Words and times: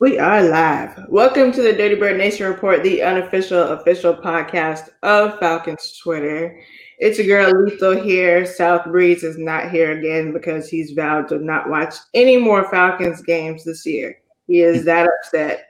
We 0.00 0.18
are 0.18 0.42
live. 0.42 1.06
Welcome 1.08 1.52
to 1.52 1.62
the 1.62 1.72
Dirty 1.72 1.94
Bird 1.94 2.18
Nation 2.18 2.48
Report, 2.48 2.82
the 2.82 3.00
unofficial 3.00 3.62
official 3.62 4.12
podcast 4.12 4.88
of 5.04 5.38
Falcons 5.38 5.96
Twitter. 6.02 6.60
It's 6.98 7.16
your 7.16 7.28
girl 7.28 7.62
Lethal 7.62 8.02
here. 8.02 8.44
South 8.44 8.84
Breeze 8.86 9.22
is 9.22 9.38
not 9.38 9.70
here 9.70 9.96
again 9.96 10.32
because 10.32 10.68
he's 10.68 10.90
vowed 10.90 11.28
to 11.28 11.38
not 11.38 11.70
watch 11.70 11.94
any 12.12 12.36
more 12.36 12.68
Falcons 12.72 13.22
games 13.22 13.62
this 13.64 13.86
year. 13.86 14.18
He 14.48 14.62
is 14.62 14.84
that 14.84 15.08
upset 15.20 15.68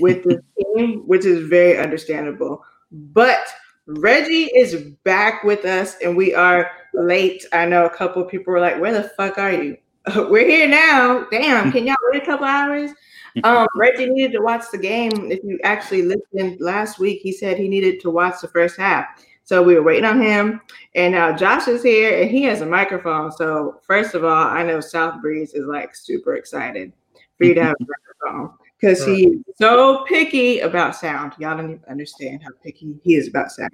with 0.00 0.22
the 0.24 0.42
team, 0.76 1.04
which 1.06 1.24
is 1.24 1.48
very 1.48 1.78
understandable. 1.78 2.62
But 2.90 3.46
Reggie 3.86 4.50
is 4.54 4.82
back 5.02 5.44
with 5.44 5.64
us, 5.64 5.96
and 6.04 6.14
we 6.14 6.34
are 6.34 6.70
late. 6.92 7.46
I 7.54 7.64
know 7.64 7.86
a 7.86 7.90
couple 7.90 8.22
people 8.24 8.52
were 8.52 8.60
like, 8.60 8.78
"Where 8.78 8.92
the 8.92 9.08
fuck 9.16 9.38
are 9.38 9.50
you?" 9.50 9.78
We're 10.14 10.46
here 10.46 10.68
now. 10.68 11.26
Damn, 11.30 11.72
can 11.72 11.86
y'all 11.86 11.96
wait 12.10 12.22
a 12.22 12.26
couple 12.26 12.44
hours? 12.44 12.90
Um, 13.44 13.66
Reggie 13.74 14.10
needed 14.10 14.32
to 14.32 14.42
watch 14.42 14.64
the 14.70 14.78
game. 14.78 15.30
If 15.30 15.40
you 15.42 15.58
actually 15.64 16.02
listened 16.02 16.60
last 16.60 16.98
week, 16.98 17.20
he 17.22 17.32
said 17.32 17.56
he 17.56 17.66
needed 17.66 17.98
to 18.00 18.10
watch 18.10 18.42
the 18.42 18.48
first 18.48 18.78
half. 18.78 19.06
So 19.44 19.62
we 19.62 19.74
were 19.74 19.82
waiting 19.82 20.04
on 20.04 20.20
him. 20.20 20.60
And 20.94 21.12
now 21.14 21.34
Josh 21.34 21.66
is 21.68 21.82
here 21.82 22.22
and 22.22 22.30
he 22.30 22.42
has 22.44 22.60
a 22.60 22.66
microphone. 22.66 23.32
So, 23.32 23.80
first 23.86 24.14
of 24.14 24.24
all, 24.24 24.46
I 24.46 24.62
know 24.62 24.80
South 24.80 25.20
Breeze 25.20 25.54
is 25.54 25.66
like 25.66 25.96
super 25.96 26.36
excited 26.36 26.92
for 27.38 27.44
you 27.44 27.54
to 27.54 27.64
have 27.64 27.76
a 27.80 27.84
microphone 28.24 28.56
because 28.80 29.04
he's 29.04 29.38
so 29.56 30.04
picky 30.08 30.60
about 30.60 30.96
sound. 30.96 31.34
Y'all 31.38 31.56
don't 31.56 31.70
even 31.70 31.84
understand 31.88 32.42
how 32.42 32.50
picky 32.62 32.98
he 33.02 33.14
is 33.14 33.28
about 33.28 33.50
sound. 33.50 33.70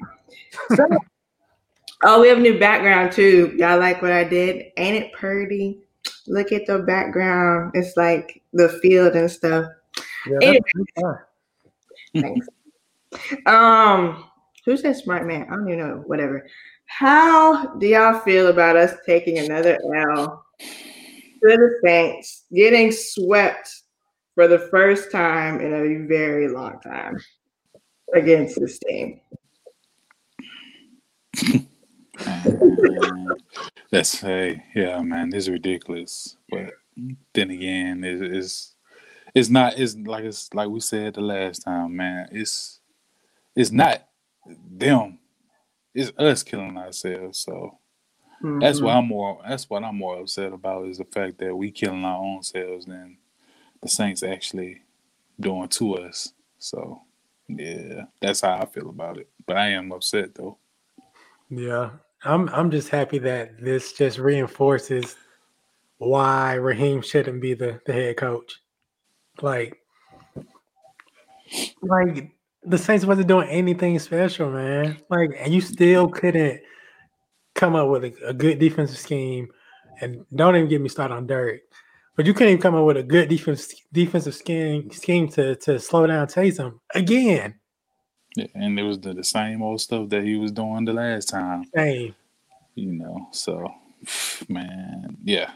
So, 0.74 0.86
oh, 2.02 2.20
we 2.20 2.28
have 2.28 2.38
a 2.38 2.42
new 2.42 2.58
background 2.58 3.12
too. 3.12 3.54
Y'all 3.56 3.78
like 3.78 4.02
what 4.02 4.12
I 4.12 4.24
did? 4.24 4.66
Ain't 4.76 4.96
it 4.96 5.12
pretty? 5.12 5.80
Look 6.26 6.52
at 6.52 6.66
the 6.66 6.80
background. 6.80 7.72
It's 7.74 7.96
like 7.96 8.42
the 8.52 8.68
field 8.82 9.14
and 9.14 9.30
stuff. 9.30 9.66
Yeah, 10.26 10.38
Anyway. 10.42 10.60
that's- 10.96 11.24
Thanks. 12.14 12.46
um, 13.46 14.24
who's 14.64 14.82
that 14.82 14.96
smart 14.96 15.26
man? 15.26 15.46
I 15.50 15.54
don't 15.54 15.68
even 15.68 15.78
know. 15.78 16.02
Whatever. 16.06 16.46
How 16.86 17.74
do 17.76 17.86
y'all 17.86 18.20
feel 18.20 18.48
about 18.48 18.76
us 18.76 18.94
taking 19.06 19.38
another 19.38 19.78
L 20.16 20.44
to 20.60 20.66
the 21.42 21.78
Saints, 21.84 22.44
getting 22.52 22.90
swept 22.92 23.70
for 24.34 24.48
the 24.48 24.58
first 24.70 25.12
time 25.12 25.60
in 25.60 25.72
a 25.74 26.06
very 26.06 26.48
long 26.48 26.80
time 26.80 27.18
against 28.14 28.58
this 28.60 28.78
team? 28.78 29.20
That's 33.90 34.20
hey, 34.20 34.64
yeah, 34.74 35.00
man, 35.02 35.30
this 35.30 35.44
is 35.44 35.50
ridiculous. 35.50 36.36
But 36.50 36.74
then 37.32 37.50
again, 37.50 38.04
it, 38.04 38.20
it's 38.22 38.74
it's 39.34 39.48
not. 39.48 39.78
It's 39.78 39.96
like 39.96 40.24
it's 40.24 40.52
like 40.54 40.68
we 40.68 40.80
said 40.80 41.14
the 41.14 41.20
last 41.22 41.60
time, 41.60 41.96
man. 41.96 42.28
It's 42.32 42.80
it's 43.56 43.70
not 43.70 44.06
them. 44.46 45.18
It's 45.94 46.12
us 46.18 46.42
killing 46.42 46.76
ourselves. 46.76 47.38
So 47.40 47.78
that's 48.60 48.80
Mm-hmm. 48.80 48.84
what 48.84 48.94
I'm 48.96 49.08
more. 49.08 49.40
That's 49.48 49.68
what 49.70 49.84
I'm 49.84 49.96
more 49.96 50.20
upset 50.20 50.52
about 50.52 50.86
is 50.86 50.98
the 50.98 51.04
fact 51.04 51.38
that 51.38 51.54
we 51.56 51.70
killing 51.70 52.04
our 52.04 52.22
own 52.22 52.42
selves 52.42 52.86
than 52.86 53.18
the 53.82 53.88
Saints 53.88 54.22
actually 54.22 54.82
doing 55.40 55.68
to 55.68 55.94
us. 55.96 56.32
So 56.58 57.02
yeah, 57.48 58.04
that's 58.20 58.42
how 58.42 58.58
I 58.58 58.66
feel 58.66 58.90
about 58.90 59.18
it. 59.18 59.28
But 59.46 59.56
I 59.56 59.70
am 59.70 59.92
upset 59.92 60.34
though. 60.34 60.58
yeah. 61.50 61.90
I'm 62.24 62.48
I'm 62.50 62.70
just 62.70 62.88
happy 62.88 63.18
that 63.18 63.60
this 63.60 63.92
just 63.92 64.18
reinforces 64.18 65.16
why 65.98 66.54
Raheem 66.54 67.02
shouldn't 67.02 67.40
be 67.40 67.54
the, 67.54 67.80
the 67.86 67.92
head 67.92 68.16
coach. 68.16 68.60
Like, 69.40 69.78
like 71.82 72.30
the 72.64 72.78
Saints 72.78 73.04
wasn't 73.04 73.28
doing 73.28 73.48
anything 73.48 73.98
special, 73.98 74.50
man. 74.50 74.98
Like, 75.10 75.30
and 75.38 75.52
you 75.52 75.60
still 75.60 76.08
couldn't 76.08 76.60
come 77.54 77.74
up 77.74 77.88
with 77.88 78.04
a, 78.04 78.14
a 78.26 78.34
good 78.34 78.58
defensive 78.58 78.98
scheme. 78.98 79.48
And 80.00 80.24
don't 80.34 80.54
even 80.54 80.68
get 80.68 80.80
me 80.80 80.88
started 80.88 81.14
on 81.14 81.26
Derek. 81.26 81.62
But 82.16 82.26
you 82.26 82.34
couldn't 82.34 82.54
even 82.54 82.62
come 82.62 82.74
up 82.74 82.84
with 82.84 82.96
a 82.96 83.02
good 83.02 83.28
defense 83.28 83.72
defensive 83.92 84.34
scheme 84.34 84.90
scheme 84.90 85.28
to 85.30 85.54
to 85.56 85.78
slow 85.78 86.06
down 86.06 86.26
Taysom 86.26 86.80
again. 86.94 87.54
Yeah, 88.36 88.46
and 88.54 88.78
it 88.78 88.82
was 88.82 89.00
the, 89.00 89.14
the 89.14 89.24
same 89.24 89.62
old 89.62 89.80
stuff 89.80 90.08
that 90.10 90.22
he 90.22 90.36
was 90.36 90.52
doing 90.52 90.84
the 90.84 90.92
last 90.92 91.28
time, 91.28 91.64
Same. 91.74 92.14
you 92.74 92.92
know. 92.92 93.28
So, 93.32 93.72
man, 94.48 95.16
yeah, 95.24 95.50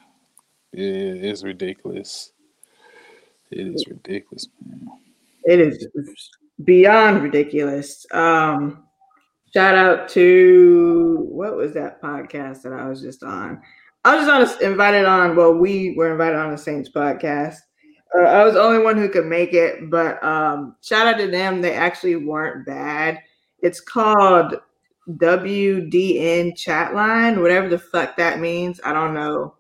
it, 0.73 0.81
it's 1.25 1.43
ridiculous. 1.43 2.33
It 3.51 3.67
is 3.69 3.85
ridiculous, 3.87 4.49
man. 4.67 4.89
It 5.45 5.61
is 5.61 5.87
beyond 6.65 7.23
ridiculous. 7.23 8.07
Um, 8.13 8.85
shout 9.53 9.75
out 9.75 10.09
to 10.11 11.27
what 11.29 11.57
was 11.57 11.75
that 11.75 12.01
podcast 12.01 12.63
that 12.63 12.73
I 12.73 12.89
was 12.89 13.03
just 13.03 13.23
on? 13.23 13.61
I 14.05 14.17
was 14.17 14.27
just 14.27 14.61
on 14.61 14.65
a, 14.65 14.71
invited 14.71 15.05
on. 15.05 15.37
Well, 15.37 15.55
we 15.55 15.95
were 15.97 16.13
invited 16.13 16.37
on 16.37 16.51
the 16.51 16.59
Saints 16.59 16.91
podcast. 16.91 17.57
Uh, 18.15 18.23
I 18.23 18.45
was 18.45 18.55
the 18.55 18.63
only 18.63 18.83
one 18.83 18.97
who 18.97 19.09
could 19.09 19.27
make 19.27 19.55
it, 19.55 19.91
but 19.91 20.23
um, 20.23 20.77
shout 20.83 21.07
out 21.07 21.19
to 21.19 21.29
them. 21.29 21.61
They 21.61 21.75
actually 21.75 22.17
weren't 22.17 22.67
bad. 22.67 23.21
It's 23.61 23.81
called 23.81 24.57
WDN 25.09 26.53
Chatline, 26.53 27.41
whatever 27.41 27.69
the 27.69 27.79
fuck 27.79 28.17
that 28.17 28.41
means. 28.41 28.81
I 28.85 28.93
don't 28.93 29.15
know. 29.15 29.55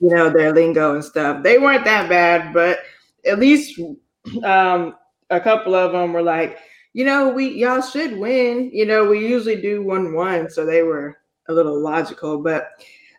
You 0.00 0.14
know 0.14 0.30
their 0.30 0.52
lingo 0.52 0.94
and 0.94 1.04
stuff. 1.04 1.42
They 1.42 1.58
weren't 1.58 1.84
that 1.84 2.08
bad, 2.08 2.52
but 2.52 2.80
at 3.24 3.38
least 3.38 3.78
um, 4.42 4.96
a 5.30 5.40
couple 5.40 5.74
of 5.74 5.92
them 5.92 6.12
were 6.12 6.22
like, 6.22 6.58
you 6.92 7.04
know, 7.04 7.28
we 7.28 7.48
y'all 7.48 7.80
should 7.80 8.18
win. 8.18 8.70
You 8.72 8.84
know, 8.84 9.04
we 9.04 9.26
usually 9.26 9.60
do 9.60 9.82
one 9.82 10.14
one, 10.14 10.50
so 10.50 10.66
they 10.66 10.82
were 10.82 11.18
a 11.48 11.52
little 11.52 11.78
logical, 11.80 12.42
but 12.42 12.70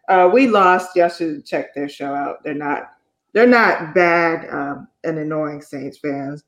uh, 0.09 0.29
we 0.31 0.47
lost. 0.47 0.95
Y'all 0.95 1.09
should 1.09 1.45
check 1.45 1.73
their 1.73 1.89
show 1.89 2.13
out. 2.13 2.43
They're 2.43 2.53
not 2.53 2.92
they're 3.33 3.47
not 3.47 3.93
bad 3.93 4.49
um, 4.49 4.87
and 5.03 5.17
annoying 5.17 5.61
Saints 5.61 5.97
fans, 5.97 6.43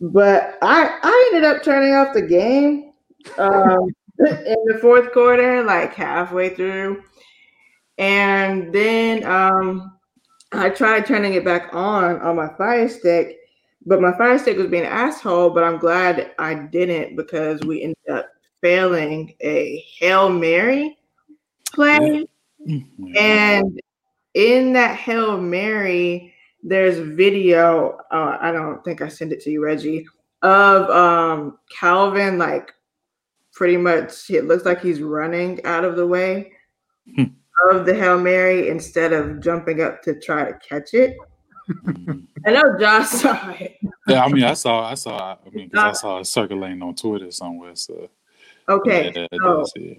but 0.00 0.58
I 0.62 0.98
I 1.02 1.30
ended 1.32 1.50
up 1.50 1.62
turning 1.62 1.94
off 1.94 2.14
the 2.14 2.22
game 2.22 2.92
um, 3.38 3.88
in 4.18 4.64
the 4.66 4.78
fourth 4.80 5.12
quarter, 5.12 5.62
like 5.64 5.94
halfway 5.94 6.54
through, 6.54 7.02
and 7.98 8.72
then 8.72 9.24
um, 9.24 9.98
I 10.52 10.70
tried 10.70 11.06
turning 11.06 11.34
it 11.34 11.44
back 11.44 11.74
on 11.74 12.20
on 12.20 12.36
my 12.36 12.48
Fire 12.56 12.88
Stick, 12.88 13.38
but 13.86 14.00
my 14.00 14.16
Fire 14.16 14.38
Stick 14.38 14.56
was 14.56 14.66
being 14.68 14.84
an 14.84 14.92
asshole. 14.92 15.50
But 15.50 15.64
I'm 15.64 15.78
glad 15.78 16.32
I 16.38 16.54
didn't 16.54 17.16
because 17.16 17.60
we 17.62 17.82
ended 17.82 18.08
up 18.10 18.30
failing 18.60 19.34
a 19.40 19.84
hail 19.98 20.28
mary 20.28 20.98
play. 21.72 22.26
Mhm. 22.66 23.16
And 23.16 23.80
in 24.34 24.72
that 24.74 24.96
Hail 24.96 25.40
Mary, 25.40 26.34
there's 26.62 26.98
video. 26.98 27.98
Uh, 28.10 28.36
I 28.40 28.52
don't 28.52 28.84
think 28.84 29.02
I 29.02 29.08
sent 29.08 29.32
it 29.32 29.40
to 29.42 29.50
you, 29.50 29.64
Reggie, 29.64 30.06
of 30.42 30.88
um, 30.90 31.58
Calvin, 31.78 32.38
like 32.38 32.72
pretty 33.52 33.76
much, 33.76 34.30
it 34.30 34.44
looks 34.46 34.64
like 34.64 34.80
he's 34.80 35.00
running 35.00 35.64
out 35.64 35.84
of 35.84 35.96
the 35.96 36.06
way 36.06 36.52
Hmm. 37.16 37.24
of 37.70 37.84
the 37.86 37.94
Hail 37.94 38.18
Mary 38.18 38.68
instead 38.68 39.12
of 39.12 39.40
jumping 39.40 39.82
up 39.82 40.02
to 40.02 40.18
try 40.20 40.44
to 40.44 40.58
catch 40.66 40.94
it. 40.94 41.16
I 42.46 42.50
know 42.52 42.78
Josh 42.78 43.08
saw 43.08 43.50
it. 43.50 43.76
yeah, 44.06 44.24
I 44.24 44.28
mean, 44.28 44.44
I 44.44 44.54
saw, 44.54 44.88
I 44.88 44.94
saw, 44.94 45.36
I 45.44 45.50
mean, 45.50 45.70
I 45.74 45.92
saw 45.92 46.18
it 46.20 46.26
circulating 46.26 46.82
on 46.82 46.94
Twitter 46.94 47.30
somewhere. 47.30 47.74
So 47.74 48.08
Okay. 48.68 49.12
yeah, 49.14 49.26
that, 49.30 49.38
so-. 49.42 49.94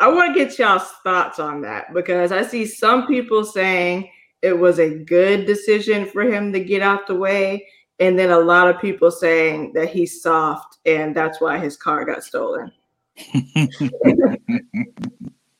I 0.00 0.08
want 0.08 0.34
to 0.34 0.44
get 0.44 0.58
y'all's 0.58 0.90
thoughts 1.02 1.38
on 1.38 1.60
that 1.62 1.92
because 1.92 2.30
I 2.30 2.42
see 2.42 2.66
some 2.66 3.06
people 3.06 3.44
saying 3.44 4.08
it 4.42 4.56
was 4.56 4.78
a 4.78 4.98
good 4.98 5.46
decision 5.46 6.06
for 6.06 6.22
him 6.22 6.52
to 6.52 6.60
get 6.60 6.82
out 6.82 7.06
the 7.06 7.16
way, 7.16 7.66
and 7.98 8.18
then 8.18 8.30
a 8.30 8.38
lot 8.38 8.68
of 8.68 8.80
people 8.80 9.10
saying 9.10 9.72
that 9.74 9.88
he's 9.88 10.22
soft 10.22 10.78
and 10.86 11.14
that's 11.14 11.40
why 11.40 11.58
his 11.58 11.76
car 11.76 12.04
got 12.04 12.22
stolen. 12.22 12.72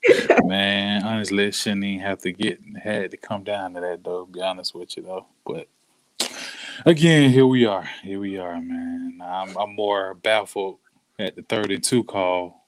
Man, 0.44 1.02
honestly, 1.02 1.46
it 1.46 1.55
shouldn't 1.55 1.85
even 1.85 2.00
have 2.00 2.19
to 2.20 2.32
get 2.32 2.61
had 2.82 3.11
to 3.11 3.17
come 3.17 3.44
down 3.44 3.75
to 3.75 3.81
that 3.81 4.05
though. 4.05 4.26
Be 4.26 4.40
honest 4.40 4.75
with 4.75 4.96
you 4.96 5.02
though, 5.02 5.26
but 5.44 5.69
again, 6.87 7.31
here 7.31 7.46
we 7.46 7.67
are. 7.67 7.88
Here 8.02 8.20
we 8.20 8.38
are, 8.38 8.61
man. 8.61 9.20
I'm 9.23 9.56
I'm 9.56 9.75
more 9.75 10.14
baffled 10.14 10.79
at 11.19 11.37
the 11.37 11.43
32 11.43 12.05
call 12.05 12.68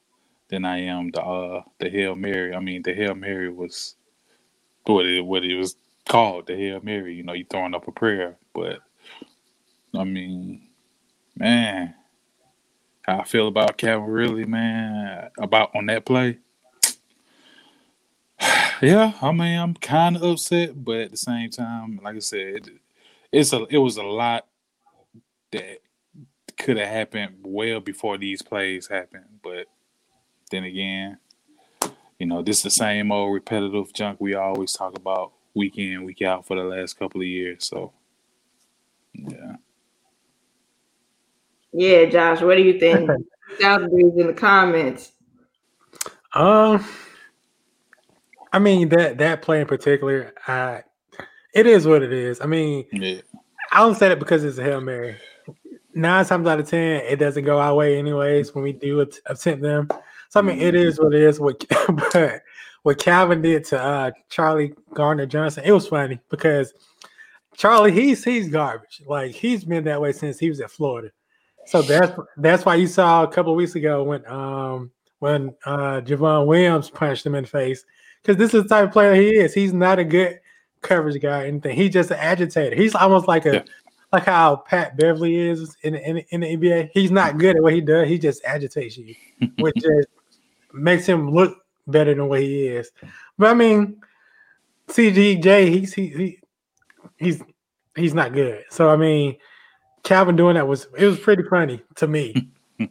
than 0.51 0.65
I 0.65 0.81
am 0.81 1.11
the 1.11 1.23
uh 1.23 1.63
the 1.79 1.89
hail 1.89 2.15
mary. 2.15 2.53
I 2.53 2.59
mean, 2.59 2.83
the 2.83 2.93
hail 2.93 3.15
mary 3.15 3.49
was 3.49 3.95
what 4.85 5.07
it 5.07 5.25
what 5.25 5.43
it 5.43 5.55
was 5.55 5.75
called, 6.07 6.47
the 6.47 6.55
hail 6.55 6.81
mary. 6.83 7.15
You 7.15 7.23
know, 7.23 7.33
you 7.33 7.45
throwing 7.49 7.73
up 7.73 7.87
a 7.87 7.91
prayer, 7.91 8.37
but 8.53 8.79
I 9.95 10.03
mean, 10.03 10.67
man, 11.35 11.95
how 13.03 13.19
I 13.19 13.23
feel 13.23 13.47
about 13.47 13.77
Calvin 13.77 14.09
really, 14.09 14.45
man, 14.45 15.31
about 15.39 15.75
on 15.75 15.87
that 15.87 16.05
play. 16.05 16.37
Yeah, 18.81 19.13
I 19.21 19.31
mean, 19.31 19.59
I'm 19.59 19.75
kind 19.75 20.15
of 20.15 20.23
upset, 20.23 20.83
but 20.83 21.01
at 21.01 21.11
the 21.11 21.17
same 21.17 21.51
time, 21.51 21.99
like 22.03 22.15
I 22.15 22.19
said, 22.19 22.67
it, 22.67 22.69
it's 23.31 23.53
a 23.53 23.65
it 23.69 23.77
was 23.77 23.97
a 23.97 24.03
lot 24.03 24.47
that 25.51 25.81
could 26.57 26.77
have 26.77 26.87
happened 26.87 27.35
well 27.43 27.79
before 27.79 28.17
these 28.17 28.41
plays 28.41 28.87
happened. 28.87 29.39
But 29.43 29.67
then 30.51 30.63
again, 30.65 31.17
you 32.19 32.27
know, 32.27 32.41
this 32.43 32.57
is 32.57 32.63
the 32.63 32.69
same 32.69 33.11
old 33.11 33.33
repetitive 33.33 33.93
junk 33.93 34.21
we 34.21 34.35
always 34.35 34.73
talk 34.73 34.95
about 34.95 35.31
week 35.55 35.77
in, 35.77 36.03
week 36.03 36.21
out 36.21 36.45
for 36.45 36.55
the 36.55 36.63
last 36.63 36.99
couple 36.99 37.21
of 37.21 37.27
years. 37.27 37.65
So, 37.65 37.93
yeah. 39.13 39.55
Yeah, 41.73 42.05
Josh, 42.05 42.41
what 42.41 42.57
do 42.57 42.63
you 42.63 42.79
think? 42.79 43.09
South 43.59 43.83
in 43.91 44.27
the 44.27 44.33
comments. 44.33 45.11
Um, 46.33 46.85
I 48.53 48.59
mean 48.59 48.89
that 48.89 49.17
that 49.17 49.41
play 49.41 49.61
in 49.61 49.67
particular, 49.67 50.33
I 50.47 50.83
it 51.53 51.65
is 51.65 51.85
what 51.85 52.03
it 52.03 52.13
is. 52.13 52.39
I 52.41 52.45
mean, 52.45 52.85
Yeah. 52.91 53.21
I 53.71 53.79
don't 53.79 53.95
say 53.95 54.09
that 54.09 54.19
because 54.19 54.43
it's 54.43 54.57
a 54.57 54.63
hail 54.63 54.81
mary. 54.81 55.17
Nine 55.93 56.25
times 56.25 56.47
out 56.47 56.59
of 56.59 56.69
ten, 56.69 57.01
it 57.01 57.17
doesn't 57.17 57.43
go 57.43 57.59
our 57.59 57.75
way 57.75 57.97
anyways 57.97 58.53
when 58.55 58.63
we 58.63 58.73
do 58.73 59.01
attempt 59.01 59.61
them. 59.61 59.89
So 60.31 60.39
I 60.39 60.43
mean, 60.43 60.59
it 60.61 60.75
is 60.75 60.97
what 60.97 61.13
it 61.13 61.21
is. 61.21 61.39
What 61.41 61.63
but 62.13 62.41
what 62.83 62.97
Calvin 62.97 63.41
did 63.41 63.65
to 63.65 63.79
uh, 63.79 64.11
Charlie 64.29 64.73
Gardner 64.93 65.25
Johnson, 65.25 65.63
it 65.65 65.73
was 65.73 65.87
funny 65.87 66.19
because 66.29 66.73
Charlie, 67.57 67.91
he's 67.91 68.23
he's 68.23 68.47
garbage. 68.49 69.03
Like 69.05 69.31
he's 69.31 69.65
been 69.65 69.83
that 69.83 69.99
way 69.99 70.13
since 70.13 70.39
he 70.39 70.47
was 70.49 70.61
at 70.61 70.71
Florida. 70.71 71.11
So 71.65 71.81
that's 71.81 72.17
that's 72.37 72.65
why 72.65 72.75
you 72.75 72.87
saw 72.87 73.23
a 73.23 73.27
couple 73.27 73.51
of 73.51 73.57
weeks 73.57 73.75
ago 73.75 74.03
when 74.03 74.25
um 74.25 74.89
when 75.19 75.53
uh 75.65 75.99
Javon 76.01 76.45
Wims 76.47 76.89
punched 76.89 77.25
him 77.25 77.35
in 77.35 77.43
the 77.43 77.49
face 77.49 77.83
because 78.21 78.37
this 78.37 78.53
is 78.53 78.63
the 78.63 78.69
type 78.69 78.85
of 78.85 78.91
player 78.93 79.13
he 79.13 79.35
is. 79.35 79.53
He's 79.53 79.73
not 79.73 79.99
a 79.99 80.05
good 80.05 80.39
coverage 80.81 81.21
guy 81.21 81.41
or 81.43 81.45
anything. 81.45 81.75
He's 81.75 81.91
just 81.91 82.09
an 82.09 82.17
agitator. 82.19 82.75
He's 82.75 82.95
almost 82.95 83.27
like 83.27 83.45
a 83.45 83.55
Yeah. 83.55 83.63
like 84.13 84.23
how 84.23 84.55
Pat 84.55 84.95
Beverley 84.97 85.35
is 85.35 85.75
in, 85.83 85.93
in 85.95 86.17
in 86.29 86.39
the 86.39 86.55
NBA. 86.57 86.91
He's 86.93 87.11
not 87.11 87.37
good 87.37 87.57
at 87.57 87.61
what 87.61 87.73
he 87.73 87.81
does. 87.81 88.07
He 88.07 88.17
just 88.17 88.41
agitates 88.45 88.97
you, 88.97 89.13
which 89.57 89.75
just 89.81 90.07
makes 90.73 91.05
him 91.05 91.31
look 91.31 91.57
better 91.87 92.13
than 92.13 92.27
what 92.27 92.41
he 92.41 92.67
is. 92.67 92.91
But 93.37 93.51
I 93.51 93.53
mean, 93.53 94.01
CGJ, 94.87 95.69
he's 95.69 95.93
he, 95.93 96.07
he 96.07 96.39
he's 97.17 97.41
he's 97.95 98.13
not 98.13 98.33
good. 98.33 98.63
So 98.69 98.89
I 98.89 98.95
mean, 98.97 99.37
Calvin 100.03 100.35
doing 100.35 100.55
that 100.55 100.67
was 100.67 100.87
it 100.97 101.05
was 101.05 101.19
pretty 101.19 101.43
funny 101.43 101.81
to 101.95 102.07
me. 102.07 102.49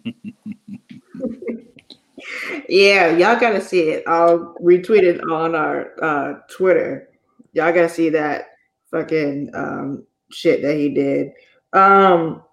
Yeah, 2.70 3.10
y'all 3.16 3.38
gotta 3.40 3.60
see 3.60 3.90
it. 3.90 4.04
I'll 4.06 4.54
retweet 4.62 5.02
it 5.02 5.20
on 5.22 5.56
our 5.56 5.92
uh, 6.00 6.34
Twitter. 6.48 7.08
Y'all 7.52 7.72
gotta 7.72 7.88
see 7.88 8.10
that 8.10 8.50
fucking 8.92 9.50
um, 9.54 10.06
shit 10.30 10.62
that 10.62 10.76
he 10.76 10.90
did. 10.90 11.32
Um, 11.72 12.44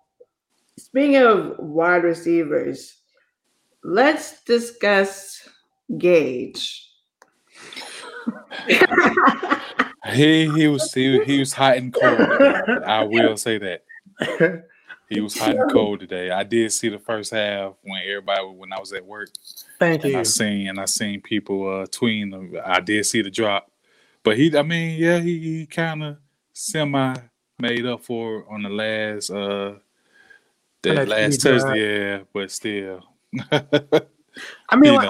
speaking 0.77 1.18
of 1.18 1.56
wide 1.59 2.03
receivers, 2.03 2.96
let's 3.88 4.44
discuss 4.44 5.48
Gage. 5.98 6.92
He 10.12 10.50
he 10.51 10.68
was 10.68 10.94
he, 10.94 11.24
he 11.24 11.39
was 11.39 11.54
hot 11.54 11.78
and 11.78 11.94
cold. 11.94 12.18
Today. 12.18 12.86
I 12.86 13.04
will 13.04 13.38
say 13.38 13.57
that 13.57 13.84
he 15.10 15.22
was 15.22 15.38
hot 15.38 15.56
and 15.56 15.72
cold 15.72 16.01
today. 16.01 16.31
I 16.31 16.44
did 16.44 16.72
see 16.72 16.89
the 16.89 17.00
first 17.00 17.31
half 17.31 17.74
when 17.81 18.01
everybody 18.06 18.42
when 18.42 18.74
I 18.74 18.80
was 18.80 18.94
at 18.94 19.06
work, 19.06 19.30
Thank 19.80 20.04
and 20.04 20.13
you. 20.13 20.19
I 20.19 20.24
seen 20.24 20.68
and 20.68 20.80
I 20.80 20.86
seen 20.86 21.22
people 21.22 21.68
uh, 21.68 21.86
tweeting. 21.88 22.31
them. 22.31 22.62
I 22.66 22.80
did 22.80 23.06
see 23.06 23.22
the 23.22 23.31
drop, 23.31 23.72
but 24.24 24.38
he 24.38 24.56
I 24.57 24.63
mean 24.63 25.00
yeah 25.00 25.19
he, 25.19 25.39
he 25.39 25.66
kind 25.66 26.04
of 26.04 26.18
semi 26.54 27.16
made 27.60 27.86
up 27.86 28.04
for 28.04 28.45
on 28.50 28.63
the 28.63 28.69
last 28.69 29.30
uh 29.30 29.74
that 30.84 30.95
that 30.95 31.07
last 31.07 31.39
TV 31.39 31.62
touch 31.62 31.78
yeah, 31.78 32.19
but 32.34 32.51
still. 32.51 33.04
I 33.51 34.75
mean, 34.75 34.94
you 34.94 34.98
like, 34.98 35.10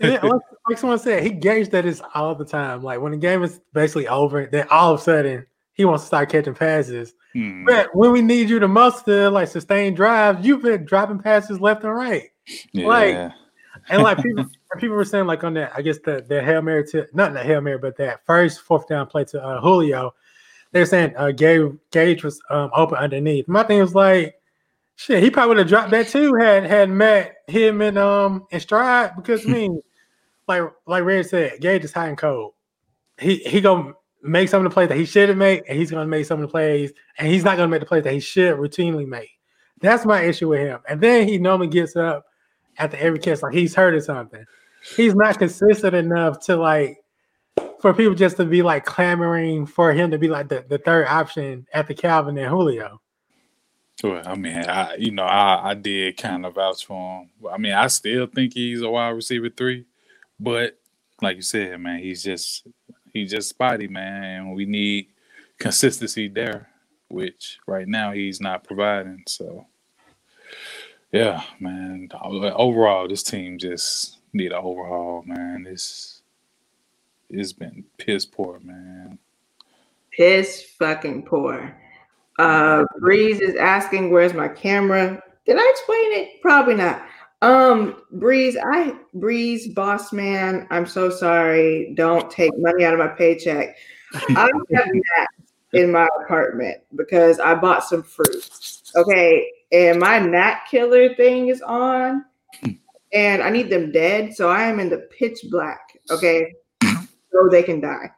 like, 0.00 0.22
like, 0.22 0.40
like 0.68 0.78
someone 0.78 0.98
said, 0.98 1.22
he 1.22 1.30
gauged 1.30 1.70
that 1.72 1.86
is 1.86 2.02
all 2.14 2.34
the 2.34 2.44
time. 2.44 2.82
Like 2.82 3.00
when 3.00 3.12
the 3.12 3.18
game 3.18 3.42
is 3.42 3.60
basically 3.72 4.08
over, 4.08 4.46
then 4.46 4.66
all 4.70 4.94
of 4.94 5.00
a 5.00 5.02
sudden 5.02 5.46
he 5.74 5.84
wants 5.84 6.04
to 6.04 6.06
start 6.08 6.30
catching 6.30 6.54
passes. 6.54 7.14
Hmm. 7.34 7.64
But 7.64 7.94
when 7.94 8.12
we 8.12 8.22
need 8.22 8.48
you 8.48 8.58
the 8.58 8.68
most 8.68 9.04
to 9.06 9.28
like 9.30 9.48
sustain 9.48 9.94
drives, 9.94 10.46
you've 10.46 10.62
been 10.62 10.84
dropping 10.84 11.18
passes 11.20 11.60
left 11.60 11.84
and 11.84 11.94
right. 11.94 12.30
like- 12.88 13.14
And 13.90 14.02
like 14.02 14.22
people, 14.22 14.44
people 14.78 14.96
were 14.96 15.04
saying 15.04 15.26
like 15.26 15.44
on 15.44 15.54
that, 15.54 15.72
I 15.74 15.82
guess 15.82 15.98
the 16.04 16.24
the 16.28 16.42
hail 16.42 16.60
mary 16.62 16.84
to 16.88 17.06
not 17.12 17.32
the 17.32 17.42
hail 17.42 17.60
mary, 17.60 17.78
but 17.78 17.96
that 17.98 18.24
first 18.26 18.60
fourth 18.60 18.86
down 18.88 19.06
play 19.06 19.24
to 19.26 19.42
uh, 19.42 19.60
Julio, 19.60 20.14
they're 20.72 20.84
saying 20.86 21.14
uh, 21.16 21.30
Gage 21.30 21.72
Gage 21.92 22.24
was 22.24 22.40
um, 22.50 22.70
open 22.74 22.98
underneath. 22.98 23.46
My 23.48 23.62
thing 23.62 23.78
was 23.80 23.94
like, 23.94 24.34
shit, 24.98 25.22
he 25.22 25.30
probably 25.30 25.48
would 25.48 25.58
have 25.58 25.68
dropped 25.68 25.90
that 25.92 26.08
too 26.08 26.34
had 26.34 26.64
had 26.64 26.90
Matt 26.90 27.36
him 27.46 27.80
and 27.80 27.96
um 27.96 28.46
in 28.50 28.60
stride 28.60 29.16
because 29.16 29.46
I 29.46 29.48
mean, 29.52 29.80
like 30.46 30.62
like 30.86 31.04
Red 31.04 31.26
said, 31.26 31.60
Gage 31.60 31.84
is 31.84 31.92
high 31.92 32.08
and 32.08 32.18
cold. 32.18 32.52
He 33.18 33.36
he 33.36 33.60
gonna 33.60 33.94
make 34.22 34.48
some 34.48 34.64
of 34.64 34.70
the 34.70 34.74
plays 34.74 34.88
that 34.88 34.98
he 34.98 35.06
shouldn't 35.06 35.38
make, 35.38 35.62
and 35.68 35.78
he's 35.78 35.90
gonna 35.90 36.06
make 36.06 36.26
some 36.26 36.40
of 36.40 36.46
the 36.46 36.50
plays, 36.50 36.92
and 37.16 37.28
he's 37.28 37.44
not 37.44 37.56
gonna 37.56 37.68
make 37.68 37.80
the 37.80 37.86
plays 37.86 38.04
that 38.04 38.12
he 38.12 38.20
should 38.20 38.56
routinely 38.58 39.06
make. 39.06 39.30
That's 39.80 40.04
my 40.04 40.22
issue 40.22 40.48
with 40.48 40.60
him. 40.60 40.80
And 40.88 41.00
then 41.00 41.28
he 41.28 41.38
normally 41.38 41.68
gets 41.68 41.94
up 41.94 42.26
after 42.78 42.96
every 42.96 43.20
catch 43.20 43.42
like 43.42 43.54
he's 43.54 43.74
hurt 43.74 43.94
or 43.94 44.00
something. 44.00 44.44
He's 44.96 45.14
not 45.14 45.38
consistent 45.38 45.94
enough 45.94 46.40
to 46.46 46.56
like 46.56 46.98
for 47.80 47.94
people 47.94 48.14
just 48.14 48.36
to 48.38 48.44
be 48.44 48.62
like 48.62 48.84
clamoring 48.84 49.66
for 49.66 49.92
him 49.92 50.10
to 50.10 50.18
be 50.18 50.28
like 50.28 50.48
the, 50.48 50.64
the 50.68 50.78
third 50.78 51.06
option 51.06 51.66
after 51.72 51.94
Calvin 51.94 52.36
and 52.38 52.48
Julio. 52.48 53.00
Well, 54.02 54.22
I 54.24 54.34
mean, 54.36 54.56
I 54.56 54.94
you 54.96 55.10
know, 55.10 55.24
I, 55.24 55.70
I 55.70 55.74
did 55.74 56.16
kind 56.16 56.46
of 56.46 56.54
vouch 56.54 56.86
for 56.86 57.22
him. 57.22 57.30
I 57.50 57.58
mean, 57.58 57.72
I 57.72 57.88
still 57.88 58.26
think 58.26 58.54
he's 58.54 58.82
a 58.82 58.88
wide 58.88 59.08
receiver 59.10 59.50
three, 59.50 59.86
but 60.38 60.78
like 61.20 61.36
you 61.36 61.42
said, 61.42 61.80
man, 61.80 61.98
he's 61.98 62.22
just 62.22 62.66
he's 63.12 63.30
just 63.30 63.48
spotty, 63.48 63.88
man. 63.88 64.22
And 64.22 64.54
we 64.54 64.66
need 64.66 65.08
consistency 65.58 66.28
there, 66.28 66.68
which 67.08 67.58
right 67.66 67.88
now 67.88 68.12
he's 68.12 68.40
not 68.40 68.64
providing. 68.64 69.24
So, 69.26 69.66
yeah, 71.12 71.42
man. 71.58 72.08
Overall, 72.22 73.08
this 73.08 73.24
team 73.24 73.58
just 73.58 74.18
need 74.32 74.52
an 74.52 74.60
overhaul, 74.62 75.24
man. 75.26 75.66
It's 75.68 76.22
it's 77.28 77.52
been 77.52 77.84
piss 77.96 78.24
poor, 78.24 78.60
man. 78.60 79.18
Piss 80.12 80.62
fucking 80.78 81.24
poor. 81.24 81.76
Uh, 82.38 82.84
Breeze 83.00 83.40
is 83.40 83.56
asking, 83.56 84.10
"Where's 84.10 84.34
my 84.34 84.48
camera?" 84.48 85.22
Did 85.46 85.56
I 85.58 85.66
explain 85.70 86.12
it? 86.12 86.42
Probably 86.42 86.74
not. 86.74 87.02
Um, 87.40 88.02
Breeze, 88.12 88.56
I 88.62 88.94
Breeze, 89.14 89.68
boss 89.68 90.12
man. 90.12 90.66
I'm 90.70 90.86
so 90.86 91.08
sorry. 91.10 91.92
Don't 91.94 92.30
take 92.30 92.50
money 92.58 92.84
out 92.84 92.94
of 92.94 92.98
my 92.98 93.08
paycheck. 93.08 93.76
I 94.12 94.50
have 94.74 94.86
gnats 94.92 95.52
in 95.72 95.92
my 95.92 96.08
apartment 96.22 96.78
because 96.96 97.38
I 97.40 97.54
bought 97.54 97.84
some 97.84 98.02
fruit. 98.02 98.80
Okay, 98.96 99.50
and 99.72 100.00
my 100.00 100.18
gnat 100.18 100.62
killer 100.70 101.14
thing 101.14 101.48
is 101.48 101.62
on, 101.62 102.24
and 103.12 103.42
I 103.42 103.50
need 103.50 103.70
them 103.70 103.92
dead. 103.92 104.34
So 104.34 104.48
I 104.50 104.64
am 104.64 104.80
in 104.80 104.88
the 104.90 105.08
pitch 105.16 105.38
black. 105.50 105.80
Okay, 106.10 106.52
so 106.82 107.48
they 107.50 107.62
can 107.62 107.80
die. 107.80 108.10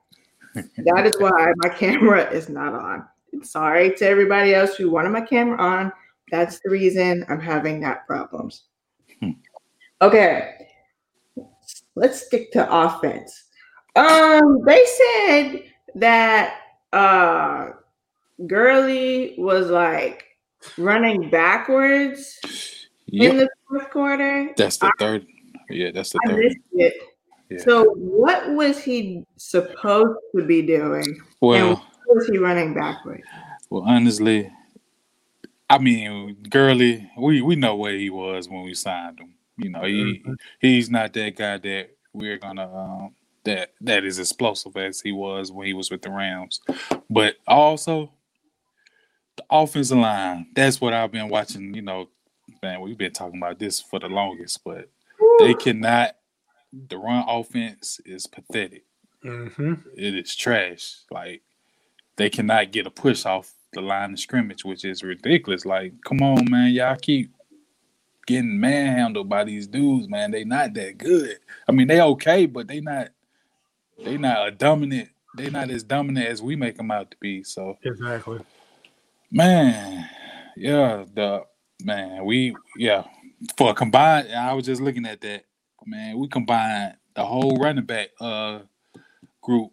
That 0.55 1.07
is 1.07 1.15
why 1.19 1.53
my 1.57 1.69
camera 1.69 2.29
is 2.31 2.49
not 2.49 2.75
on. 2.75 3.07
Sorry 3.43 3.95
to 3.97 4.07
everybody 4.07 4.55
else 4.55 4.77
who 4.77 4.91
wanted 4.91 5.11
my 5.11 5.21
camera 5.21 5.61
on. 5.61 5.93
That's 6.31 6.61
the 6.61 6.71
reason 6.71 7.25
I'm 7.29 7.41
having 7.41 7.81
that 7.81 8.07
problems. 8.07 8.65
Hmm. 9.21 9.31
Okay, 10.03 10.69
let's 11.95 12.27
stick 12.27 12.53
to 12.53 12.67
offense. 12.71 13.45
Um, 13.97 14.63
they 14.65 14.85
said 14.85 15.63
that 15.97 16.61
uh 16.93 17.71
Gurley 18.47 19.35
was 19.39 19.69
like 19.69 20.25
running 20.79 21.31
backwards 21.31 22.39
in 23.09 23.37
the 23.37 23.49
fourth 23.69 23.91
quarter. 23.91 24.51
that's 24.57 24.79
the 24.79 24.93
third. 24.99 25.27
Yeah, 25.69 25.91
that's 25.93 26.11
the 26.11 26.21
I 26.27 26.29
third. 26.29 26.57
Yeah. 26.73 27.59
So, 27.59 27.95
what 27.95 28.49
was 28.53 28.79
he 28.79 29.25
supposed 29.37 30.19
to 30.37 30.45
be 30.45 30.63
doing? 30.63 31.05
Well. 31.41 31.85
What 32.11 32.17
was 32.17 32.27
he 32.29 32.39
running 32.39 32.75
backwards? 32.75 33.23
Well, 33.71 33.85
honestly, 33.87 34.51
I 35.71 35.79
mean, 35.79 36.39
Gurley, 36.51 37.09
we 37.17 37.41
we 37.41 37.55
know 37.57 37.77
where 37.77 37.95
he 37.97 38.11
was 38.11 38.49
when 38.49 38.65
we 38.65 38.75
signed 38.75 39.21
him. 39.21 39.35
You 39.59 39.71
know, 39.71 39.83
he 39.85 40.25
Mhm. 40.27 40.37
he's 40.61 40.91
not 40.91 41.13
that 41.13 41.37
guy 41.37 41.59
that 41.59 41.91
we're 42.13 42.39
gonna 42.39 42.67
um, 42.77 43.15
that 43.45 43.75
that 43.83 44.05
is 44.05 44.19
explosive 44.19 44.77
as 44.77 45.01
he 45.01 45.13
was 45.13 45.53
when 45.53 45.69
he 45.69 45.75
was 45.75 45.91
with 45.93 46.03
the 46.03 46.11
Rams. 46.11 46.61
But 47.09 47.37
also, 47.47 48.13
the 49.37 49.45
offensive 49.51 49.99
line. 49.99 50.49
That's 50.57 50.81
what 50.81 50.95
I've 50.95 51.13
been 51.13 51.29
watching. 51.29 51.75
You 51.75 51.83
know, 51.83 52.09
man, 52.63 52.81
we've 52.81 52.99
been 52.99 53.13
talking 53.13 53.39
about 53.39 53.61
this 53.61 53.81
for 53.81 54.01
the 54.01 54.09
longest, 54.09 54.65
but 54.65 54.91
they 55.39 55.55
cannot. 55.55 56.17
The 56.73 56.99
run 56.99 57.25
offense 57.29 58.01
is 58.05 58.27
pathetic 58.27 58.85
Mm-hmm. 59.25 59.75
it 59.97 60.15
is 60.17 60.35
trash. 60.37 60.97
Like 61.11 61.43
they 62.21 62.29
cannot 62.29 62.71
get 62.71 62.87
a 62.87 62.91
push 62.91 63.25
off 63.25 63.51
the 63.73 63.81
line 63.81 64.13
of 64.13 64.21
scrimmage, 64.21 64.63
which 64.63 64.85
is 64.85 65.03
ridiculous. 65.03 65.65
Like, 65.65 65.95
come 66.05 66.23
on, 66.23 66.51
man, 66.51 66.71
y'all 66.71 66.97
keep 66.97 67.33
getting 68.27 68.61
manhandled 68.61 69.27
by 69.27 69.45
these 69.45 69.67
dudes, 69.67 70.07
man. 70.07 70.31
They 70.31 70.45
not 70.45 70.75
that 70.75 70.99
good. 70.99 71.39
I 71.67 71.73
mean, 71.73 71.89
they 71.89 72.03
okay, 72.03 72.45
but 72.45 72.69
they 72.69 72.83
not 72.83 73.09
they 74.05 74.19
not 74.19 74.49
a 74.49 74.51
dominant. 74.51 75.09
They 75.35 75.49
not 75.49 75.71
as 75.71 75.83
dominant 75.83 76.27
as 76.27 76.43
we 76.43 76.57
make 76.57 76.77
them 76.77 76.91
out 76.91 77.11
to 77.11 77.17
be. 77.21 77.43
So 77.43 77.79
exactly, 77.85 78.41
man. 79.31 80.07
Yeah, 80.59 81.07
the 81.15 81.45
man. 81.83 82.27
We 82.27 82.55
yeah 82.77 83.05
for 83.57 83.71
a 83.71 83.75
combined. 83.75 84.31
I 84.31 84.53
was 84.53 84.67
just 84.67 84.83
looking 84.83 85.07
at 85.07 85.23
that. 85.23 85.45
Man, 85.87 86.19
we 86.19 86.29
combined 86.29 86.97
the 87.15 87.25
whole 87.25 87.57
running 87.57 87.87
back 87.87 88.11
uh 88.21 88.59
group 89.41 89.73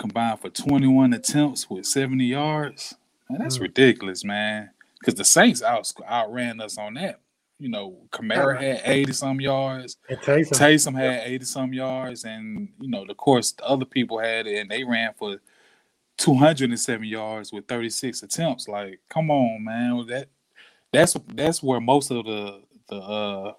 combined 0.00 0.40
for 0.40 0.48
21 0.48 1.12
attempts 1.12 1.68
with 1.68 1.84
70 1.86 2.24
yards. 2.24 2.94
Man, 3.28 3.40
that's 3.40 3.58
mm. 3.58 3.62
ridiculous, 3.62 4.24
man. 4.24 4.70
Because 4.98 5.14
the 5.14 5.24
Saints 5.24 5.62
out 5.62 5.92
outran 6.10 6.60
us 6.60 6.78
on 6.78 6.94
that. 6.94 7.20
You 7.58 7.68
know, 7.68 7.96
Kamara 8.10 8.58
had 8.58 8.80
80 8.84 9.12
some 9.12 9.40
yards. 9.40 9.98
Taysom. 10.10 10.52
Taysom 10.52 10.98
had 10.98 11.22
80 11.26 11.44
some 11.44 11.74
yards. 11.74 12.24
And, 12.24 12.70
you 12.80 12.88
know, 12.88 13.04
of 13.04 13.16
course, 13.18 13.52
the 13.52 13.64
other 13.64 13.84
people 13.84 14.18
had 14.18 14.46
it 14.46 14.58
and 14.58 14.70
they 14.70 14.82
ran 14.82 15.12
for 15.18 15.36
207 16.16 17.04
yards 17.04 17.52
with 17.52 17.68
36 17.68 18.22
attempts. 18.22 18.66
Like, 18.66 19.00
come 19.10 19.30
on, 19.30 19.64
man. 19.64 20.06
That 20.06 20.28
that's 20.92 21.16
that's 21.34 21.62
where 21.62 21.80
most 21.80 22.10
of 22.10 22.24
the 22.24 22.62
the 22.88 22.96
uh 22.96 23.52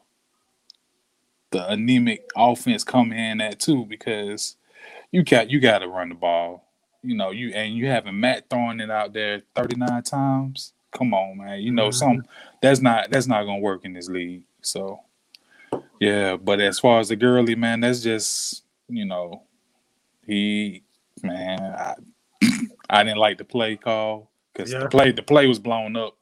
the 1.51 1.69
anemic 1.69 2.29
offense 2.36 2.83
come 2.83 3.12
in 3.13 3.41
at 3.41 3.60
too, 3.60 3.86
because 3.86 4.55
you 5.12 5.24
got 5.24 5.50
you 5.50 5.60
got 5.60 5.80
to 5.80 5.88
run 5.88 6.10
the 6.10 6.15
ball. 6.15 6.68
You 7.03 7.15
know, 7.15 7.32
you 7.32 7.50
and 7.50 7.75
you 7.75 7.88
having 7.88 8.20
Matt 8.20 8.50
throwing 8.50 8.80
it 8.80 8.91
out 8.91 9.13
there 9.13 9.41
39 9.56 10.03
times. 10.03 10.74
Come 10.91 11.13
on, 11.13 11.38
man. 11.38 11.62
You 11.62 11.72
know, 11.72 11.88
mm-hmm. 11.88 11.98
some 11.98 12.25
that's 12.62 12.82
not 12.82 13.10
that's 13.12 13.27
not 13.27 13.44
gonna 13.44 13.60
work 13.60 13.86
in 13.86 13.94
this 13.94 14.10
league. 14.10 14.44
So 14.62 15.01
yeah, 16.00 16.36
but 16.38 16.60
as 16.60 16.80
far 16.80 17.00
as 17.00 17.10
the 17.10 17.15
Gurley 17.15 17.56
man, 17.56 17.82
that's 17.82 18.01
just 18.01 18.63
you 18.88 19.06
know, 19.06 19.44
he 20.25 20.84
man, 21.24 21.60
I 21.60 21.96
I 22.89 23.03
didn't 23.03 23.20
like 23.20 23.38
the 23.38 23.46
play 23.46 23.77
call 23.77 24.32
because 24.53 24.72
yeah. 24.72 24.80
the 24.80 24.89
play 24.89 25.12
the 25.12 25.24
play 25.24 25.48
was 25.48 25.60
blown 25.60 25.96
up 25.96 26.18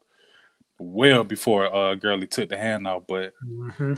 well 0.77 1.24
before 1.24 1.74
uh 1.74 1.96
Gurley 1.96 2.27
took 2.27 2.50
the 2.50 2.58
hand 2.58 2.88
off, 2.88 3.03
but 3.08 3.34
mm-hmm. 3.46 3.96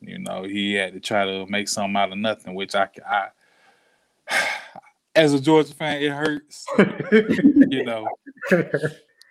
you 0.00 0.18
know 0.18 0.42
he 0.42 0.74
had 0.74 0.94
to 0.94 1.00
try 1.00 1.24
to 1.24 1.46
make 1.46 1.68
something 1.68 1.96
out 1.96 2.12
of 2.12 2.18
nothing, 2.18 2.54
which 2.54 2.74
I 2.74 2.88
I 3.08 3.28
as 5.14 5.32
a 5.32 5.40
Georgia 5.40 5.74
fan, 5.74 6.02
it 6.02 6.12
hurts. 6.12 6.66
you 7.70 7.84
know, 7.84 8.08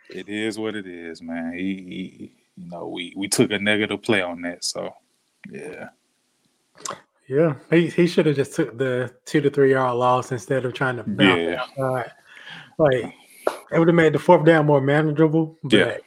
it 0.09 0.29
is 0.29 0.57
what 0.57 0.75
it 0.75 0.87
is, 0.87 1.21
man. 1.21 1.53
He, 1.53 1.75
he, 1.75 2.35
you 2.55 2.69
know, 2.69 2.87
we 2.87 3.13
we 3.15 3.27
took 3.27 3.51
a 3.51 3.59
negative 3.59 4.01
play 4.01 4.21
on 4.21 4.41
that, 4.43 4.63
so 4.63 4.93
yeah. 5.49 5.89
Yeah, 7.27 7.55
he, 7.69 7.87
he 7.87 8.07
should 8.07 8.25
have 8.25 8.35
just 8.35 8.53
took 8.53 8.77
the 8.77 9.13
two 9.25 9.39
to 9.41 9.49
three 9.49 9.71
yard 9.71 9.95
loss 9.95 10.31
instead 10.31 10.65
of 10.65 10.73
trying 10.73 10.97
to 10.97 11.03
bounce 11.03 11.39
yeah. 11.77 12.03
Like 12.77 13.13
it 13.71 13.79
would 13.79 13.87
have 13.87 13.95
made 13.95 14.13
the 14.13 14.19
fourth 14.19 14.45
down 14.45 14.65
more 14.65 14.81
manageable. 14.81 15.57
But 15.63 15.73
yeah. 15.73 15.97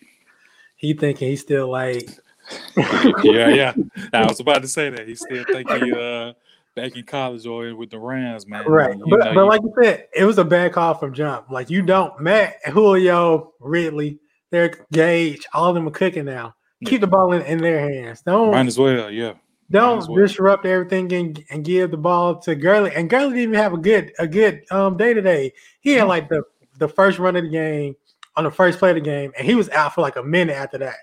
he 0.76 0.95
thinking 0.95 1.28
he's 1.28 1.40
still 1.40 1.71
like 1.71 2.11
yeah, 3.25 3.49
yeah. 3.49 3.73
I 4.12 4.26
was 4.26 4.40
about 4.40 4.62
to 4.62 4.69
say 4.69 4.90
that. 4.90 5.09
He's 5.09 5.21
still 5.21 5.45
thinking 5.45 5.95
uh 5.95 6.35
back 6.76 6.95
in 6.95 7.04
college 7.04 7.47
or 7.47 7.75
with 7.75 7.90
the 7.90 7.99
Rams, 7.99 8.47
man. 8.47 8.64
Right. 8.66 8.97
But, 8.97 9.18
know, 9.18 9.35
but 9.35 9.35
you, 9.35 9.49
like 9.49 9.62
you 9.62 9.73
said, 9.83 10.06
it 10.14 10.25
was 10.25 10.38
a 10.38 10.45
bad 10.45 10.73
call 10.73 10.95
from 10.95 11.12
jump. 11.12 11.50
Like 11.50 11.71
you 11.71 11.83
don't, 11.83 12.21
Matt, 12.21 12.56
Julio, 12.66 13.54
Ridley, 13.59 14.21
they're 14.50 14.78
Gage, 14.92 15.45
all 15.52 15.71
of 15.71 15.75
them 15.75 15.88
are 15.88 15.92
cooking 15.92 16.26
now. 16.26 16.54
Keep 16.85 17.00
the 17.00 17.06
ball 17.06 17.33
in, 17.33 17.42
in 17.42 17.59
their 17.59 17.80
hands. 17.80 18.21
Don't 18.21 18.52
might 18.52 18.66
as 18.66 18.78
well, 18.78 19.11
yeah. 19.11 19.33
Don't 19.71 20.06
well. 20.09 20.23
disrupt 20.23 20.66
everything 20.66 21.12
and, 21.12 21.42
and 21.50 21.64
give 21.64 21.90
the 21.90 21.97
ball 21.97 22.38
to 22.40 22.54
Gurley. 22.54 22.92
And 22.95 23.11
Gurley 23.11 23.30
didn't 23.30 23.42
even 23.42 23.54
have 23.54 23.73
a 23.73 23.78
good 23.78 24.12
a 24.18 24.28
good 24.28 24.62
um 24.71 24.97
day 24.97 25.14
today. 25.14 25.54
He 25.80 25.92
had 25.92 26.04
like 26.04 26.28
the 26.28 26.42
the 26.78 26.87
first 26.87 27.18
run 27.18 27.35
of 27.35 27.42
the 27.42 27.49
game 27.49 27.97
on 28.37 28.45
the 28.45 28.50
first 28.50 28.78
play 28.78 28.90
of 28.90 28.97
the 28.97 29.00
game, 29.00 29.33
and 29.37 29.47
he 29.47 29.54
was 29.54 29.71
out 29.71 29.95
for 29.95 30.02
like 30.02 30.16
a 30.16 30.23
minute 30.23 30.54
after 30.54 30.76
that. 30.78 30.97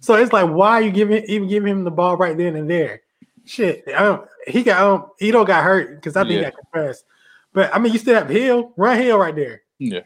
So 0.00 0.16
it's 0.16 0.32
like, 0.32 0.50
why 0.50 0.72
are 0.72 0.82
you 0.82 0.90
giving 0.90 1.24
even 1.28 1.48
giving 1.48 1.70
him 1.70 1.84
the 1.84 1.90
ball 1.92 2.16
right 2.16 2.36
then 2.36 2.56
and 2.56 2.68
there? 2.68 3.02
Shit, 3.46 3.84
I 3.88 4.02
don't, 4.02 4.28
he 4.46 4.62
got 4.62 4.82
um, 4.82 5.10
Ito 5.20 5.44
got 5.44 5.64
hurt 5.64 5.96
because 5.96 6.16
I 6.16 6.22
think 6.22 6.32
yeah. 6.32 6.38
he 6.38 6.44
got 6.44 6.56
compressed. 6.56 7.04
But 7.52 7.74
I 7.74 7.78
mean, 7.78 7.92
you 7.92 7.98
still 7.98 8.14
have 8.14 8.28
Hill, 8.28 8.72
run 8.76 8.98
Hill 8.98 9.18
right 9.18 9.34
there. 9.34 9.62
Yeah, 9.78 10.00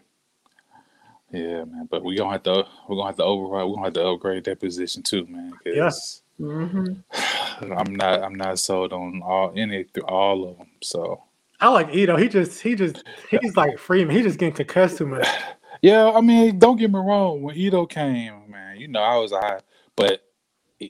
yeah, 1.32 1.64
man. 1.64 1.88
But 1.90 2.04
we 2.04 2.16
gonna 2.16 2.32
have 2.32 2.42
to 2.44 2.66
we're 2.88 2.96
gonna 2.96 3.08
have 3.08 3.16
to 3.16 3.24
override. 3.24 3.66
We're 3.66 3.74
gonna 3.74 3.86
have 3.86 3.94
to 3.94 4.06
upgrade 4.06 4.44
that 4.44 4.60
position 4.60 5.02
too, 5.02 5.26
man. 5.26 5.52
Yes. 5.64 6.22
Mm-hmm. 6.38 7.72
I'm 7.72 7.96
not 7.96 8.22
I'm 8.22 8.36
not 8.36 8.60
sold 8.60 8.92
on 8.92 9.22
all 9.24 9.52
any 9.56 9.82
through 9.82 10.04
all 10.04 10.48
of 10.48 10.58
them. 10.58 10.68
So 10.80 11.20
I 11.58 11.68
like 11.68 11.92
Ito. 11.92 12.16
He 12.16 12.28
just 12.28 12.62
he 12.62 12.76
just 12.76 13.02
he's 13.28 13.56
like 13.56 13.76
Freeman. 13.76 14.14
He 14.14 14.22
just 14.22 14.38
getting 14.38 14.54
concussed 14.54 14.98
too 14.98 15.06
much. 15.06 15.26
Yeah, 15.80 16.10
I 16.10 16.20
mean, 16.20 16.58
don't 16.58 16.76
get 16.76 16.90
me 16.90 16.98
wrong. 16.98 17.42
When 17.42 17.54
Ito 17.54 17.86
came, 17.86 18.50
man, 18.50 18.80
you 18.80 18.88
know 18.88 19.00
I 19.00 19.16
was 19.16 19.30
high, 19.30 19.60
but 19.94 20.24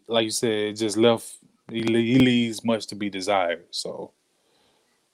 like 0.06 0.24
you 0.24 0.30
said, 0.30 0.76
just 0.76 0.96
left 0.96 1.30
he, 1.70 1.82
he 1.82 2.18
leaves 2.18 2.64
much 2.64 2.86
to 2.88 2.94
be 2.94 3.10
desired. 3.10 3.64
So, 3.70 4.12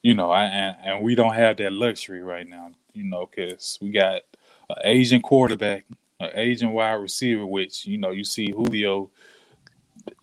you 0.02 0.14
know, 0.14 0.30
I, 0.30 0.44
and, 0.44 0.76
and 0.84 1.04
we 1.04 1.14
don't 1.14 1.34
have 1.34 1.56
that 1.58 1.73
luxury 1.73 2.23
right 2.23 2.49
now, 2.49 2.70
you 2.92 3.04
know, 3.04 3.28
because 3.28 3.78
we 3.80 3.90
got 3.90 4.23
an 4.70 4.76
Asian 4.84 5.23
quarterback, 5.23 5.84
an 6.20 6.30
Asian 6.34 6.73
wide 6.73 6.94
receiver, 6.94 7.46
which, 7.46 7.87
you 7.87 7.99
know, 7.99 8.11
you 8.11 8.25
see 8.25 8.50
Julio 8.50 9.11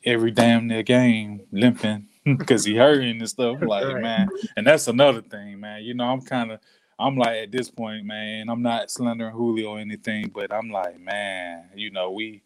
every 0.06 0.32
damn 0.32 0.68
near 0.68 0.84
game 0.84 1.42
limping 1.52 2.08
because 2.38 2.66
he 2.66 2.76
hurting 2.76 3.20
and 3.20 3.30
stuff. 3.30 3.58
I'm 3.62 3.68
like, 3.68 4.02
man, 4.02 4.30
and 4.56 4.66
that's 4.66 4.88
another 4.88 5.22
thing, 5.22 5.60
man. 5.60 5.84
You 5.84 5.94
know, 5.94 6.06
I'm 6.06 6.22
kind 6.22 6.52
of, 6.52 6.60
I'm 7.00 7.18
like 7.18 7.38
at 7.38 7.52
this 7.52 7.70
point, 7.70 8.06
man, 8.06 8.50
I'm 8.50 8.62
not 8.62 8.92
slandering 8.92 9.34
Julio 9.34 9.72
or 9.72 9.80
anything, 9.80 10.32
but 10.34 10.54
I'm 10.54 10.70
like, 10.70 11.00
man, 11.00 11.70
you 11.76 11.90
know, 11.90 12.12
we 12.12 12.44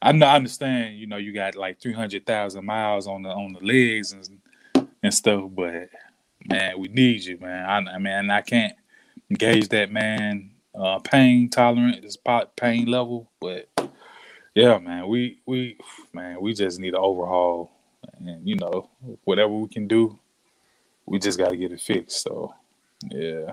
I 0.00 0.12
know 0.12 0.26
I 0.26 0.36
understand, 0.36 0.98
you 0.98 1.06
know, 1.06 1.16
you 1.16 1.32
got 1.32 1.56
like 1.56 1.80
three 1.80 1.92
hundred 1.92 2.26
thousand 2.26 2.64
miles 2.64 3.06
on 3.06 3.22
the 3.22 3.30
on 3.30 3.52
the 3.52 3.60
legs 3.60 4.12
and 4.12 4.28
and 5.02 5.14
stuff, 5.14 5.44
but 5.50 5.88
man, 6.46 6.78
we 6.78 6.88
need 6.88 7.24
you, 7.24 7.38
man. 7.38 7.64
I, 7.88 7.92
I 7.92 7.98
mean, 7.98 8.30
I 8.30 8.40
can't 8.40 8.74
engage 9.30 9.68
that 9.68 9.90
man 9.90 10.50
uh, 10.74 10.98
pain 11.00 11.50
tolerant, 11.50 12.02
this 12.02 12.16
pain 12.56 12.86
level, 12.86 13.30
but 13.40 13.68
yeah, 14.54 14.78
man, 14.78 15.08
we 15.08 15.40
we 15.46 15.78
man, 16.12 16.40
we 16.40 16.54
just 16.54 16.80
need 16.80 16.94
an 16.94 17.00
overhaul, 17.00 17.70
and 18.18 18.46
you 18.46 18.56
know, 18.56 18.88
whatever 19.24 19.52
we 19.52 19.68
can 19.68 19.88
do, 19.88 20.18
we 21.06 21.18
just 21.18 21.38
got 21.38 21.50
to 21.50 21.56
get 21.56 21.72
it 21.72 21.80
fixed. 21.80 22.22
So, 22.22 22.54
yeah. 23.10 23.52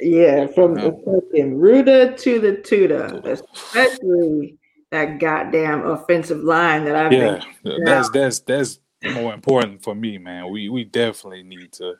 Yeah, 0.00 0.48
from 0.48 0.74
the 0.74 0.90
fucking 0.92 1.58
Ruda 1.58 2.18
to 2.18 2.40
the 2.40 2.52
Tuda, 2.54 3.24
especially 3.24 4.58
that 4.92 5.18
goddamn 5.18 5.86
offensive 5.86 6.44
line 6.44 6.84
that 6.84 6.94
I've 6.94 7.12
yeah, 7.12 7.40
been 7.64 7.84
that's 7.84 8.10
that's 8.10 8.38
that's 8.40 8.78
more 9.14 9.34
important 9.34 9.82
for 9.82 9.94
me, 9.94 10.18
man. 10.18 10.50
We 10.50 10.68
we 10.68 10.84
definitely 10.84 11.42
need 11.42 11.72
to 11.72 11.94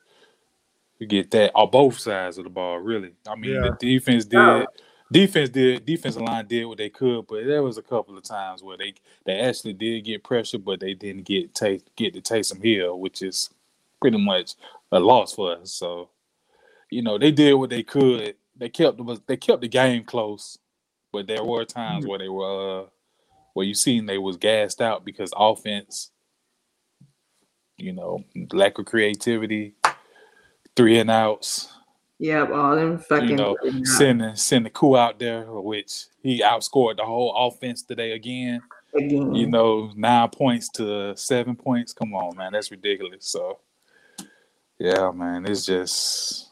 get 1.08 1.30
that 1.32 1.50
on 1.54 1.70
both 1.70 1.98
sides 1.98 2.38
of 2.38 2.44
the 2.44 2.50
ball. 2.50 2.78
Really, 2.78 3.14
I 3.26 3.34
mean, 3.34 3.54
yeah. 3.54 3.60
the 3.62 3.76
defense 3.80 4.24
oh. 4.26 4.28
did. 4.28 4.38
Oh. 4.38 4.66
Defense 5.10 5.50
did 5.50 5.84
defensive 5.84 6.22
line 6.22 6.46
did 6.46 6.64
what 6.64 6.78
they 6.78 6.88
could, 6.88 7.26
but 7.26 7.44
there 7.44 7.62
was 7.62 7.76
a 7.76 7.82
couple 7.82 8.16
of 8.16 8.22
times 8.22 8.62
where 8.62 8.78
they 8.78 8.94
they 9.26 9.40
actually 9.40 9.74
did 9.74 10.06
get 10.06 10.24
pressure, 10.24 10.56
but 10.56 10.80
they 10.80 10.94
didn't 10.94 11.24
get 11.24 11.54
take 11.54 11.94
get 11.96 12.14
to 12.14 12.22
Taysom 12.22 12.64
Hill, 12.64 12.98
which 12.98 13.20
is 13.20 13.50
pretty 14.00 14.16
much 14.16 14.54
a 14.90 14.98
loss 14.98 15.34
for 15.34 15.58
us. 15.58 15.70
So, 15.72 16.08
you 16.88 17.02
know, 17.02 17.18
they 17.18 17.30
did 17.30 17.52
what 17.54 17.68
they 17.68 17.82
could. 17.82 18.36
They 18.56 18.70
kept 18.70 18.96
the 18.96 19.20
they 19.26 19.36
kept 19.36 19.60
the 19.60 19.68
game 19.68 20.04
close. 20.04 20.56
But 21.12 21.26
there 21.26 21.44
were 21.44 21.64
times 21.64 22.04
mm-hmm. 22.04 22.10
where 22.10 22.18
they 22.18 22.28
were 22.28 22.82
uh, 22.82 22.86
where 23.54 23.66
you 23.66 23.74
seen 23.74 24.06
they 24.06 24.18
was 24.18 24.36
gassed 24.36 24.80
out 24.80 25.04
because 25.04 25.32
offense, 25.36 26.10
you 27.76 27.92
know, 27.92 28.24
lack 28.52 28.78
of 28.78 28.86
creativity, 28.86 29.74
three 30.74 30.98
and 30.98 31.10
outs. 31.10 31.68
Yep, 32.18 32.50
all 32.50 32.76
them 32.76 32.98
fucking 32.98 33.30
you 33.30 33.36
know, 33.36 33.56
sending 33.82 34.36
sending 34.36 34.72
Koo 34.72 34.96
out 34.96 35.18
there, 35.18 35.44
which 35.44 36.06
he 36.22 36.40
outscored 36.40 36.96
the 36.96 37.04
whole 37.04 37.34
offense 37.36 37.82
today 37.82 38.12
again. 38.12 38.62
Again. 38.94 39.34
You 39.34 39.48
know, 39.48 39.90
nine 39.96 40.28
points 40.28 40.68
to 40.74 41.16
seven 41.16 41.56
points. 41.56 41.92
Come 41.92 42.14
on, 42.14 42.36
man, 42.36 42.52
that's 42.52 42.70
ridiculous. 42.70 43.26
So, 43.26 43.58
yeah, 44.78 45.10
man, 45.10 45.46
it's 45.46 45.66
just, 45.66 46.50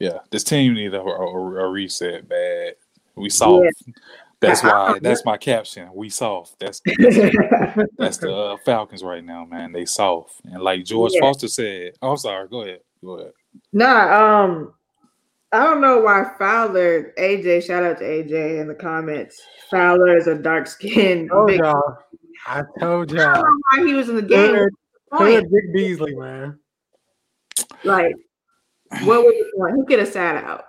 yeah, 0.00 0.18
this 0.30 0.42
team 0.42 0.74
needs 0.74 0.94
a, 0.94 0.98
a, 0.98 1.02
a 1.02 1.68
reset 1.68 2.28
bad. 2.28 2.74
We 3.18 3.30
soft. 3.30 3.66
Yeah. 3.86 3.92
That's 4.40 4.62
why. 4.62 4.98
That's 5.00 5.24
my 5.24 5.36
caption. 5.36 5.88
We 5.92 6.08
soft. 6.10 6.58
That's 6.60 6.80
that's, 6.84 7.16
that's 7.98 8.18
the 8.18 8.32
uh, 8.32 8.56
Falcons 8.64 9.02
right 9.02 9.24
now, 9.24 9.44
man. 9.44 9.72
They 9.72 9.84
soft. 9.84 10.40
And 10.44 10.62
like 10.62 10.84
George 10.84 11.12
yeah. 11.14 11.20
Foster 11.20 11.48
said, 11.48 11.92
oh, 12.02 12.12
I'm 12.12 12.16
sorry. 12.16 12.48
Go 12.48 12.62
ahead. 12.62 12.80
Go 13.04 13.18
ahead. 13.18 13.32
Nah. 13.72 14.44
Um. 14.44 14.74
I 15.50 15.64
don't 15.64 15.80
know 15.80 16.00
why 16.00 16.30
Fowler, 16.38 17.14
AJ, 17.18 17.64
shout 17.64 17.82
out 17.82 17.96
to 18.00 18.04
AJ 18.04 18.60
in 18.60 18.68
the 18.68 18.74
comments. 18.74 19.40
Fowler 19.70 20.14
is 20.14 20.26
a 20.26 20.34
dark 20.34 20.66
skinned. 20.66 21.30
Oh, 21.32 21.48
y'all. 21.48 21.96
I 22.46 22.62
told 22.78 23.12
I 23.12 23.16
don't 23.16 23.16
y'all. 23.16 23.42
know 23.42 23.58
why 23.70 23.86
he 23.86 23.94
was 23.94 24.10
in 24.10 24.16
the 24.16 24.22
game. 24.22 24.54
Hood, 24.54 24.70
Point. 25.10 25.34
Hood 25.34 25.44
Dick 25.50 25.72
Beasley, 25.72 26.14
man. 26.14 26.58
Like, 27.82 28.14
what 29.04 29.24
was 29.24 29.34
the 29.38 29.52
point? 29.56 29.76
He 29.76 29.86
could 29.86 30.00
have 30.00 30.12
sat 30.12 30.44
out. 30.44 30.64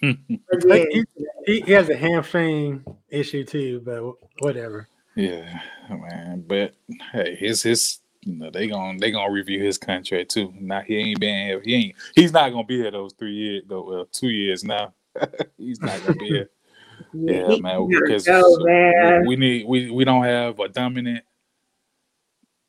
He, 0.00 1.04
he, 1.46 1.72
has 1.72 1.88
a 1.88 1.96
hamstring 1.96 2.84
issue 3.08 3.44
too, 3.44 3.80
but 3.84 4.02
whatever. 4.40 4.88
Yeah, 5.16 5.60
man. 5.90 6.44
But 6.46 6.74
hey, 7.12 7.34
his 7.34 7.62
his 7.62 7.98
you 8.22 8.34
know 8.34 8.50
they 8.50 8.68
gonna 8.68 8.98
they 8.98 9.10
gonna 9.10 9.32
review 9.32 9.62
his 9.62 9.78
contract 9.78 10.30
too. 10.30 10.52
Now 10.60 10.82
he 10.82 10.96
ain't 10.96 11.20
been 11.20 11.46
here. 11.46 11.60
He 11.64 11.74
ain't. 11.74 11.96
He's 12.14 12.32
not 12.32 12.50
gonna 12.50 12.64
be 12.64 12.76
here 12.76 12.90
those 12.90 13.12
three 13.14 13.34
years. 13.34 13.62
Though, 13.66 13.82
well, 13.82 14.06
two 14.06 14.28
years 14.28 14.62
now. 14.64 14.92
he's 15.56 15.80
not 15.80 16.00
gonna 16.02 16.14
be 16.14 16.28
here. 16.28 16.50
Yeah, 17.12 17.48
he 17.48 17.60
man. 17.60 17.88
Because 17.88 18.26
go, 18.26 18.42
man. 18.58 19.24
we 19.24 19.36
need 19.36 19.66
we 19.66 19.88
we 19.88 20.04
don't 20.04 20.24
have 20.24 20.58
a 20.58 20.68
dominant. 20.68 21.24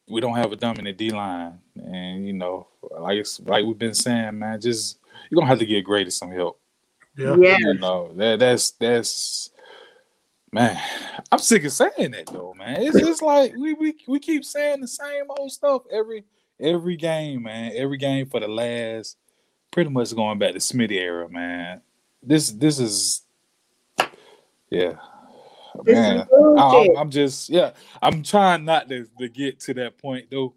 We 0.07 0.21
don't 0.21 0.35
have 0.35 0.51
a 0.51 0.55
dominant 0.55 0.97
D 0.97 1.09
line, 1.09 1.59
and 1.75 2.25
you 2.25 2.33
know, 2.33 2.67
like 2.99 3.17
it's 3.17 3.39
like 3.39 3.65
we've 3.65 3.77
been 3.77 3.95
saying, 3.95 4.37
man. 4.37 4.61
Just 4.61 4.99
you're 5.29 5.37
gonna 5.37 5.47
have 5.47 5.59
to 5.59 5.65
get 5.65 5.83
Grady 5.83 6.11
some 6.11 6.31
help. 6.31 6.58
Yeah. 7.19 7.35
Yeah. 7.37 7.57
You 7.59 7.73
know 7.75 8.11
that 8.15 8.39
that's 8.39 8.71
that's 8.71 9.49
man. 10.51 10.81
I'm 11.31 11.39
sick 11.39 11.63
of 11.65 11.71
saying 11.71 12.11
that 12.11 12.27
though, 12.27 12.53
man. 12.57 12.81
It's 12.81 12.99
just 12.99 13.21
like 13.21 13.53
we 13.57 13.73
we 13.73 13.95
we 14.07 14.19
keep 14.19 14.45
saying 14.45 14.81
the 14.81 14.87
same 14.87 15.25
old 15.29 15.51
stuff 15.51 15.83
every 15.91 16.25
every 16.59 16.95
game, 16.95 17.43
man. 17.43 17.71
Every 17.75 17.97
game 17.97 18.27
for 18.27 18.39
the 18.39 18.47
last 18.47 19.17
pretty 19.71 19.89
much 19.89 20.15
going 20.15 20.39
back 20.39 20.53
to 20.53 20.59
Smitty 20.59 20.93
era, 20.93 21.29
man. 21.29 21.81
This 22.23 22.51
this 22.51 22.79
is 22.79 23.23
yeah. 24.69 24.95
This 25.83 25.95
man. 25.95 26.27
I, 26.57 26.89
I'm 26.97 27.09
just 27.09 27.49
yeah. 27.49 27.71
I'm 28.01 28.23
trying 28.23 28.65
not 28.65 28.89
to, 28.89 29.07
to 29.19 29.29
get 29.29 29.59
to 29.61 29.73
that 29.75 29.97
point 29.97 30.27
though, 30.29 30.53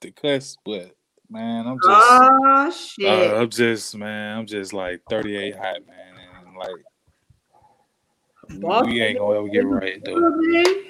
to 0.00 0.10
cuss, 0.10 0.56
but 0.64 0.95
man, 1.30 1.66
I'm 1.66 1.80
just 1.80 1.86
Oh 1.88 2.70
shit. 2.70 3.06
uh, 3.06 3.36
I'm 3.36 3.50
just 3.50 3.96
man, 3.96 4.38
I'm 4.38 4.46
just 4.46 4.72
like 4.72 5.02
38 5.10 5.56
hot 5.56 5.76
man, 5.86 6.14
and 6.46 6.56
like 6.56 6.84
we 8.84 9.02
ain't 9.02 9.18
gonna 9.18 9.38
ever 9.38 9.48
get 9.48 9.66
right 9.66 10.02
though. 10.04 10.82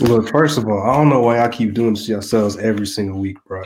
Look, 0.00 0.28
first 0.28 0.58
of 0.58 0.66
all, 0.68 0.82
I 0.82 0.94
don't 0.96 1.08
know 1.08 1.20
why 1.20 1.40
I 1.40 1.48
keep 1.48 1.72
doing 1.72 1.94
this 1.94 2.04
to 2.06 2.12
yourselves 2.12 2.58
every 2.58 2.86
single 2.86 3.18
week, 3.18 3.38
bro. 3.46 3.64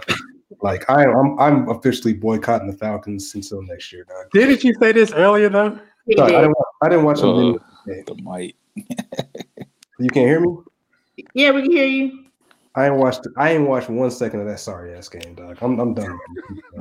Like 0.63 0.89
I, 0.89 1.05
I'm, 1.05 1.39
I'm 1.41 1.69
officially 1.71 2.15
boycotting 2.15 2.71
the 2.71 2.77
Falcons 2.77 3.35
until 3.35 3.63
next 3.63 3.93
year, 3.93 4.05
dog. 4.05 4.27
Didn't 4.33 4.63
you 4.63 4.75
say 4.75 4.93
this 4.93 5.13
earlier 5.13 5.49
though? 5.49 5.79
He 6.07 6.17
Sorry, 6.17 6.35
I 6.35 6.37
did. 6.37 6.43
didn't, 6.43 6.57
wa- 6.57 6.65
I 6.83 6.89
didn't 6.89 7.05
watch 7.05 7.19
Uh, 7.19 7.23
them. 7.23 7.59
the 8.07 8.15
mic. 8.23 8.57
You 9.99 10.09
can't 10.09 10.27
hear 10.29 10.41
me. 10.41 10.57
Yeah, 11.35 11.51
we 11.51 11.61
can 11.61 11.73
hear 11.73 11.87
you. 11.87 12.25
I 12.77 12.87
ain't 12.87 12.97
watched. 12.97 13.27
I 13.37 13.53
ain't 13.53 13.69
watched 13.69 13.89
one 13.89 14.11
second 14.11 14.41
of 14.41 14.47
that 14.47 14.61
sorry 14.61 14.95
ass 14.95 15.09
game, 15.09 15.35
dog. 15.35 15.59
I'm, 15.61 15.79
I'm 15.81 15.95
done. 15.95 16.19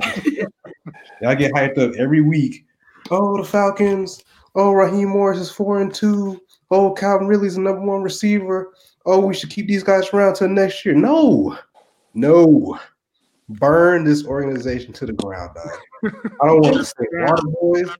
I 1.26 1.34
get 1.34 1.52
hyped 1.52 1.78
up 1.78 1.94
every 1.98 2.20
week. 2.20 2.64
Oh, 3.10 3.36
the 3.36 3.44
Falcons. 3.44 4.22
Oh, 4.54 4.72
Raheem 4.72 5.08
Morris 5.08 5.38
is 5.38 5.50
four 5.50 5.80
and 5.80 5.92
two. 5.92 6.40
Oh, 6.70 6.92
Calvin 6.92 7.26
Ridley's 7.26 7.56
the 7.56 7.60
number 7.60 7.82
one 7.82 8.02
receiver. 8.02 8.72
Oh, 9.06 9.18
we 9.20 9.34
should 9.34 9.50
keep 9.50 9.66
these 9.66 9.82
guys 9.82 10.08
around 10.12 10.34
till 10.34 10.48
next 10.48 10.84
year. 10.84 10.94
No, 10.94 11.58
no. 12.14 12.78
Burn 13.48 14.04
this 14.04 14.24
organization 14.26 14.92
to 14.92 15.06
the 15.06 15.12
ground, 15.12 15.50
dog. 15.56 16.12
I 16.40 16.46
don't 16.46 16.60
want 16.60 16.76
the 16.76 16.84
same 16.98 17.26
water 17.26 17.42
boys. 17.60 17.90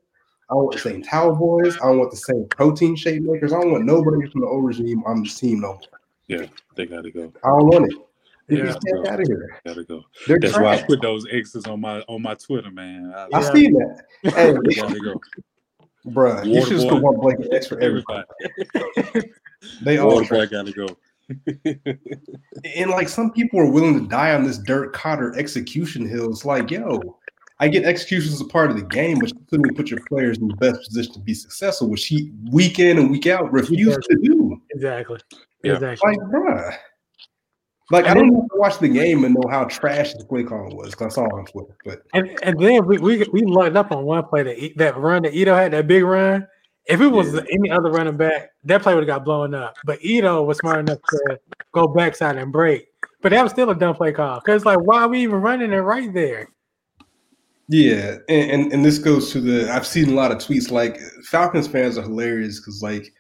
I 0.48 0.54
don't 0.54 0.64
want 0.64 0.72
the 0.74 0.80
same 0.80 1.02
towel 1.02 1.34
boys. 1.34 1.76
I 1.78 1.86
don't 1.86 1.98
want 1.98 2.10
the 2.12 2.16
same 2.16 2.46
protein 2.50 2.94
shake 2.94 3.22
makers. 3.22 3.52
I 3.52 3.60
don't 3.60 3.72
want 3.72 3.84
nobody 3.84 4.28
from 4.30 4.42
the 4.42 4.46
old 4.46 4.64
regime 4.64 5.02
on 5.06 5.22
this 5.22 5.38
team 5.38 5.60
no 5.60 5.74
more. 5.74 5.99
Yeah, 6.30 6.46
they 6.76 6.86
gotta 6.86 7.10
go. 7.10 7.32
I 7.44 7.48
don't 7.48 7.66
want 7.66 7.92
it. 7.92 7.98
Get 8.48 8.58
Yeah. 8.58 8.64
these 8.66 8.74
cats 8.74 9.08
out 9.08 9.20
of 9.20 9.26
here. 9.26 9.60
Gotta 9.66 9.84
go. 9.84 10.04
They're 10.28 10.38
That's 10.38 10.56
why 10.58 10.76
I 10.76 10.82
put 10.82 11.02
those 11.02 11.26
X's 11.30 11.64
on 11.66 11.80
my 11.80 12.00
on 12.02 12.22
my 12.22 12.34
Twitter, 12.34 12.70
man. 12.70 13.12
I, 13.14 13.28
I 13.32 13.52
see 13.52 13.68
that. 13.68 14.04
Hey, 14.22 14.52
they 14.64 14.74
gotta 14.74 15.00
go. 15.00 15.20
bruh, 16.06 16.44
you 16.46 16.54
Water 16.54 16.66
should 16.66 16.74
just 16.76 16.84
boy. 16.88 16.94
put 16.94 17.02
one 17.02 17.16
blanket 17.20 17.52
X 17.52 17.66
for 17.66 17.80
everybody. 17.80 18.24
Everybody. 18.96 19.30
They 19.82 19.98
all 19.98 20.24
boy 20.26 20.46
gotta 20.46 20.72
go. 20.72 20.86
And 22.76 22.90
like 22.90 23.08
some 23.08 23.30
people 23.32 23.60
are 23.60 23.70
willing 23.70 24.00
to 24.00 24.06
die 24.08 24.34
on 24.34 24.44
this 24.44 24.58
Dirk 24.58 24.94
Koetter 24.96 25.36
execution 25.36 26.08
hill. 26.08 26.30
It's 26.30 26.44
like, 26.44 26.70
yo, 26.70 27.18
I 27.58 27.68
get 27.68 27.84
execution 27.84 28.32
as 28.32 28.40
a 28.40 28.46
part 28.46 28.70
of 28.70 28.76
the 28.76 28.84
game, 28.84 29.18
but 29.18 29.28
you 29.28 29.40
couldn't 29.50 29.76
put 29.76 29.90
your 29.90 30.00
players 30.08 30.38
in 30.38 30.48
the 30.48 30.56
best 30.56 30.82
position 30.88 31.12
to 31.12 31.20
be 31.20 31.34
successful, 31.34 31.88
which 31.90 32.06
he 32.06 32.32
week 32.50 32.78
in 32.78 32.98
and 32.98 33.10
week 33.10 33.26
out 33.26 33.52
refused 33.52 34.00
to 34.10 34.16
do. 34.22 34.60
Exactly. 34.70 35.18
Yeah. 35.62 35.74
Exactly. 35.74 36.10
Like, 36.10 36.18
bruh. 36.28 36.76
Like 37.90 38.06
I 38.06 38.14
don't 38.14 38.32
have 38.32 38.44
to 38.44 38.56
watch 38.56 38.78
the 38.78 38.88
game 38.88 39.24
and 39.24 39.34
know 39.34 39.48
how 39.50 39.64
trash 39.64 40.14
the 40.14 40.24
play 40.24 40.44
call 40.44 40.70
was 40.76 40.92
because 40.92 41.12
I 41.12 41.14
saw 41.16 41.24
it 41.26 41.32
on 41.32 41.44
Twitter. 41.46 41.76
But 41.84 42.02
And 42.14 42.38
and 42.42 42.58
then 42.58 42.86
we 42.86 42.98
we, 42.98 43.26
we 43.32 43.42
locked 43.42 43.76
up 43.76 43.90
on 43.90 44.04
one 44.04 44.24
play 44.24 44.44
that 44.44 44.76
that 44.76 44.96
run 44.96 45.22
that 45.24 45.34
Ito 45.34 45.54
had 45.54 45.72
that 45.72 45.88
big 45.88 46.04
run. 46.04 46.46
If 46.86 47.00
it 47.00 47.08
was 47.08 47.34
Yeah. 47.34 47.40
any 47.50 47.70
other 47.70 47.90
running 47.90 48.16
back, 48.16 48.50
that 48.64 48.82
play 48.82 48.94
would 48.94 49.02
have 49.02 49.08
got 49.18 49.24
blown 49.24 49.54
up. 49.54 49.76
But 49.84 50.02
Ito 50.04 50.42
was 50.44 50.58
smart 50.58 50.78
enough 50.80 50.98
to 51.10 51.40
go 51.72 51.88
backside 51.88 52.36
and 52.36 52.52
break. 52.52 52.86
But 53.22 53.30
that 53.30 53.42
was 53.42 53.52
still 53.52 53.70
a 53.70 53.74
dumb 53.74 53.96
play 53.96 54.12
call. 54.12 54.40
Because 54.40 54.64
like, 54.64 54.80
why 54.80 55.02
are 55.02 55.08
we 55.08 55.20
even 55.22 55.40
running 55.40 55.72
it 55.72 55.76
right 55.78 56.12
there? 56.14 56.48
Yeah, 57.68 58.16
and, 58.28 58.50
and 58.50 58.72
and 58.72 58.84
this 58.84 58.98
goes 58.98 59.30
to 59.32 59.40
the 59.40 59.70
I've 59.70 59.86
seen 59.86 60.10
a 60.10 60.14
lot 60.14 60.32
of 60.32 60.38
tweets 60.38 60.70
like 60.70 60.98
Falcons 61.24 61.68
fans 61.68 61.98
are 61.98 62.02
hilarious 62.02 62.58
because 62.60 62.82
like 62.82 63.12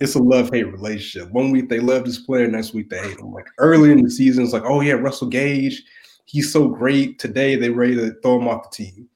it's 0.00 0.14
a 0.14 0.22
love 0.22 0.50
hate 0.52 0.72
relationship. 0.72 1.30
One 1.30 1.50
week 1.50 1.68
they 1.68 1.78
love 1.78 2.04
this 2.04 2.18
player, 2.18 2.48
next 2.48 2.72
week 2.72 2.88
they 2.88 2.98
hate 2.98 3.18
him. 3.18 3.32
Like 3.32 3.46
early 3.58 3.92
in 3.92 4.02
the 4.02 4.10
season, 4.10 4.44
it's 4.44 4.52
like, 4.52 4.64
oh 4.64 4.80
yeah, 4.80 4.94
Russell 4.94 5.28
Gage, 5.28 5.82
he's 6.24 6.52
so 6.52 6.68
great. 6.68 7.18
Today 7.18 7.54
they 7.56 7.68
ready 7.70 7.94
to 7.96 8.14
throw 8.22 8.40
him 8.40 8.48
off 8.48 8.70
the 8.70 8.84
team. 8.84 9.08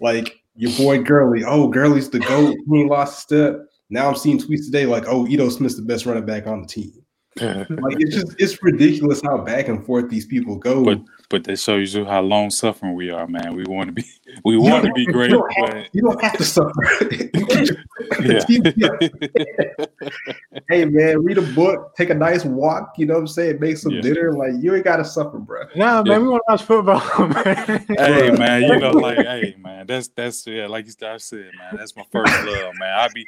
Like 0.00 0.40
your 0.56 0.72
boy 0.76 1.02
Gurley, 1.02 1.44
oh 1.44 1.68
Gurley's 1.68 2.10
the 2.10 2.18
goat. 2.18 2.56
He 2.68 2.80
ain't 2.80 2.90
lost 2.90 3.18
a 3.18 3.20
step. 3.20 3.60
Now 3.90 4.08
I'm 4.08 4.16
seeing 4.16 4.38
tweets 4.38 4.66
today 4.66 4.86
like, 4.86 5.04
oh 5.06 5.26
Ito 5.26 5.48
Smith's 5.50 5.76
the 5.76 5.82
best 5.82 6.04
running 6.04 6.26
back 6.26 6.46
on 6.46 6.62
the 6.62 6.68
team. 6.68 6.92
Like 7.40 7.96
it's 7.98 8.14
just 8.14 8.34
it's 8.38 8.62
ridiculous 8.62 9.20
how 9.20 9.38
back 9.38 9.66
and 9.68 9.84
forth 9.84 10.08
these 10.08 10.26
people 10.26 10.56
go. 10.56 10.84
But 10.84 11.00
but 11.30 11.44
that 11.44 11.58
shows 11.58 11.94
you 11.94 12.04
how 12.04 12.22
long 12.22 12.50
suffering 12.50 12.94
we 12.94 13.10
are, 13.10 13.26
man. 13.26 13.56
We 13.56 13.64
want 13.64 13.88
to 13.88 13.92
be 13.92 14.04
we 14.44 14.56
want 14.56 14.84
to 14.84 14.92
be 14.92 15.02
You 15.02 15.12
great, 15.12 15.30
don't 15.30 15.52
have- 15.54 15.70
but 15.74 15.88
you 15.92 16.02
don't 16.02 16.22
have 16.22 16.36
to 16.38 16.44
suffer. 16.44 16.72
You 17.10 17.46
can 17.46 17.66
just- 17.66 17.78
yeah. 18.76 18.88
hey 20.68 20.84
man, 20.84 21.22
read 21.24 21.38
a 21.38 21.42
book, 21.54 21.94
take 21.96 22.10
a 22.10 22.14
nice 22.14 22.44
walk, 22.44 22.94
you 22.98 23.06
know 23.06 23.14
what 23.14 23.20
I'm 23.20 23.26
saying? 23.26 23.60
Make 23.60 23.76
some 23.76 23.92
Yeah. 23.92 24.00
dinner. 24.02 24.32
Like 24.32 24.52
you 24.60 24.74
ain't 24.74 24.84
gotta 24.84 25.04
suffer, 25.04 25.38
bro. 25.38 25.62
No, 25.76 26.02
man, 26.02 26.06
Yeah. 26.06 26.18
we 26.18 26.28
want 26.28 26.42
to 26.48 26.52
watch 26.52 26.62
football, 26.62 27.28
man. 27.28 27.84
hey 27.98 28.30
man, 28.32 28.62
you 28.62 28.78
know, 28.78 28.90
like, 28.92 29.18
hey 29.18 29.56
man, 29.58 29.86
that's 29.86 30.08
that's 30.08 30.46
yeah, 30.46 30.66
like 30.66 30.86
you 30.86 30.92
I 31.06 31.16
said, 31.18 31.50
man, 31.58 31.76
that's 31.76 31.94
my 31.96 32.04
first 32.12 32.32
love, 32.44 32.74
man. 32.78 32.98
I 32.98 33.08
be 33.14 33.26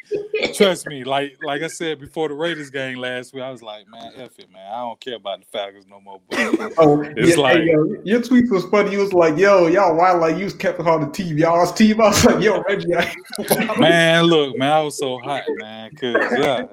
trust 0.54 0.86
me, 0.86 1.04
like 1.04 1.36
like 1.44 1.62
I 1.62 1.68
said 1.68 2.00
before 2.00 2.28
the 2.28 2.34
Raiders 2.34 2.70
game 2.70 2.98
last 2.98 3.34
week, 3.34 3.42
I 3.42 3.50
was 3.50 3.62
like, 3.62 3.86
man, 3.88 4.12
F 4.16 4.38
it, 4.38 4.50
man. 4.52 4.66
I 4.72 4.78
don't 4.80 5.00
care 5.00 5.16
about 5.16 5.40
the 5.40 5.46
Falcons 5.46 5.86
no 5.88 6.00
more. 6.00 6.20
But 6.30 6.72
Oh, 6.78 7.02
It's 7.02 7.36
yeah, 7.36 7.42
like- 7.42 7.56
hey, 7.58 7.66
yo, 7.72 7.96
your 8.04 8.22
tweet 8.22 8.50
was 8.50 8.64
funny. 8.66 8.92
You 8.92 8.98
was 9.00 9.12
like, 9.12 9.36
"Yo, 9.38 9.66
y'all, 9.66 9.96
why 9.96 10.12
like 10.12 10.36
you 10.36 10.50
kept 10.50 10.80
on 10.96 11.02
the 11.02 11.06
TV. 11.08 11.40
y'all's 11.40 11.72
team?" 11.72 12.00
I 12.00 12.08
was 12.08 12.24
like, 12.24 12.42
"Yo, 12.42 12.62
Reggie, 12.62 12.94
I, 12.94 13.78
man, 13.78 14.24
look, 14.24 14.56
man, 14.56 14.72
I 14.72 14.80
was 14.82 14.98
so 14.98 15.18
hot, 15.18 15.44
man, 15.48 15.94
cause 15.94 16.14
yeah, 16.38 16.66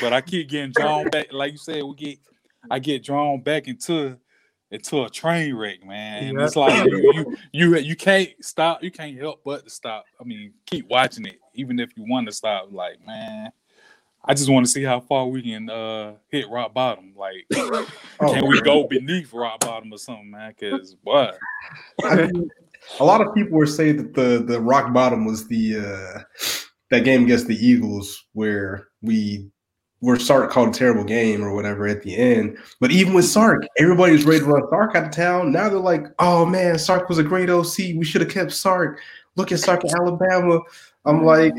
but 0.00 0.12
I 0.12 0.20
keep 0.20 0.48
getting 0.48 0.72
drawn 0.72 1.08
back, 1.08 1.32
like 1.32 1.52
you 1.52 1.58
said, 1.58 1.82
we 1.82 1.94
get, 1.94 2.18
I 2.70 2.78
get 2.78 3.04
drawn 3.04 3.40
back 3.40 3.68
into 3.68 4.18
into 4.70 5.04
a 5.04 5.08
train 5.10 5.54
wreck, 5.54 5.84
man. 5.86 6.24
And 6.24 6.38
Yeah. 6.38 6.44
It's 6.44 6.56
like 6.56 6.84
you, 6.84 7.12
you 7.12 7.36
you 7.52 7.76
you 7.76 7.96
can't 7.96 8.30
stop, 8.40 8.82
you 8.82 8.90
can't 8.90 9.16
help 9.18 9.42
but 9.44 9.64
to 9.64 9.70
stop. 9.70 10.04
I 10.20 10.24
mean, 10.24 10.52
keep 10.66 10.88
watching 10.88 11.26
it, 11.26 11.38
even 11.54 11.78
if 11.78 11.96
you 11.96 12.04
want 12.08 12.26
to 12.26 12.32
stop. 12.32 12.68
Like, 12.72 13.04
man, 13.06 13.52
I 14.24 14.34
just 14.34 14.50
want 14.50 14.66
to 14.66 14.72
see 14.72 14.82
how 14.82 15.00
far 15.00 15.26
we 15.26 15.42
can 15.42 15.70
uh 15.70 16.14
hit 16.28 16.48
rock 16.50 16.74
bottom. 16.74 17.14
Like, 17.16 17.46
oh, 17.54 17.86
can 18.20 18.48
we 18.48 18.60
go 18.62 18.86
beneath 18.88 19.32
rock 19.32 19.60
bottom 19.60 19.92
or 19.92 19.98
something, 19.98 20.30
man? 20.30 20.54
Cause 20.58 20.96
what? 21.02 21.38
I 22.02 22.16
mean, 22.16 22.50
a 23.00 23.04
lot 23.04 23.20
of 23.20 23.34
people 23.34 23.58
were 23.58 23.66
saying 23.66 23.96
that 23.96 24.14
the 24.14 24.44
the 24.46 24.60
rock 24.60 24.92
bottom 24.92 25.24
was 25.24 25.46
the 25.48 25.76
uh 25.76 26.20
that 26.90 27.04
game 27.04 27.24
against 27.24 27.46
the 27.46 27.56
Eagles 27.56 28.24
where 28.32 28.88
we 29.02 29.48
were 30.00 30.18
Sark 30.18 30.50
called 30.50 30.68
a 30.68 30.72
terrible 30.72 31.04
game 31.04 31.42
or 31.42 31.54
whatever 31.54 31.86
at 31.86 32.02
the 32.02 32.14
end. 32.14 32.58
But 32.78 32.90
even 32.90 33.14
with 33.14 33.24
Sark, 33.24 33.66
everybody 33.78 34.12
was 34.12 34.24
ready 34.24 34.40
to 34.40 34.46
run 34.46 34.68
Sark 34.68 34.94
out 34.94 35.06
of 35.06 35.10
town. 35.10 35.50
Now 35.50 35.68
they're 35.70 35.78
like, 35.78 36.06
oh 36.18 36.44
man, 36.44 36.78
Sark 36.78 37.08
was 37.08 37.18
a 37.18 37.22
great 37.22 37.48
OC. 37.48 37.78
We 37.96 38.04
should 38.04 38.20
have 38.20 38.30
kept 38.30 38.52
Sark. 38.52 39.00
Look 39.36 39.50
at 39.50 39.60
Sark 39.60 39.82
in 39.82 39.90
Alabama. 39.96 40.60
I'm 41.06 41.24
like, 41.24 41.54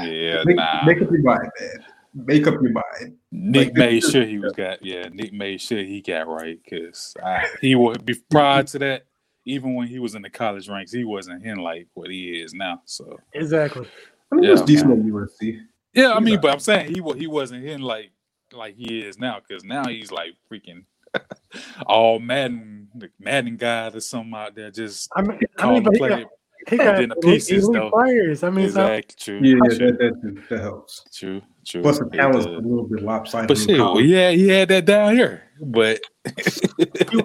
Yeah, 0.00 0.42
make, 0.44 0.56
nah. 0.56 0.84
make 0.86 1.02
up 1.02 1.10
your 1.10 1.22
mind, 1.22 1.50
man. 1.60 1.84
Make 2.14 2.46
up 2.46 2.54
your 2.54 2.72
mind. 2.72 3.16
Nick 3.32 3.68
Like, 3.68 3.76
made 3.76 4.02
sure 4.04 4.24
he 4.24 4.38
was 4.38 4.52
got 4.52 4.84
yeah. 4.84 5.08
Nick 5.12 5.32
made 5.32 5.60
sure 5.60 5.82
he 5.82 6.00
got 6.00 6.26
right 6.26 6.58
because 6.64 7.14
he 7.60 7.74
would 7.74 8.06
be 8.06 8.14
prior 8.30 8.62
to 8.62 8.78
that. 8.78 9.04
Even 9.44 9.74
when 9.74 9.86
he 9.88 9.98
was 9.98 10.14
in 10.14 10.22
the 10.22 10.30
college 10.30 10.68
ranks, 10.68 10.92
he 10.92 11.04
wasn't 11.04 11.42
hitting 11.42 11.60
like 11.62 11.86
what 11.94 12.10
he 12.10 12.40
is 12.40 12.54
now. 12.54 12.82
So 12.84 13.18
Exactly. 13.32 13.86
I 14.32 14.34
mean, 14.36 14.44
it 14.44 14.50
was 14.50 14.60
Yeah, 14.60 14.66
decent 14.66 14.90
at 14.92 14.98
USC. 14.98 15.60
yeah, 15.92 16.12
I 16.12 16.20
mean, 16.20 16.40
but 16.40 16.50
I'm 16.52 16.60
saying 16.60 16.94
he 16.94 17.00
wa- 17.00 17.14
he 17.14 17.26
wasn't 17.26 17.62
hitting 17.62 17.82
like 17.82 18.10
like 18.52 18.76
he 18.76 19.00
is 19.00 19.18
now 19.18 19.40
because 19.46 19.64
now 19.64 19.86
he's 19.88 20.10
like 20.12 20.34
freaking 20.50 20.84
all 21.86 22.18
Madden 22.18 22.88
Madden 23.18 23.56
God 23.56 23.94
or 23.96 24.00
something 24.00 24.34
out 24.34 24.54
there 24.54 24.70
just 24.70 25.10
I 25.14 25.22
mean, 25.22 25.38
I 25.58 25.62
calling 25.62 25.74
mean, 25.74 25.82
but 25.84 25.92
he 25.92 25.98
play. 25.98 26.08
got, 26.08 26.30
he 26.68 26.76
got 26.78 27.02
in 27.02 27.08
the 27.10 27.16
pieces, 27.16 27.64
elite 27.64 27.74
though. 27.74 27.90
players. 27.90 28.42
I 28.42 28.50
mean, 28.50 28.70
so, 28.70 28.86
Exactly. 28.86 29.16
True. 29.18 29.40
Yeah, 29.46 29.56
yeah, 29.68 29.76
true, 29.76 29.86
that, 29.92 29.98
that, 30.22 30.44
that 30.48 30.60
helps. 30.60 31.04
true. 31.14 31.42
True. 31.66 31.82
Plus, 31.82 31.98
the 31.98 32.06
It 32.06 32.12
talent's 32.12 32.46
a 32.46 32.50
little 32.50 32.88
bit 32.88 33.02
lopsided. 33.02 33.48
But 33.48 33.58
in 33.58 33.66
shit, 33.66 33.78
well, 33.78 34.00
yeah, 34.00 34.30
he 34.30 34.48
had 34.48 34.68
that 34.68 34.84
down 34.84 35.14
here, 35.14 35.42
but 35.60 36.00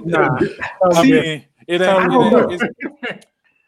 nah. 0.05 0.37
I 0.93 1.03
mean, 1.03 1.11
mean, 1.11 1.45
it 1.69 1.81
ain't. 1.81 1.89
I 1.89 2.07
don't 2.07 2.31
know. 2.31 2.51
ain't 2.51 2.61
it's, 2.61 3.25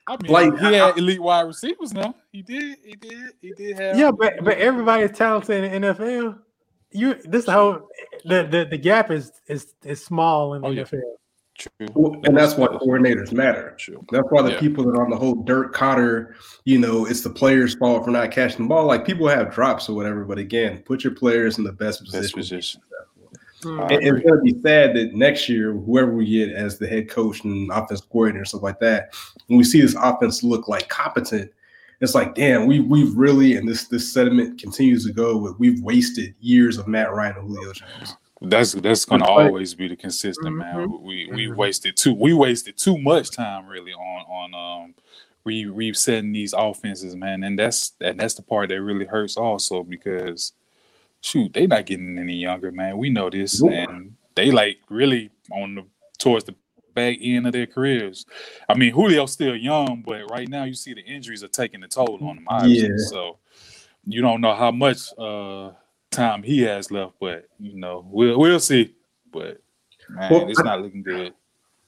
I 0.08 0.18
mean, 0.22 0.32
Like, 0.32 0.58
he 0.60 0.74
had 0.74 0.98
elite 0.98 1.22
wide 1.22 1.42
receivers. 1.42 1.94
Now 1.94 2.16
he 2.32 2.42
did. 2.42 2.78
He 2.84 2.96
did. 2.96 3.30
He 3.42 3.54
did 3.54 3.78
have. 3.78 3.98
yeah, 3.98 4.12
but 4.12 4.44
but 4.44 4.58
everybody's 4.58 5.12
talented 5.18 5.64
in 5.64 5.82
the 5.84 5.94
NFL. 5.94 6.40
You 6.92 7.16
this 7.24 7.46
whole 7.46 7.88
the, 8.26 8.44
the 8.44 8.68
the 8.70 8.78
gap 8.78 9.12
is 9.12 9.32
is 9.48 9.74
is 9.84 10.04
small 10.04 10.56
in 10.56 10.62
the 10.64 10.68
Oh, 10.68 10.72
yeah. 10.72 10.84
NFL. 10.84 11.02
True. 11.58 12.22
And 12.26 12.36
that's 12.36 12.56
why 12.56 12.68
coordinators 12.68 13.32
matter. 13.32 13.76
True. 13.78 14.04
That's 14.12 14.26
why 14.32 14.42
the 14.42 14.54
Yeah. 14.54 14.60
people 14.60 14.84
that 14.86 14.98
are 14.98 15.04
on 15.04 15.12
the 15.12 15.18
whole 15.18 15.36
Dirk 15.36 15.76
Koetter, 15.76 16.34
you 16.66 16.80
know, 16.80 17.06
it's 17.06 17.22
the 17.22 17.30
players' 17.30 17.76
fault 17.76 18.04
for 18.06 18.10
not 18.12 18.32
catching 18.32 18.64
the 18.64 18.68
ball. 18.70 18.86
Like 18.88 19.06
people 19.06 19.28
have 19.28 19.54
drops 19.54 19.88
or 19.88 19.96
whatever, 19.96 20.26
but 20.26 20.40
again, 20.40 20.80
put 20.80 21.04
your 21.04 21.14
players 21.14 21.60
in 21.60 21.64
the 21.64 21.72
best 21.72 22.00
position. 22.04 22.22
Best 22.22 22.36
position. 22.36 22.82
And 23.64 23.92
it's 23.92 24.24
going 24.26 24.36
to 24.38 24.42
be 24.42 24.60
sad 24.62 24.96
that 24.96 25.14
next 25.14 25.48
year, 25.50 25.74
whoever 25.74 26.14
we 26.14 26.26
get 26.26 26.50
as 26.52 26.78
the 26.78 26.88
head 26.88 27.10
coach 27.10 27.44
and 27.44 27.72
offense 27.72 28.02
coordinator 28.02 28.40
and 28.40 28.48
stuff 28.48 28.64
like 28.64 28.80
that, 28.80 29.14
when 29.48 29.58
we 29.58 29.64
see 29.64 29.82
this 29.82 29.96
offense 30.02 30.44
look 30.44 30.68
like 30.68 30.88
competent, 30.90 31.52
it's 32.00 32.16
like, 32.16 32.34
damn, 32.34 32.66
we 32.66 32.80
we've 32.80 33.16
really, 33.16 33.56
and 33.58 33.68
this 33.70 33.86
this 33.86 34.12
sentiment 34.12 34.60
continues 34.60 35.06
to 35.06 35.14
go 35.14 35.38
with 35.38 35.60
we've 35.60 35.82
wasted 35.82 36.34
years 36.40 36.78
of 36.80 36.88
Matt 36.88 37.14
Ryan 37.14 37.38
and 37.38 37.48
Julio 37.48 37.74
Jones. 37.74 38.16
That's 38.42 38.74
that's 38.74 39.06
gonna 39.06 39.24
But- 39.24 39.30
always 39.46 39.76
be 39.76 39.88
the 39.88 39.96
consistent 39.96 40.56
man. 40.56 40.90
We 41.04 41.30
we 41.32 41.46
Mhm. 41.48 41.56
wasted 41.56 41.96
too 41.96 42.14
we 42.16 42.34
wasted 42.34 42.76
too 42.76 42.98
much 42.98 43.30
time 43.30 43.68
really 43.68 43.94
on 43.94 44.26
on 44.26 44.84
um 44.86 44.96
re 45.44 45.66
resetting 45.66 46.32
these 46.32 46.54
offenses, 46.58 47.16
man. 47.16 47.44
And 47.44 47.60
that's 47.60 47.94
and 48.02 48.20
that's 48.20 48.34
the 48.34 48.42
part 48.42 48.70
that 48.70 48.82
really 48.82 49.06
hurts 49.06 49.38
also 49.38 49.84
because 49.84 50.54
shoot, 51.22 51.54
they 51.54 51.68
not 51.68 51.86
getting 51.86 52.18
any 52.18 52.36
younger, 52.36 52.72
man. 52.72 52.98
We 52.98 53.10
know 53.10 53.30
this, 53.30 53.62
Nope. 53.62 53.72
and 53.90 54.16
they 54.36 54.52
like 54.52 54.78
really 54.90 55.30
on 55.52 55.76
the 55.76 55.86
towards 56.20 56.46
the 56.46 56.56
back 56.94 57.18
end 57.22 57.48
of 57.48 57.54
their 57.54 57.68
careers. 57.68 58.26
I 58.68 58.74
mean, 58.76 58.94
Julio's 58.94 59.32
still 59.32 59.56
young, 59.56 60.04
but 60.06 60.30
right 60.30 60.48
now 60.48 60.66
you 60.66 60.74
see 60.74 60.94
the 60.94 61.02
injuries 61.02 61.44
are 61.44 61.48
taking 61.48 61.84
a 61.84 61.88
toll 61.88 62.18
on 62.22 62.38
him. 62.38 62.46
Obviously. 62.48 62.90
Yeah. 62.90 62.96
So 63.08 63.38
you 64.06 64.22
don't 64.22 64.42
know 64.42 64.56
how 64.56 64.72
much 64.72 65.00
uh 65.18 65.72
time 66.12 66.44
he 66.44 66.62
has 66.64 66.92
left, 66.92 67.14
but 67.20 67.46
you 67.60 67.76
know, 67.78 68.06
we'll 68.10 68.38
we'll 68.40 68.60
see. 68.60 68.94
But 69.32 69.62
man, 70.10 70.32
Well, 70.32 70.50
it's 70.50 70.60
I- 70.60 70.64
not 70.64 70.82
looking 70.82 71.04
good. 71.04 71.34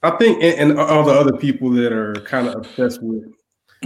I 0.06 0.12
think, 0.17 0.43
and, 0.43 0.72
and 0.72 0.80
all 0.80 1.06
the 1.06 1.13
other 1.13 1.32
people 1.38 1.69
that 1.72 1.93
are 1.93 2.13
kind 2.26 2.48
of 2.50 2.56
obsessed 2.56 3.02
with 3.02 3.24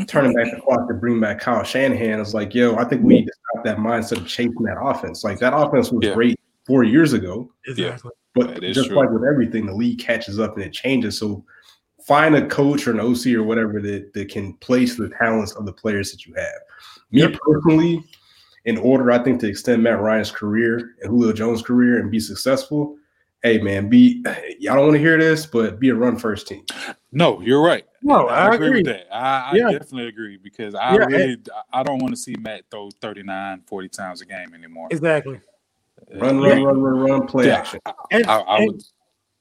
turning 0.06 0.34
back 0.34 0.52
the 0.54 0.62
clock 0.62 0.88
to 0.88 0.94
bring 0.94 1.20
back 1.20 1.40
Kyle 1.40 1.64
Shanahan 1.64 2.20
is 2.20 2.34
like, 2.34 2.54
yo, 2.54 2.76
I 2.76 2.84
think 2.86 3.04
we 3.04 3.16
need 3.16 3.26
to 3.26 3.34
stop 3.54 3.66
that 3.66 3.78
mindset 3.78 4.18
of 4.18 4.28
chasing 4.28 4.64
that 4.64 4.78
offense. 4.82 5.24
Like 5.24 5.40
that 5.40 5.56
offense 5.56 5.92
was 5.92 6.06
Yeah. 6.06 6.14
great 6.14 6.40
four 6.66 6.84
years 6.84 7.14
ago, 7.14 7.52
Exactly. 7.68 8.12
but 8.36 8.56
That 8.56 8.64
is 8.64 8.76
just 8.76 8.90
true. 8.90 8.98
like 8.98 9.10
with 9.10 9.24
everything, 9.24 9.66
the 9.66 9.74
league 9.74 10.00
catches 10.00 10.40
up 10.40 10.56
and 10.56 10.64
it 10.64 10.74
changes. 10.74 11.18
So 11.18 11.44
find 12.06 12.36
a 12.36 12.46
coach 12.48 12.88
or 12.88 12.92
an 12.92 13.00
OC 13.00 13.34
or 13.36 13.44
whatever 13.44 13.82
that, 13.82 14.14
that 14.14 14.30
can 14.30 14.54
place 14.56 14.96
the 14.96 15.10
talents 15.10 15.54
of 15.54 15.66
the 15.66 15.74
players 15.74 16.12
that 16.12 16.26
you 16.26 16.34
have. 16.36 16.62
Me 17.12 17.22
Yep. 17.22 17.38
personally, 17.42 18.04
in 18.66 18.78
order, 18.78 19.12
I 19.12 19.20
think 19.24 19.40
to 19.42 19.48
extend 19.48 19.84
Matt 19.84 20.00
Ryan's 20.02 20.32
career 20.32 20.96
and 21.02 21.10
Julio 21.10 21.32
Jones' 21.34 21.62
career 21.62 22.00
and 22.00 22.12
be 22.12 22.20
successful, 22.20 22.98
hey 23.48 23.58
man, 23.60 23.90
be 23.90 24.24
y'all 24.60 24.76
don't 24.76 24.86
want 24.86 24.94
to 24.94 25.00
hear 25.00 25.18
this, 25.18 25.46
but 25.46 25.80
be 25.80 25.90
a 25.90 25.96
run 25.96 26.18
first 26.18 26.48
team. 26.48 26.64
No, 27.12 27.40
you're 27.42 27.62
right. 27.64 27.86
No, 28.04 28.28
I, 28.28 28.48
I 28.50 28.54
agree, 28.56 28.68
agree. 28.68 28.80
with 28.80 28.86
that. 28.88 29.08
I, 29.16 29.52
I 29.52 29.56
Yeah. 29.56 29.72
definitely 29.72 30.08
agree 30.08 30.38
because 30.38 30.76
I 30.76 30.94
Yeah, 30.96 31.06
really 31.06 31.38
I 31.74 31.84
don't 31.84 32.00
want 32.00 32.14
to 32.14 32.20
see 32.20 32.36
Matt 32.40 32.64
throw 32.70 32.90
39, 33.02 33.64
40 33.66 33.90
times 33.90 34.22
a 34.22 34.26
game 34.26 34.54
anymore. 34.54 34.88
Exactly. 34.92 35.40
Run, 36.14 36.38
Uh, 36.38 36.42
run, 36.50 36.64
run, 36.64 36.82
run, 36.82 37.00
run, 37.00 37.28
play 37.28 37.48
Yeah. 37.48 37.58
action. 37.58 37.80
And, 38.12 38.26
I, 38.28 38.40
I 38.40 38.58
and- 38.58 38.68
would. 38.74 38.84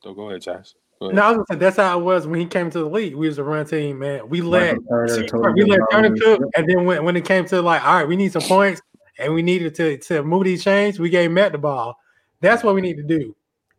So 0.02 0.14
go 0.14 0.28
ahead, 0.30 0.42
Josh. 0.42 0.74
Go 1.00 1.06
ahead. 1.06 1.16
no, 1.16 1.22
I 1.22 1.28
was 1.28 1.36
gonna 1.36 1.44
say 1.50 1.56
that's 1.56 1.76
how 1.76 1.98
it 1.98 2.02
was 2.02 2.26
when 2.26 2.40
he 2.40 2.46
came 2.46 2.70
to 2.70 2.78
the 2.78 2.88
league. 2.88 3.14
We 3.14 3.26
was 3.28 3.38
a 3.38 3.44
run 3.44 3.66
team, 3.66 3.98
man. 3.98 4.28
We 4.28 4.40
led, 4.40 4.78
Turner, 4.88 5.52
we 5.52 5.64
let 5.64 5.80
Turner 5.90 6.08
Gonzalez. 6.10 6.38
cook, 6.38 6.50
and 6.56 6.66
then 6.68 6.84
when, 6.86 7.04
when 7.04 7.16
it 7.16 7.24
came 7.24 7.44
to 7.46 7.60
like, 7.60 7.84
all 7.84 7.96
right, 7.96 8.08
we 8.08 8.16
need 8.16 8.32
some 8.32 8.42
points, 8.42 8.80
and 9.18 9.34
we 9.34 9.42
needed 9.42 9.74
to 9.74 9.98
to 9.98 10.22
move 10.22 10.44
these 10.44 10.62
chains, 10.64 10.98
we 10.98 11.10
gave 11.10 11.30
Matt 11.30 11.52
the 11.52 11.58
ball. 11.58 11.98
That's 12.40 12.62
what 12.62 12.74
we 12.74 12.80
need 12.80 12.96
to 12.98 13.02
do, 13.02 13.34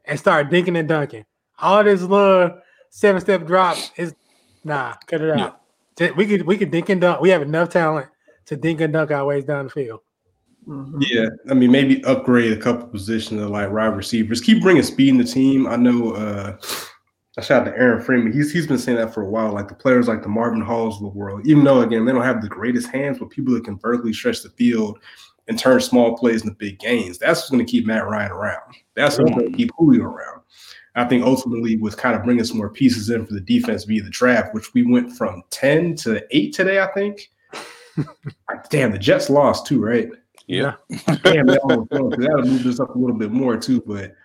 and 0.07 0.19
start 0.19 0.49
dinking 0.49 0.77
and 0.77 0.87
dunking. 0.87 1.25
All 1.59 1.83
this 1.83 2.01
little 2.01 2.59
seven 2.89 3.21
step 3.21 3.45
drops 3.45 3.91
is 3.97 4.13
nah, 4.63 4.95
cut 5.05 5.21
it 5.21 5.31
out. 5.31 5.61
Yeah. 5.99 6.11
We 6.15 6.25
could 6.25 6.43
we 6.43 6.57
could 6.57 6.71
dink 6.71 6.89
and 6.89 7.01
dunk. 7.01 7.21
We 7.21 7.29
have 7.29 7.41
enough 7.41 7.69
talent 7.69 8.07
to 8.45 8.55
dink 8.55 8.81
and 8.81 8.93
dunk 8.93 9.11
our 9.11 9.25
ways 9.25 9.45
down 9.45 9.65
the 9.65 9.71
field. 9.71 10.01
Mhm. 10.67 11.03
Yeah, 11.09 11.29
I 11.49 11.53
mean, 11.53 11.71
maybe 11.71 12.03
upgrade 12.03 12.51
a 12.51 12.57
couple 12.61 12.87
positions 12.87 13.41
of 13.41 13.49
like 13.49 13.71
wide 13.71 13.95
receivers. 13.95 14.41
Keep 14.41 14.61
bringing 14.61 14.83
speed 14.83 15.09
in 15.09 15.17
the 15.17 15.23
team. 15.23 15.65
I 15.67 15.75
know. 15.75 16.11
uh 16.11 16.57
I 17.37 17.41
shout 17.41 17.67
out 17.67 17.71
to 17.71 17.77
Aaron 17.77 18.01
Freeman. 18.03 18.33
He's 18.33 18.51
he's 18.51 18.65
been 18.65 18.79
saying 18.79 18.97
that 18.97 19.13
for 19.13 19.21
a 19.21 19.29
while. 19.29 19.53
Like 19.53 19.67
the 19.67 19.75
players 19.75 20.07
like 20.07 20.23
the 20.23 20.29
Marvin 20.29 20.61
Halls 20.61 20.95
of 20.95 21.03
the 21.03 21.17
world, 21.17 21.45
even 21.45 21.63
though 21.63 21.81
again 21.81 22.03
they 22.03 22.11
don't 22.11 22.23
have 22.23 22.41
the 22.41 22.49
greatest 22.49 22.89
hands, 22.89 23.19
but 23.19 23.29
people 23.29 23.53
that 23.53 23.63
can 23.63 23.77
vertically 23.77 24.11
stretch 24.11 24.41
the 24.41 24.49
field 24.49 24.99
and 25.47 25.57
turn 25.57 25.79
small 25.79 26.17
plays 26.17 26.43
into 26.43 26.55
big 26.55 26.79
gains. 26.79 27.17
That's 27.17 27.39
what's 27.39 27.49
going 27.49 27.65
to 27.65 27.71
keep 27.71 27.85
Matt 27.85 28.07
Ryan 28.07 28.31
around. 28.31 28.75
That's 28.95 29.17
what's 29.17 29.31
going 29.31 29.51
to 29.51 29.57
keep 29.57 29.71
Julio 29.77 30.03
around. 30.03 30.41
I 30.95 31.05
think 31.05 31.23
ultimately 31.23 31.77
was 31.77 31.93
kind 31.93 32.15
of 32.15 32.23
bringing 32.23 32.43
some 32.43 32.57
more 32.57 32.71
pieces 32.71 33.11
in 33.11 33.25
for 33.25 33.33
the 33.33 33.39
defense 33.39 33.83
via 33.83 34.01
the 34.01 34.09
draft, 34.09 34.53
which 34.55 34.73
we 34.73 34.83
went 34.83 35.13
from 35.15 35.43
ten 35.51 35.95
to 35.97 36.25
eight 36.35 36.53
today. 36.53 36.79
I 36.81 36.87
think. 36.87 37.29
Damn, 38.69 38.91
the 38.91 38.97
Jets 38.97 39.29
lost 39.29 39.67
too, 39.67 39.79
right? 39.83 40.09
Yeah. 40.47 40.73
Damn, 41.23 41.45
that 41.47 41.59
almost 41.63 41.91
won, 41.91 42.09
'cause 42.11 42.19
that'll 42.19 42.45
move 42.45 42.63
this 42.63 42.79
up 42.79 42.95
a 42.95 42.97
little 42.97 43.15
bit 43.15 43.31
more 43.31 43.57
too. 43.57 43.81
But 43.85 44.15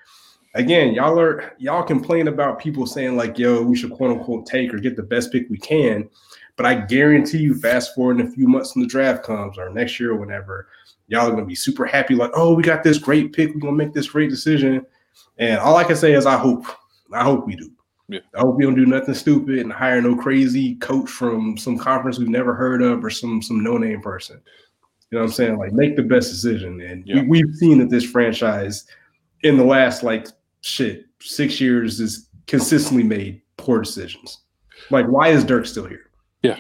again, 0.54 0.94
y'all 0.94 1.18
are 1.18 1.52
y'all 1.58 1.82
complain 1.82 2.28
about 2.28 2.58
people 2.58 2.86
saying 2.86 3.16
like, 3.16 3.38
"Yo, 3.38 3.62
we 3.62 3.76
should 3.76 3.92
quote 3.92 4.10
unquote 4.10 4.46
take 4.46 4.72
or 4.72 4.78
get 4.78 4.96
the 4.96 5.02
best 5.02 5.30
pick 5.32 5.50
we 5.50 5.58
can." 5.58 6.08
But 6.56 6.66
I 6.66 6.74
guarantee 6.74 7.38
you, 7.38 7.54
fast 7.54 7.94
forward 7.94 8.20
in 8.20 8.26
a 8.26 8.30
few 8.30 8.46
months 8.46 8.74
when 8.74 8.82
the 8.82 8.88
draft 8.88 9.24
comes 9.24 9.58
or 9.58 9.68
next 9.70 9.98
year 9.98 10.12
or 10.12 10.16
whenever, 10.16 10.68
y'all 11.08 11.26
are 11.26 11.30
gonna 11.30 11.44
be 11.44 11.54
super 11.54 11.84
happy. 11.84 12.14
Like, 12.14 12.30
"Oh, 12.34 12.54
we 12.54 12.62
got 12.62 12.82
this 12.82 12.98
great 12.98 13.32
pick. 13.32 13.54
We're 13.54 13.60
gonna 13.60 13.72
make 13.76 13.92
this 13.92 14.08
great 14.08 14.30
decision." 14.30 14.84
And 15.38 15.58
all 15.58 15.76
I 15.76 15.84
can 15.84 15.96
say 15.96 16.12
is, 16.14 16.26
I 16.26 16.36
hope, 16.36 16.66
I 17.12 17.22
hope 17.22 17.46
we 17.46 17.56
do. 17.56 17.70
Yeah. 18.08 18.20
I 18.34 18.40
hope 18.40 18.56
we 18.56 18.64
don't 18.64 18.74
do 18.74 18.86
nothing 18.86 19.14
stupid 19.14 19.58
and 19.58 19.72
hire 19.72 20.00
no 20.02 20.14
crazy 20.16 20.74
coach 20.76 21.08
from 21.08 21.56
some 21.56 21.78
conference 21.78 22.18
we've 22.18 22.28
never 22.28 22.54
heard 22.54 22.82
of 22.82 23.04
or 23.04 23.10
some 23.10 23.40
some 23.42 23.62
no 23.62 23.78
name 23.78 24.00
person. 24.02 24.40
You 25.10 25.18
know 25.18 25.24
what 25.24 25.28
I'm 25.30 25.32
saying? 25.34 25.58
Like 25.58 25.72
make 25.72 25.96
the 25.96 26.02
best 26.02 26.30
decision. 26.30 26.80
And 26.80 27.06
Yeah. 27.06 27.22
we, 27.22 27.42
we've 27.42 27.54
seen 27.56 27.78
that 27.78 27.90
this 27.90 28.04
franchise 28.04 28.86
in 29.42 29.56
the 29.56 29.64
last 29.64 30.02
like 30.02 30.26
shit 30.62 31.06
six 31.20 31.60
years 31.60 32.00
is 32.00 32.28
consistently 32.46 33.02
made 33.04 33.40
poor 33.56 33.80
decisions. 33.80 34.38
Like 34.90 35.06
why 35.06 35.28
is 35.28 35.44
Dirk 35.44 35.64
still 35.66 35.86
here? 35.86 36.10
Yeah. 36.42 36.58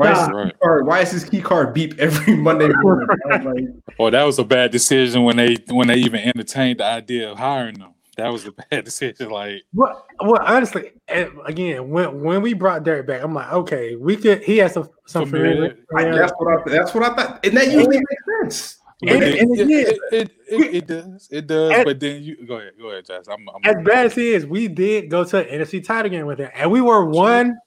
Why 0.00 0.12
is, 0.12 0.18
Nah. 0.18 0.24
his 0.26 0.34
Right. 0.34 0.52
key 0.52 0.58
card, 0.62 0.86
why 0.86 1.00
is 1.00 1.10
his 1.12 1.24
key 1.24 1.40
card 1.42 1.74
beep 1.74 1.98
every 1.98 2.36
Monday 2.36 2.68
morning? 2.82 3.06
like, 3.44 3.64
Well, 3.98 4.10
that 4.10 4.24
was 4.24 4.38
a 4.38 4.44
bad 4.44 4.70
decision 4.70 5.24
when 5.24 5.36
they 5.36 5.56
when 5.68 5.88
they 5.88 5.96
even 5.96 6.20
entertained 6.20 6.80
the 6.80 6.84
idea 6.86 7.30
of 7.30 7.38
hiring 7.38 7.78
them. 7.78 7.94
That 8.16 8.32
was 8.32 8.46
a 8.46 8.52
bad 8.70 8.84
decision. 8.84 9.30
Like, 9.30 9.62
Well, 9.74 10.06
well, 10.20 10.42
honestly, 10.44 10.92
eh, 11.08 11.28
again, 11.46 11.90
when 11.90 12.22
when 12.22 12.42
we 12.42 12.54
brought 12.54 12.82
Derek 12.84 13.06
back, 13.06 13.22
I'm 13.22 13.32
like, 13.34 13.52
okay, 13.52 13.96
we 13.96 14.16
could. 14.16 14.42
He 14.42 14.58
has 14.58 14.72
some 14.74 14.88
some 15.06 15.26
Familiar. 15.26 15.76
familiar. 15.90 16.12
I- 16.14 16.18
that's 16.18 16.32
what 16.36 16.48
I 16.48 16.70
that's 16.70 16.94
what 16.94 17.04
I 17.04 17.14
thought. 17.14 17.46
And 17.46 17.56
that 17.56 17.66
usually 17.70 17.98
makes 17.98 18.24
sense. 18.42 18.76
And- 19.02 19.10
but 19.18 19.22
it, 19.22 19.38
and 19.40 19.58
it, 19.58 19.62
again- 19.62 19.70
it, 19.80 19.98
it, 20.12 20.30
it, 20.50 20.74
it 20.74 20.86
does, 20.86 21.28
it 21.30 21.46
does. 21.46 21.72
And- 21.72 21.84
but 21.86 21.98
then 22.00 22.22
you 22.22 22.46
go 22.46 22.56
ahead, 22.56 22.72
go 22.78 22.90
ahead, 22.90 23.06
Josh. 23.06 23.24
I'm, 23.30 23.48
I'm 23.48 23.60
As 23.64 23.82
bad 23.86 24.06
as 24.06 24.14
he 24.14 24.34
is, 24.34 24.44
we 24.46 24.68
did 24.68 25.08
go 25.08 25.24
to 25.24 25.38
an 25.38 25.60
NFC 25.60 25.82
title 25.82 26.10
game 26.10 26.26
with 26.26 26.38
him, 26.38 26.50
and 26.54 26.70
we 26.70 26.82
were 26.82 27.06
one, 27.06 27.12
one- 27.14 27.58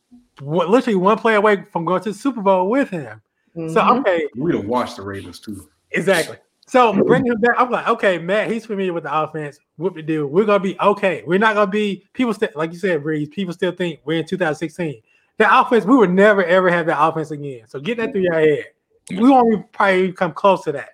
literally 0.45 0.95
one 0.95 1.17
play 1.17 1.35
away 1.35 1.63
from 1.71 1.85
going 1.85 2.01
to 2.03 2.11
the 2.11 2.17
Super 2.17 2.41
Bowl 2.41 2.69
with 2.69 2.89
him. 2.89 3.21
So 3.55 3.61
Mhm. 3.81 3.99
okay, 3.99 4.27
We'd 4.35 4.55
have 4.55 4.65
watched 4.65 4.95
the 4.97 5.03
Ravens 5.03 5.39
too. 5.39 5.69
exactly. 5.91 6.37
So 6.65 6.93
bring 7.03 7.25
him 7.25 7.39
back, 7.39 7.55
I'm 7.57 7.69
like, 7.69 7.87
okay, 7.87 8.17
Matt, 8.17 8.49
he's 8.49 8.65
familiar 8.65 8.93
with 8.93 9.03
the 9.03 9.15
offense. 9.15 9.59
What 9.75 9.93
to 9.95 10.01
do? 10.01 10.25
We're 10.25 10.45
gonna 10.45 10.63
be 10.63 10.79
okay. 10.79 11.23
We're 11.27 11.37
not 11.37 11.55
gonna 11.55 11.69
be 11.69 12.05
people 12.13 12.33
still 12.33 12.49
like 12.55 12.71
you 12.71 12.79
said, 12.79 13.03
Breeze. 13.03 13.27
People 13.29 13.53
still 13.53 13.73
think 13.73 13.99
we're 14.05 14.19
in 14.19 14.25
2016. 14.25 15.01
The 15.37 15.59
offense, 15.61 15.85
we 15.85 15.95
would 15.95 16.09
never 16.11 16.43
ever 16.43 16.69
have 16.69 16.85
that 16.87 17.03
offense 17.03 17.31
again. 17.31 17.67
So 17.67 17.79
get 17.79 17.97
that 17.97 18.11
through 18.11 18.21
your 18.21 18.33
head. 18.33 18.65
We 19.11 19.29
won't 19.29 19.51
even 19.51 19.65
probably 19.71 20.13
come 20.13 20.31
close 20.31 20.63
to 20.63 20.71
that. 20.71 20.91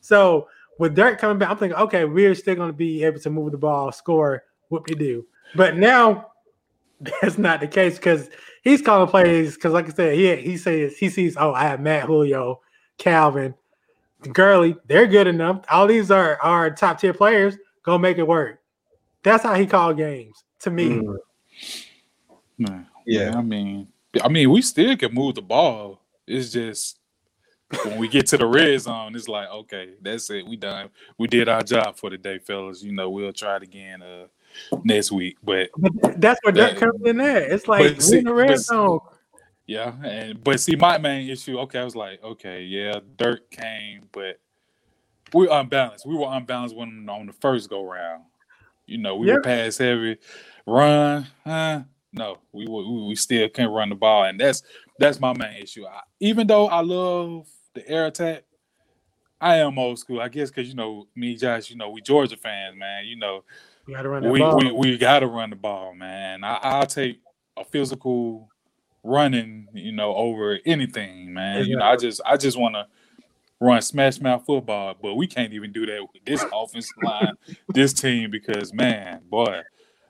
So 0.00 0.48
with 0.78 0.94
Dirk 0.96 1.18
coming 1.20 1.38
back, 1.38 1.50
I'm 1.50 1.56
thinking, 1.58 1.78
okay, 1.78 2.04
we're 2.04 2.34
still 2.34 2.56
gonna 2.56 2.72
be 2.72 3.04
able 3.04 3.20
to 3.20 3.30
move 3.30 3.52
the 3.52 3.58
ball, 3.58 3.92
score, 3.92 4.42
what 4.70 4.88
we 4.88 4.96
do. 4.96 5.24
But 5.54 5.76
now 5.76 6.31
that's 7.20 7.38
not 7.38 7.60
the 7.60 7.66
case 7.66 7.96
because 7.96 8.30
he's 8.62 8.82
calling 8.82 9.08
plays 9.08 9.54
because, 9.54 9.72
like 9.72 9.86
I 9.86 9.92
said, 9.92 10.14
he 10.14 10.36
he 10.36 10.56
says 10.56 10.96
he 10.96 11.08
sees, 11.08 11.36
oh, 11.36 11.52
I 11.52 11.64
have 11.64 11.80
Matt 11.80 12.04
Julio, 12.06 12.60
Calvin, 12.98 13.54
Gurley. 14.32 14.76
They're 14.86 15.06
good 15.06 15.26
enough. 15.26 15.64
All 15.70 15.86
these 15.86 16.10
are 16.10 16.40
are 16.42 16.70
top 16.70 17.00
tier 17.00 17.14
players. 17.14 17.56
Go 17.82 17.98
make 17.98 18.18
it 18.18 18.26
work. 18.26 18.60
That's 19.22 19.42
how 19.42 19.54
he 19.54 19.66
called 19.66 19.96
games 19.96 20.44
to 20.60 20.70
me. 20.70 20.88
Mm, 20.90 21.16
Man, 22.58 22.86
Yeah. 23.06 23.36
I 23.36 23.42
mean, 23.42 23.88
I 24.22 24.28
mean, 24.28 24.50
we 24.50 24.62
still 24.62 24.96
can 24.96 25.14
move 25.14 25.34
the 25.34 25.42
ball. 25.42 26.00
It's 26.26 26.50
just 26.50 26.98
when 27.84 27.98
we 27.98 28.08
get 28.08 28.26
to 28.28 28.36
the 28.36 28.46
red 28.46 28.80
zone, 28.80 29.16
it's 29.16 29.28
like, 29.28 29.48
okay, 29.48 29.94
that's 30.00 30.30
it. 30.30 30.46
We 30.46 30.56
done. 30.56 30.90
We 31.18 31.26
did 31.26 31.48
our 31.48 31.62
job 31.62 31.96
for 31.96 32.10
the 32.10 32.18
day, 32.18 32.38
fellas. 32.38 32.82
You 32.82 32.92
know, 32.92 33.10
we'll 33.10 33.32
try 33.32 33.56
it 33.56 33.62
again 33.62 34.02
uh 34.02 34.26
next 34.84 35.12
week. 35.12 35.36
But 35.42 35.70
But 35.76 36.20
that's 36.20 36.40
where 36.42 36.52
Dirk 36.52 36.72
That- 36.72 36.80
comes 36.80 37.04
in 37.06 37.16
there. 37.18 37.42
It's 37.42 37.68
like 37.68 37.98
we 37.98 38.18
in 38.18 38.24
the 38.24 38.34
red 38.34 38.58
zone. 38.58 39.00
yeah, 39.66 39.94
and 40.04 40.42
but 40.42 40.60
see, 40.60 40.76
my 40.76 40.98
main 40.98 41.28
issue. 41.30 41.58
Okay, 41.60 41.78
I 41.78 41.84
was 41.84 41.96
like, 41.96 42.22
okay, 42.22 42.62
yeah, 42.62 43.00
Dirk 43.16 43.50
came, 43.50 44.08
but 44.12 44.38
we 45.34 45.46
were 45.46 45.52
unbalanced. 45.58 46.06
We 46.06 46.14
were 46.16 46.28
unbalanced 46.30 46.76
when 46.76 47.08
on 47.08 47.26
the 47.26 47.32
first 47.34 47.70
go 47.70 47.84
round. 47.84 48.24
You 48.86 48.98
know, 48.98 49.16
we 49.16 49.28
Yeah. 49.28 49.34
were 49.34 49.42
pass 49.42 49.78
heavy, 49.78 50.18
run. 50.66 51.26
Huh? 51.44 51.82
No, 52.12 52.38
we 52.52 52.66
were, 52.66 52.86
we 52.86 53.06
we 53.08 53.14
still 53.14 53.48
couldn't 53.48 53.70
run 53.70 53.88
the 53.88 53.94
ball, 53.94 54.24
and 54.24 54.38
that's 54.38 54.62
that's 54.98 55.18
my 55.18 55.32
main 55.32 55.62
issue. 55.62 55.86
I, 55.86 56.00
even 56.20 56.46
though 56.46 56.66
I 56.68 56.80
love 56.80 57.46
the 57.74 57.88
air 57.88 58.06
attack, 58.06 58.42
I 59.40 59.56
am 59.56 59.78
old 59.78 59.98
school. 59.98 60.20
I 60.20 60.28
guess 60.28 60.50
because 60.50 60.68
you 60.68 60.74
know 60.74 61.06
me, 61.16 61.36
Josh. 61.36 61.70
You 61.70 61.76
know, 61.76 61.88
we 61.88 62.02
Georgia 62.02 62.36
fans, 62.36 62.76
man. 62.76 63.06
You 63.06 63.16
know, 63.16 63.44
You 63.86 63.94
got 63.94 64.02
to 64.02 64.08
run 64.08 64.30
we, 64.30 64.42
we 64.42 64.72
we 64.72 64.98
got 64.98 65.20
to 65.20 65.26
run 65.26 65.50
the 65.50 65.56
ball, 65.56 65.94
man. 65.94 66.44
I, 66.44 66.58
I'll 66.62 66.86
take 66.86 67.20
a 67.56 67.64
physical 67.64 68.48
running, 69.02 69.68
you 69.74 69.92
know, 69.92 70.14
over 70.14 70.58
anything, 70.64 71.32
man. 71.34 71.66
You 71.66 71.76
know, 71.76 71.84
I 71.84 71.96
just 71.96 72.20
I 72.24 72.36
just 72.36 72.56
want 72.56 72.74
to 72.76 72.86
run 73.60 73.82
smash 73.82 74.20
mouth 74.20 74.44
football, 74.44 74.94
but 75.00 75.14
we 75.14 75.26
can't 75.26 75.52
even 75.52 75.72
do 75.72 75.86
that 75.86 76.00
with 76.00 76.24
this 76.24 76.44
offensive 76.52 76.96
line, 77.02 77.34
this 77.68 77.92
team, 77.92 78.30
because 78.30 78.72
man, 78.72 79.20
boy, 79.28 79.62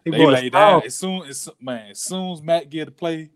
He 0.04 0.10
they 0.10 0.18
boys 0.18 0.34
lay 0.34 0.50
down 0.50 0.82
as 0.84 0.96
soon 0.96 1.22
as 1.28 1.48
man, 1.60 1.90
as 1.90 2.00
soon 2.00 2.32
as 2.32 2.42
Matt 2.42 2.70
get 2.70 2.88
a 2.88 2.90
play, 2.90 3.30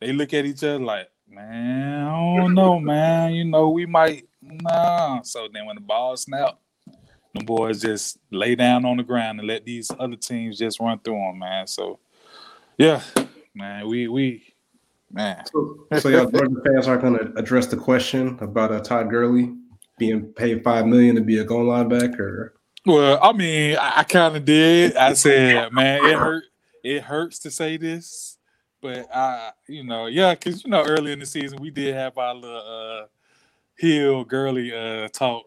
they 0.00 0.12
look 0.12 0.32
at 0.32 0.44
each 0.46 0.64
other 0.64 0.78
like, 0.78 1.10
man, 1.28 2.06
I 2.06 2.36
don't 2.36 2.54
know, 2.54 2.78
man. 2.78 3.34
You 3.34 3.44
know, 3.44 3.68
we 3.70 3.86
might 3.86 4.26
nah. 4.40 5.22
So 5.22 5.48
then 5.52 5.66
when 5.66 5.76
the 5.76 5.82
ball 5.82 6.16
snap, 6.16 6.58
the 7.36 7.44
boys 7.44 7.80
just 7.80 8.18
lay 8.30 8.54
down 8.54 8.84
on 8.84 8.96
the 8.96 9.02
ground 9.02 9.38
and 9.38 9.48
let 9.48 9.64
these 9.64 9.90
other 9.98 10.16
teams 10.16 10.58
just 10.58 10.80
run 10.80 10.98
through 10.98 11.18
them, 11.18 11.38
man. 11.38 11.66
So 11.66 11.98
yeah, 12.78 13.02
man, 13.54 13.88
we 13.88 14.08
we 14.08 14.54
man. 15.10 15.44
So, 15.46 15.86
so 15.98 16.08
y'all 16.08 16.30
Georgia 16.30 16.54
fans 16.64 16.88
aren't 16.88 17.02
going 17.02 17.18
to 17.18 17.38
address 17.38 17.66
the 17.66 17.76
question 17.76 18.38
about 18.40 18.72
uh, 18.72 18.80
Todd 18.80 19.10
Gurley 19.10 19.54
being 19.98 20.24
paid 20.32 20.62
five 20.62 20.86
million 20.86 21.14
to 21.16 21.22
be 21.22 21.38
a 21.38 21.44
goal 21.44 21.66
linebacker. 21.66 22.50
Well, 22.84 23.18
I 23.20 23.32
mean, 23.32 23.76
I, 23.76 23.98
I 23.98 24.04
kind 24.04 24.36
of 24.36 24.44
did. 24.44 24.96
I 24.96 25.14
said, 25.14 25.72
man, 25.72 26.04
it 26.04 26.16
hurt. 26.16 26.44
It 26.84 27.02
hurts 27.02 27.40
to 27.40 27.50
say 27.50 27.78
this, 27.78 28.38
but 28.80 29.08
I, 29.12 29.50
you 29.66 29.82
know, 29.82 30.06
yeah, 30.06 30.34
because 30.34 30.64
you 30.64 30.70
know, 30.70 30.84
early 30.84 31.10
in 31.10 31.18
the 31.18 31.26
season 31.26 31.60
we 31.60 31.70
did 31.70 31.94
have 31.94 32.16
our 32.16 32.32
little 32.32 33.02
uh, 33.02 33.06
Hill 33.76 34.24
Gurley 34.24 34.72
uh, 34.72 35.08
talk, 35.08 35.46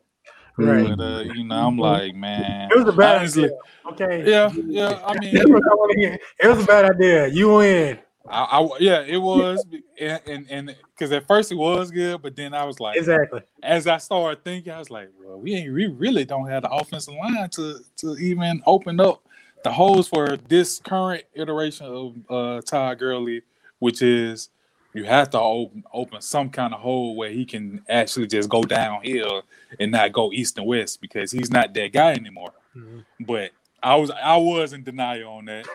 Right. 0.66 0.98
but 0.98 1.04
uh, 1.04 1.20
you 1.34 1.44
know, 1.44 1.68
I'm 1.68 1.78
like, 1.78 2.16
man, 2.16 2.70
It 2.72 2.78
was 2.78 2.88
a 2.94 2.98
bad 2.98 3.18
honestly, 3.18 3.46
idea. 3.46 3.58
Okay. 3.92 4.30
yeah, 4.30 4.52
yeah. 4.68 5.02
I 5.06 5.18
mean, 5.20 5.34
That's 5.36 5.50
what 5.50 5.64
I 5.64 5.76
wanna 5.76 5.94
hear. 6.00 6.20
It 6.40 6.48
was 6.48 6.64
a 6.64 6.68
bad 6.68 6.86
idea. 6.86 7.28
You 7.28 7.54
win. 7.56 8.00
I, 8.28 8.44
I 8.60 8.70
yeah, 8.80 9.02
it 9.02 9.18
was, 9.18 9.66
and 10.00 10.22
and 10.28 10.46
and 10.50 10.76
because 10.94 11.12
at 11.12 11.26
first 11.28 11.52
it 11.52 11.56
was 11.56 11.90
good, 11.90 12.22
but 12.22 12.36
then 12.36 12.54
I 12.54 12.64
was 12.66 12.80
like, 12.80 12.98
Exactly. 12.98 13.42
as 13.64 13.88
I 13.88 13.98
started 13.98 14.44
thinking, 14.44 14.72
I 14.72 14.80
was 14.80 14.92
like, 14.92 15.10
well, 15.20 15.40
we 15.40 15.56
ain't 15.56 15.74
we 15.74 15.88
really 15.88 16.26
don't 16.26 16.48
have 16.48 16.64
the 16.64 16.70
offensive 16.70 17.16
line 17.16 17.50
to 17.52 17.80
to 17.98 18.16
even 18.18 18.62
open 18.68 19.00
up 19.00 19.24
the 19.64 19.72
holes 19.72 20.08
for 20.08 20.38
this 20.48 20.80
current 20.80 21.24
iteration 21.34 21.88
of 21.88 22.16
uh 22.30 22.62
Todd 22.62 23.00
Gurley, 23.00 23.42
which 23.80 24.02
is 24.02 24.50
you 24.94 25.04
have 25.06 25.30
to 25.32 25.40
open 25.40 25.84
open 25.94 26.22
some 26.22 26.50
kind 26.50 26.74
of 26.74 26.80
hole 26.80 27.16
where 27.16 27.30
he 27.30 27.46
can 27.46 27.84
actually 27.90 28.28
just 28.28 28.50
go 28.50 28.64
downhill 28.64 29.44
and 29.80 29.92
not 29.92 30.12
go 30.12 30.32
east 30.32 30.58
and 30.58 30.66
west 30.68 31.00
because 31.02 31.32
he's 31.32 31.52
not 31.52 31.74
that 31.74 31.92
guy 31.94 32.12
anymore. 32.14 32.52
Mhm. 32.76 33.06
But 33.22 33.52
I 33.82 33.96
was 33.96 34.12
I 34.12 34.36
was 34.38 34.74
in 34.74 34.84
denial 34.84 35.32
on 35.34 35.46
that. 35.46 35.68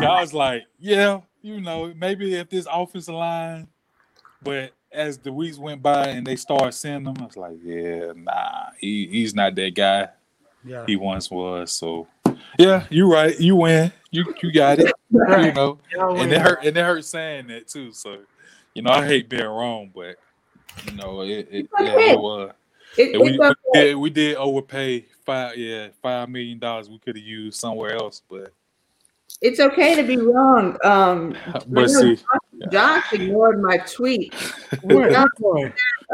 I 0.00 0.20
was 0.20 0.32
like, 0.32 0.64
yeah, 0.78 1.20
you 1.42 1.60
know, 1.60 1.92
maybe 1.96 2.34
if 2.34 2.48
this 2.48 2.66
offensive 2.70 3.14
line, 3.14 3.68
but 4.42 4.72
as 4.90 5.18
the 5.18 5.32
weeks 5.32 5.58
went 5.58 5.82
by 5.82 6.08
and 6.08 6.26
they 6.26 6.36
started 6.36 6.72
seeing 6.72 7.04
him, 7.04 7.14
I 7.18 7.24
was 7.24 7.36
like, 7.36 7.56
yeah, 7.62 8.12
nah, 8.14 8.66
he, 8.78 9.06
he's 9.08 9.34
not 9.34 9.54
that 9.54 9.74
guy 9.74 10.08
Yeah. 10.64 10.84
he 10.86 10.96
once 10.96 11.30
was. 11.30 11.72
So 11.72 12.06
yeah, 12.58 12.86
you're 12.90 13.08
right. 13.08 13.38
You 13.38 13.56
win. 13.56 13.92
You 14.10 14.24
you 14.42 14.52
got 14.52 14.78
it. 14.80 14.92
You 15.10 15.20
Right. 15.28 15.54
know. 15.54 15.78
Y'all 15.94 16.20
And 16.20 16.32
it 16.32 16.40
hurt 16.40 16.64
and 16.64 16.76
it 16.76 16.82
hurt 16.82 17.04
saying 17.04 17.48
that 17.48 17.68
too. 17.68 17.92
So, 17.92 18.18
you 18.74 18.82
know, 18.82 18.90
I 18.90 19.06
hate 19.06 19.28
being 19.28 19.44
wrong, 19.44 19.90
but 19.94 20.16
you 20.84 20.96
know, 20.96 21.20
it 21.22 21.48
it, 21.50 21.68
yeah, 21.80 21.98
it 21.98 22.18
was. 22.18 22.52
It, 22.96 23.20
we, 23.20 23.30
it's 23.30 23.38
we, 23.38 23.80
did, 23.80 23.94
we 23.96 24.10
did 24.10 24.36
overpay 24.36 25.06
five 25.24 25.56
yeah, 25.56 25.88
five 26.02 26.28
million 26.28 26.58
dollars 26.58 26.88
we 26.88 26.98
could 26.98 27.16
have 27.16 27.24
used 27.24 27.58
somewhere 27.60 27.94
else, 27.94 28.22
but 28.28 28.52
It's 29.42 29.60
okay 29.60 29.94
to 29.96 30.02
be 30.02 30.16
wrong. 30.16 30.78
Um, 30.82 31.36
but 31.68 31.90
see 31.90 32.18
Josh 32.70 33.12
ignored 33.12 33.60
my 33.62 33.78
tweet. 33.78 34.34
Where? 34.82 35.26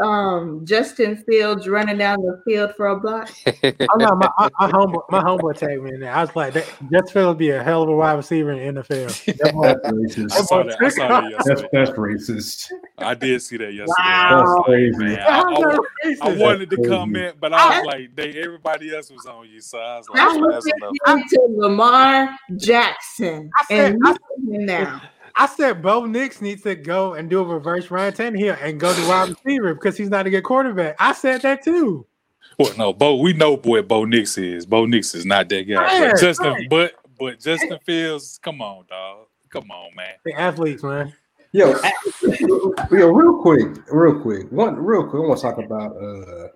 Um, 0.01 0.65
Justin 0.65 1.17
Fields 1.17 1.67
running 1.67 1.97
down 1.97 2.21
the 2.21 2.41
field 2.45 2.73
for 2.77 2.87
a 2.87 2.97
block. 2.99 3.29
Oh 3.47 3.95
no, 3.97 4.15
my, 4.15 4.29
my, 4.39 4.49
my 4.61 4.71
homeboy, 4.71 5.01
my 5.09 5.19
homeboy 5.21 5.57
tagged 5.57 5.83
me 5.83 5.93
in 5.93 5.99
there. 5.99 6.13
I 6.13 6.21
was 6.21 6.33
like, 6.37 6.53
that, 6.53 6.65
Justin 6.89 7.07
Fields 7.11 7.27
would 7.27 7.37
be 7.37 7.49
a 7.49 7.61
hell 7.61 7.83
of 7.83 7.89
a 7.89 7.93
wide 7.93 8.13
receiver 8.13 8.51
in 8.53 8.75
the 8.75 8.81
NFL. 8.81 9.35
That 9.39 9.53
boy- 9.53 9.67
That's 9.67 9.85
I 9.85 9.91
racist. 9.91 10.31
saw 10.47 10.63
that. 10.63 10.77
I 10.81 10.89
saw 10.89 11.07
that 11.09 11.31
That's 11.45 11.49
yesterday. 11.61 11.69
that's 11.73 11.89
racist. 11.91 12.71
I 12.97 13.13
did 13.13 13.41
see 13.41 13.57
that 13.57 13.73
yesterday. 13.73 13.93
Wow. 13.97 14.45
That's 14.55 14.65
crazy. 14.65 14.97
Man, 14.97 15.19
I, 15.19 15.41
I- 15.41 16.15
I 16.29 16.37
wanted 16.37 16.69
to 16.69 16.75
crazy. 16.77 16.89
comment, 16.89 17.35
but 17.41 17.53
I 17.53 17.79
was 17.79 17.85
like, 17.87 18.15
they 18.15 18.41
everybody 18.41 18.95
else 18.95 19.11
was 19.11 19.25
on 19.25 19.49
you, 19.49 19.59
so 19.59 19.79
I 19.79 19.97
was 19.97 20.07
like, 20.09 20.19
I 20.21 20.37
was 20.37 20.63
that's 20.65 20.77
enough. 20.77 21.21
into 21.23 21.47
Lamar 21.57 22.29
Jackson 22.55 23.49
I 23.59 23.65
said- 23.65 23.91
and 23.95 24.01
I- 24.05 24.09
you 24.11 24.15
put 24.47 24.55
him 24.55 24.65
down. 24.65 25.01
I 25.39 25.45
said 25.45 25.81
Bo 25.81 26.05
Nix 26.05 26.41
needs 26.41 26.63
to 26.63 26.75
go 26.75 27.13
and 27.13 27.29
do 27.29 27.39
a 27.39 27.43
reverse 27.45 27.89
Ryan 27.89 28.13
Tannehill 28.13 28.57
and 28.61 28.77
go 28.77 28.93
to 28.93 29.07
wide 29.07 29.29
receiver 29.29 29.73
because 29.73 29.97
he's 29.97 30.09
not 30.09 30.27
a 30.27 30.29
good 30.29 30.43
quarterback. 30.43 30.97
I 30.99 31.13
said 31.13 31.41
that 31.43 31.63
too. 31.63 32.05
Well, 32.57 32.73
no, 32.77 32.91
Bo, 32.91 33.15
we 33.15 33.31
know 33.31 33.55
what 33.55 33.87
Bo 33.87 34.03
Nix 34.03 34.37
is. 34.37 34.65
Bo 34.65 34.85
Nix 34.85 35.15
is 35.15 35.25
not 35.25 35.47
that 35.47 35.63
guy. 35.63 35.75
Right, 35.75 36.11
but 36.11 36.19
Justin, 36.19 36.51
right. 36.51 36.69
but 36.69 36.93
but 37.17 37.39
Justin 37.39 37.79
Fields, 37.85 38.37
come 38.43 38.61
on, 38.61 38.83
dog. 38.89 39.27
Come 39.49 39.71
on, 39.71 39.95
man. 39.95 40.15
The 40.25 40.33
athletes, 40.33 40.83
man. 40.83 41.13
Yo, 41.53 41.73
yo, 42.91 43.07
real 43.07 43.41
quick, 43.41 43.77
real 43.89 44.19
quick, 44.21 44.51
one 44.51 44.75
real 44.75 45.03
quick. 45.07 45.23
I 45.23 45.25
want 45.25 45.39
to 45.39 45.41
talk 45.41 45.57
about 45.57 45.95
uh, 45.95 46.49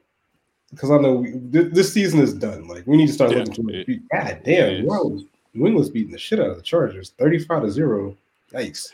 because 0.72 0.91
I 0.91 0.98
know 0.98 1.13
we, 1.15 1.32
th- 1.32 1.74
this 1.74 1.93
season 1.93 2.19
is 2.19 2.34
done. 2.34 2.67
Like 2.67 2.86
we 2.86 2.98
need 2.98 3.08
to 3.08 3.13
start 3.13 3.32
Yeah, 3.32 3.39
looking 3.39 3.67
to 3.67 3.74
it- 3.74 3.88
it. 3.88 4.02
God 4.12 4.41
damn, 4.43 4.69
is. 4.74 4.86
bro, 4.86 5.19
New 5.54 5.67
England's 5.67 5.89
beating 5.89 6.12
the 6.12 6.17
shit 6.19 6.39
out 6.41 6.50
of 6.50 6.58
the 6.58 6.62
Chargers, 6.63 7.12
thirty-five 7.17 7.63
to 7.63 7.72
zero. 7.72 8.17
Yikes. 8.54 8.92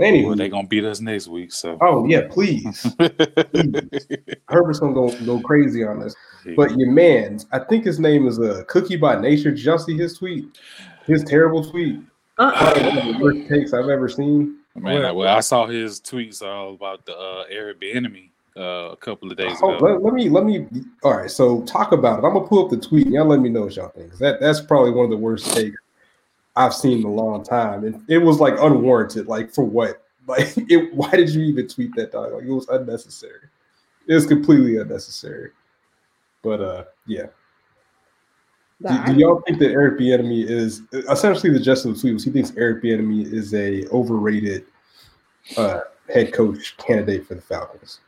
Anyway, 0.00 0.26
Well, 0.26 0.36
they 0.36 0.48
gonna 0.48 0.66
beat 0.66 0.84
us 0.84 1.00
next 1.00 1.28
week, 1.28 1.52
so. 1.52 1.78
oh 1.80 2.04
yeah, 2.08 2.22
please. 2.28 2.82
Herbert's 4.48 4.80
gonna 4.80 4.92
go 4.94 5.10
go 5.24 5.40
crazy 5.40 5.84
on 5.84 6.00
this. 6.00 6.14
But 6.56 6.76
your 6.76 6.90
man's, 6.90 7.46
I 7.52 7.60
think 7.60 7.84
his 7.84 7.98
name 8.00 8.26
is 8.26 8.38
uh, 8.40 8.64
Cookie 8.68 8.96
by 8.96 9.20
Nature. 9.20 9.50
Did 9.52 9.60
y'all 9.64 9.78
see 9.78 9.96
his 9.96 10.18
tweet? 10.18 10.58
His 11.06 11.22
terrible 11.24 11.64
tweet. 11.70 12.00
Uh-uh. 12.38 12.80
One 12.80 12.98
of 12.98 13.04
the 13.14 13.22
worst 13.22 13.48
takes 13.48 13.72
I've 13.72 13.88
ever 13.88 14.08
seen. 14.08 14.58
Man, 14.74 15.04
I- 15.04 15.12
well, 15.12 15.34
I 15.34 15.40
saw 15.40 15.66
his 15.66 16.00
tweets 16.00 16.42
all 16.42 16.74
about 16.74 17.06
the 17.06 17.16
uh, 17.16 17.44
Eric 17.48 17.80
Bieniemy 17.80 18.30
uh, 18.56 18.90
a 18.90 18.96
couple 18.96 19.30
of 19.30 19.36
days 19.36 19.56
Oh, 19.62 19.76
ago. 19.76 19.84
let, 19.86 20.02
let 20.02 20.12
me 20.14 20.28
let 20.28 20.44
me. 20.44 20.66
All 21.04 21.16
right, 21.16 21.30
so 21.30 21.62
talk 21.62 21.92
about 21.92 22.18
it. 22.18 22.26
I'm 22.26 22.34
gonna 22.34 22.46
pull 22.48 22.64
up 22.64 22.70
the 22.70 22.76
tweet. 22.78 23.06
Y'all 23.06 23.26
let 23.26 23.38
me 23.40 23.48
know 23.48 23.62
what 23.62 23.76
y'all 23.76 23.90
think. 23.90 24.18
That 24.18 24.40
that's 24.40 24.60
probably 24.60 24.90
one 24.90 25.04
of 25.04 25.10
the 25.10 25.16
worst 25.16 25.54
takes 25.54 25.76
I've 26.56 26.74
seen 26.74 26.98
in 26.98 27.04
a 27.04 27.12
long 27.12 27.44
time, 27.44 27.84
and 27.84 28.02
it 28.08 28.18
was 28.18 28.40
like 28.40 28.54
unwarranted. 28.58 29.26
Like 29.26 29.52
for 29.52 29.64
what? 29.64 30.00
Like 30.26 30.54
it? 30.56 30.94
Why 30.94 31.10
did 31.10 31.28
you 31.28 31.42
even 31.42 31.68
tweet 31.68 31.94
that? 31.96 32.12
Dog? 32.12 32.32
Like 32.32 32.44
it 32.44 32.50
was 32.50 32.66
unnecessary. 32.68 33.40
It 34.06 34.14
was 34.14 34.24
completely 34.24 34.78
unnecessary. 34.78 35.50
But 36.40 36.62
uh, 36.62 36.84
yeah. 37.06 37.26
Do, 38.80 39.04
do 39.04 39.20
y'all 39.20 39.42
think 39.42 39.58
that 39.58 39.70
Eric 39.70 39.98
Bieniemy 39.98 40.48
is 40.48 40.80
essentially 41.10 41.52
the 41.52 41.60
gist 41.60 41.84
of 41.84 41.94
the 41.94 42.00
tweet 42.00 42.14
was 42.14 42.24
he 42.24 42.30
thinks 42.30 42.54
Eric 42.56 42.82
Bieniemy 42.82 43.30
is 43.30 43.52
a 43.52 43.86
overrated 43.88 44.64
uh, 45.58 45.80
head 46.08 46.32
coach 46.32 46.74
candidate 46.78 47.26
for 47.26 47.34
the 47.34 47.42
Falcons? 47.42 48.00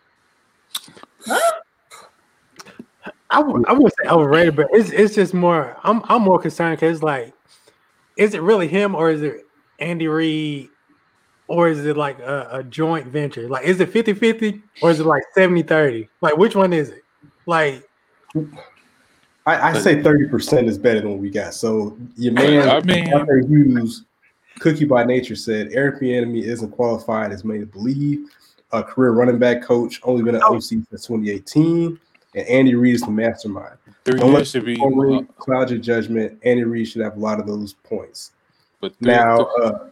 I 3.31 3.41
would 3.41 3.67
I 3.67 3.73
would 3.73 3.93
say 4.03 4.09
overrated, 4.09 4.57
but 4.57 4.69
it's 4.73 4.91
it's 4.91 5.15
just 5.15 5.35
more. 5.35 5.77
I'm 5.83 6.03
I'm 6.05 6.23
more 6.23 6.39
concerned 6.39 6.79
because 6.79 7.03
like, 7.03 7.35
is 8.16 8.35
it 8.35 8.42
really 8.42 8.68
him 8.68 8.94
or 8.94 9.11
is 9.11 9.22
it 9.22 9.46
Andy 9.79 10.09
Reid, 10.09 10.68
or 11.48 11.68
is 11.68 11.85
it 11.85 11.96
like 11.96 12.18
a, 12.20 12.48
a 12.50 12.64
joint 12.64 13.07
venture? 13.07 13.48
Like, 13.48 13.64
is 13.66 13.81
it 13.81 13.90
50 13.90 14.14
50 14.14 14.62
or 14.83 14.90
is 14.90 15.00
it 15.00 15.07
like 15.07 15.22
70 15.35 15.62
30? 15.62 16.09
Like, 16.20 16.37
which 16.37 16.57
one 16.57 16.72
is 16.72 16.90
it? 16.90 17.02
Like, 17.46 17.88
I, 19.46 19.70
I 19.70 19.72
say 19.79 20.02
thirty 20.02 20.26
percent 20.29 20.68
is 20.68 20.76
better 20.76 21.00
than 21.00 21.11
what 21.11 21.20
we 21.20 21.31
got. 21.31 21.55
So 21.55 21.96
your 22.16 22.33
man, 22.33 22.68
I 22.68 22.81
mean- 22.81 23.14
Arthur 23.14 23.38
Hughes, 23.46 24.05
Cookie 24.59 24.85
by 24.85 25.05
Nature 25.05 25.37
said 25.37 25.68
Eric 25.72 26.00
Bieniemy 26.00 26.42
isn't 26.42 26.72
qualified 26.72 27.31
as 27.33 27.44
made 27.44 27.61
to 27.61 27.66
believe. 27.66 28.29
A 28.72 28.83
career 28.83 29.12
running 29.12 29.38
back 29.38 29.62
coach, 29.62 30.00
only 30.02 30.24
been 30.24 30.35
an 30.35 30.40
Oh. 30.44 30.57
OC 30.57 30.62
since 30.62 30.88
2018, 30.90 31.98
and 32.35 32.48
Andy 32.48 32.74
Reid 32.74 32.96
is 32.96 33.02
the 33.02 33.11
mastermind. 33.11 33.76
Three 34.07 34.21
Don't 34.21 34.29
years 34.31 34.38
let 34.38 34.47
should 34.47 34.64
be. 34.64 34.77
people 34.77 35.16
uh, 35.16 35.23
cloud 35.38 35.69
your 35.69 35.81
judgment. 35.81 36.38
Andy 36.45 36.62
Reid 36.62 36.87
should 36.87 37.03
have 37.03 37.16
a 37.16 37.21
lot 37.21 37.40
of 37.40 37.47
those 37.49 37.75
points. 37.75 38.31
but 38.81 38.95
three, 38.99 39.09
Now, 39.09 39.38
uh, 39.61 39.88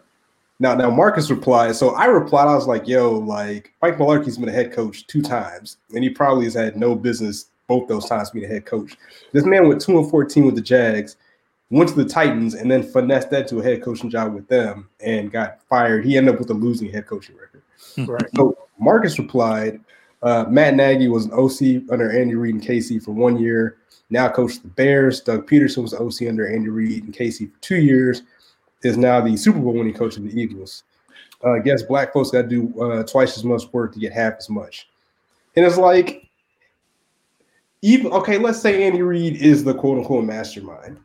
now, 0.60 0.76
now, 0.76 0.88
Marcus 0.88 1.30
replied. 1.30 1.74
So 1.74 1.90
I 1.96 2.04
replied. 2.04 2.46
I 2.46 2.54
was 2.54 2.68
like, 2.68 2.86
"Yo, 2.86 3.10
like 3.10 3.72
Mike 3.82 3.98
Mularkey's 3.98 4.38
been 4.38 4.48
a 4.48 4.52
head 4.52 4.72
coach 4.72 5.04
two 5.08 5.20
times, 5.20 5.78
and 5.92 6.04
he 6.04 6.10
probably 6.10 6.44
has 6.44 6.54
had 6.54 6.76
no 6.76 6.94
business 6.94 7.46
both 7.66 7.88
those 7.88 8.08
times 8.08 8.30
being 8.30 8.44
a 8.44 8.48
head 8.48 8.66
coach. 8.66 8.96
This 9.32 9.44
man 9.44 9.66
went 9.66 9.80
two 9.80 9.98
and 9.98 10.08
fourteen 10.08 10.46
with 10.46 10.54
the 10.54 10.60
Jags, 10.60 11.16
went 11.70 11.88
to 11.88 11.96
the 11.96 12.04
Titans, 12.04 12.54
and 12.54 12.70
then 12.70 12.84
finessed 12.84 13.30
that 13.30 13.48
to 13.48 13.58
a 13.58 13.64
head 13.64 13.82
coaching 13.82 14.10
job 14.10 14.32
with 14.32 14.46
them, 14.46 14.88
and 15.00 15.32
got 15.32 15.60
fired. 15.68 16.04
He 16.04 16.16
ended 16.16 16.34
up 16.34 16.38
with 16.38 16.50
a 16.50 16.54
losing 16.54 16.88
head 16.92 17.08
coaching 17.08 17.34
record. 17.36 17.62
right. 18.08 18.30
So 18.36 18.56
Marcus 18.78 19.18
replied, 19.18 19.80
uh, 20.22 20.44
Matt 20.48 20.74
Nagy 20.76 21.08
was 21.08 21.26
an 21.26 21.32
OC 21.32 21.90
under 21.92 22.16
Andy 22.16 22.36
Reid 22.36 22.54
and 22.54 22.64
Casey 22.64 23.00
for 23.00 23.10
one 23.10 23.36
year. 23.38 23.78
Now 24.10 24.28
coaches 24.28 24.60
the 24.60 24.68
Bears. 24.68 25.20
Doug 25.20 25.48
Pederson 25.48 25.82
was 25.82 25.94
OC 25.94 26.28
under 26.28 26.46
Andy 26.46 26.68
Reid 26.68 27.04
and 27.04 27.14
Casey 27.14 27.46
for 27.46 27.58
two 27.60 27.76
years. 27.76 28.22
Is 28.82 28.98
now 28.98 29.20
the 29.20 29.36
Super 29.36 29.58
Bowl 29.58 29.72
winning 29.72 29.94
coach 29.94 30.18
of 30.18 30.24
the 30.24 30.38
Eagles. 30.38 30.82
Uh, 31.42 31.52
I 31.52 31.58
guess 31.60 31.82
black 31.82 32.12
folks 32.12 32.30
got 32.30 32.42
to 32.42 32.48
do 32.48 32.82
uh, 32.82 33.02
twice 33.04 33.36
as 33.38 33.44
much 33.44 33.62
work 33.72 33.94
to 33.94 33.98
get 33.98 34.12
half 34.12 34.34
as 34.38 34.50
much. 34.50 34.88
And 35.56 35.64
it's 35.64 35.78
like, 35.78 36.28
even 37.82 38.12
okay, 38.12 38.38
let's 38.38 38.60
say 38.60 38.84
Andy 38.84 39.02
Reid 39.02 39.36
is 39.36 39.64
the 39.64 39.74
quote 39.74 39.98
unquote 39.98 40.24
mastermind. 40.24 40.98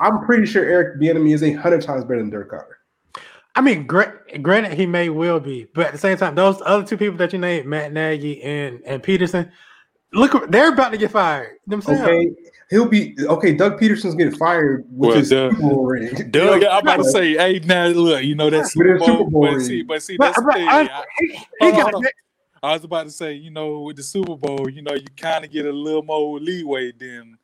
I'm 0.00 0.24
pretty 0.24 0.46
sure 0.46 0.64
Eric 0.64 1.00
Bieniemy 1.00 1.34
is 1.34 1.42
a 1.42 1.52
hundred 1.52 1.82
times 1.82 2.04
better 2.04 2.20
than 2.20 2.30
Dirk 2.30 2.50
Koetter. 2.50 3.22
I 3.56 3.60
mean, 3.60 3.86
gra- 3.86 4.18
granted, 4.40 4.74
he 4.74 4.86
may 4.86 5.08
well 5.08 5.40
be, 5.40 5.66
but 5.74 5.86
at 5.86 5.92
the 5.92 5.98
same 5.98 6.16
time, 6.16 6.34
those 6.34 6.62
other 6.64 6.84
two 6.84 6.96
people 6.96 7.16
that 7.18 7.32
you 7.32 7.38
named, 7.38 7.66
Matt 7.66 7.92
Nagy 7.92 8.42
and 8.42 8.80
and 8.86 9.02
Pederson, 9.02 9.50
look, 10.12 10.50
they're 10.50 10.72
about 10.72 10.90
to 10.90 10.98
get 10.98 11.10
fired 11.10 11.58
themselves. 11.66 12.00
Okay, 12.00 12.30
he'll 12.70 12.88
be 12.88 13.14
okay. 13.26 13.52
Doug 13.54 13.80
Pederson's 13.80 14.14
getting 14.14 14.36
fired 14.36 14.84
with 14.90 15.08
Well, 15.10 15.16
his 15.18 15.30
Doug- 15.30 15.52
Super 15.52 15.62
Bowl 15.62 15.84
ring. 15.86 16.30
Doug, 16.30 16.64
I'm 16.64 16.82
about 16.82 16.96
to 16.98 17.04
say, 17.04 17.34
hey, 17.34 17.60
now 17.64 17.86
look, 17.88 18.22
you 18.24 18.34
know 18.34 18.50
that's 18.50 18.72
Super 18.72 18.98
Super 18.98 19.12
Bowl, 19.12 19.30
Bowl 19.30 19.42
but 19.42 19.50
ring. 19.56 19.60
see, 19.60 19.82
but 19.82 20.02
see, 20.02 20.16
But, 20.16 20.34
that's 20.34 20.42
the 20.44 20.52
thing. 20.52 20.68
I- 20.68 20.80
I, 20.80 21.04
he, 21.18 21.26
he 21.60 21.70
got 21.72 21.94
on. 21.94 22.04
I 22.62 22.74
was 22.74 22.84
about 22.84 23.04
to 23.04 23.10
say, 23.10 23.32
you 23.32 23.50
know, 23.50 23.80
with 23.80 23.96
the 23.96 24.02
Super 24.02 24.36
Bowl, 24.36 24.68
you 24.68 24.82
know, 24.82 24.92
you 24.92 25.06
kind 25.16 25.44
of 25.46 25.50
get 25.50 25.64
a 25.64 25.72
little 25.72 26.02
more 26.02 26.38
leeway 26.38 26.92
than 26.92 27.38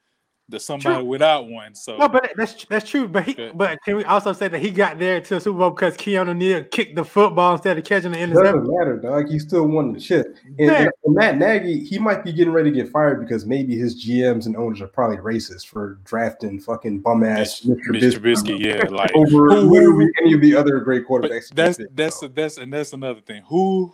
the 0.49 0.61
somebody 0.61 0.95
True. 0.97 1.05
without 1.05 1.49
one. 1.49 1.75
So 1.75 1.97
No, 1.97 2.09
but 2.09 2.31
that's 2.37 2.65
that's 2.67 2.89
true. 2.89 3.09
But 3.09 3.25
he, 3.25 3.33
Okay. 3.33 3.51
but 3.53 3.83
can 3.85 3.97
we 3.97 4.05
also 4.05 4.33
say 4.33 4.47
that 4.47 4.61
he 4.61 4.71
got 4.71 4.97
there 4.97 5.21
to 5.21 5.35
the 5.35 5.41
Super 5.41 5.59
Bowl 5.59 5.71
because 5.71 5.97
Keanu 5.97 6.37
Neal 6.37 6.63
kicked 6.65 6.95
the 6.95 7.05
football 7.05 7.55
instead 7.55 7.77
of 7.77 7.85
catching 7.85 8.13
the 8.13 8.19
interception? 8.21 8.61
Doesn't 8.61 8.79
matter, 8.79 8.97
dog. 8.97 9.29
He 9.29 9.41
still 9.41 9.67
won 9.67 9.93
the 9.93 9.99
chip. 10.01 10.37
And, 10.45 10.59
Yeah. 10.59 10.89
and 11.05 11.15
Matt 11.17 11.39
Nagy, 11.39 11.81
he 11.85 11.99
might 11.99 12.23
be 12.23 12.33
getting 12.33 12.53
ready 12.53 12.71
to 12.71 12.77
get 12.77 12.89
fired 12.93 13.21
because 13.21 13.45
maybe 13.45 13.77
his 13.77 14.05
GMs 14.05 14.47
and 14.47 14.57
owners 14.57 14.81
are 14.81 14.87
probably 14.87 15.17
racist 15.17 15.67
for 15.67 15.99
drafting 16.05 16.61
fucking 16.61 17.01
bum 17.01 17.25
ass 17.25 17.63
Mr. 17.63 17.75
Mr. 17.89 18.13
Trubisky 18.13 18.19
Trubisky, 18.21 18.61
yeah, 18.61 18.85
like 18.91 19.11
over 19.17 19.51
who- 19.51 19.61
literally 19.63 20.07
any 20.23 20.33
of 20.35 20.41
the 20.41 20.55
other 20.55 20.79
great 20.79 21.09
quarterbacks. 21.09 21.53
that's 21.53 21.79
he 21.79 21.87
that's 21.93 22.21
so. 22.21 22.29
that's 22.29 22.57
and 22.59 22.73
that's 22.73 22.93
another 22.93 23.21
thing. 23.21 23.43
Who 23.49 23.93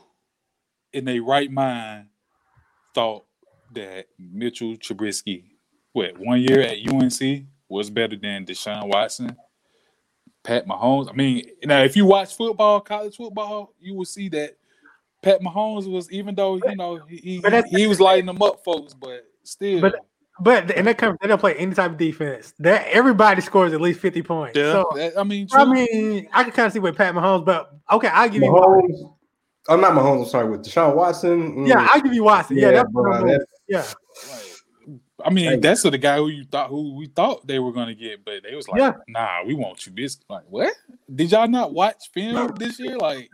in 0.93 1.07
their 1.07 1.23
right 1.23 1.51
mind 1.51 2.09
thought 2.95 3.25
that 3.73 4.09
Mitchell 4.19 4.77
Trubisky, 4.77 5.45
what 5.93 6.19
one 6.19 6.41
year 6.41 6.61
at 6.63 6.79
UNC 6.87 7.45
was 7.69 7.91
better 7.91 8.17
than 8.17 8.45
Deshaun 8.47 8.89
Watson, 8.89 9.37
Pat 10.43 10.67
Mahomes? 10.67 11.09
I 11.09 11.13
mean, 11.13 11.47
now 11.65 11.83
if 11.83 11.97
you 11.97 12.07
watch 12.07 12.37
football, 12.37 12.81
college 12.81 13.17
football, 13.17 13.75
you 13.81 13.95
will 13.95 14.05
see 14.05 14.29
that 14.31 14.57
Pat 15.23 15.41
Mahomes 15.41 15.91
was 15.91 16.11
even 16.11 16.35
though 16.35 16.57
you 16.57 16.77
know 16.77 16.97
he 17.09 17.17
he, 17.17 17.39
But 17.41 17.51
that's- 17.53 17.71
he 17.75 17.87
was 17.87 18.01
lighting 18.01 18.27
them 18.27 18.43
up, 18.43 18.65
folks, 18.65 18.95
but 18.95 19.25
still. 19.45 19.81
But- 19.81 19.97
But 20.41 20.71
and 20.73 20.87
they 20.87 20.95
come, 20.95 21.17
they 21.21 21.29
don't 21.29 21.39
play 21.39 21.55
any 21.57 21.75
type 21.75 21.91
of 21.93 21.99
defense. 21.99 22.55
That 22.59 22.87
everybody 22.89 23.43
scores 23.43 23.75
at 23.75 23.81
least 23.83 24.01
fifty 24.01 24.23
points. 24.23 24.57
yeah, 24.59 24.73
So 24.73 24.91
that- 24.97 25.17
I 25.17 25.23
mean, 25.25 25.47
I 25.53 25.65
mean, 25.67 26.27
I 26.33 26.43
can 26.43 26.53
kind 26.53 26.67
of 26.67 26.73
see 26.73 26.79
with 26.79 26.97
Pat 26.97 27.15
Mahomes, 27.15 27.45
but 27.45 27.71
okay, 27.93 28.09
I'll 28.09 28.29
give 28.31 28.43
you. 28.43 28.51
Mahomes. 28.51 29.15
I'm 29.69 29.81
not 29.83 29.93
Mahomes. 29.93 30.23
I'm 30.25 30.29
sorry. 30.29 30.51
With 30.51 30.65
Deshaun 30.65 30.97
Watson. 30.97 31.55
mm, 31.59 31.69
Yeah, 31.69 31.87
I'll 31.93 32.01
give 32.01 32.15
you 32.15 32.25
Watson. 32.25 32.57
Yeah, 32.57 32.73
that's 32.73 32.89
what 32.91 33.03
bro, 33.03 33.13
I'm 33.13 33.27
that's- 33.27 33.47
Yeah, 33.69 33.85
Like, 34.33 34.43
I 35.25 35.31
mean, 35.31 35.51
Hey. 35.51 35.57
that's 35.57 35.83
the 35.83 35.97
guy 35.99 36.17
who 36.19 36.29
you 36.29 36.45
thought 36.45 36.69
who 36.69 36.95
we 36.95 37.07
thought 37.07 37.47
they 37.47 37.59
were 37.59 37.73
gonna 37.73 37.95
get, 37.95 38.25
but 38.25 38.43
they 38.43 38.55
was 38.55 38.69
like, 38.69 38.81
Yeah. 38.81 38.93
"Nah, 39.09 39.45
we 39.45 39.55
want 39.55 39.79
Trubisky." 39.79 40.23
Like, 40.29 40.45
what? 40.49 40.73
Did 41.15 41.33
y'all 41.33 41.49
not 41.49 41.73
watch 41.73 42.11
film 42.13 42.55
this 42.57 42.79
year? 42.79 42.99
Like, 42.99 43.31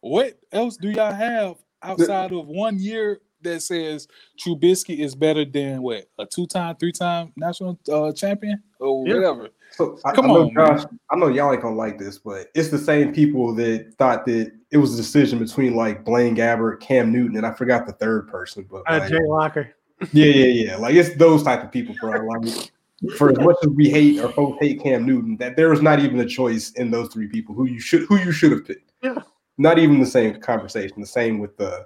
what 0.00 0.38
else 0.52 0.76
do 0.76 0.90
y'all 0.90 1.12
have 1.12 1.56
outside 1.82 2.32
of 2.32 2.46
one 2.46 2.78
year 2.78 3.20
that 3.42 3.62
says 3.62 4.06
Trubisky 4.38 4.98
is 4.98 5.14
better 5.14 5.44
than 5.44 5.82
what 5.82 6.06
a 6.18 6.26
two-time, 6.26 6.76
three-time 6.76 7.32
national 7.36 7.78
uh, 7.90 8.12
champion 8.12 8.62
or 8.78 9.06
Yeah. 9.06 9.14
whatever? 9.14 9.48
So 9.72 9.98
I, 10.04 10.12
Come 10.12 10.26
I 10.26 10.28
know 10.28 10.46
on, 10.46 10.54
man. 10.54 10.76
Josh, 10.78 10.86
I 11.10 11.16
know 11.16 11.28
y'all 11.28 11.52
ain't 11.52 11.62
gonna 11.62 11.76
like 11.76 11.96
this, 11.98 12.18
but 12.18 12.48
it's 12.54 12.70
the 12.70 12.78
same 12.78 13.12
people 13.14 13.54
that 13.54 13.94
thought 13.98 14.26
that 14.26 14.52
it 14.70 14.76
was 14.78 14.94
a 14.94 14.96
decision 14.96 15.38
between 15.38 15.74
like 15.74 16.04
Blaine 16.04 16.36
Gabbert, 16.36 16.80
Cam 16.80 17.12
Newton, 17.12 17.36
and 17.36 17.46
I 17.46 17.52
forgot 17.52 17.86
the 17.86 17.92
third 17.92 18.28
person. 18.28 18.66
But 18.70 18.82
uh, 18.88 18.98
like, 18.98 19.10
Jake 19.10 19.20
Locker. 19.26 19.74
Yeah, 20.12 20.26
yeah, 20.26 20.64
yeah. 20.64 20.76
Like 20.76 20.94
it's 20.94 21.14
those 21.16 21.42
type 21.42 21.62
of 21.62 21.70
people, 21.70 21.94
bro. 22.00 22.24
Like 22.24 22.72
for 23.16 23.30
as 23.30 23.38
much 23.38 23.56
as 23.62 23.68
we 23.70 23.88
hate 23.90 24.20
or 24.20 24.28
both 24.28 24.58
hate 24.60 24.82
Cam 24.82 25.06
Newton, 25.06 25.36
that 25.38 25.56
there 25.56 25.70
was 25.70 25.82
not 25.82 26.00
even 26.00 26.20
a 26.20 26.26
choice 26.26 26.72
in 26.72 26.90
those 26.90 27.12
three 27.12 27.26
people 27.26 27.54
who 27.54 27.66
you 27.66 27.80
should 27.80 28.02
who 28.02 28.16
you 28.16 28.32
should 28.32 28.52
have 28.52 28.66
picked. 28.66 28.90
Yeah. 29.02 29.18
Not 29.58 29.78
even 29.78 30.00
the 30.00 30.06
same 30.06 30.40
conversation. 30.40 31.00
The 31.00 31.06
same 31.06 31.38
with 31.38 31.60
uh, 31.60 31.80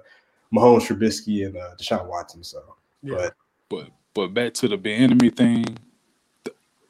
Mahomes, 0.53 0.87
Trubisky, 0.87 1.45
and 1.45 1.57
uh, 1.57 1.71
Deshaun 1.79 2.07
Watson. 2.07 2.43
So, 2.43 2.61
Yeah. 3.03 3.15
but 3.15 3.35
But 3.69 3.89
but 4.13 4.33
back 4.33 4.53
to 4.55 4.67
the 4.67 4.77
Bieniemy 4.77 5.35
thing, 5.35 5.77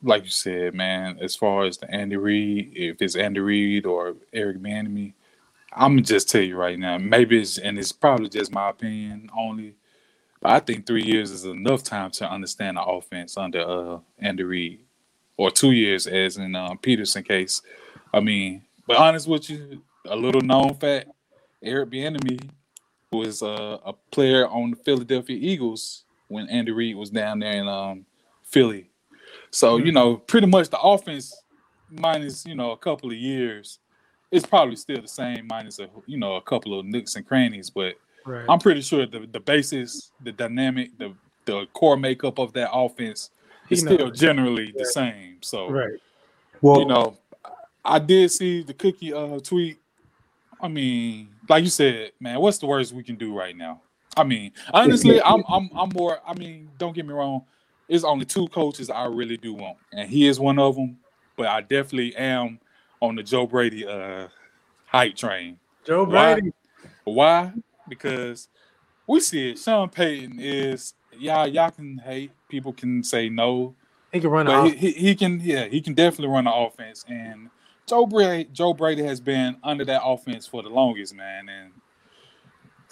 like 0.03 0.23
you 0.23 0.29
said, 0.29 0.73
man. 0.75 1.17
As 1.19 1.35
far 1.35 1.63
as 1.65 1.77
the 1.77 1.89
Andy 1.89 2.17
Reid, 2.17 2.71
if 2.75 3.01
it's 3.01 3.15
Andy 3.15 3.39
Reid 3.39 3.85
or 3.85 4.15
Eric 4.31 4.59
Bieniemy, 4.59 5.13
I'm 5.73 5.93
gonna 5.93 6.01
just 6.01 6.29
tell 6.29 6.41
you 6.41 6.55
right 6.55 6.77
now. 6.77 6.97
Maybe 6.97 7.41
it's 7.41 7.57
and 7.57 7.77
it's 7.77 7.91
probably 7.91 8.29
just 8.29 8.53
my 8.53 8.69
opinion 8.69 9.29
only. 9.35 9.75
I 10.49 10.59
think 10.59 10.85
three 10.85 11.03
years 11.03 11.31
is 11.31 11.45
enough 11.45 11.83
time 11.83 12.11
to 12.11 12.29
understand 12.29 12.77
the 12.77 12.83
offense 12.83 13.37
under 13.37 13.61
uh, 13.61 13.99
Andy 14.19 14.43
Reid, 14.43 14.79
or 15.37 15.51
two 15.51 15.71
years 15.71 16.07
as 16.07 16.37
in 16.37 16.55
uh, 16.55 16.71
Pederson 16.75 17.25
case. 17.25 17.61
I 18.13 18.19
mean, 18.19 18.63
but 18.87 18.97
honest 18.97 19.27
with 19.27 19.49
you, 19.49 19.81
a 20.05 20.15
little 20.15 20.41
known 20.41 20.75
fact: 20.75 21.09
Eric 21.63 21.89
Bieniemy 21.89 22.49
was 23.11 23.41
uh, 23.41 23.77
a 23.85 23.93
player 24.11 24.47
on 24.47 24.71
the 24.71 24.77
Philadelphia 24.77 25.37
Eagles 25.39 26.03
when 26.27 26.49
Andy 26.49 26.71
Reid 26.71 26.95
was 26.95 27.09
down 27.09 27.39
there 27.39 27.53
in 27.53 27.67
um, 27.67 28.05
Philly. 28.43 28.89
So 29.51 29.77
you 29.77 29.91
know, 29.91 30.17
pretty 30.17 30.47
much 30.47 30.69
the 30.69 30.79
offense 30.79 31.35
minus 31.89 32.45
you 32.45 32.55
know 32.55 32.71
a 32.71 32.77
couple 32.77 33.09
of 33.09 33.17
years, 33.17 33.79
it's 34.31 34.45
probably 34.45 34.75
still 34.75 35.01
the 35.01 35.07
same 35.07 35.47
minus 35.47 35.79
a 35.79 35.89
you 36.05 36.17
know 36.17 36.35
a 36.35 36.41
couple 36.41 36.77
of 36.77 36.85
nooks 36.85 37.15
and 37.15 37.25
crannies. 37.25 37.69
But 37.69 37.95
Right. 38.25 38.45
I'm 38.49 38.59
pretty 38.59 38.81
sure 38.81 39.05
the 39.05 39.27
the 39.31 39.39
basis, 39.39 40.11
the 40.23 40.31
dynamic, 40.31 40.97
the 40.97 41.13
the 41.45 41.67
core 41.73 41.95
makeup 41.95 42.39
of 42.39 42.53
that 42.53 42.71
offense 42.71 43.29
is 43.69 43.81
still 43.81 43.97
knows. 43.97 44.19
generally 44.19 44.73
the 44.75 44.85
same. 44.85 45.37
So 45.41 45.69
right. 45.69 45.99
well, 46.61 46.79
you 46.79 46.85
know, 46.85 47.17
I 47.83 47.99
did 47.99 48.31
see 48.31 48.63
the 48.63 48.73
cookie 48.73 49.13
uh 49.13 49.39
tweet. 49.39 49.77
I 50.59 50.67
mean, 50.67 51.29
like 51.47 51.63
you 51.63 51.69
said, 51.69 52.13
man, 52.19 52.39
what's 52.39 52.57
the 52.57 52.65
worst 52.65 52.93
we 52.93 53.03
can 53.03 53.15
do 53.15 53.37
right 53.37 53.55
now? 53.55 53.81
I 54.17 54.23
mean, 54.23 54.51
honestly, 54.73 55.21
I'm 55.25 55.43
I'm 55.47 55.69
I'm 55.75 55.89
more. 55.89 56.19
I 56.27 56.33
mean, 56.33 56.69
don't 56.77 56.95
get 56.95 57.05
me 57.05 57.13
wrong. 57.13 57.45
It's 57.87 58.03
only 58.03 58.25
two 58.25 58.47
coaches 58.47 58.89
I 58.89 59.05
really 59.05 59.37
do 59.37 59.53
want, 59.53 59.77
and 59.93 60.09
he 60.09 60.27
is 60.27 60.39
one 60.39 60.57
of 60.57 60.75
them. 60.75 60.97
But 61.37 61.47
I 61.47 61.61
definitely 61.61 62.15
am 62.15 62.59
on 63.01 63.15
the 63.15 63.21
Joe 63.23 63.45
Brady 63.45 63.85
uh 63.85 64.29
hype 64.87 65.15
train. 65.15 65.59
Joe 65.85 66.05
Why? 66.05 66.33
Brady. 66.33 66.53
Why? 67.03 67.53
Because 67.87 68.47
we 69.07 69.19
see 69.19 69.51
it. 69.51 69.59
Sean 69.59 69.89
Payton 69.89 70.39
is 70.39 70.93
y'all. 71.17 71.47
Y'all 71.47 71.71
can 71.71 71.97
hate. 71.97 72.31
People 72.49 72.73
can 72.73 73.03
say 73.03 73.29
no. 73.29 73.75
He 74.11 74.19
can 74.21 74.29
run 74.29 74.45
But 74.45 74.65
he, 74.65 74.75
he, 74.75 74.91
he 74.91 75.15
can, 75.15 75.39
yeah, 75.41 75.65
he 75.65 75.81
can 75.81 75.93
definitely 75.93 76.33
run 76.33 76.45
the 76.45 76.53
offense. 76.53 77.03
And 77.07 77.49
Joe 77.87 78.05
Brady, 78.05 78.49
Joe 78.53 78.73
Brady 78.73 79.03
has 79.03 79.19
been 79.19 79.57
under 79.63 79.83
that 79.85 80.01
offense 80.03 80.47
for 80.47 80.63
the 80.63 80.69
longest, 80.69 81.13
man. 81.13 81.49
And 81.49 81.73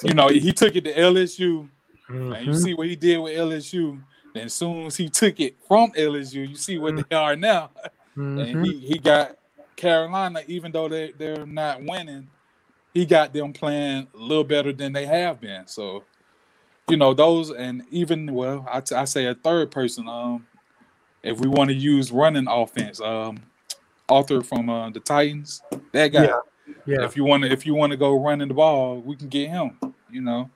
you 0.04 0.14
know, 0.14 0.28
he 0.28 0.52
took 0.52 0.76
it 0.76 0.84
to 0.84 0.94
LSU, 0.94 1.70
and 2.10 2.46
you 2.46 2.52
Mhm. 2.52 2.62
see 2.64 2.74
what 2.74 2.88
he 2.88 2.96
did 2.96 3.18
with 3.20 3.38
LSU. 3.38 4.02
Then 4.34 4.46
as 4.46 4.54
soon 4.54 4.88
as 4.88 4.98
he 4.98 5.10
took 5.10 5.40
it 5.40 5.56
from 5.68 5.92
LSU, 5.92 6.44
you 6.50 6.56
see 6.56 6.78
what 6.78 6.96
they 6.98 7.16
are 7.16 7.36
now. 7.36 7.72
Mhm. 8.18 8.40
And 8.56 8.66
he, 8.66 8.80
he 8.80 9.00
got 9.00 9.38
Carolina, 9.76 10.42
even 10.48 10.72
though 10.72 10.88
they 10.90 11.12
they're 11.12 11.46
not 11.46 11.82
winning, 11.84 12.28
he 12.94 13.06
got 13.06 13.34
them 13.34 13.54
playing 13.54 14.08
a 14.14 14.18
little 14.18 14.44
better 14.44 14.72
than 14.72 14.94
they 14.94 15.06
have 15.06 15.42
been. 15.42 15.68
So, 15.68 16.04
you 16.90 16.98
know, 16.98 17.14
those 17.14 17.52
and 17.52 17.84
even 17.90 18.34
well, 18.34 18.68
I, 18.72 18.82
t- 18.82 18.96
I 18.96 19.06
say 19.06 19.26
a 19.26 19.36
third 19.36 19.72
person. 19.72 20.08
Um, 20.08 20.48
if 21.24 21.40
we 21.40 21.48
want 21.48 21.70
to 21.70 21.76
use 21.76 22.12
running 22.12 22.48
offense, 22.48 23.00
um, 23.00 23.38
Arthur 24.10 24.42
from 24.42 24.70
uh, 24.70 24.90
the 24.90 25.00
Titans, 25.00 25.62
that 25.92 26.10
guy. 26.10 26.26
Yeah. 26.26 26.40
Yeah. 26.86 27.04
If 27.04 27.18
you 27.18 27.24
want 27.24 27.44
to, 27.44 27.52
if 27.52 27.66
you 27.66 27.76
want 27.76 27.92
to 27.92 27.98
go 27.98 28.22
running 28.22 28.48
the 28.48 28.54
ball, 28.54 29.00
we 29.02 29.16
can 29.16 29.28
get 29.28 29.50
him. 29.50 29.78
You 30.10 30.22
know, 30.22 30.50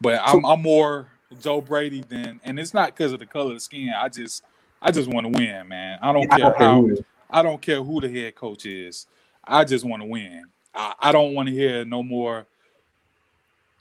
but 0.00 0.20
I'm 0.22 0.44
I'm 0.44 0.62
more 0.62 1.08
Joe 1.40 1.60
Brady 1.60 2.04
than, 2.08 2.40
and 2.44 2.58
it's 2.58 2.74
not 2.74 2.94
because 2.94 3.12
of 3.12 3.18
the 3.18 3.26
color 3.26 3.48
of 3.48 3.54
the 3.54 3.60
skin. 3.60 3.92
I 3.96 4.08
just 4.08 4.42
I 4.82 4.90
just 4.90 5.08
want 5.08 5.26
to 5.26 5.38
win, 5.38 5.68
man. 5.68 5.98
I 6.02 6.12
don't 6.12 6.28
care 6.30 6.54
how 6.56 6.88
I 7.30 7.42
don't 7.42 7.60
care 7.60 7.82
who 7.82 8.00
the 8.00 8.08
head 8.08 8.34
coach 8.34 8.66
is. 8.66 9.06
I 9.44 9.64
just 9.64 9.84
want 9.84 10.02
to 10.02 10.08
win. 10.08 10.44
I, 10.74 10.94
I 11.00 11.12
don't 11.12 11.34
want 11.34 11.48
to 11.48 11.54
hear 11.54 11.84
no 11.84 12.02
more 12.02 12.46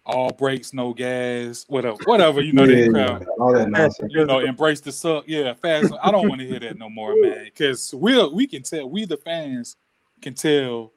all 0.06 0.32
brakes, 0.32 0.74
no 0.74 0.94
gas, 0.94 1.66
whatever, 1.68 1.98
whatever. 2.06 2.42
You 2.42 2.54
know, 2.54 2.64
Yeah, 2.64 2.76
that 2.76 2.82
yeah, 2.86 2.90
crowd. 3.08 3.28
all 3.40 3.54
that 3.54 3.70
nonsense. 3.70 4.12
You 4.14 4.26
know, 4.26 4.40
embrace 4.40 4.82
the 4.82 4.92
suck. 4.92 5.26
Yeah, 5.28 5.54
fast. 5.54 5.94
I 6.02 6.12
don't 6.12 6.28
want 6.28 6.42
to 6.42 6.48
hear 6.48 6.60
that 6.60 6.78
no 6.78 6.90
more, 6.90 7.14
man. 7.16 7.46
Because 7.46 7.94
we 7.94 8.28
we 8.30 8.48
can 8.48 8.64
tell, 8.64 8.90
we 8.90 9.06
the 9.06 9.18
fans 9.18 9.76
can 10.22 10.34
tell 10.34 10.92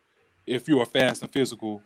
if 0.47 0.69
you 0.69 0.81
are 0.81 0.87
fast 0.87 1.23
and 1.23 1.31
physical, 1.31 1.83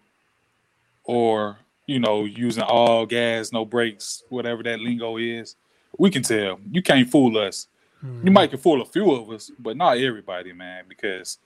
or 1.04 1.58
you 1.86 1.98
know, 1.98 2.24
using 2.24 2.62
all 2.62 3.06
gas, 3.06 3.52
no 3.52 3.64
brakes, 3.64 4.22
whatever 4.28 4.62
that 4.62 4.80
lingo 4.80 5.16
is. 5.16 5.56
We 5.98 6.10
can 6.10 6.22
tell. 6.22 6.60
You 6.70 6.82
can't 6.82 7.08
fool 7.10 7.38
us. 7.38 7.68
Mm-hmm. 8.04 8.26
You 8.26 8.32
might 8.32 8.50
can 8.50 8.58
fool 8.58 8.82
a 8.82 8.84
few 8.86 9.10
of 9.12 9.30
us, 9.30 9.50
but 9.58 9.76
not 9.76 9.98
everybody, 9.98 10.52
man, 10.52 10.84
because 10.88 11.38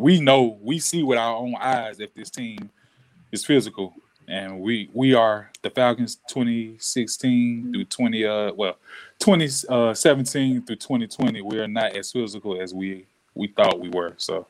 we 0.00 0.18
know 0.18 0.58
we 0.62 0.78
see 0.78 1.02
with 1.02 1.18
our 1.18 1.36
own 1.36 1.54
eyes 1.56 2.00
if 2.00 2.14
this 2.14 2.30
team 2.30 2.70
is 3.32 3.44
physical. 3.44 3.92
And 4.26 4.60
we 4.60 4.88
we 4.94 5.12
are 5.12 5.50
the 5.62 5.70
Falcons 5.70 6.16
2016 6.28 7.72
through 7.72 7.84
20 7.84 8.24
uh 8.24 8.52
well 8.54 8.76
2017 9.18 10.62
through 10.64 10.76
2020. 10.76 11.42
We 11.42 11.58
are 11.58 11.68
not 11.68 11.96
as 11.96 12.12
physical 12.12 12.60
as 12.60 12.72
we 12.72 13.06
we 13.34 13.48
thought 13.48 13.78
we 13.78 13.90
were. 13.90 14.14
So 14.16 14.46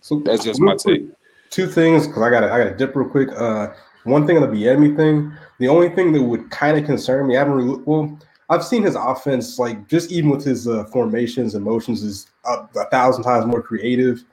So 0.00 0.18
that's 0.20 0.44
just 0.44 0.60
my 0.60 0.74
take. 0.74 1.06
Two 1.50 1.66
things 1.66 2.06
because 2.06 2.22
I 2.22 2.30
got 2.30 2.40
to 2.40 2.52
I 2.52 2.58
got 2.58 2.70
to 2.70 2.76
dip 2.76 2.96
real 2.96 3.08
quick. 3.08 3.28
Uh, 3.36 3.68
one 4.04 4.26
thing 4.26 4.36
on 4.36 4.42
the 4.42 4.48
Bieniemy 4.48 4.96
thing. 4.96 5.32
The 5.58 5.68
only 5.68 5.90
thing 5.90 6.12
that 6.12 6.22
would 6.22 6.50
kind 6.50 6.78
of 6.78 6.84
concern 6.84 7.26
me, 7.26 7.36
I 7.36 7.40
haven't 7.40 7.54
really 7.54 7.82
well. 7.84 8.18
I've 8.50 8.64
seen 8.64 8.82
his 8.82 8.94
offense, 8.94 9.58
like 9.58 9.86
just 9.88 10.10
even 10.10 10.30
with 10.30 10.44
his 10.44 10.66
uh, 10.66 10.84
formations 10.86 11.54
and 11.54 11.64
motions, 11.64 12.02
is 12.02 12.28
a, 12.46 12.66
a 12.76 12.84
thousand 12.90 13.22
times 13.24 13.44
more 13.44 13.62
creative 13.62 14.24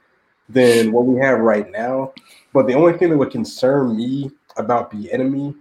than 0.49 0.91
what 0.91 1.05
we 1.05 1.19
have 1.19 1.39
right 1.39 1.69
now. 1.71 2.13
But 2.53 2.67
the 2.67 2.73
only 2.73 2.97
thing 2.97 3.09
that 3.09 3.17
would 3.17 3.31
concern 3.31 3.95
me 3.95 4.31
about 4.57 4.91
the 4.91 5.09
Bieniemy 5.09 5.55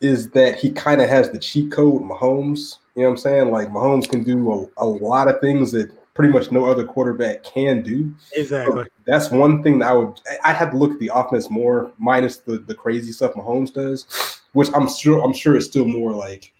is 0.00 0.30
that 0.30 0.58
he 0.58 0.70
kind 0.70 1.00
of 1.00 1.08
has 1.08 1.30
the 1.30 1.38
cheat 1.38 1.72
code, 1.72 2.02
Mahomes. 2.02 2.76
You 2.94 3.02
know 3.02 3.08
what 3.08 3.14
I'm 3.14 3.16
saying? 3.18 3.50
Like 3.50 3.68
Mahomes 3.68 4.08
can 4.08 4.24
do 4.24 4.70
a, 4.78 4.84
a 4.84 4.86
lot 4.86 5.28
of 5.28 5.40
things 5.40 5.72
that 5.72 5.90
pretty 6.14 6.32
much 6.32 6.50
no 6.50 6.66
other 6.66 6.84
quarterback 6.84 7.42
can 7.42 7.82
do. 7.82 8.14
Exactly. 8.32 8.84
That's 9.06 9.30
one 9.30 9.62
thing 9.62 9.78
that 9.78 9.88
I 9.88 9.92
would. 9.92 10.20
I 10.44 10.52
had 10.52 10.70
to 10.72 10.76
look 10.76 10.92
at 10.92 10.98
the 10.98 11.10
offense 11.12 11.50
more, 11.50 11.92
minus 11.98 12.38
the 12.38 12.58
the 12.58 12.74
crazy 12.74 13.12
stuff 13.12 13.34
Mahomes 13.34 13.72
does, 13.72 14.40
which 14.52 14.68
I'm 14.74 14.88
sure 14.88 15.22
I'm 15.22 15.32
sure 15.32 15.56
is 15.56 15.66
still 15.66 15.86
more 15.86 16.12
like 16.12 16.52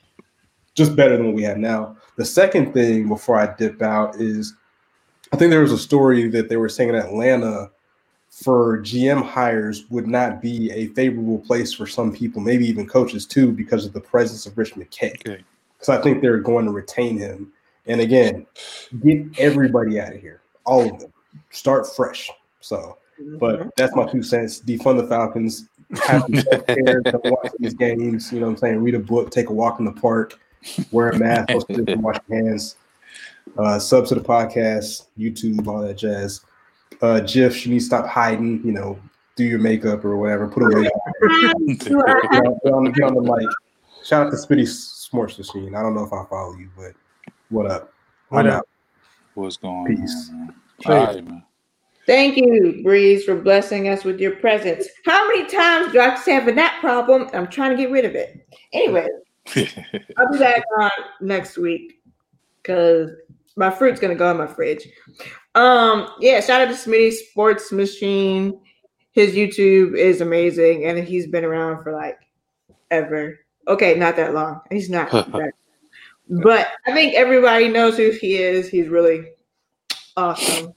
just 0.75 0.97
better 0.97 1.17
than 1.17 1.27
what 1.27 1.35
we 1.35 1.43
have 1.43 1.59
now. 1.59 1.97
The 2.17 2.25
second 2.25 2.73
thing 2.73 3.09
before 3.09 3.39
I 3.39 3.55
dip 3.57 3.83
out 3.83 4.17
is, 4.17 4.55
I 5.33 5.37
think 5.37 5.51
there 5.51 5.61
was 5.61 5.73
a 5.73 5.79
story 5.79 6.29
that 6.29 6.49
they 6.49 6.57
were 6.57 6.69
saying 6.69 6.91
in 6.91 6.95
Atlanta 6.97 7.71
for 8.31 8.79
GM 8.79 9.25
hires 9.25 9.85
would 9.91 10.07
not 10.07 10.41
be 10.41 10.71
a 10.71 10.87
favorable 10.89 11.39
place 11.39 11.73
for 11.73 11.87
some 11.87 12.13
people, 12.13 12.41
maybe 12.41 12.67
even 12.67 12.87
coaches 12.87 13.27
too, 13.27 13.53
because 13.53 13.85
of 13.85 13.93
the 13.93 14.01
presence 14.01 14.47
of 14.47 14.57
Rich 14.57 14.75
McKay. 14.75 15.15
Okay. 15.27 15.43
Because 15.79 15.89
I 15.89 16.03
think 16.03 16.21
they're 16.23 16.39
going 16.39 16.65
to 16.67 16.71
retain 16.73 17.19
him. 17.19 17.53
And 17.87 18.01
again, 18.01 18.47
get 19.03 19.27
everybody 19.39 20.01
out 20.01 20.15
of 20.15 20.21
here, 20.21 20.43
all 20.65 20.83
of 20.93 21.01
them. 21.01 21.13
Start 21.51 21.87
fresh. 21.95 22.31
So, 22.61 22.99
but 23.39 23.61
mm-hmm. 23.61 23.69
that's 23.77 23.95
my 23.97 24.07
two 24.07 24.23
cents. 24.23 24.61
Defund 24.61 25.01
the 25.01 25.07
Falcons. 25.07 25.69
Have 26.07 26.23
some 26.23 26.37
self-care, 26.37 27.01
don't 27.01 27.25
watch 27.25 27.51
these 27.59 27.75
games. 27.75 28.31
You 28.31 28.39
know 28.39 28.47
what 28.47 28.53
I'm 28.53 28.59
saying? 28.59 28.83
Read 28.83 28.95
a 28.95 29.01
book, 29.01 29.31
take 29.31 29.49
a 29.49 29.53
walk 29.53 29.81
in 29.81 29.85
the 29.85 29.93
park, 29.93 30.39
wear 30.93 31.09
a 31.09 31.19
mask, 31.19 31.49
wash 31.69 32.21
your 32.29 32.45
hands. 32.45 32.77
Uh, 33.59 33.79
sub 33.79 34.07
to 34.07 34.15
the 34.15 34.21
podcast, 34.21 35.07
YouTube, 35.19 35.67
all 35.67 35.81
that 35.83 35.95
jazz. 35.95 36.45
Uh, 37.03 37.21
GIF, 37.21 37.65
you 37.65 37.73
need 37.73 37.81
to 37.81 37.85
stop 37.85 38.07
hiding. 38.07 38.63
You 38.65 38.73
know, 38.73 38.99
do 39.37 39.45
your 39.45 39.59
makeup 39.59 40.05
or 40.05 40.17
whatever. 40.17 40.49
Put 40.49 40.63
a 40.63 40.77
wig 40.77 40.87
on. 40.87 41.67
Get 41.77 41.93
on, 41.93 42.59
get 42.63 42.73
on, 42.73 42.93
get 42.93 43.05
on 43.05 43.15
the 43.15 43.23
mic. 43.23 43.49
Shout 44.05 44.27
out 44.27 44.31
to 44.31 44.37
Smitty 44.37 44.67
Sports 44.67 45.39
Machine. 45.39 45.75
I 45.75 45.83
don't 45.83 45.95
know 45.95 46.05
if 46.05 46.13
I 46.13 46.25
follow 46.29 46.57
you, 46.57 46.71
but 46.77 46.93
what 47.49 47.71
up? 47.71 47.93
What 48.29 48.47
I'm 48.47 48.53
up? 48.53 48.69
What's 49.35 49.57
going 49.57 49.97
Peace. 49.97 50.31
on? 50.31 50.39
Man? 50.39 50.55
Sure. 50.83 50.99
All 50.99 51.07
right, 51.07 51.25
man. 51.25 51.43
Thank 52.07 52.37
you, 52.37 52.81
Breeze, 52.83 53.25
for 53.25 53.37
blessing 53.37 53.89
us 53.89 54.05
with 54.05 54.21
your 54.21 54.33
presence. 54.37 54.89
How 55.05 55.29
many 55.29 55.47
times 55.47 55.93
do 55.93 56.01
I 56.01 56.09
have 56.09 56.25
to 56.25 56.33
have 56.33 56.49
a 56.49 56.53
that 56.53 56.79
problem? 56.81 57.29
I'm 57.33 57.47
trying 57.47 57.71
to 57.71 57.77
get 57.77 57.91
rid 57.91 58.05
of 58.05 58.15
it. 58.15 58.49
Anyway, 58.73 59.07
I'll 59.57 60.33
be 60.33 60.39
back 60.39 60.65
on 60.79 60.91
next 61.21 61.57
week 61.57 62.01
because 62.63 63.11
my 63.57 63.71
fruit's 63.71 64.01
gonna 64.01 64.15
go 64.15 64.31
in 64.31 64.37
my 64.37 64.47
fridge. 64.47 64.87
Um, 65.55 66.09
yeah, 66.21 66.41
shout 66.41 66.61
out 66.63 66.69
to 66.69 66.75
Smitty 66.75 67.13
Sports 67.13 67.73
Machine. 67.73 68.61
His 69.13 69.35
YouTube 69.35 69.97
is 69.97 70.21
amazing, 70.21 70.85
and 70.85 70.99
he's 70.99 71.27
been 71.27 71.45
around 71.45 71.83
for 71.83 71.93
like 71.93 72.19
ever. 72.91 73.39
Okay, 73.69 73.95
not 73.97 74.17
that 74.17 74.35
long. 74.35 74.61
He's 74.71 74.89
not, 74.91 75.11
that- 75.13 75.53
but 76.29 76.69
I 76.87 76.93
think 76.93 77.15
everybody 77.15 77.69
knows 77.69 77.97
who 77.97 78.11
he 78.11 78.37
is. 78.37 78.69
He's 78.69 78.89
really 78.89 79.31
awesome. 80.17 80.73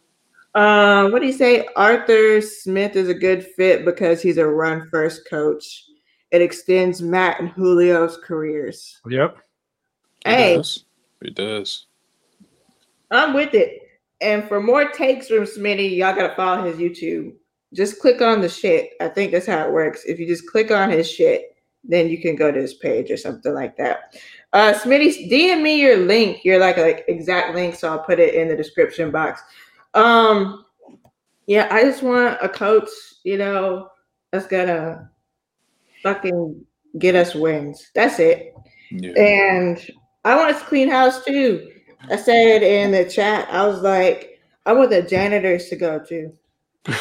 Um, 0.56 1.12
what 1.12 1.20
do 1.22 1.28
you 1.28 1.34
say? 1.34 1.68
Arthur 1.76 2.42
Smith 2.42 2.96
is 2.96 3.08
a 3.10 3.14
good 3.14 3.46
fit 3.56 3.86
because 3.86 4.22
he's 4.22 4.38
a 4.38 4.46
run 4.48 4.88
first 4.90 5.28
coach. 5.30 5.86
It 6.32 6.42
extends 6.42 7.02
Matt 7.04 7.40
and 7.40 7.54
Julio's 7.56 8.18
careers. 8.24 9.00
Yep. 9.08 9.38
Hey, 10.26 10.54
It 10.54 10.58
does. 10.58 10.86
It 11.22 11.36
does. 11.36 11.86
I'm 13.16 13.34
with 13.34 13.54
it. 13.54 13.80
And 14.22 14.48
for 14.48 14.62
more 14.62 14.90
takes 14.90 15.28
from 15.28 15.44
Smitty, 15.44 15.98
y'all 15.98 16.16
gotta 16.16 16.36
follow 16.36 16.64
his 16.64 16.78
YouTube. 16.78 17.34
Just 17.74 18.00
click 18.00 18.22
on 18.22 18.42
the 18.42 18.50
shit. 18.50 18.92
I 19.02 19.10
think 19.10 19.32
that's 19.32 19.48
how 19.48 19.66
it 19.66 19.72
works. 19.72 20.06
If 20.06 20.20
you 20.20 20.28
just 20.28 20.50
click 20.50 20.72
on 20.72 20.90
his 20.90 21.10
shit, 21.10 21.56
then 21.84 22.10
you 22.10 22.22
can 22.22 22.36
go 22.36 22.52
to 22.52 22.62
his 22.62 22.76
page 22.76 23.12
or 23.12 23.18
something 23.18 23.54
like 23.54 23.76
that. 23.78 24.16
Uh 24.54 24.74
Smitty, 24.74 25.30
DM 25.30 25.62
me 25.62 25.82
your 25.82 25.98
link, 25.98 26.46
your 26.46 26.60
like 26.60 26.78
like 26.78 27.04
exact 27.08 27.54
link, 27.56 27.76
so 27.76 27.92
I'll 27.92 28.04
put 28.04 28.20
it 28.20 28.36
in 28.36 28.48
the 28.48 28.56
description 28.56 29.12
box. 29.12 29.42
Um 29.94 30.66
yeah, 31.46 31.68
I 31.70 31.84
just 31.84 32.04
want 32.04 32.38
a 32.42 32.48
coach, 32.48 32.90
you 33.24 33.38
know, 33.38 33.90
that's 34.32 34.48
gonna 34.48 35.10
fucking 36.02 36.66
get 37.00 37.16
us 37.16 37.36
wins. 37.36 37.90
That's 37.94 38.20
it. 38.20 38.54
Yeah. 38.92 39.12
And 39.20 39.90
I 40.24 40.36
want 40.36 40.56
us 40.56 40.62
to 40.62 40.68
clean 40.68 40.90
house 40.90 41.26
too. 41.26 41.70
I 42.10 42.16
said 42.18 42.64
in 42.64 42.92
the 42.92 43.10
chat, 43.10 43.48
I 43.52 43.66
was 43.68 43.82
like, 43.82 44.40
I 44.66 44.74
want 44.74 44.90
the 44.90 45.02
janitors 45.02 45.70
to 45.70 45.76
go 45.76 46.00
too. 46.00 46.34
Not 46.86 47.00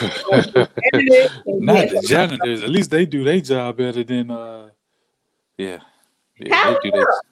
the 1.89 2.05
janitors. 2.07 2.63
At 2.63 2.71
least 2.71 2.91
they 2.91 3.07
do 3.07 3.25
their 3.25 3.41
job 3.41 3.79
better 3.79 4.05
than 4.05 4.31
uh 4.31 4.71
yeah. 5.59 5.79
Yeah, 6.39 6.65
they 6.65 6.91
do 6.91 6.93
that. 6.93 7.23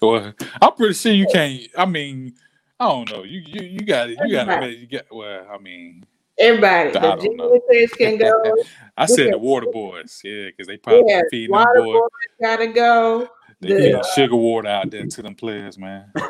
Well, 0.00 0.32
I'm 0.62 0.72
pretty 0.74 0.94
sure 0.94 1.12
you 1.12 1.26
can't 1.26 1.62
I 1.76 1.86
mean, 1.86 2.34
I 2.78 2.88
don't 2.88 3.10
know. 3.10 3.22
You 3.22 3.40
you 3.40 3.62
you 3.62 3.80
got 3.80 4.10
it. 4.10 4.18
You 4.20 4.32
got 4.32 4.60
to 4.60 4.70
you 4.70 4.86
got 4.86 5.04
well, 5.10 5.46
I 5.50 5.58
mean, 5.58 6.04
Everybody, 6.38 6.98
I 6.98 7.16
the 7.16 7.34
know. 7.36 7.60
janitors 7.60 7.92
can 7.92 8.18
go. 8.18 8.54
I 8.96 9.06
said 9.06 9.32
the 9.32 9.38
water 9.38 9.66
boys, 9.66 10.20
yeah, 10.24 10.46
because 10.46 10.66
they 10.66 10.76
probably 10.76 11.04
Yeah, 11.08 11.22
feeding 11.30 11.56
them 11.56 11.66
boys. 11.72 12.00
boys 12.00 12.10
gotta 12.42 12.66
go. 12.68 13.28
They 13.64 13.74
the- 13.74 13.80
feeding 13.80 14.02
sugar 14.14 14.36
water 14.36 14.68
out 14.68 14.90
there 14.90 15.06
to 15.06 15.22
them 15.22 15.34
players, 15.34 15.78
man. 15.78 16.10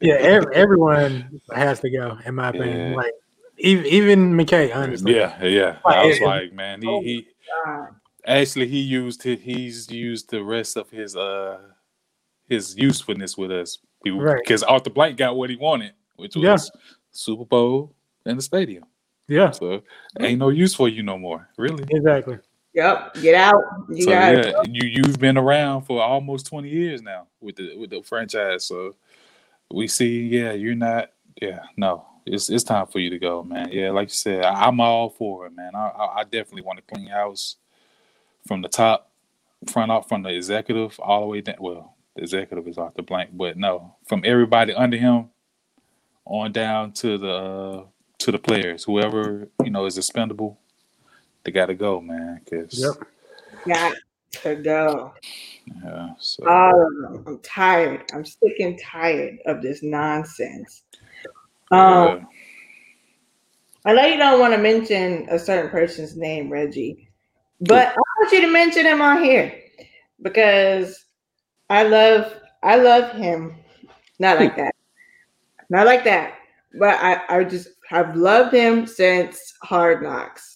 Yeah. 0.00 0.14
Ev- 0.14 0.50
everyone 0.52 1.40
has 1.54 1.80
to 1.80 1.90
go, 1.90 2.18
in 2.24 2.34
my 2.34 2.48
opinion. 2.50 2.90
Yeah. 2.92 2.96
Like 2.96 3.12
even 3.58 3.86
even 3.86 4.34
McKay, 4.34 4.74
honestly. 4.74 5.16
Yeah, 5.16 5.42
yeah. 5.44 5.76
Like, 5.84 5.96
I 5.96 6.06
was 6.06 6.16
it- 6.18 6.22
like, 6.24 6.52
man, 6.52 6.82
he, 6.82 7.00
he 7.02 7.26
actually 8.26 8.68
he 8.68 8.80
used 8.80 9.22
his, 9.22 9.40
he's 9.40 9.90
used 9.90 10.30
the 10.30 10.42
rest 10.42 10.76
of 10.76 10.90
his 10.90 11.16
uh 11.16 11.58
his 12.48 12.76
usefulness 12.76 13.36
with 13.36 13.50
us 13.50 13.78
Right. 14.04 14.40
because 14.42 14.62
Arthur 14.62 14.90
Blank 14.90 15.16
got 15.16 15.36
what 15.36 15.48
he 15.50 15.56
wanted, 15.56 15.92
which 16.16 16.34
was 16.36 16.44
Yeah. 16.44 16.80
Super 17.12 17.44
Bowl 17.44 17.94
and 18.26 18.36
the 18.38 18.42
stadium. 18.42 18.84
Yeah. 19.28 19.50
So 19.52 19.82
ain't 20.20 20.38
no 20.40 20.48
use 20.48 20.74
for 20.74 20.88
you 20.88 21.02
no 21.02 21.16
more, 21.18 21.48
really. 21.56 21.84
Exactly. 21.88 22.38
Yep, 22.74 23.14
get 23.14 23.34
out. 23.34 23.62
You 23.90 24.04
so 24.04 24.10
got 24.10 24.34
yeah, 24.34 24.62
you 24.66 24.88
you've 24.88 25.18
been 25.18 25.36
around 25.36 25.82
for 25.82 26.02
almost 26.02 26.46
twenty 26.46 26.70
years 26.70 27.02
now 27.02 27.26
with 27.40 27.56
the 27.56 27.76
with 27.76 27.90
the 27.90 28.02
franchise. 28.02 28.64
So 28.64 28.94
we 29.72 29.88
see, 29.88 30.22
yeah, 30.22 30.52
you're 30.52 30.74
not, 30.74 31.10
yeah, 31.40 31.60
no, 31.76 32.06
it's 32.26 32.50
it's 32.50 32.64
time 32.64 32.86
for 32.86 32.98
you 32.98 33.10
to 33.10 33.18
go, 33.18 33.42
man. 33.42 33.70
Yeah, 33.72 33.90
like 33.90 34.08
you 34.08 34.14
said, 34.14 34.44
I, 34.44 34.68
am 34.68 34.80
all 34.80 35.10
for 35.10 35.46
it, 35.46 35.56
man. 35.56 35.74
I, 35.74 35.88
I, 35.88 36.20
I 36.20 36.24
definitely 36.24 36.62
want 36.62 36.78
to 36.78 36.94
clean 36.94 37.08
house 37.08 37.56
from 38.46 38.62
the 38.62 38.68
top, 38.68 39.10
front 39.66 39.90
off 39.90 40.08
from 40.08 40.22
the 40.22 40.30
executive 40.30 40.98
all 41.00 41.20
the 41.20 41.26
way 41.26 41.40
down. 41.40 41.56
Well, 41.58 41.96
the 42.16 42.22
executive 42.22 42.68
is 42.68 42.78
off 42.78 42.94
the 42.94 43.02
blank, 43.02 43.30
but 43.32 43.56
no, 43.56 43.96
from 44.06 44.22
everybody 44.24 44.74
under 44.74 44.96
him 44.96 45.30
on 46.24 46.52
down 46.52 46.92
to 46.92 47.18
the 47.18 47.32
uh, 47.32 47.84
to 48.18 48.32
the 48.32 48.38
players, 48.38 48.84
whoever 48.84 49.48
you 49.64 49.70
know 49.70 49.86
is 49.86 49.98
expendable, 49.98 50.58
they 51.44 51.52
got 51.52 51.66
to 51.66 51.74
go, 51.74 52.00
man. 52.00 52.40
Cause 52.48 52.78
yep. 52.78 53.08
got 53.66 53.94
to 54.42 54.56
go. 54.56 55.12
Yeah, 55.84 56.10
so. 56.18 56.46
All 56.48 56.86
of 56.86 56.92
them. 56.94 57.24
I'm 57.26 57.38
tired. 57.40 58.04
I'm 58.14 58.24
sick 58.24 58.58
and 58.60 58.78
tired 58.80 59.38
of 59.46 59.62
this 59.62 59.82
nonsense. 59.82 60.82
Um, 61.70 61.80
yeah. 61.80 62.24
I 63.84 63.92
know 63.94 64.06
you 64.06 64.18
don't 64.18 64.40
want 64.40 64.54
to 64.54 64.58
mention 64.58 65.26
a 65.30 65.38
certain 65.38 65.70
person's 65.70 66.16
name, 66.16 66.50
Reggie, 66.50 67.08
but 67.60 67.88
I 67.88 67.96
want 67.96 68.32
you 68.32 68.40
to 68.42 68.52
mention 68.52 68.86
him 68.86 69.02
on 69.02 69.22
here 69.22 69.60
because 70.20 71.04
I 71.68 71.82
love 71.82 72.34
I 72.62 72.76
love 72.76 73.16
him. 73.16 73.56
Not 74.18 74.38
like 74.38 74.56
that. 74.56 74.74
Not 75.68 75.86
like 75.86 76.04
that. 76.04 76.34
But 76.78 76.98
I, 77.02 77.22
I 77.28 77.44
just 77.44 77.68
have 77.88 78.14
loved 78.14 78.54
him 78.54 78.86
since 78.86 79.54
Hard 79.62 80.02
Knocks. 80.02 80.51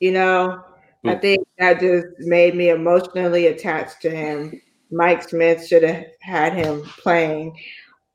You 0.00 0.12
know, 0.12 0.62
I 1.04 1.14
think 1.16 1.46
that 1.58 1.80
just 1.80 2.06
made 2.20 2.54
me 2.54 2.70
emotionally 2.70 3.46
attached 3.46 4.00
to 4.02 4.10
him. 4.10 4.60
Mike 4.90 5.28
Smith 5.28 5.66
should 5.66 5.82
have 5.82 6.06
had 6.20 6.54
him 6.54 6.82
playing. 6.82 7.56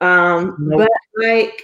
Um, 0.02 0.56
nope. 0.60 0.88
but 0.88 1.24
like 1.24 1.62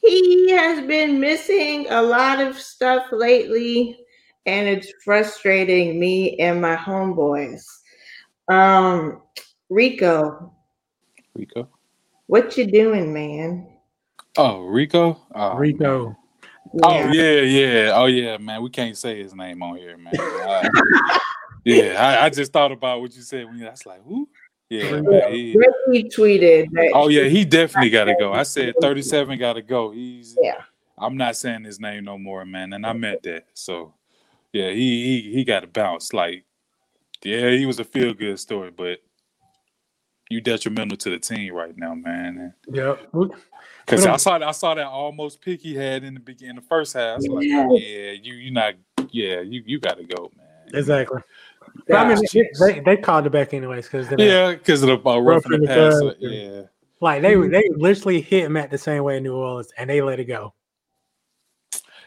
he 0.00 0.50
has 0.50 0.86
been 0.86 1.20
missing 1.20 1.86
a 1.88 2.02
lot 2.02 2.40
of 2.40 2.58
stuff 2.58 3.06
lately, 3.12 3.98
and 4.46 4.68
it's 4.68 4.92
frustrating 5.04 5.98
me 5.98 6.36
and 6.38 6.60
my 6.60 6.76
homeboys. 6.76 7.64
Um, 8.48 9.22
Rico. 9.70 10.52
Rico. 11.34 11.68
What 12.26 12.56
you 12.56 12.66
doing, 12.66 13.12
man? 13.12 13.68
Oh, 14.36 14.60
Rico. 14.60 15.20
Oh, 15.34 15.56
Rico. 15.56 16.16
Oh 16.82 17.12
yeah, 17.12 17.40
yeah. 17.40 17.92
Oh 17.94 18.06
yeah, 18.06 18.36
man. 18.38 18.62
We 18.62 18.70
can't 18.70 18.96
say 18.96 19.22
his 19.22 19.34
name 19.34 19.62
on 19.62 19.76
here, 19.76 19.96
man. 19.96 20.14
Uh, 20.18 20.68
yeah, 21.64 21.94
I, 21.98 22.26
I, 22.26 22.30
just 22.30 22.52
thought 22.52 22.72
about 22.72 23.00
what 23.00 23.14
you 23.14 23.22
said 23.22 23.46
when. 23.46 23.64
I 23.64 23.70
was 23.70 23.86
like, 23.86 24.04
who? 24.04 24.28
Yeah, 24.68 25.00
man. 25.00 25.32
He, 25.32 25.56
he 25.92 26.04
tweeted. 26.04 26.68
oh 26.94 27.08
yeah, 27.08 27.24
he 27.24 27.44
definitely 27.44 27.90
got 27.90 28.04
to 28.04 28.14
go. 28.18 28.32
I 28.32 28.42
said 28.42 28.74
thirty-seven 28.80 29.38
got 29.38 29.54
to 29.54 29.62
go. 29.62 29.90
He's. 29.90 30.36
Yeah. 30.40 30.62
I'm 30.96 31.16
not 31.16 31.36
saying 31.36 31.64
his 31.64 31.80
name 31.80 32.04
no 32.04 32.18
more, 32.18 32.44
man, 32.44 32.72
and 32.72 32.86
I 32.86 32.92
meant 32.92 33.24
that. 33.24 33.46
So, 33.52 33.94
yeah, 34.52 34.70
he 34.70 35.22
he 35.22 35.32
he 35.34 35.44
got 35.44 35.60
to 35.60 35.66
bounce. 35.66 36.12
Like, 36.12 36.44
yeah, 37.22 37.50
he 37.50 37.66
was 37.66 37.80
a 37.80 37.84
feel 37.84 38.14
good 38.14 38.38
story, 38.38 38.70
but 38.70 39.00
you 40.34 40.40
detrimental 40.40 40.96
to 40.96 41.10
the 41.10 41.18
team 41.18 41.54
right 41.54 41.76
now, 41.76 41.94
man. 41.94 42.52
Yeah. 42.70 42.96
Because 43.86 44.04
I 44.04 44.16
saw 44.16 44.38
that 44.38 44.48
I 44.48 44.52
saw 44.52 44.74
that 44.74 44.86
almost 44.86 45.40
pick 45.40 45.60
he 45.60 45.74
had 45.74 46.02
in 46.02 46.14
the 46.14 46.20
beginning, 46.20 46.56
the 46.56 46.62
first 46.62 46.94
half. 46.94 47.20
Like, 47.26 47.44
yeah, 47.46 48.10
you 48.10 48.34
you 48.34 48.50
not 48.50 48.74
yeah 49.10 49.40
you 49.40 49.62
you 49.64 49.78
got 49.78 49.98
to 49.98 50.04
go, 50.04 50.32
man. 50.36 50.46
Exactly. 50.74 51.20
But, 51.88 51.96
I 51.96 52.14
mean, 52.14 52.24
they, 52.60 52.80
they 52.80 52.96
called 52.96 53.26
it 53.26 53.30
back 53.30 53.54
anyways 53.54 53.86
because 53.86 54.08
yeah, 54.18 54.52
because 54.52 54.82
of 54.82 54.88
the 54.88 55.08
uh, 55.08 55.18
roughing 55.18 55.60
the 55.60 55.66
pass. 55.66 56.16
yeah, 56.18 56.62
like 57.00 57.22
they 57.22 57.36
they 57.36 57.68
literally 57.76 58.20
hit 58.20 58.44
him 58.44 58.56
at 58.56 58.70
the 58.70 58.78
same 58.78 59.04
way 59.04 59.18
in 59.18 59.22
New 59.22 59.34
Orleans, 59.34 59.72
and 59.78 59.88
they 59.88 60.00
let 60.00 60.18
it 60.18 60.24
go. 60.24 60.54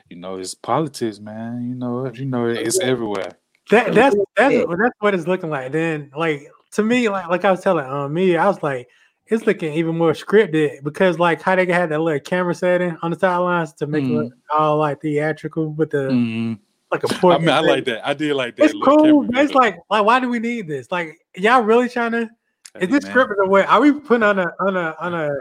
You 0.09 0.17
know, 0.17 0.37
it's 0.37 0.53
politics, 0.53 1.19
man. 1.19 1.69
You 1.69 1.75
know, 1.75 2.11
you 2.11 2.25
know, 2.25 2.47
it's 2.47 2.79
everywhere. 2.79 3.37
That 3.69 3.93
that's 3.93 4.15
that's 4.35 4.55
that's 4.55 4.93
what 4.99 5.13
it's 5.13 5.27
looking 5.27 5.49
like. 5.49 5.71
Then, 5.71 6.11
like 6.15 6.49
to 6.71 6.83
me, 6.83 7.09
like 7.09 7.27
like 7.27 7.45
I 7.45 7.51
was 7.51 7.61
telling 7.61 7.85
um 7.85 8.13
me, 8.13 8.37
I 8.37 8.47
was 8.47 8.61
like, 8.63 8.87
it's 9.29 9.45
looking 9.45 9.73
even 9.73 9.97
more 9.97 10.13
scripted 10.13 10.83
because 10.83 11.19
like 11.19 11.41
how 11.41 11.55
they 11.55 11.65
had 11.65 11.89
that 11.89 11.99
little 11.99 12.19
camera 12.19 12.55
setting 12.55 12.97
on 13.01 13.11
the 13.11 13.19
sidelines 13.19 13.73
to 13.73 13.87
make 13.87 14.03
mm. 14.03 14.09
it 14.09 14.13
look 14.13 14.33
all 14.57 14.77
like 14.77 15.01
theatrical 15.01 15.73
with 15.73 15.91
the 15.91 16.09
mm. 16.09 16.59
like 16.91 17.03
a 17.03 17.27
I 17.27 17.37
mean, 17.37 17.49
I 17.49 17.59
like 17.59 17.85
that. 17.85 18.07
I 18.07 18.13
did 18.13 18.33
like 18.35 18.55
that. 18.55 18.65
It's 18.65 18.73
cool. 18.83 19.27
It's 19.35 19.53
like 19.53 19.77
like 19.89 20.05
why 20.05 20.19
do 20.19 20.29
we 20.29 20.39
need 20.39 20.67
this? 20.67 20.91
Like 20.91 21.19
y'all 21.35 21.61
really 21.61 21.89
trying 21.89 22.13
to? 22.13 22.29
Hey, 22.73 22.85
is 22.85 22.89
this 22.89 23.03
man. 23.05 23.13
scripted 23.13 23.37
or 23.37 23.47
what? 23.47 23.67
Are 23.67 23.81
we 23.81 23.91
putting 23.91 24.23
on 24.23 24.39
a 24.39 24.47
on 24.59 24.77
a 24.77 24.95
on 24.99 25.13
a 25.13 25.35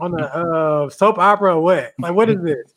on 0.00 0.20
a 0.20 0.24
uh, 0.86 0.90
soap 0.90 1.18
opera 1.18 1.56
or 1.56 1.62
what? 1.62 1.92
Like 1.98 2.14
what 2.14 2.28
is 2.28 2.42
this? 2.42 2.74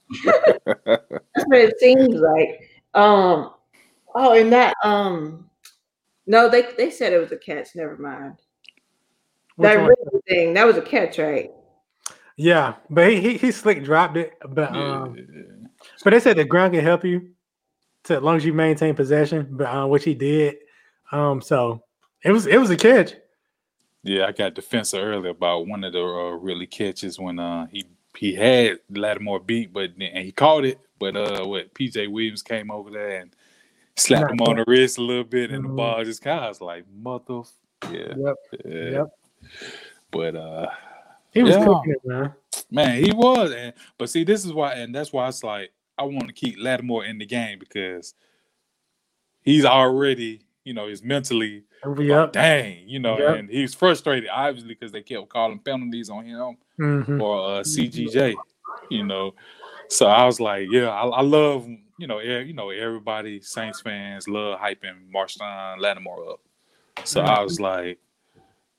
That's 0.86 1.46
what 1.46 1.60
it 1.60 1.80
seems 1.80 2.16
like. 2.16 2.70
Um. 2.94 3.54
Oh, 4.16 4.34
and 4.34 4.52
that 4.54 4.76
um. 4.84 5.47
No, 6.28 6.50
they 6.50 6.68
they 6.78 6.92
said 6.92 7.14
it 7.14 7.20
was 7.20 7.32
a 7.32 7.38
catch. 7.38 7.70
Never 7.74 7.98
mind. 7.98 8.36
Which 9.56 9.70
that 9.70 9.82
one? 9.82 10.22
thing 10.28 10.54
that 10.54 10.68
was 10.68 10.78
a 10.78 10.82
catch, 10.82 11.18
right? 11.18 11.52
Yeah, 12.36 12.76
but 12.90 13.10
he 13.10 13.22
he, 13.22 13.38
he 13.38 13.52
slick 13.52 13.84
dropped 13.84 14.18
it. 14.18 14.34
But 14.48 14.76
um, 14.76 15.16
yeah. 15.16 15.68
but 16.04 16.12
they 16.12 16.20
said 16.20 16.38
the 16.38 16.46
ground 16.46 16.74
can 16.74 16.84
help 16.84 17.04
you 17.06 17.30
to 18.04 18.18
as 18.18 18.22
long 18.22 18.36
as 18.36 18.46
you 18.46 18.54
maintain 18.54 18.94
possession, 18.94 19.48
but 19.52 19.66
uh, 19.66 19.88
which 19.88 20.04
he 20.04 20.14
did. 20.14 20.58
Um, 21.12 21.42
so 21.42 21.82
it 22.24 22.32
was 22.32 22.46
it 22.46 22.60
was 22.60 22.70
a 22.70 22.78
catch. 22.78 23.14
Yeah, 24.04 24.26
I 24.26 24.32
got 24.34 24.54
defensive 24.54 25.02
earlier 25.02 25.32
about 25.32 25.68
one 25.68 25.84
of 25.84 25.94
the 25.94 26.02
uh, 26.02 26.32
really 26.32 26.68
catches 26.68 27.20
when 27.20 27.40
uh 27.40 27.68
he 27.68 27.86
he 28.18 28.36
had 28.36 28.80
Lattimore 28.90 29.40
beat, 29.40 29.72
but 29.72 29.92
and 30.00 30.26
he 30.26 30.32
caught 30.32 30.66
it, 30.66 30.80
but 31.00 31.16
uh 31.16 31.46
what 31.46 31.74
PJ 31.74 32.12
Williams 32.12 32.44
came 32.44 32.70
over 32.70 32.92
there 32.92 33.22
and 33.22 33.36
slapped 33.98 34.32
him 34.32 34.42
on 34.42 34.58
the 34.58 34.66
wrist 34.68 34.98
a 34.98 35.02
little 35.02 35.24
bit, 35.24 35.52
and 35.52 35.64
mm-hmm. 35.64 35.76
the 35.76 35.78
ball 35.78 36.04
just 36.04 36.22
kind 36.22 36.46
of 36.46 36.62
like 36.62 36.86
mother. 36.94 37.42
Yeah. 37.92 38.14
Yep. 38.18 38.36
Yeah. 38.66 38.90
Yep. 38.90 39.08
But 40.12 40.36
uh 40.36 40.68
he 41.32 41.44
was 41.44 41.56
yeah. 41.56 41.66
cooking 41.66 41.92
it, 41.92 42.06
man. 42.06 42.34
Man, 42.72 43.04
he 43.04 43.12
was. 43.12 43.52
And 43.52 43.74
but 43.98 44.10
see, 44.10 44.24
this 44.24 44.46
is 44.46 44.54
why, 44.54 44.74
and 44.74 44.94
that's 44.94 45.14
why 45.14 45.28
it's 45.28 45.44
like 45.44 45.72
I 45.98 46.04
want 46.04 46.28
to 46.28 46.34
keep 46.34 46.58
Lattimore 46.60 47.06
in 47.06 47.18
the 47.18 47.26
game 47.26 47.60
because 47.60 48.14
he's 49.44 49.66
already, 49.66 50.42
you 50.64 50.74
know, 50.74 50.88
he's 50.88 51.04
mentally 51.04 51.64
yep. 51.84 52.10
like, 52.10 52.32
dang, 52.34 52.88
you 52.88 53.00
know, 53.00 53.18
yep. 53.18 53.38
and 53.38 53.50
he's 53.50 53.74
frustrated 53.74 54.30
obviously 54.32 54.70
because 54.70 54.92
they 54.92 55.02
kept 55.02 55.30
calling 55.30 55.60
penalties 55.60 56.10
on 56.10 56.26
him 56.26 56.58
mm-hmm. 56.80 57.22
or 57.22 57.60
uh, 57.60 57.62
CGJ, 57.62 58.36
you 58.90 59.04
know. 59.04 59.34
So 59.90 60.08
I 60.08 60.26
was 60.26 60.40
like, 60.40 60.68
yeah, 60.70 60.90
I, 60.90 61.08
I 61.08 61.22
love, 61.22 61.68
you 61.98 62.08
know, 62.08 62.20
you 62.20 62.54
know, 62.54 62.70
everybody, 62.70 63.42
Saints 63.42 63.82
fans 63.82 64.28
love 64.28 64.60
hyping 64.60 65.12
Marshon 65.14 65.80
Lattimore 65.80 66.32
up. 66.32 66.40
So 67.04 67.22
mm-hmm. 67.22 67.30
I 67.30 67.42
was 67.42 67.60
like, 67.60 68.00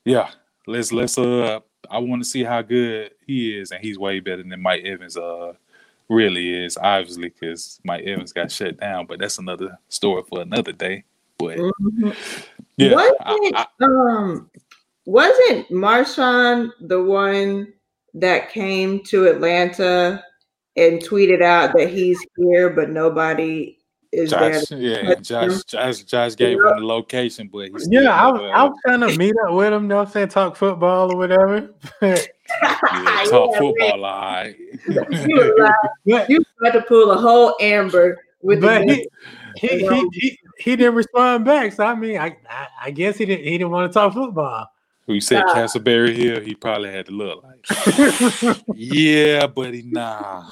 yeah, 0.04 0.30
let's 0.66 0.92
let's 0.92 1.18
uh 1.18 1.60
I 1.90 1.98
want 1.98 2.22
to 2.22 2.28
see 2.28 2.44
how 2.44 2.62
good 2.62 3.12
he 3.26 3.58
is, 3.58 3.70
and 3.70 3.82
he's 3.82 3.98
way 3.98 4.20
better 4.20 4.42
than 4.42 4.60
Mike 4.60 4.84
Evans 4.84 5.16
uh 5.16 5.52
really 6.08 6.64
is, 6.64 6.78
obviously, 6.78 7.28
because 7.28 7.80
Mike 7.84 8.04
Evans 8.04 8.32
got 8.32 8.50
shut 8.50 8.78
down. 8.78 9.06
But 9.06 9.18
that's 9.18 9.38
another 9.38 9.78
story 9.88 10.22
for 10.28 10.40
another 10.40 10.72
day. 10.72 11.04
But 11.38 11.58
mm-hmm. 11.58 12.10
yeah, 12.76 12.94
wasn't, 12.94 13.56
I, 13.56 13.66
I, 13.80 13.84
um, 13.84 14.50
wasn't 15.04 15.68
Marshon 15.70 16.70
the 16.80 17.02
one 17.02 17.72
that 18.14 18.50
came 18.50 19.02
to 19.04 19.26
Atlanta 19.26 20.24
and 20.78 21.02
tweeted 21.02 21.42
out 21.42 21.74
that 21.76 21.90
he's 21.90 22.18
here, 22.36 22.70
but 22.70 22.90
nobody 22.90 23.78
is 24.12 24.30
Josh, 24.30 24.66
there. 24.66 24.78
Yeah, 24.78 25.14
Josh, 25.16 25.64
Josh, 25.64 26.02
Josh 26.04 26.36
gave 26.36 26.58
him 26.58 26.62
the 26.64 26.84
location, 26.84 27.48
but 27.52 27.70
yeah, 27.88 28.10
I 28.10 28.30
was, 28.30 28.40
I 28.54 28.64
was 28.64 28.78
trying 28.84 29.00
to 29.00 29.18
meet 29.18 29.34
up 29.46 29.54
with 29.54 29.72
him. 29.72 29.82
You 29.82 29.88
know 29.88 29.96
what 29.98 30.06
I'm 30.06 30.12
saying? 30.12 30.28
Talk 30.28 30.56
football 30.56 31.12
or 31.12 31.16
whatever. 31.16 31.74
yeah, 32.02 32.16
talk 33.26 33.52
yeah, 33.52 33.58
football, 33.58 34.04
all 34.04 34.22
right. 34.22 34.56
you, 36.04 36.20
you 36.28 36.44
tried 36.58 36.72
to 36.72 36.82
pull 36.86 37.10
a 37.10 37.16
whole 37.16 37.54
Amber 37.60 38.18
with 38.40 38.60
but 38.60 38.86
the 38.86 39.08
he, 39.56 39.68
he, 39.68 39.88
he, 39.88 40.08
he, 40.12 40.38
he 40.58 40.76
didn't 40.76 40.94
respond 40.94 41.44
back. 41.44 41.72
So 41.72 41.84
I 41.84 41.94
mean, 41.94 42.18
I, 42.18 42.36
I, 42.48 42.66
I 42.84 42.90
guess 42.90 43.16
he 43.16 43.26
didn't 43.26 43.44
he 43.44 43.58
didn't 43.58 43.70
want 43.70 43.90
to 43.90 43.94
talk 43.94 44.14
football. 44.14 44.68
We 45.06 45.20
said 45.20 45.44
nah. 45.46 45.54
Castleberry 45.54 46.14
Hill, 46.14 46.40
he 46.42 46.54
probably 46.54 46.90
had 46.92 47.06
to 47.06 47.12
look 47.12 47.42
like, 47.42 48.62
yeah, 48.74 49.46
buddy, 49.46 49.82
nah. 49.82 50.50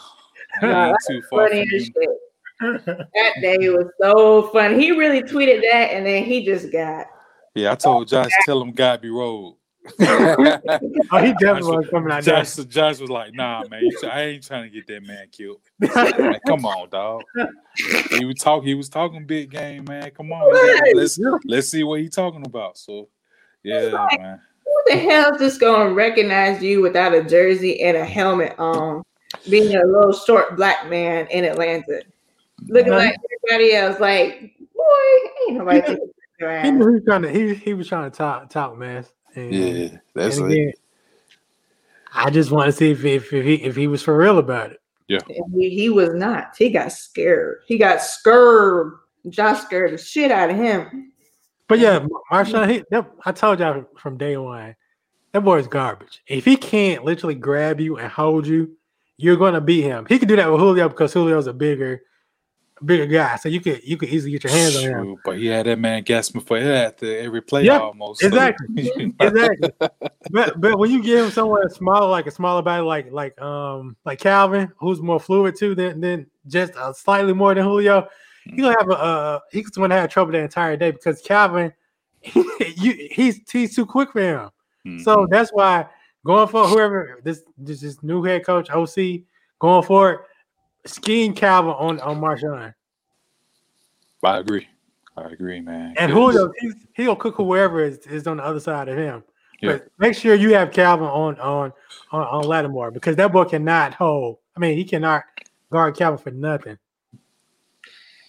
Nah 0.62 0.94
too 1.06 1.22
far 1.30 1.48
that 2.60 3.34
day 3.40 3.68
was 3.68 3.86
so 4.00 4.48
fun. 4.48 4.80
He 4.80 4.90
really 4.92 5.22
tweeted 5.22 5.60
that, 5.60 5.90
and 5.92 6.06
then 6.06 6.24
he 6.24 6.44
just 6.44 6.72
got. 6.72 7.06
Yeah, 7.54 7.72
I 7.72 7.74
told 7.74 8.02
oh, 8.02 8.04
Josh, 8.04 8.30
tell 8.46 8.60
him 8.60 8.72
God 8.72 9.02
be 9.02 9.10
rolled. 9.10 9.56
oh, 10.00 11.18
he 11.22 11.32
definitely 11.34 11.76
was 11.76 11.88
coming 11.90 12.10
out. 12.10 12.22
Josh, 12.22 12.56
Josh 12.56 12.98
was 12.98 13.10
like, 13.10 13.34
"Nah, 13.34 13.64
man, 13.70 13.82
I 14.10 14.22
ain't 14.22 14.42
trying 14.42 14.64
to 14.64 14.70
get 14.70 14.86
that 14.88 15.02
man 15.02 15.26
killed. 15.30 15.60
like, 15.78 16.40
come 16.46 16.64
on, 16.64 16.88
dog. 16.88 17.22
He 18.10 18.24
was 18.24 18.36
talking. 18.36 18.66
He 18.66 18.74
was 18.74 18.88
talking 18.88 19.26
big 19.26 19.50
game, 19.50 19.84
man. 19.84 20.10
Come 20.10 20.32
on, 20.32 20.96
let's 20.96 21.18
let's 21.44 21.68
see 21.68 21.84
what 21.84 22.00
he 22.00 22.08
talking 22.08 22.44
about. 22.46 22.78
So, 22.78 23.08
yeah, 23.62 23.80
like, 23.80 24.20
man. 24.20 24.40
Who 24.64 24.82
the 24.86 24.96
hell 24.96 25.34
is 25.34 25.40
just 25.40 25.60
gonna 25.60 25.92
recognize 25.92 26.62
you 26.62 26.80
without 26.80 27.14
a 27.14 27.22
jersey 27.22 27.80
and 27.82 27.96
a 27.96 28.04
helmet 28.04 28.58
on? 28.58 29.04
Being 29.48 29.74
a 29.76 29.84
little 29.86 30.12
short 30.12 30.56
black 30.56 30.88
man 30.88 31.26
in 31.28 31.44
Atlanta, 31.44 32.02
looking 32.68 32.92
Uh-huh. 32.92 33.00
like 33.00 33.16
everybody 33.48 33.74
else. 33.74 34.00
Like, 34.00 34.52
boy, 34.74 34.84
ain't 35.48 35.58
nobody 35.58 35.78
Yeah. 35.78 35.86
taking 35.86 36.02
He, 36.38 36.44
ass. 36.46 36.72
he 36.72 36.72
was 36.72 37.02
trying 37.06 37.22
to 37.22 37.30
he, 37.30 37.54
he 37.54 37.74
was 37.74 37.88
trying 37.88 38.10
to 38.10 38.16
talk 38.16 38.50
talk 38.50 38.76
man. 38.76 39.04
And, 39.34 39.52
Yeah, 39.52 39.98
that's 40.14 40.38
and 40.38 40.50
it. 40.50 40.52
again, 40.52 40.72
I 42.14 42.30
just 42.30 42.50
want 42.50 42.66
to 42.66 42.72
see 42.72 42.90
if, 42.90 43.04
if 43.04 43.32
if 43.32 43.44
he 43.44 43.54
if 43.56 43.76
he 43.76 43.86
was 43.86 44.02
for 44.02 44.16
real 44.16 44.38
about 44.38 44.72
it. 44.72 44.80
And 45.08 45.54
he, 45.54 45.70
he 45.70 45.88
was 45.88 46.14
not. 46.14 46.54
He 46.56 46.70
got 46.70 46.92
scared. 46.92 47.60
He 47.66 47.78
got 47.78 48.00
scared. 48.00 48.94
Josh 49.28 49.62
scared 49.62 49.92
the 49.92 49.98
shit 49.98 50.30
out 50.30 50.50
of 50.50 50.56
him. 50.56 51.12
But 51.68 51.80
yeah, 51.80 52.06
Marshon, 52.30 52.70
he, 52.70 52.84
that, 52.90 53.10
I 53.24 53.32
told 53.32 53.58
y'all 53.58 53.84
from 53.96 54.16
day 54.16 54.36
one, 54.36 54.76
that 55.32 55.40
boy 55.40 55.58
is 55.58 55.66
garbage. 55.66 56.22
If 56.28 56.44
he 56.44 56.56
can't 56.56 57.04
literally 57.04 57.34
grab 57.34 57.80
you 57.80 57.98
and 57.98 58.10
hold 58.10 58.46
you, 58.46 58.76
you're 59.18 59.36
gonna 59.36 59.60
beat 59.60 59.82
him. 59.82 60.06
He 60.08 60.18
can 60.18 60.28
do 60.28 60.36
that 60.36 60.50
with 60.50 60.60
Julio 60.60 60.88
because 60.88 61.12
Julio's 61.12 61.46
a 61.46 61.52
bigger, 61.52 62.02
bigger 62.84 63.06
guy, 63.06 63.36
so 63.36 63.48
you 63.48 63.60
could 63.60 63.82
you 63.84 63.96
could 63.96 64.08
easily 64.08 64.32
get 64.32 64.44
your 64.44 64.52
hands 64.52 64.76
on 64.76 64.82
him. 64.84 65.16
But 65.24 65.38
he 65.38 65.46
had 65.46 65.66
that 65.66 65.78
man 65.78 66.02
gasping 66.02 66.42
for 66.42 66.56
air 66.56 66.86
after 66.88 67.18
every 67.18 67.40
play 67.42 67.64
Yeah, 67.64 67.78
almost. 67.78 68.22
exactly. 68.22 68.90
Exactly. 69.20 69.70
but 70.30 70.60
but 70.60 70.78
when 70.78 70.90
you 70.90 71.02
give 71.02 71.24
him 71.26 71.30
someone 71.30 71.64
a 71.66 71.70
smaller, 71.70 72.08
like 72.08 72.26
a 72.26 72.30
smaller 72.30 72.62
body, 72.62 72.82
like 72.82 73.10
like 73.10 73.40
um 73.40 73.96
like 74.04 74.18
Calvin, 74.20 74.70
who's 74.78 75.00
more 75.00 75.20
fluid 75.20 75.56
too 75.56 75.74
than 75.74 76.00
than 76.00 76.26
just 76.46 76.74
uh, 76.76 76.92
slightly 76.92 77.32
more 77.32 77.54
than 77.54 77.64
Julio, 77.64 78.06
he's 78.44 78.60
gonna 78.60 78.76
have 78.78 78.90
a 78.90 78.94
uh, 78.98 79.40
he's 79.50 79.70
gonna 79.70 79.94
have 79.94 80.10
trouble 80.10 80.32
the 80.32 80.38
entire 80.38 80.76
day 80.76 80.90
because 80.90 81.22
Calvin, 81.22 81.72
you 82.76 83.08
he's 83.10 83.40
he's 83.50 83.74
too 83.74 83.86
quick 83.86 84.12
for 84.12 84.20
him. 84.20 84.50
Mhm. 84.86 85.02
So 85.02 85.26
that's 85.30 85.50
why 85.50 85.86
going 86.26 86.48
for 86.48 86.66
whoever 86.66 87.20
this 87.22 87.42
this, 87.56 87.80
this 87.80 88.02
new 88.02 88.22
head 88.22 88.44
coach 88.44 88.68
OC 88.70 89.22
going 89.58 89.82
for 89.82 90.12
it, 90.12 90.20
skiing 90.84 91.32
Calvin 91.32 91.72
on 91.72 92.00
on 92.00 92.20
Marshon 92.20 92.74
I 94.22 94.38
agree. 94.38 94.66
I 95.16 95.28
agree, 95.28 95.60
man. 95.60 95.94
And 95.98 96.10
Julio 96.10 96.52
he's, 96.58 96.74
he'll 96.94 97.16
cook 97.16 97.36
whoever 97.36 97.82
is, 97.82 97.98
is 97.98 98.26
on 98.26 98.38
the 98.38 98.44
other 98.44 98.60
side 98.60 98.88
of 98.88 98.98
him. 98.98 99.22
Yeah. 99.62 99.72
But 99.72 99.88
make 99.98 100.14
sure 100.14 100.34
you 100.34 100.52
have 100.54 100.72
Calvin 100.72 101.06
on 101.06 101.38
on 101.38 101.72
on, 102.12 102.22
on 102.22 102.44
Lattimore 102.44 102.90
because 102.90 103.16
that 103.16 103.32
boy 103.32 103.44
cannot 103.44 103.94
hold. 103.94 104.38
I 104.56 104.60
mean, 104.60 104.76
he 104.76 104.84
cannot 104.84 105.24
guard 105.70 105.96
Calvin 105.96 106.18
for 106.18 106.30
nothing. 106.30 106.76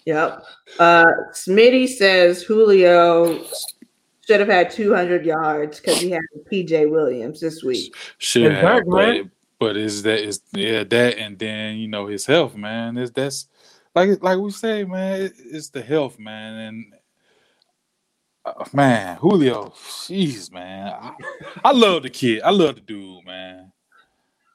Yep. 0.06 0.45
Uh, 0.80 1.06
Smitty 1.34 1.89
says 1.89 2.41
Julio 2.43 3.43
should 4.28 4.40
have 4.42 4.50
had 4.50 4.70
200 4.70 5.26
yards 5.26 5.80
because 5.80 6.02
he 6.02 6.12
had 6.12 6.22
PJ 6.52 6.90
Williams 6.90 7.40
this 7.40 7.64
week. 7.64 7.96
Should 8.18 8.52
have, 8.52 8.62
dark, 8.62 8.86
but 8.88 9.26
but 9.60 9.78
is 9.78 10.04
that 10.04 10.20
is 10.20 10.42
yeah 10.54 10.84
that 10.84 11.18
and 11.18 11.40
then 11.40 11.78
you 11.78 11.88
know 11.88 12.08
his 12.08 12.26
health, 12.26 12.56
man. 12.56 12.98
Is 12.98 13.12
that's 13.12 13.48
like 13.96 14.22
like 14.22 14.38
we 14.38 14.52
say, 14.52 14.84
man. 14.84 15.32
It's 15.38 15.70
the 15.70 15.82
health, 15.82 16.20
man, 16.20 16.56
and 16.56 16.94
uh, 18.46 18.66
man, 18.74 19.18
Julio, 19.18 19.70
jeez, 19.70 20.52
man. 20.52 20.94
I, 20.94 21.14
I 21.64 21.72
love 21.72 22.04
the 22.04 22.10
kid. 22.10 22.42
I 22.44 22.52
love 22.52 22.76
the 22.76 22.82
dude, 22.82 23.26
man. 23.26 23.72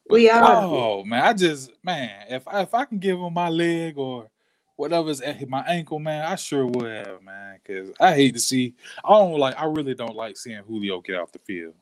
We 0.08 0.28
all 0.28 0.60
do. 0.60 0.76
oh 0.76 1.04
man, 1.04 1.24
I 1.24 1.32
just 1.32 1.70
man, 1.82 2.26
if 2.28 2.46
I, 2.46 2.62
if 2.62 2.74
I 2.74 2.84
can 2.84 2.98
give 2.98 3.18
him 3.18 3.32
my 3.32 3.48
leg 3.48 3.96
or 3.96 4.28
whatever's 4.76 5.20
at 5.20 5.48
my 5.48 5.62
ankle, 5.62 5.98
man, 5.98 6.24
I 6.24 6.34
sure 6.36 6.66
would 6.66 6.90
have, 6.90 7.22
man. 7.22 7.58
Because 7.62 7.90
I 8.00 8.14
hate 8.14 8.34
to 8.34 8.40
see. 8.40 8.74
I 9.04 9.10
don't 9.10 9.38
like. 9.38 9.58
I 9.58 9.64
really 9.64 9.94
don't 9.94 10.16
like 10.16 10.36
seeing 10.36 10.62
Julio 10.62 11.00
get 11.00 11.20
off 11.20 11.32
the 11.32 11.38
field. 11.40 11.74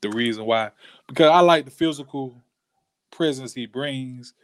The 0.00 0.10
reason 0.10 0.44
why, 0.44 0.70
because 1.08 1.30
I 1.30 1.40
like 1.40 1.64
the 1.64 1.70
physical 1.70 2.40
presence 3.10 3.52
he 3.52 3.66
brings, 3.66 4.34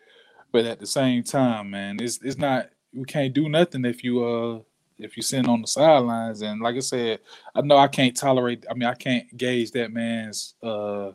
but 0.51 0.65
at 0.65 0.81
the 0.81 0.87
same 0.87 1.23
time, 1.23 1.71
man, 1.71 1.99
it's 2.01 2.21
it's 2.23 2.39
not. 2.39 2.71
We 2.93 3.05
can't 3.05 3.35
do 3.35 3.49
nothing 3.49 3.85
if 3.85 4.05
you 4.05 4.25
uh 4.25 4.61
if 4.99 5.17
you 5.17 5.23
sitting 5.23 5.49
on 5.49 5.61
the 5.61 5.67
sidelines. 5.67 6.43
And 6.43 6.61
like 6.61 6.77
I 6.77 6.81
said, 6.81 7.21
I 7.55 7.61
know 7.61 7.77
I 7.77 7.89
can't 7.89 8.17
tolerate. 8.17 8.65
I 8.71 8.75
mean, 8.75 8.89
I 8.89 8.95
can't 8.95 9.37
gauge 9.37 9.73
that 9.73 9.93
man's 9.93 10.55
uh 10.63 11.13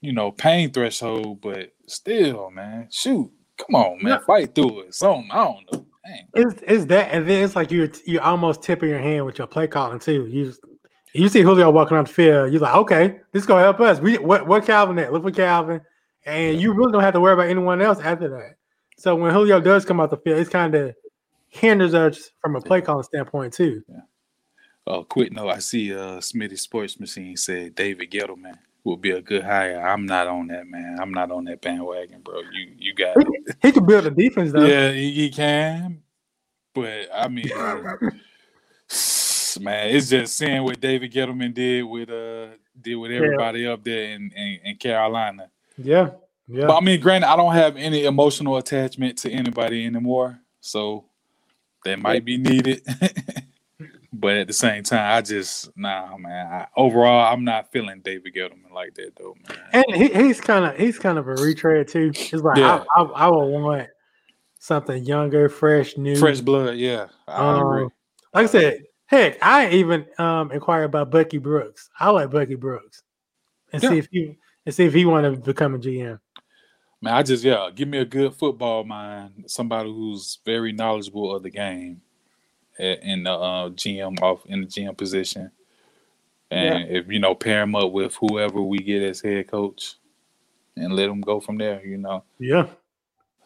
you 0.00 0.12
know 0.12 0.32
pain 0.32 0.70
threshold, 0.70 1.40
but 1.40 1.72
still, 1.86 2.50
man, 2.50 2.88
shoot, 2.90 3.30
come 3.66 3.74
on, 3.76 4.02
man, 4.02 4.12
Yeah. 4.12 4.18
fight 4.26 4.54
through 4.54 4.80
it. 4.80 4.94
Something 4.94 5.30
I 5.30 5.44
don't 5.44 5.72
know. 5.72 5.86
Dang. 6.04 6.26
It's, 6.34 6.60
it's 6.66 6.84
that, 6.86 7.12
and 7.12 7.28
then 7.28 7.44
it's 7.44 7.54
like 7.54 7.70
you're 7.70 7.88
you're 8.06 8.22
almost 8.22 8.62
tipping 8.62 8.88
your 8.88 8.98
hand 8.98 9.26
with 9.26 9.38
your 9.38 9.46
play 9.46 9.66
calling 9.66 9.98
too. 9.98 10.26
You 10.26 10.46
just, 10.46 10.60
you 11.12 11.28
see 11.28 11.42
Julio 11.42 11.70
walking 11.70 11.96
on 11.96 12.04
the 12.04 12.10
field, 12.10 12.52
you're 12.52 12.60
like, 12.60 12.74
okay, 12.74 13.20
this 13.32 13.42
is 13.42 13.46
gonna 13.46 13.62
help 13.62 13.80
us. 13.80 14.00
We 14.00 14.16
what 14.18 14.46
what 14.46 14.64
Calvin 14.64 14.98
at? 14.98 15.12
Look 15.12 15.22
for 15.24 15.30
Calvin, 15.30 15.80
and 16.24 16.60
you 16.60 16.72
really 16.72 16.92
don't 16.92 17.02
have 17.02 17.14
to 17.14 17.20
worry 17.20 17.34
about 17.34 17.48
anyone 17.48 17.80
else 17.82 18.00
after 18.00 18.28
that. 18.28 18.56
So 18.96 19.14
when 19.14 19.32
Julio 19.32 19.60
does 19.60 19.84
come 19.84 20.00
out 20.00 20.10
the 20.10 20.16
field, 20.16 20.40
it's 20.40 20.50
kind 20.50 20.74
of 20.74 20.94
hinders 21.48 21.94
us 21.94 22.30
from 22.40 22.56
a 22.56 22.60
play 22.60 22.80
calling 22.80 23.02
standpoint 23.02 23.52
too. 23.52 23.82
Uh, 24.86 25.02
quick 25.02 25.32
note: 25.32 25.50
I 25.50 25.58
see 25.58 25.92
uh 25.94 26.18
Smitty 26.18 26.58
Sports 26.58 26.98
Machine 26.98 27.36
said 27.36 27.74
David 27.74 28.10
Gettleman 28.10 28.56
would 28.84 29.00
be 29.00 29.10
a 29.10 29.20
good 29.22 29.44
hire. 29.44 29.80
I'm 29.80 30.06
not 30.06 30.26
on 30.26 30.48
that, 30.48 30.66
man. 30.66 30.98
I'm 31.00 31.12
not 31.12 31.30
on 31.30 31.44
that 31.44 31.60
bandwagon, 31.60 32.20
bro. 32.22 32.40
You 32.52 32.72
you 32.78 32.94
got 32.94 33.16
He, 33.18 33.24
it. 33.46 33.56
he 33.62 33.72
could 33.72 33.86
build 33.86 34.06
a 34.06 34.10
defense 34.10 34.52
though. 34.52 34.64
Yeah, 34.64 34.90
he, 34.92 35.10
he 35.12 35.30
can, 35.30 36.02
but 36.74 37.08
I 37.14 37.28
mean, 37.28 37.48
man, 39.60 39.94
it's 39.94 40.08
just 40.08 40.36
seeing 40.36 40.62
what 40.64 40.80
David 40.80 41.12
Gettleman 41.12 41.54
did 41.54 41.82
with 41.84 42.10
uh 42.10 42.48
did 42.80 42.96
with 42.96 43.10
everybody 43.10 43.66
up 43.66 43.84
there 43.84 44.12
in, 44.12 44.30
in, 44.34 44.60
in 44.64 44.76
Carolina. 44.76 45.50
yeah, 45.76 46.10
yeah. 46.48 46.66
But 46.66 46.78
I 46.78 46.80
mean, 46.80 47.00
granted, 47.00 47.28
I 47.28 47.36
don't 47.36 47.54
have 47.54 47.76
any 47.76 48.04
emotional 48.04 48.56
attachment 48.56 49.18
to 49.18 49.30
anybody 49.30 49.84
anymore, 49.86 50.38
so 50.60 51.04
that 51.84 51.98
might 51.98 52.24
be 52.24 52.38
needed. 52.38 52.82
but 54.12 54.36
at 54.36 54.46
the 54.46 54.52
same 54.52 54.82
time, 54.82 55.18
I 55.18 55.20
just 55.22 55.76
nah, 55.76 56.16
man. 56.16 56.46
I, 56.46 56.66
overall, 56.76 57.32
I'm 57.32 57.44
not 57.44 57.70
feeling 57.70 58.00
David 58.00 58.34
Gettleman 58.34 58.72
like 58.72 58.94
that 58.94 59.14
though, 59.16 59.36
man. 59.48 59.58
And 59.72 59.96
he, 59.96 60.08
he's 60.08 60.40
kind 60.40 60.64
of 60.64 60.76
he's 60.76 60.98
kind 60.98 61.18
of 61.18 61.28
a 61.28 61.34
retread 61.34 61.88
too. 61.88 62.10
It's 62.14 62.32
like 62.32 62.58
Yeah. 62.58 62.84
I, 62.96 63.02
I, 63.02 63.04
I 63.04 63.28
would 63.28 63.46
want 63.46 63.88
something 64.58 65.04
younger, 65.04 65.48
fresh, 65.48 65.96
new. 65.96 66.16
Fresh 66.16 66.40
blood, 66.40 66.76
yeah. 66.76 67.06
I 67.28 67.60
agree. 67.60 67.82
Um, 67.84 67.92
like 68.34 68.44
I 68.44 68.48
said, 68.48 68.82
heck, 69.06 69.38
I 69.42 69.70
even 69.70 70.06
um 70.18 70.50
inquired 70.52 70.84
about 70.84 71.10
Bucky 71.10 71.38
Brooks. 71.38 71.88
I 71.98 72.10
like 72.10 72.30
Bucky 72.30 72.56
Brooks, 72.56 73.02
and 73.72 73.82
Yeah. 73.82 73.90
see 73.90 73.98
if 73.98 74.08
he 74.10 74.38
and 74.66 74.74
see 74.74 74.84
if 74.86 74.92
he 74.92 75.04
want 75.04 75.24
to 75.24 75.40
become 75.40 75.74
a 75.74 75.78
GM. 75.78 76.18
Man, 77.02 77.14
I 77.14 77.22
just 77.22 77.44
yeah, 77.44 77.70
give 77.74 77.88
me 77.88 77.98
a 77.98 78.04
good 78.04 78.34
football 78.34 78.84
mind, 78.84 79.44
somebody 79.46 79.88
who's 79.88 80.38
very 80.44 80.72
knowledgeable 80.72 81.34
of 81.34 81.42
the 81.42 81.50
game, 81.50 82.02
a- 82.80 83.00
in 83.02 83.22
the 83.24 83.32
uh, 83.32 83.68
GM 83.70 84.20
off 84.22 84.44
in 84.46 84.60
the 84.62 84.66
GM 84.66 84.96
position, 84.96 85.50
and 86.50 86.88
if 86.90 87.08
you 87.08 87.18
know 87.18 87.34
pair 87.34 87.62
him 87.62 87.74
up 87.76 87.92
with 87.92 88.14
whoever 88.16 88.60
we 88.62 88.78
get 88.78 89.02
as 89.02 89.20
head 89.20 89.48
coach, 89.48 89.94
and 90.76 90.94
let 90.94 91.08
him 91.08 91.20
go 91.20 91.40
from 91.40 91.58
there. 91.58 91.84
You 91.84 91.98
know, 91.98 92.24
Yeah, 92.38 92.66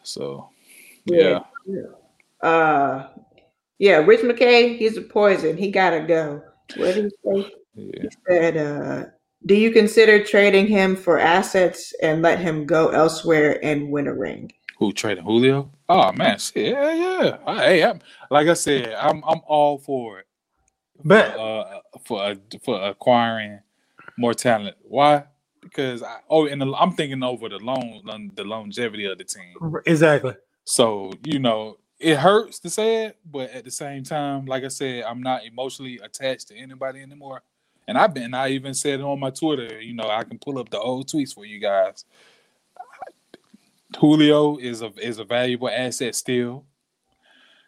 so 0.03 0.49
Yeah. 1.05 1.43
yeah, 1.65 1.81
Uh, 2.41 3.09
yeah, 3.77 3.97
Rich 3.97 4.21
McKay, 4.21 4.77
he's 4.77 4.97
a 4.97 5.01
poison. 5.01 5.57
He 5.57 5.71
gotta 5.71 6.01
go. 6.01 6.41
What 6.77 6.95
did 6.95 7.05
he 7.05 7.09
say? 7.43 7.51
yeah. 7.75 8.01
He 8.03 8.09
said, 8.27 8.57
uh, 8.57 9.05
"Do 9.45 9.55
you 9.55 9.71
consider 9.71 10.23
trading 10.23 10.67
him 10.67 10.95
for 10.95 11.19
assets 11.19 11.93
and 12.01 12.21
let 12.21 12.39
him 12.39 12.65
go 12.65 12.89
elsewhere 12.89 13.59
and 13.63 13.89
win 13.91 14.07
a 14.07 14.13
ring?" 14.13 14.51
Who 14.77 14.91
traded 14.91 15.23
Julio? 15.23 15.71
Oh 15.87 16.11
man, 16.11 16.37
shit, 16.39 16.73
yeah, 16.73 16.93
yeah. 16.93 17.55
Hey, 17.57 17.83
I'm, 17.83 17.99
like 18.29 18.47
I 18.47 18.53
said, 18.53 18.93
I'm 18.93 19.23
I'm 19.25 19.41
all 19.47 19.77
for 19.77 20.19
it. 20.19 20.27
but 21.03 21.37
uh, 21.37 21.79
for 22.05 22.23
uh, 22.23 22.35
for 22.63 22.81
acquiring 22.81 23.59
more 24.17 24.33
talent. 24.33 24.75
Why? 24.81 25.25
Because 25.61 26.03
I, 26.03 26.17
oh, 26.29 26.47
and 26.47 26.61
the, 26.61 26.73
I'm 26.73 26.91
thinking 26.91 27.23
over 27.23 27.49
the 27.49 27.57
long 27.57 28.01
the 28.35 28.43
longevity 28.43 29.05
of 29.05 29.17
the 29.17 29.23
team. 29.23 29.55
exactly. 29.85 30.33
So 30.65 31.11
you 31.23 31.39
know, 31.39 31.77
it 31.99 32.17
hurts 32.17 32.59
to 32.59 32.69
say 32.69 33.05
it, 33.05 33.17
but 33.25 33.51
at 33.51 33.63
the 33.63 33.71
same 33.71 34.03
time, 34.03 34.45
like 34.45 34.63
I 34.63 34.69
said, 34.69 35.03
I'm 35.03 35.21
not 35.21 35.45
emotionally 35.45 35.99
attached 36.03 36.49
to 36.49 36.55
anybody 36.55 37.01
anymore. 37.01 37.41
And 37.87 37.97
I've 37.97 38.13
been, 38.13 38.33
I 38.33 38.49
even 38.49 38.73
said 38.73 38.99
on 39.01 39.19
my 39.19 39.29
Twitter. 39.29 39.79
You 39.79 39.93
know, 39.93 40.09
I 40.09 40.23
can 40.23 40.39
pull 40.39 40.57
up 40.57 40.69
the 40.69 40.79
old 40.79 41.07
tweets 41.07 41.33
for 41.33 41.45
you 41.45 41.59
guys. 41.59 42.05
Julio 44.05 44.57
is 44.57 44.81
a 44.81 44.91
is 44.97 45.19
a 45.19 45.23
valuable 45.23 45.69
asset 45.69 46.15
still. 46.15 46.65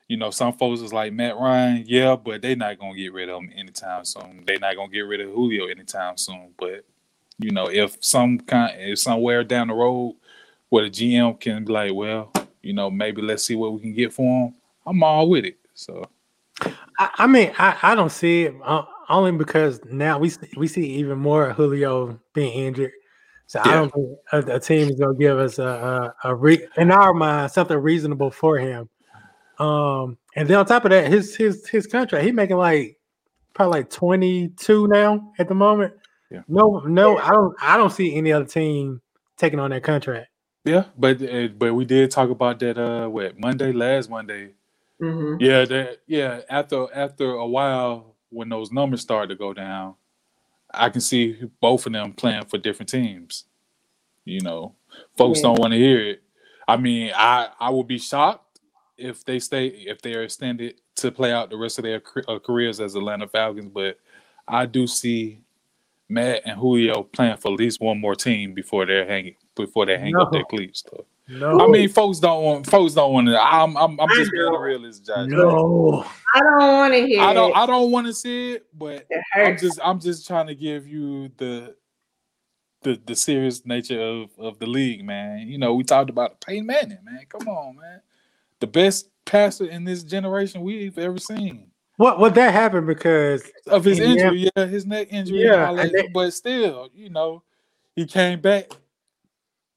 You 0.07 0.17
know, 0.17 0.31
some 0.31 0.53
folks 0.53 0.81
is 0.81 0.93
like 0.93 1.11
Matt 1.11 1.37
Ryan, 1.37 1.83
yeah, 1.85 2.15
but 2.15 2.41
they're 2.41 2.55
not 2.55 2.79
gonna 2.79 2.95
get 2.95 3.13
rid 3.13 3.29
of 3.29 3.41
him 3.41 3.51
anytime 3.55 4.05
soon. 4.05 4.43
They're 4.45 4.59
not 4.59 4.75
gonna 4.75 4.91
get 4.91 5.01
rid 5.01 5.21
of 5.21 5.31
Julio 5.31 5.65
anytime 5.67 6.17
soon. 6.17 6.53
But 6.57 6.85
you 7.39 7.51
know, 7.51 7.69
if 7.69 7.97
some 7.99 8.39
kind, 8.39 8.73
if 8.79 8.99
somewhere 8.99 9.43
down 9.43 9.67
the 9.67 9.73
road 9.73 10.15
where 10.69 10.85
the 10.85 10.89
GM 10.89 11.39
can 11.39 11.65
be 11.65 11.73
like, 11.73 11.93
well, 11.93 12.31
you 12.61 12.73
know, 12.73 12.89
maybe 12.89 13.21
let's 13.21 13.43
see 13.43 13.55
what 13.55 13.73
we 13.73 13.81
can 13.81 13.93
get 13.93 14.13
for 14.13 14.47
him. 14.47 14.55
I'm 14.85 15.03
all 15.03 15.29
with 15.29 15.45
it. 15.45 15.57
So 15.73 16.05
I, 16.97 17.09
I 17.19 17.27
mean, 17.27 17.51
I, 17.57 17.77
I 17.81 17.95
don't 17.95 18.11
see 18.11 18.43
it 18.43 18.55
uh, 18.63 18.85
only 19.09 19.31
because 19.31 19.83
now 19.85 20.17
we 20.19 20.31
we 20.55 20.67
see 20.67 20.85
even 20.95 21.19
more 21.19 21.53
Julio 21.53 22.19
being 22.33 22.53
injured. 22.53 22.91
So 23.47 23.61
I 23.63 23.73
don't 23.75 23.93
think 23.93 24.07
a, 24.33 24.55
a 24.55 24.59
team 24.59 24.89
is 24.89 24.99
gonna 24.99 25.15
give 25.15 25.37
us 25.39 25.57
a, 25.57 26.13
a, 26.23 26.29
a 26.29 26.35
re, 26.35 26.67
in 26.75 26.91
our 26.91 27.13
mind 27.13 27.51
something 27.51 27.77
reasonable 27.77 28.29
for 28.29 28.57
him. 28.57 28.89
Um, 29.57 30.17
and 30.35 30.47
then 30.47 30.57
on 30.57 30.65
top 30.65 30.85
of 30.85 30.91
that, 30.91 31.11
his 31.11 31.35
his 31.35 31.67
his 31.67 31.87
contract, 31.87 32.25
he 32.25 32.31
making 32.31 32.57
like 32.57 32.97
probably 33.53 33.79
like 33.79 33.89
twenty 33.89 34.49
two 34.49 34.87
now 34.87 35.31
at 35.39 35.47
the 35.47 35.55
moment. 35.55 35.93
Yeah. 36.29 36.41
No, 36.49 36.79
no, 36.79 37.17
I 37.17 37.29
don't 37.29 37.55
I 37.61 37.77
don't 37.77 37.91
see 37.91 38.15
any 38.15 38.33
other 38.33 38.45
team 38.45 39.01
taking 39.37 39.59
on 39.59 39.71
that 39.71 39.83
contract. 39.83 40.27
Yeah, 40.65 40.85
but 40.97 41.21
uh, 41.21 41.47
but 41.57 41.73
we 41.73 41.85
did 41.85 42.11
talk 42.11 42.29
about 42.29 42.59
that. 42.59 42.77
Uh, 42.77 43.07
what 43.07 43.39
Monday, 43.39 43.71
last 43.71 44.09
Monday. 44.09 44.51
Mhm. 45.01 45.37
Yeah, 45.39 45.63
that 45.63 45.99
yeah. 46.05 46.41
After 46.49 46.87
after 46.93 47.31
a 47.31 47.47
while, 47.47 48.17
when 48.29 48.49
those 48.49 48.73
numbers 48.73 49.01
started 49.01 49.29
to 49.29 49.35
go 49.35 49.53
down, 49.53 49.95
I 50.77 50.89
can 50.89 51.01
see 51.01 51.37
both 51.61 51.85
of 51.85 51.93
them 51.93 52.13
playing 52.13 52.45
for 52.45 52.57
different 52.57 52.89
teams. 52.89 53.45
You 54.25 54.41
know, 54.41 54.75
folks 55.17 55.39
Yeah. 55.39 55.43
don't 55.43 55.59
want 55.59 55.73
to 55.73 55.77
hear 55.79 55.99
it. 55.99 56.23
I 56.67 56.77
mean, 56.77 57.11
I 57.15 57.49
I 57.59 57.69
would 57.69 57.87
be 57.87 57.97
shocked 57.97 58.59
if 58.97 59.23
they 59.23 59.39
stay 59.39 59.67
if 59.67 60.01
they 60.01 60.15
are 60.15 60.23
extended 60.23 60.75
to 60.95 61.11
play 61.11 61.31
out 61.31 61.49
the 61.49 61.57
rest 61.57 61.77
of 61.77 61.83
their 61.83 62.01
uh, 62.27 62.39
careers 62.39 62.79
as 62.79 62.95
Atlanta 62.95 63.27
Falcons, 63.27 63.71
but 63.73 63.99
I 64.47 64.65
do 64.65 64.87
see 64.87 65.39
Matt 66.09 66.41
and 66.45 66.59
Julio 66.59 67.03
playing 67.03 67.37
for 67.37 67.53
at 67.53 67.59
least 67.59 67.79
one 67.81 67.99
more 67.99 68.15
team 68.15 68.53
before 68.53 68.85
they're 68.85 69.05
hanging 69.05 69.35
before 69.55 69.85
they 69.85 69.97
hang 69.97 70.15
up 70.15 70.31
their 70.31 70.43
cleats. 70.45 70.83
Though. 70.83 71.05
No, 71.29 71.59
I 71.59 71.67
mean, 71.67 71.89
folks 71.89 72.19
don't 72.19 72.43
want 72.43 72.65
folks 72.69 72.93
don't 72.93 73.11
want 73.11 73.27
to. 73.27 73.41
I'm 73.41 73.75
I'm, 73.75 73.99
I'm 73.99 74.09
just 74.15 74.31
being 74.31 74.45
a 74.53 74.59
realist, 74.59 75.05
Josh. 75.05 75.27
no. 75.27 76.05
I 76.33 76.39
don't 76.39 76.57
want 76.73 76.93
to 76.93 77.05
hear 77.05 77.21
I 77.21 77.33
don't 77.33 77.49
it. 77.51 77.55
I 77.57 77.65
don't 77.65 77.91
want 77.91 78.07
to 78.07 78.13
see 78.13 78.53
it, 78.53 78.65
but 78.73 79.05
It 79.09 79.21
I'm 79.35 79.57
just 79.57 79.79
I'm 79.83 79.99
just 79.99 80.25
trying 80.27 80.47
to 80.47 80.55
give 80.55 80.87
you 80.87 81.29
the 81.37 81.75
the 82.83 83.01
the 83.05 83.15
serious 83.15 83.65
nature 83.65 83.99
of 84.01 84.29
of 84.37 84.59
the 84.59 84.67
league, 84.67 85.03
man. 85.03 85.47
You 85.47 85.57
know, 85.57 85.73
we 85.75 85.83
talked 85.83 86.09
about 86.09 86.39
Peyton 86.41 86.65
Manning, 86.65 86.99
man. 87.03 87.21
Come 87.27 87.47
on, 87.49 87.75
man. 87.75 88.01
The 88.59 88.67
best 88.67 89.09
passer 89.25 89.65
in 89.65 89.83
this 89.83 90.03
generation 90.03 90.61
we've 90.61 90.97
ever 90.97 91.17
seen. 91.17 91.71
What 91.97 92.19
what 92.19 92.35
that 92.35 92.53
happened 92.53 92.87
because 92.87 93.43
Of 93.65 93.83
his 93.83 93.99
Yeah. 93.99 94.05
injury, 94.05 94.49
yeah, 94.55 94.65
his 94.65 94.85
neck 94.85 95.07
injury, 95.11 95.43
Yeah, 95.43 95.69
and 95.71 95.79
and 95.79 95.91
they- 95.91 96.07
but 96.13 96.31
still, 96.33 96.89
you 96.93 97.09
know, 97.09 97.43
he 97.95 98.05
came 98.05 98.39
back, 98.39 98.69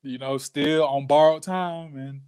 you 0.02 0.18
know, 0.18 0.38
still 0.38 0.84
on 0.84 1.06
borrowed 1.06 1.42
time, 1.42 1.96
and 1.96 2.20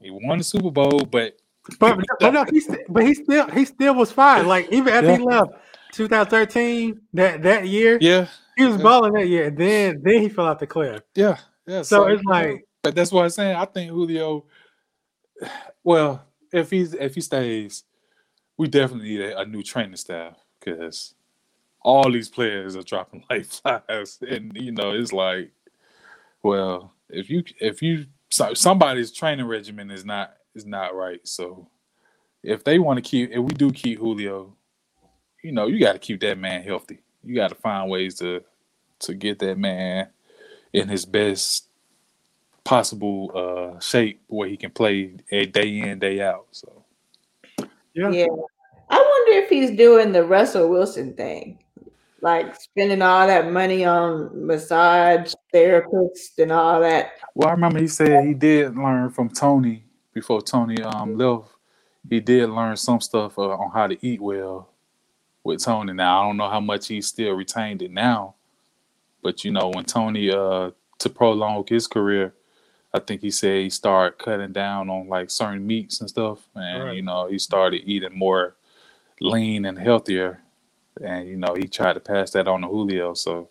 he 0.00 0.10
won 0.10 0.38
the 0.38 0.44
Super 0.44 0.70
Bowl, 0.70 1.00
but 1.10 1.36
but, 1.78 1.98
but 2.20 2.32
no, 2.32 2.44
he 2.50 2.60
st- 2.60 2.86
but 2.88 3.04
he 3.04 3.14
still 3.14 3.48
he 3.50 3.64
still 3.64 3.94
was 3.94 4.12
fine. 4.12 4.46
Like 4.46 4.70
even 4.70 4.92
after 4.92 5.16
he 5.16 5.22
left 5.22 5.50
2013 5.92 7.00
that 7.14 7.42
that 7.42 7.66
year, 7.66 7.98
yeah, 8.00 8.26
he 8.56 8.64
was 8.64 8.76
Yeah. 8.76 8.82
balling 8.82 9.12
that 9.14 9.26
year. 9.28 9.46
And 9.46 9.56
then 9.56 10.00
then 10.02 10.22
he 10.22 10.28
fell 10.28 10.46
off 10.46 10.58
the 10.58 10.66
cliff. 10.66 11.02
yeah, 11.14 11.38
yeah. 11.66 11.82
So 11.82 12.06
it's 12.06 12.22
like 12.24 12.64
But 12.82 12.94
that's 12.94 13.10
what 13.10 13.24
I'm 13.24 13.30
saying. 13.30 13.56
I 13.56 13.64
think 13.64 13.90
Julio. 13.90 14.44
Well, 15.84 16.24
if 16.52 16.70
he's 16.70 16.94
if 16.94 17.14
he 17.14 17.20
stays, 17.20 17.84
we 18.56 18.66
definitely 18.66 19.10
need 19.10 19.20
a, 19.20 19.38
a 19.40 19.46
new 19.46 19.62
training 19.62 19.94
staff 19.96 20.34
because 20.58 21.14
all 21.80 22.10
these 22.10 22.28
players 22.28 22.74
are 22.74 22.82
dropping 22.82 23.24
like 23.30 23.44
flies, 23.44 24.18
and 24.28 24.50
you 24.56 24.72
know 24.72 24.90
it's 24.90 25.12
like, 25.12 25.52
well, 26.42 26.92
if 27.08 27.30
you 27.30 27.44
if 27.60 27.82
you 27.82 28.06
so, 28.30 28.54
somebody's 28.54 29.12
training 29.12 29.46
regimen 29.46 29.90
is 29.90 30.04
not 30.04 30.34
is 30.54 30.66
not 30.66 30.94
right. 30.94 31.20
So 31.24 31.68
if 32.42 32.64
they 32.64 32.78
want 32.78 32.96
to 32.98 33.02
keep, 33.02 33.30
if 33.30 33.38
we 33.38 33.52
do 33.54 33.72
keep 33.72 33.98
Julio, 33.98 34.54
you 35.42 35.52
know, 35.52 35.66
you 35.66 35.80
got 35.80 35.92
to 35.92 35.98
keep 35.98 36.20
that 36.20 36.38
man 36.38 36.62
healthy. 36.62 37.00
You 37.22 37.34
got 37.34 37.48
to 37.48 37.54
find 37.54 37.90
ways 37.90 38.16
to 38.16 38.42
to 39.00 39.14
get 39.14 39.38
that 39.40 39.58
man 39.58 40.08
in 40.72 40.88
his 40.88 41.04
best 41.04 41.68
possible 42.64 43.30
uh 43.34 43.78
shape 43.78 44.20
where 44.26 44.48
he 44.48 44.56
can 44.56 44.70
play 44.70 45.14
a 45.30 45.46
day 45.46 45.78
in 45.78 46.00
day 46.00 46.20
out 46.20 46.46
so 46.50 46.84
yeah. 47.96 48.10
Yeah. 48.10 48.26
I 48.90 48.96
wonder 48.96 49.42
if 49.42 49.48
he's 49.48 49.76
doing 49.76 50.12
the 50.12 50.24
Russell 50.24 50.68
Wilson 50.68 51.14
thing, 51.14 51.58
like 52.26 52.56
spending 52.60 53.02
all 53.02 53.24
that 53.24 53.52
money 53.52 53.84
on 53.84 54.28
massage 54.46 55.32
therapists 55.54 56.36
and 56.38 56.50
all 56.50 56.80
that. 56.80 57.12
well 57.36 57.48
i 57.48 57.52
remember 57.52 57.78
he 57.80 57.86
said 57.86 58.24
he 58.26 58.34
did 58.34 58.76
learn 58.76 59.08
from 59.10 59.28
tony 59.30 59.84
before 60.12 60.42
tony 60.42 60.82
um 60.82 61.16
left 61.16 61.50
he 62.10 62.18
did 62.18 62.48
learn 62.50 62.76
some 62.76 63.00
stuff 63.00 63.38
uh, 63.38 63.42
on 63.50 63.70
how 63.70 63.86
to 63.86 63.96
eat 64.04 64.20
well 64.20 64.68
with 65.44 65.62
tony 65.62 65.92
now 65.92 66.20
i 66.22 66.26
don't 66.26 66.36
know 66.36 66.50
how 66.50 66.58
much 66.60 66.88
he 66.88 67.00
still 67.00 67.32
retained 67.32 67.80
it 67.80 67.92
now 67.92 68.34
but 69.22 69.44
you 69.44 69.52
know 69.52 69.68
when 69.74 69.84
tony 69.84 70.28
uh 70.30 70.68
to 70.98 71.08
prolong 71.08 71.64
his 71.68 71.86
career 71.86 72.34
i 72.92 72.98
think 72.98 73.20
he 73.20 73.30
said 73.30 73.60
he 73.60 73.70
started 73.70 74.18
cutting 74.18 74.52
down 74.52 74.90
on 74.90 75.06
like 75.08 75.30
certain 75.30 75.64
meats 75.64 76.00
and 76.00 76.10
stuff 76.10 76.40
and 76.56 76.84
Right. 76.86 76.96
you 76.96 77.02
know 77.02 77.28
he 77.28 77.38
started 77.38 77.82
eating 77.84 78.18
more 78.18 78.56
lean 79.20 79.64
and 79.64 79.78
healthier 79.78 80.40
and 81.02 81.28
you 81.28 81.36
know 81.36 81.54
he 81.54 81.66
tried 81.68 81.94
to 81.94 82.00
pass 82.00 82.30
that 82.32 82.48
on 82.48 82.62
to 82.62 82.68
Julio. 82.68 83.14
So, 83.14 83.48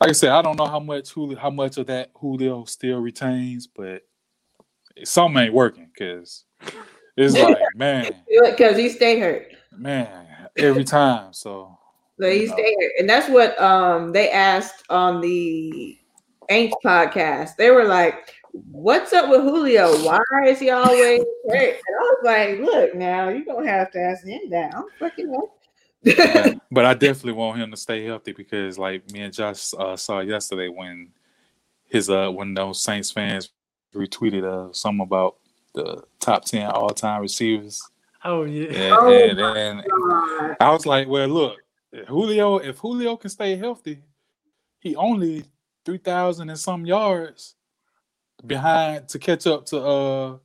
like 0.00 0.10
I 0.10 0.12
said, 0.12 0.30
I 0.30 0.42
don't 0.42 0.56
know 0.58 0.66
how 0.66 0.80
much 0.80 1.10
Julio, 1.10 1.38
how 1.38 1.50
much 1.50 1.78
of 1.78 1.86
that 1.86 2.10
Julio 2.14 2.64
still 2.64 3.00
retains, 3.00 3.66
but 3.66 4.02
something 5.04 5.42
ain't 5.42 5.54
working 5.54 5.88
because 5.92 6.44
it's 7.16 7.34
like 7.38 7.58
man, 7.74 8.10
Because 8.50 8.76
he 8.76 8.88
stay 8.88 9.18
hurt. 9.18 9.48
man, 9.72 10.26
every 10.56 10.84
time. 10.84 11.32
So 11.32 11.78
So 12.20 12.30
he 12.30 12.42
you 12.42 12.46
know. 12.48 12.54
stay 12.54 12.74
hurt. 12.80 12.92
And 12.98 13.08
that's 13.10 13.28
what 13.28 13.60
um 13.60 14.12
they 14.12 14.30
asked 14.30 14.84
on 14.88 15.20
the 15.20 15.98
Aints 16.50 16.72
podcast. 16.84 17.56
They 17.56 17.70
were 17.70 17.84
like, 17.84 18.32
What's 18.70 19.12
up 19.12 19.28
with 19.28 19.42
Julio? 19.42 20.02
Why 20.02 20.18
is 20.46 20.58
he 20.58 20.70
always 20.70 21.20
hurt? 21.50 21.74
And 21.74 21.96
I 21.98 22.00
was 22.00 22.18
like, 22.24 22.58
Look, 22.60 22.94
now 22.94 23.28
you're 23.28 23.44
gonna 23.44 23.68
have 23.68 23.90
to 23.92 24.00
ask 24.00 24.24
him 24.26 24.48
that. 24.50 24.74
I'm 24.74 24.84
fucking. 24.98 25.30
But, 26.06 26.58
but 26.70 26.84
I 26.84 26.94
definitely 26.94 27.32
want 27.32 27.60
him 27.60 27.70
to 27.70 27.76
stay 27.76 28.04
healthy 28.04 28.32
because, 28.32 28.78
like 28.78 29.10
me 29.10 29.20
and 29.22 29.32
Josh 29.34 29.72
uh, 29.78 29.96
saw 29.96 30.20
yesterday 30.20 30.68
when 30.68 31.08
his 31.88 32.10
uh 32.10 32.28
when 32.30 32.54
those 32.54 32.82
Saints 32.82 33.10
fans 33.10 33.50
retweeted 33.94 34.44
uh 34.44 34.72
something 34.72 35.02
about 35.02 35.36
the 35.74 36.02
top 36.20 36.44
ten 36.44 36.70
all 36.70 36.90
time 36.90 37.22
receivers, 37.22 37.82
Oh 38.24 38.44
yeah. 38.44 38.70
and, 38.70 38.98
Oh, 38.98 39.08
and, 39.08 39.40
and. 39.40 40.56
I 40.60 40.70
was 40.70 40.84
like, 40.86 41.06
well, 41.06 41.28
look, 41.28 41.58
Julio, 42.08 42.58
if 42.58 42.78
Julio 42.78 43.16
can 43.16 43.30
stay 43.30 43.56
healthy, 43.56 44.02
he 44.80 44.96
only 44.96 45.44
three 45.84 45.98
thousand 45.98 46.50
and 46.50 46.58
some 46.58 46.84
yards 46.84 47.54
behind 48.44 49.08
to 49.08 49.18
catch 49.18 49.46
up 49.46 49.64
to 49.66 49.78
uh 49.80 50.38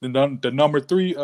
the 0.00 0.08
num- 0.08 0.40
the 0.42 0.50
number 0.50 0.80
three 0.80 1.14
uh 1.14 1.20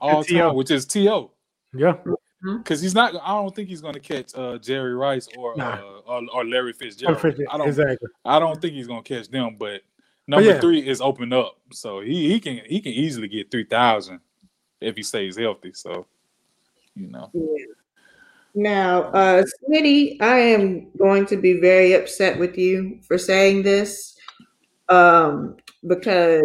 all 0.00 0.22
time, 0.22 0.54
which 0.54 0.70
is 0.70 0.86
To. 0.86 1.30
Yeah. 1.74 1.96
Because 2.42 2.80
he's 2.80 2.94
not. 2.94 3.14
I 3.22 3.34
don't 3.34 3.54
think 3.54 3.68
he's 3.68 3.82
going 3.82 3.94
to 3.94 4.00
catch 4.00 4.34
uh, 4.34 4.56
Jerry 4.58 4.94
Rice 4.94 5.28
or, 5.36 5.54
Nah. 5.56 5.74
uh, 5.74 6.00
or 6.06 6.22
or 6.32 6.44
Larry 6.44 6.72
Fitzgerald. 6.72 7.18
I 7.50 7.58
don't. 7.58 7.68
Exactly. 7.68 8.08
I 8.24 8.38
don't 8.38 8.60
think 8.60 8.74
he's 8.74 8.86
going 8.86 9.02
to 9.02 9.14
catch 9.16 9.28
them. 9.28 9.56
But 9.58 9.82
number 10.26 10.48
yeah. 10.48 10.60
three 10.60 10.86
is 10.86 11.00
open 11.02 11.32
up, 11.34 11.58
so 11.70 12.00
he, 12.00 12.30
he 12.30 12.40
can 12.40 12.60
he 12.66 12.80
can 12.80 12.92
easily 12.92 13.28
get 13.28 13.50
three 13.50 13.64
thousand 13.64 14.20
if 14.80 14.96
he 14.96 15.02
stays 15.02 15.36
healthy. 15.36 15.72
So, 15.74 16.06
you 16.94 17.08
know, 17.08 17.30
Yeah. 17.34 17.66
Now, 18.54 19.02
uh, 19.12 19.44
Smitty, 19.44 20.20
I 20.20 20.38
am 20.38 20.90
going 20.96 21.24
to 21.26 21.36
be 21.36 21.60
very 21.60 21.92
upset 21.92 22.36
with 22.38 22.58
you 22.58 22.98
for 23.06 23.16
saying 23.16 23.62
this, 23.62 24.16
um, 24.88 25.56
because 25.86 26.42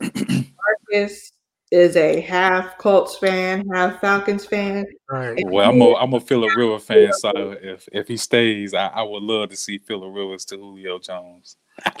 Marcus 0.00 1.32
is 1.70 1.96
a 1.96 2.20
half 2.20 2.76
Colts 2.78 3.16
fan, 3.18 3.64
half 3.72 4.00
Falcons 4.00 4.44
fan. 4.44 4.84
Right. 5.08 5.38
and 5.38 5.50
well, 5.50 5.68
I'm 5.68 5.76
he- 5.76 5.90
a 5.92 5.94
I'm 5.96 6.14
a 6.14 6.20
Philip 6.20 6.50
Rivers 6.56 6.84
fan, 6.84 7.12
so 7.12 7.56
if 7.62 7.88
if 7.92 8.08
he 8.08 8.16
stays, 8.16 8.74
I, 8.74 8.88
I 8.88 9.02
would 9.02 9.22
love 9.22 9.50
to 9.50 9.56
see 9.56 9.78
Philip 9.78 10.12
Rivers 10.14 10.44
to 10.46 10.56
Julio 10.56 10.98
Jones. 10.98 11.56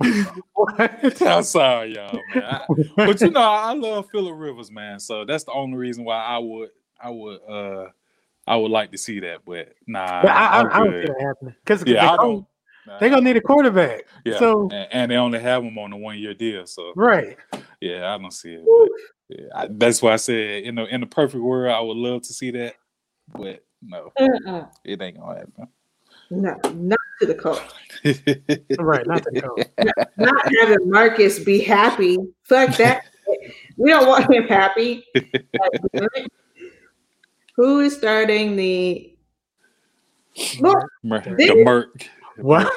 I'm 1.20 1.42
sorry, 1.42 1.94
y'all, 1.94 2.22
man. 2.34 2.42
I- 2.44 2.64
but 2.96 3.20
you 3.20 3.30
know, 3.30 3.40
I 3.40 3.72
love 3.74 4.08
Philip 4.10 4.34
Rivers, 4.36 4.70
man. 4.70 5.00
So 5.00 5.24
that's 5.24 5.44
the 5.44 5.52
only 5.52 5.76
reason 5.76 6.04
why 6.04 6.18
I 6.22 6.38
would, 6.38 6.70
I 7.02 7.10
would, 7.10 7.40
uh, 7.48 7.86
I 8.46 8.56
would 8.56 8.70
like 8.70 8.92
to 8.92 8.98
see 8.98 9.20
that. 9.20 9.40
But 9.44 9.74
nah, 9.86 10.22
But 10.22 10.30
I, 10.30 10.46
I, 10.46 10.60
I'm 10.60 10.66
I 10.66 10.78
don't 10.78 10.86
see 10.86 10.92
good. 10.92 11.08
that 11.08 11.20
happening 11.20 11.54
because 11.64 11.84
Yeah, 11.86 12.12
I 12.12 12.16
don't. 12.16 12.46
They're 12.98 13.10
gonna 13.10 13.22
need 13.22 13.36
a 13.36 13.40
quarterback. 13.40 14.04
Yeah, 14.24 14.38
So 14.38 14.68
and, 14.72 14.88
and 14.92 15.10
they 15.10 15.16
only 15.16 15.38
have 15.38 15.62
him 15.62 15.78
on 15.78 15.92
a 15.92 15.96
one 15.96 16.18
year 16.18 16.34
deal. 16.34 16.66
So 16.66 16.92
right. 16.96 17.36
yeah, 17.80 18.12
I 18.12 18.18
don't 18.18 18.32
see 18.32 18.54
it. 18.54 18.64
But, 18.64 18.88
yeah, 19.38 19.46
I, 19.54 19.68
that's 19.70 20.02
why 20.02 20.12
I 20.12 20.16
said, 20.16 20.64
in 20.64 20.74
the 20.74 20.86
in 20.86 21.00
the 21.00 21.06
perfect 21.06 21.42
world, 21.42 21.72
I 21.74 21.80
would 21.80 21.96
love 21.96 22.22
to 22.22 22.32
see 22.32 22.50
that. 22.52 22.74
But 23.32 23.64
no, 23.82 24.12
Mm-mm. 24.18 24.68
it 24.84 25.00
ain't 25.00 25.18
gonna 25.18 25.38
happen. 25.38 25.68
No, 26.30 26.56
not 26.74 26.98
to 27.20 27.26
the 27.26 27.34
Colts. 27.34 27.60
Right. 28.78 29.06
Not 29.06 29.22
to 29.24 29.30
the 29.32 29.42
Colts. 29.42 29.64
Not 30.16 30.52
having 30.60 30.88
Marcus 30.90 31.40
be 31.40 31.58
happy. 31.60 32.18
Fuck 32.44 32.76
that. 32.76 33.04
we 33.76 33.90
don't 33.90 34.06
want 34.06 34.32
him 34.32 34.44
happy. 34.44 35.04
Who 37.56 37.80
is 37.80 37.96
starting 37.96 38.54
the? 38.56 39.12
Look, 40.60 40.84
Mer- 41.02 41.34
This- 41.36 41.48
the 41.50 41.64
Merc, 41.64 42.08
What? 42.42 42.70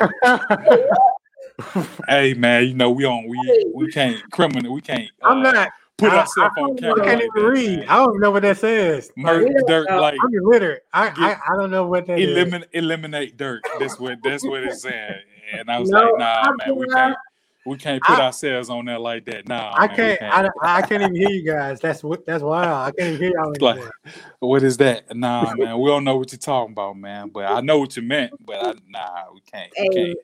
Hey 2.08 2.34
man, 2.34 2.66
you 2.66 2.74
know 2.74 2.90
we 2.92 3.06
on 3.06 3.28
we 3.28 3.72
we 3.76 3.92
can't 3.92 4.20
criminal 4.32 4.74
we 4.74 4.82
can't. 4.82 5.10
Uh, 5.22 5.28
I'm 5.28 5.44
not. 5.44 5.70
put 5.98 6.12
I, 6.12 6.18
ourselves 6.20 6.54
I, 6.58 6.62
on 6.62 6.78
I 6.78 6.80
camera. 6.80 7.06
can't 7.06 7.22
even 7.22 7.44
that, 7.44 7.50
read. 7.50 7.80
man. 7.80 7.88
I 7.90 7.96
don't 7.98 8.20
know 8.20 8.32
what 8.32 8.42
that 8.42 8.58
says. 8.58 9.12
Murk 9.16 9.48
Yeah. 9.48 9.62
Dirk 9.68 9.90
like 9.92 10.18
I'm 10.24 10.34
illiterate. 10.34 10.84
I, 10.94 11.10
Get- 11.10 11.18
I 11.20 11.32
I 11.32 11.56
don't 11.58 11.70
know 11.72 11.86
what 11.86 12.08
that 12.08 12.20
is. 12.20 12.30
eliminate 12.30 12.70
eliminate 12.74 13.38
Dirk. 13.38 13.64
That's 13.80 14.00
what 14.00 14.18
that's 14.24 14.44
what 14.44 14.64
it's 14.64 14.82
saying. 14.82 15.22
And 15.54 15.70
I 15.70 15.80
was 15.80 15.92
No, 15.92 16.00
like, 16.02 16.18
nah, 16.18 16.42
I'm 16.42 16.58
man, 16.58 16.76
we 16.76 16.88
not. 16.88 16.96
can't 16.98 17.18
we 17.66 17.78
can't 17.78 18.04
put 18.04 18.20
I- 18.20 18.26
ourselves 18.26 18.70
on 18.70 18.86
there 18.86 19.00
like 19.00 19.26
that. 19.26 19.48
Nah, 19.48 19.72
I 19.76 19.88
man, 19.88 19.98
we 19.98 20.18
can't. 20.18 20.34
I, 20.64 20.78
I 20.78 20.82
can't 20.82 21.02
even 21.04 21.16
hear 21.16 21.30
you 21.30 21.46
guys. 21.46 21.80
That's 21.80 22.04
what. 22.04 22.26
That's 22.26 22.44
wild. 22.44 22.68
I 22.68 22.92
can't 23.00 23.18
hear 23.20 23.32
y'all 23.36 23.54
Like- 23.60 23.76
anymore. 23.78 23.92
What 24.40 24.64
is 24.64 24.78
that? 24.78 25.16
Nah, 25.16 25.54
man, 25.56 25.80
we 25.80 25.90
don't 25.90 26.04
know 26.04 26.18
what 26.18 26.32
you're 26.32 26.40
talking 26.40 26.74
about, 26.74 26.98
man. 26.98 27.30
But 27.30 27.46
I 27.46 27.62
know 27.62 27.80
what 27.80 27.96
you 27.96 28.04
meant. 28.04 28.34
But 28.46 28.56
I, 28.66 28.74
nah, 28.90 29.24
we 29.34 29.42
can't. 29.42 29.72
We 29.80 29.84
Hey, 29.84 30.06
can't. 30.06 30.18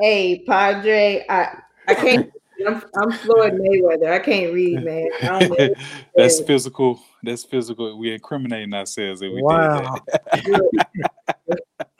hey, 0.00 0.38
Padre, 0.46 1.24
I 1.28 1.58
I 1.88 1.94
can't. 1.94 2.30
I'm, 2.66 2.82
I'm 2.96 3.10
Floyd 3.12 3.54
Mayweather. 3.54 4.10
I 4.12 4.20
can't 4.20 4.52
read, 4.54 4.84
man. 4.84 5.08
I 5.22 5.38
don't 5.40 5.58
know. 5.58 5.68
That's 6.16 6.40
physical. 6.42 7.00
That's 7.22 7.42
physical. 7.44 7.98
We 7.98 8.12
incriminating 8.12 8.72
ourselves 8.74 9.22
if 9.22 9.32
we 9.32 9.42
Wow. 9.42 9.96
did 10.34 10.44
that. 10.44 11.10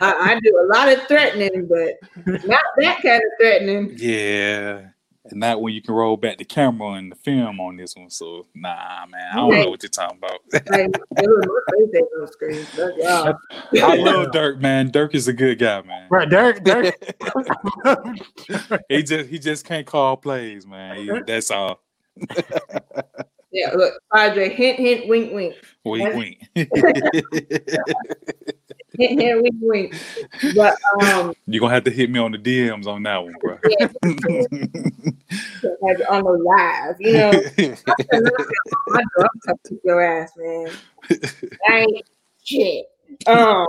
I, 0.01 0.13
I 0.13 0.41
do 0.43 0.59
a 0.59 0.67
lot 0.67 0.93
of 0.93 1.07
threatening, 1.07 1.67
but 1.67 1.95
not 2.45 2.63
that 2.79 3.03
kind 3.03 3.23
of 3.23 3.31
threatening. 3.41 3.95
Yeah. 3.97 4.89
And 5.31 5.41
not 5.41 5.63
when 5.63 5.73
you 5.73 5.81
can 5.81 5.95
roll 5.95 6.19
back 6.19 6.37
the 6.37 6.45
camera 6.45 6.93
and 6.93 7.11
the 7.11 7.17
film 7.17 7.59
on 7.59 7.77
this 7.77 7.97
one. 7.97 8.11
So 8.11 8.47
nah, 8.55 9.07
man, 9.07 9.27
I 9.33 9.37
don't 9.37 9.51
know 9.51 9.71
what 9.71 9.83
you're 9.83 9.89
talking 9.89 10.19
about. 10.19 10.41
Like, 10.53 10.89
was 11.17 11.47
my 11.47 11.79
face 11.79 11.89
ain't 11.97 12.09
on 12.21 12.29
screen. 12.31 12.67
That's 12.77 12.97
y'all. 13.73 13.91
I 13.91 13.97
love 13.97 14.33
Dirk, 14.33 14.61
man. 14.61 14.91
Dirk 14.91 15.15
is 15.15 15.27
a 15.27 15.33
good 15.33 15.59
guy, 15.59 15.81
man. 15.83 16.09
Right, 16.11 16.29
Dirk. 16.29 16.63
Dirk. 16.63 16.95
he 18.91 19.03
just 19.03 19.31
he 19.31 19.39
just 19.39 19.65
can't 19.65 19.87
call 19.87 20.19
plays, 20.19 20.67
man. 20.67 20.97
He- 20.99 21.21
that's 21.27 21.51
all. 21.51 21.81
Yeah, 23.51 23.71
look, 23.77 23.95
Padre, 24.13 24.49
hint, 24.49 24.81
hint, 24.81 25.09
wink, 25.09 25.33
wink. 25.33 25.55
Wink, 25.85 26.15
wink. 26.15 26.49
Hint, 28.99 29.43
wink, 29.43 29.55
wink. 29.61 29.95
But 30.55 30.77
um, 31.03 31.35
You're 31.47 31.61
gonna 31.61 31.75
have 31.75 31.85
to 31.85 31.91
hit 31.91 32.11
me 32.11 32.19
on 32.21 32.33
the 32.33 32.39
DMs 32.39 32.87
on 32.87 33.03
that 33.05 33.23
one, 33.23 33.35
bro. 33.41 33.59
like 35.83 36.01
on 36.09 36.25
the 36.25 36.33
live, 36.33 36.97
you 37.01 37.13
know, 37.13 37.33
my 38.89 39.03
dog 39.19 39.31
touched 39.47 39.73
your 39.85 40.01
ass, 40.03 40.33
man. 40.37 40.71
I 41.69 41.81
ain't 41.81 42.09
shit. 42.45 42.87
Um, 43.27 43.67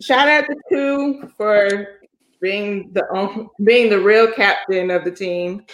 shout 0.00 0.28
out 0.28 0.44
to 0.46 0.56
two 0.70 1.30
for 1.36 2.00
being 2.40 2.92
the 2.92 3.06
um, 3.12 3.50
being 3.62 3.90
the 3.90 4.00
real 4.00 4.30
captain 4.32 4.90
of 4.90 5.04
the 5.04 5.10
team. 5.10 5.64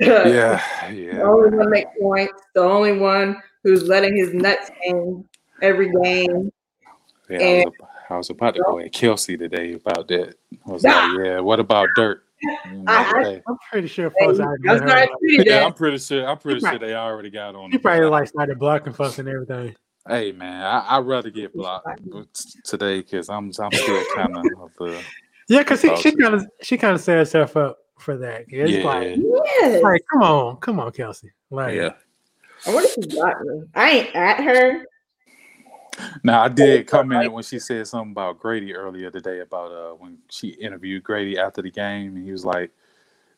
yeah, 0.00 0.90
yeah. 0.90 1.16
The 1.16 1.22
only 1.22 1.56
one 1.56 1.70
make 1.70 1.86
points. 2.00 2.42
The 2.54 2.62
only 2.62 2.98
one 2.98 3.40
who's 3.64 3.84
letting 3.84 4.16
his 4.16 4.34
nuts 4.34 4.70
hang 4.82 5.24
every 5.62 5.90
game. 6.02 6.50
Yeah, 7.30 7.38
I, 7.38 7.64
was, 7.64 7.74
I 8.10 8.16
was 8.16 8.30
about 8.30 8.54
to 8.54 8.62
go 8.62 8.78
at 8.80 8.92
Kelsey 8.92 9.36
today 9.36 9.74
about 9.74 10.08
that. 10.08 10.34
I 10.66 10.70
was 10.70 10.82
like, 10.82 11.18
yeah, 11.24 11.40
what 11.40 11.60
about 11.60 11.88
dirt? 11.94 12.24
I- 12.86 13.12
today. 13.22 13.42
I'm 13.46 13.56
pretty 13.70 13.88
sure 13.88 14.10
folks 14.10 14.40
I 14.40 14.44
already 14.44 14.68
was 14.68 14.80
heard 14.80 14.86
not 14.86 15.02
about 15.04 15.08
it. 15.08 15.10
tweeting 15.40 15.44
Yeah, 15.44 15.52
that. 15.60 15.66
I'm 15.66 15.74
pretty 15.74 15.98
sure. 15.98 16.26
I'm 16.26 16.38
pretty 16.38 16.60
He 16.60 16.66
sure 16.66 16.78
they 16.78 16.94
already 16.94 17.30
got 17.30 17.54
on. 17.54 17.70
He 17.70 17.78
probably 17.78 18.06
like 18.06 18.28
started 18.28 18.58
blocking 18.58 18.92
folks 18.92 19.18
and 19.18 19.28
everything. 19.28 19.76
Hey 20.08 20.32
man, 20.32 20.62
I, 20.64 20.96
I'd 20.96 21.04
rather 21.06 21.28
get 21.30 21.52
blocked 21.52 22.00
today 22.64 23.00
because 23.02 23.28
I'm 23.28 23.52
I'm 23.60 23.70
still 23.72 24.04
kind 24.14 24.34
of 24.36 24.44
of 24.58 24.70
the 24.78 25.02
Yeah, 25.48 25.58
because 25.58 25.82
she 26.00 26.12
kind 26.16 26.34
of 26.34 26.46
she 26.62 26.78
kind 26.78 26.94
of 26.94 27.00
set 27.02 27.18
herself 27.18 27.56
up 27.58 27.78
for 27.98 28.16
that. 28.16 28.46
It's 28.48 28.72
yeah 28.72 28.82
like, 28.84 29.16
Yes. 29.18 29.82
like, 29.82 30.02
come 30.10 30.22
on, 30.22 30.56
come 30.56 30.80
on, 30.80 30.90
Kelsey. 30.92 31.30
Like, 31.50 31.74
yeah. 31.74 31.90
I 32.66 32.74
wonder 32.74 32.88
if 32.96 33.04
she 33.04 33.16
got 33.18 33.40
me. 33.42 33.62
I 33.74 33.90
ain't 33.90 34.16
at 34.16 34.42
her. 34.42 34.86
Now 36.24 36.42
I 36.42 36.48
did 36.48 36.86
comment 36.86 37.32
when 37.32 37.42
she 37.42 37.58
said 37.58 37.86
something 37.86 38.12
about 38.12 38.38
Grady 38.38 38.74
earlier 38.74 39.10
today 39.10 39.40
about 39.40 39.72
uh 39.72 39.94
when 39.94 40.18
she 40.28 40.48
interviewed 40.48 41.02
Grady 41.04 41.38
after 41.38 41.62
the 41.62 41.70
game 41.70 42.16
and 42.16 42.24
he 42.24 42.32
was 42.32 42.44
like, 42.44 42.70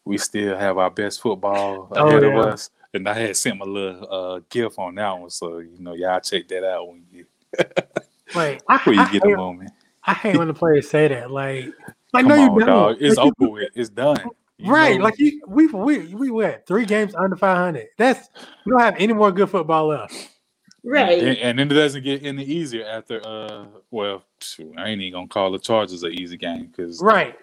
"We 0.05 0.19
still 0.19 0.57
have 0.57 0.79
our 0.79 0.91
best 0.91 1.21
football 1.21 1.89
Oh, 1.97 2.09
ahead 2.09 2.23
yeah. 2.23 2.29
of 2.41 2.47
us." 2.47 2.71
And 2.95 3.09
I 3.09 3.15
had 3.15 3.37
sent 3.37 3.59
my 3.59 3.65
little 3.67 4.07
uh 4.13 4.41
gift 4.51 4.79
on 4.79 4.95
that 4.97 5.19
one, 5.19 5.31
so 5.31 5.59
you 5.59 5.77
know 5.79 5.95
y'all 5.95 6.21
check 6.21 6.49
that 6.49 6.65
out 6.69 6.89
when 6.89 7.05
you 7.13 7.27
like 8.35 8.63
I, 8.69 8.79
when 8.85 8.97
you 8.97 9.01
I, 9.03 9.13
get 9.13 9.25
a 9.25 9.29
hate, 9.29 9.37
moment. 9.37 9.71
I 10.05 10.15
hate 10.15 10.37
when 10.37 10.49
the 10.49 10.55
players 10.63 10.91
say 10.91 11.09
that. 11.09 11.31
Like, 11.31 11.67
like 12.13 12.27
Come 12.27 12.29
no, 12.29 12.35
on, 12.35 12.55
you 12.55 12.61
don't. 12.61 12.67
dog. 12.67 12.97
It's 13.01 13.17
Like, 13.17 13.33
over 13.41 13.51
with. 13.53 13.69
It's 13.75 13.89
done. 13.91 14.31
You 14.59 14.73
right? 14.73 14.99
know- 14.99 15.05
Like 15.05 15.19
you, 15.19 15.41
we 15.47 15.67
we 15.69 16.15
we 16.15 16.31
what 16.31 16.67
three 16.67 16.85
games 16.85 17.15
under 17.15 17.37
five 17.37 17.57
hundred. 17.57 17.89
That's 17.99 18.29
we 18.67 18.71
don't 18.71 18.81
have 18.81 18.97
any 18.99 19.13
more 19.13 19.33
good 19.33 19.49
football 19.51 19.89
left. 19.89 20.29
Right. 20.85 21.18
And, 21.22 21.39
and 21.39 21.59
then 21.59 21.70
it 21.70 21.74
doesn't 21.74 22.03
get 22.03 22.24
any 22.24 22.43
easier 22.45 22.85
after 22.87 23.24
uh 23.26 23.66
well 23.91 24.24
I 24.76 24.89
ain't 24.89 25.01
even 25.01 25.12
gonna 25.12 25.28
call 25.28 25.53
the 25.53 25.59
Chargers 25.59 26.03
an 26.03 26.12
easy 26.12 26.37
game 26.37 26.66
because 26.66 27.01
Right. 27.01 27.37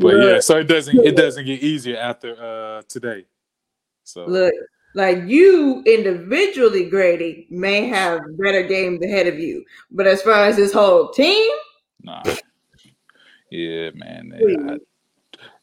but 0.00 0.16
yeah, 0.16 0.40
so 0.40 0.58
it 0.58 0.64
doesn't 0.64 0.98
it 0.98 1.16
doesn't 1.16 1.44
get 1.44 1.60
easier 1.60 1.96
after 1.98 2.36
uh 2.42 2.82
today. 2.88 3.26
So 4.04 4.24
Look, 4.26 4.54
like 4.94 5.24
you 5.26 5.82
individually, 5.86 6.88
Grady, 6.88 7.46
may 7.50 7.86
have 7.88 8.22
better 8.38 8.62
games 8.62 9.02
ahead 9.04 9.26
of 9.26 9.38
you. 9.38 9.64
But 9.90 10.06
as 10.06 10.22
far 10.22 10.46
as 10.46 10.56
this 10.56 10.72
whole 10.72 11.10
team, 11.10 11.50
nah. 12.02 12.22
Yeah, 13.50 13.90
man. 13.94 14.32
Please. 14.38 14.58
I- 14.66 14.78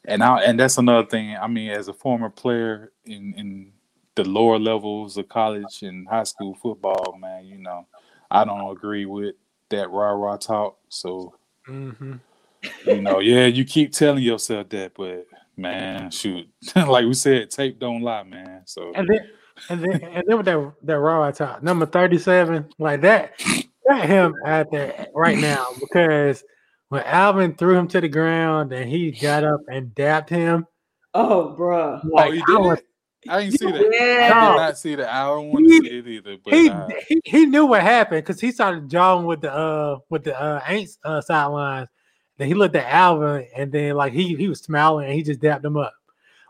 and 0.04 0.22
I 0.22 0.40
and 0.42 0.58
that's 0.58 0.78
another 0.78 1.06
thing. 1.06 1.36
I 1.36 1.46
mean, 1.46 1.70
as 1.70 1.88
a 1.88 1.92
former 1.92 2.30
player 2.30 2.92
in 3.04 3.34
in 3.36 3.72
the 4.18 4.28
lower 4.28 4.58
levels 4.58 5.16
of 5.16 5.28
college 5.28 5.82
and 5.82 6.08
high 6.08 6.24
school 6.24 6.54
football, 6.54 7.16
man, 7.20 7.46
you 7.46 7.56
know, 7.58 7.86
I 8.30 8.44
don't 8.44 8.70
agree 8.76 9.06
with 9.06 9.36
that 9.70 9.90
rah 9.90 10.10
rah 10.10 10.36
talk. 10.36 10.76
So 10.88 11.34
hmm 11.66 12.14
you 12.84 13.00
know, 13.00 13.20
yeah, 13.20 13.46
you 13.46 13.64
keep 13.64 13.92
telling 13.92 14.22
yourself 14.24 14.68
that, 14.70 14.92
but 14.96 15.26
man, 15.56 16.10
shoot, 16.10 16.48
like 16.76 17.04
we 17.04 17.14
said, 17.14 17.50
tape 17.50 17.78
don't 17.78 18.02
lie, 18.02 18.24
man. 18.24 18.62
So 18.66 18.92
And 18.94 19.08
then 19.08 19.20
and 19.70 19.80
then 19.82 20.00
and 20.02 20.24
then 20.26 20.36
with 20.36 20.46
that 20.46 20.72
that 20.82 20.98
raw 20.98 21.22
I 21.22 21.30
top 21.30 21.62
number 21.62 21.86
thirty 21.86 22.18
seven 22.18 22.68
like 22.78 23.02
that 23.02 23.34
got 23.88 24.04
him 24.04 24.34
out 24.44 24.66
there 24.72 25.06
right 25.14 25.38
now 25.38 25.64
because 25.80 26.42
when 26.88 27.04
Alvin 27.04 27.54
threw 27.54 27.76
him 27.78 27.86
to 27.88 28.00
the 28.00 28.08
ground 28.08 28.72
and 28.72 28.90
he 28.90 29.12
got 29.12 29.44
up 29.44 29.60
and 29.68 29.94
dapped 29.94 30.30
him. 30.30 30.66
oh, 31.14 31.54
bruh. 31.56 32.02
Like, 32.04 32.32
he 32.32 32.40
I 32.40 32.44
did? 32.46 32.58
was- 32.58 32.82
I 33.28 33.44
didn't 33.44 33.58
see 33.58 33.66
that. 33.70 33.76
I 34.32 34.50
did 34.50 34.56
not 34.56 34.78
see 34.78 34.94
that. 34.96 35.12
I 35.12 35.24
don't 35.26 35.48
want 35.50 35.66
to 35.66 35.72
He- 35.74 35.80
see 35.80 35.98
it 35.98 36.06
either. 36.08 36.36
But 36.44 36.54
he, 36.54 36.68
uh, 36.70 36.88
he 37.08 37.20
he 37.24 37.46
knew 37.46 37.66
what 37.66 37.82
happened 37.82 38.24
because 38.24 38.40
he 38.40 38.50
started 38.52 38.88
jawing 38.88 39.26
with 39.26 39.40
the 39.42 39.52
uh 39.52 39.98
with 40.10 40.24
the 40.24 40.40
uh 40.40 40.60
ain't 40.66 40.90
uh, 41.04 41.20
sidelines. 41.20 41.88
Then 42.36 42.48
he 42.48 42.54
looked 42.54 42.76
at 42.76 42.86
Alvin 42.86 43.46
and 43.56 43.72
then 43.72 43.94
like 43.96 44.12
he 44.12 44.34
he 44.36 44.48
was 44.48 44.60
smiling 44.60 45.06
and 45.06 45.14
he 45.14 45.22
just 45.22 45.40
dapped 45.40 45.64
him 45.64 45.76
up. 45.76 45.92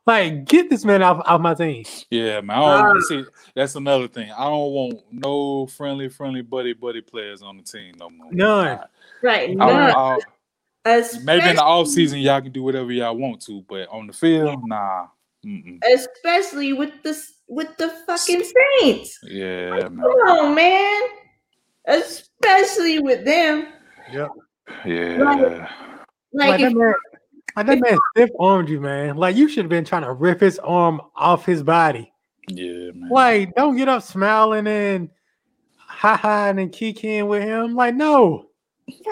Like 0.07 0.47
get 0.47 0.71
this 0.71 0.85
man 0.85 1.03
off, 1.03 1.21
off 1.27 1.41
my 1.41 1.53
team. 1.55 1.85
yeah, 2.11 2.41
man. 2.41 2.59
I 2.59 2.83
don't 2.83 2.97
Ah. 2.97 3.01
see. 3.09 3.25
That's 3.55 3.75
another 3.75 4.09
thing. 4.09 4.31
I 4.31 4.45
don't 4.45 4.73
want 4.73 5.01
no 5.11 5.67
friendly, 5.67 6.09
friendly 6.09 6.41
buddy, 6.43 6.73
buddy 6.73 7.03
players 7.03 7.43
on 7.43 7.57
the 7.59 7.63
team 7.63 7.95
no 7.99 8.09
more. 8.09 8.33
None. 8.33 8.81
Right. 9.23 9.51
I, 9.51 9.53
I, 9.53 9.57
None. 9.57 9.91
I, 9.97 10.19
Especially, 10.91 11.25
maybe 11.27 11.49
in 11.51 11.57
the 11.57 11.63
off 11.63 11.89
season 11.89 12.21
y'all 12.21 12.41
can 12.41 12.53
do 12.53 12.63
whatever 12.63 12.91
y'all 12.91 13.15
want 13.15 13.43
to, 13.43 13.63
but 13.69 13.89
on 13.91 14.07
the 14.07 14.13
field, 14.15 14.61
nah. 14.67 15.09
Mm-mm. 15.49 15.81
especially 15.95 16.73
with 16.75 16.93
the 17.03 17.19
with 17.49 17.75
the 17.79 17.89
fucking 18.07 18.43
Saints. 18.81 19.19
Yeah, 19.23 19.71
man. 19.71 19.97
Come 19.97 20.05
on, 20.05 20.55
man. 20.55 21.03
Especially 21.87 22.99
with 22.99 23.25
them. 23.25 23.69
Yeah. 24.13 24.29
Like, 24.85 25.71
Like, 26.33 26.61
if, 26.61 26.73
that 26.73 26.77
man, 26.77 26.95
like 27.57 27.67
that 27.67 27.81
man 27.81 27.99
stiff 28.15 28.31
armed 28.39 28.69
you, 28.69 28.81
man. 28.81 29.17
Like 29.17 29.37
you 29.37 29.49
should 29.49 29.65
have 29.65 29.71
been 29.71 29.85
trying 29.85 30.03
to 30.03 30.13
rip 30.13 30.41
his 30.41 30.59
arm 30.59 31.01
off 31.17 31.47
his 31.47 31.63
body. 31.63 32.13
Yeah, 32.49 32.91
man. 32.95 33.09
Like, 33.11 33.55
don't 33.55 33.77
get 33.77 33.89
up 33.89 34.03
smiling 34.03 34.67
and 34.67 35.09
ha 35.77 36.17
ha 36.17 36.49
and 36.49 36.59
then 36.59 36.69
kicking 36.69 37.27
with 37.27 37.43
him. 37.43 37.75
Like, 37.75 37.95
no. 37.95 38.51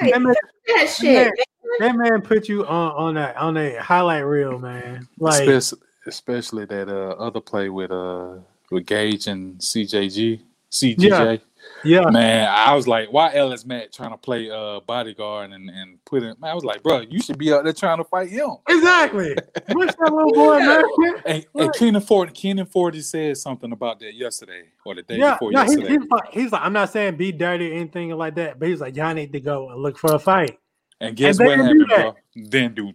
right, 0.00 0.12
That 0.12 0.22
man, 0.22 0.34
that 0.68 0.88
shit. 0.90 1.32
that 1.78 1.96
man 1.96 2.20
put 2.20 2.48
you 2.48 2.66
on 2.66 2.92
on 2.92 3.14
that 3.14 3.36
on 3.36 3.56
a 3.56 3.76
highlight 3.76 4.26
reel, 4.26 4.58
man. 4.58 5.08
Like, 5.18 5.48
especially, 5.48 5.85
especially 6.06 6.64
that 6.66 6.88
uh, 6.88 7.14
other 7.22 7.40
play 7.40 7.68
with 7.68 7.90
uh 7.90 8.34
with 8.70 8.86
Gage 8.86 9.26
and 9.28 9.58
CJG, 9.58 10.40
CGJ. 10.72 11.40
yeah, 11.84 12.10
Man, 12.10 12.48
I 12.52 12.74
was 12.74 12.88
like, 12.88 13.12
why 13.12 13.32
Ellis 13.34 13.64
Matt 13.64 13.92
trying 13.92 14.10
to 14.10 14.16
play 14.16 14.50
uh 14.50 14.80
bodyguard 14.80 15.52
and 15.52 15.70
and 15.70 16.04
put 16.04 16.22
in? 16.22 16.34
Man, 16.40 16.50
I 16.50 16.54
was 16.54 16.64
like, 16.64 16.82
bro, 16.82 17.00
you 17.00 17.20
should 17.20 17.38
be 17.38 17.52
out 17.52 17.64
there 17.64 17.72
trying 17.72 17.98
to 17.98 18.04
fight 18.04 18.28
him. 18.28 18.56
exactly. 18.68 19.36
What's 19.72 19.94
that 19.96 20.12
little 20.12 20.32
boy, 20.32 20.58
man? 20.60 20.82
And, 21.24 21.46
and. 21.54 21.74
Keenan 21.74 22.00
Ford, 22.02 22.32
Keenan 22.34 22.66
Ford 22.66 22.96
said 23.04 23.36
something 23.36 23.70
about 23.72 24.00
that 24.00 24.14
yesterday 24.14 24.64
or 24.84 24.94
the 24.94 25.02
day 25.02 25.18
Yeah, 25.18 25.34
before 25.34 25.52
no, 25.52 25.62
yesterday. 25.62 25.88
he's, 25.90 26.10
like, 26.10 26.28
he's 26.32 26.52
like, 26.52 26.62
I'm 26.62 26.72
not 26.72 26.90
saying 26.90 27.16
be 27.16 27.32
dirty 27.32 27.70
or 27.70 27.74
anything 27.74 28.10
like 28.10 28.34
that, 28.36 28.58
but 28.58 28.68
he's 28.68 28.80
like, 28.80 28.96
y'all 28.96 29.14
need 29.14 29.32
to 29.32 29.40
go 29.40 29.70
and 29.70 29.80
look 29.82 29.98
for 29.98 30.14
a 30.14 30.18
fight. 30.18 30.58
And 31.00 31.14
guess 31.16 31.38
And 31.38 31.46
what 31.46 31.58
happened, 31.58 31.80
do 31.80 31.86
bro? 31.94 32.14
Then 32.34 32.74
do 32.74 32.92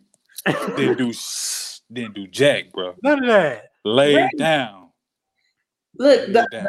then 0.76 0.98
do 0.98 1.14
then 1.92 2.12
do 2.14 2.28
jack, 2.28 2.72
bro. 2.72 2.96
None 3.04 3.20
of 3.20 3.28
that. 3.28 3.72
Lay 3.84 4.16
Right. 4.16 4.38
down. 4.38 4.90
Look, 5.98 6.28
Lay 6.28 6.34
the, 6.34 6.48
down. 6.52 6.68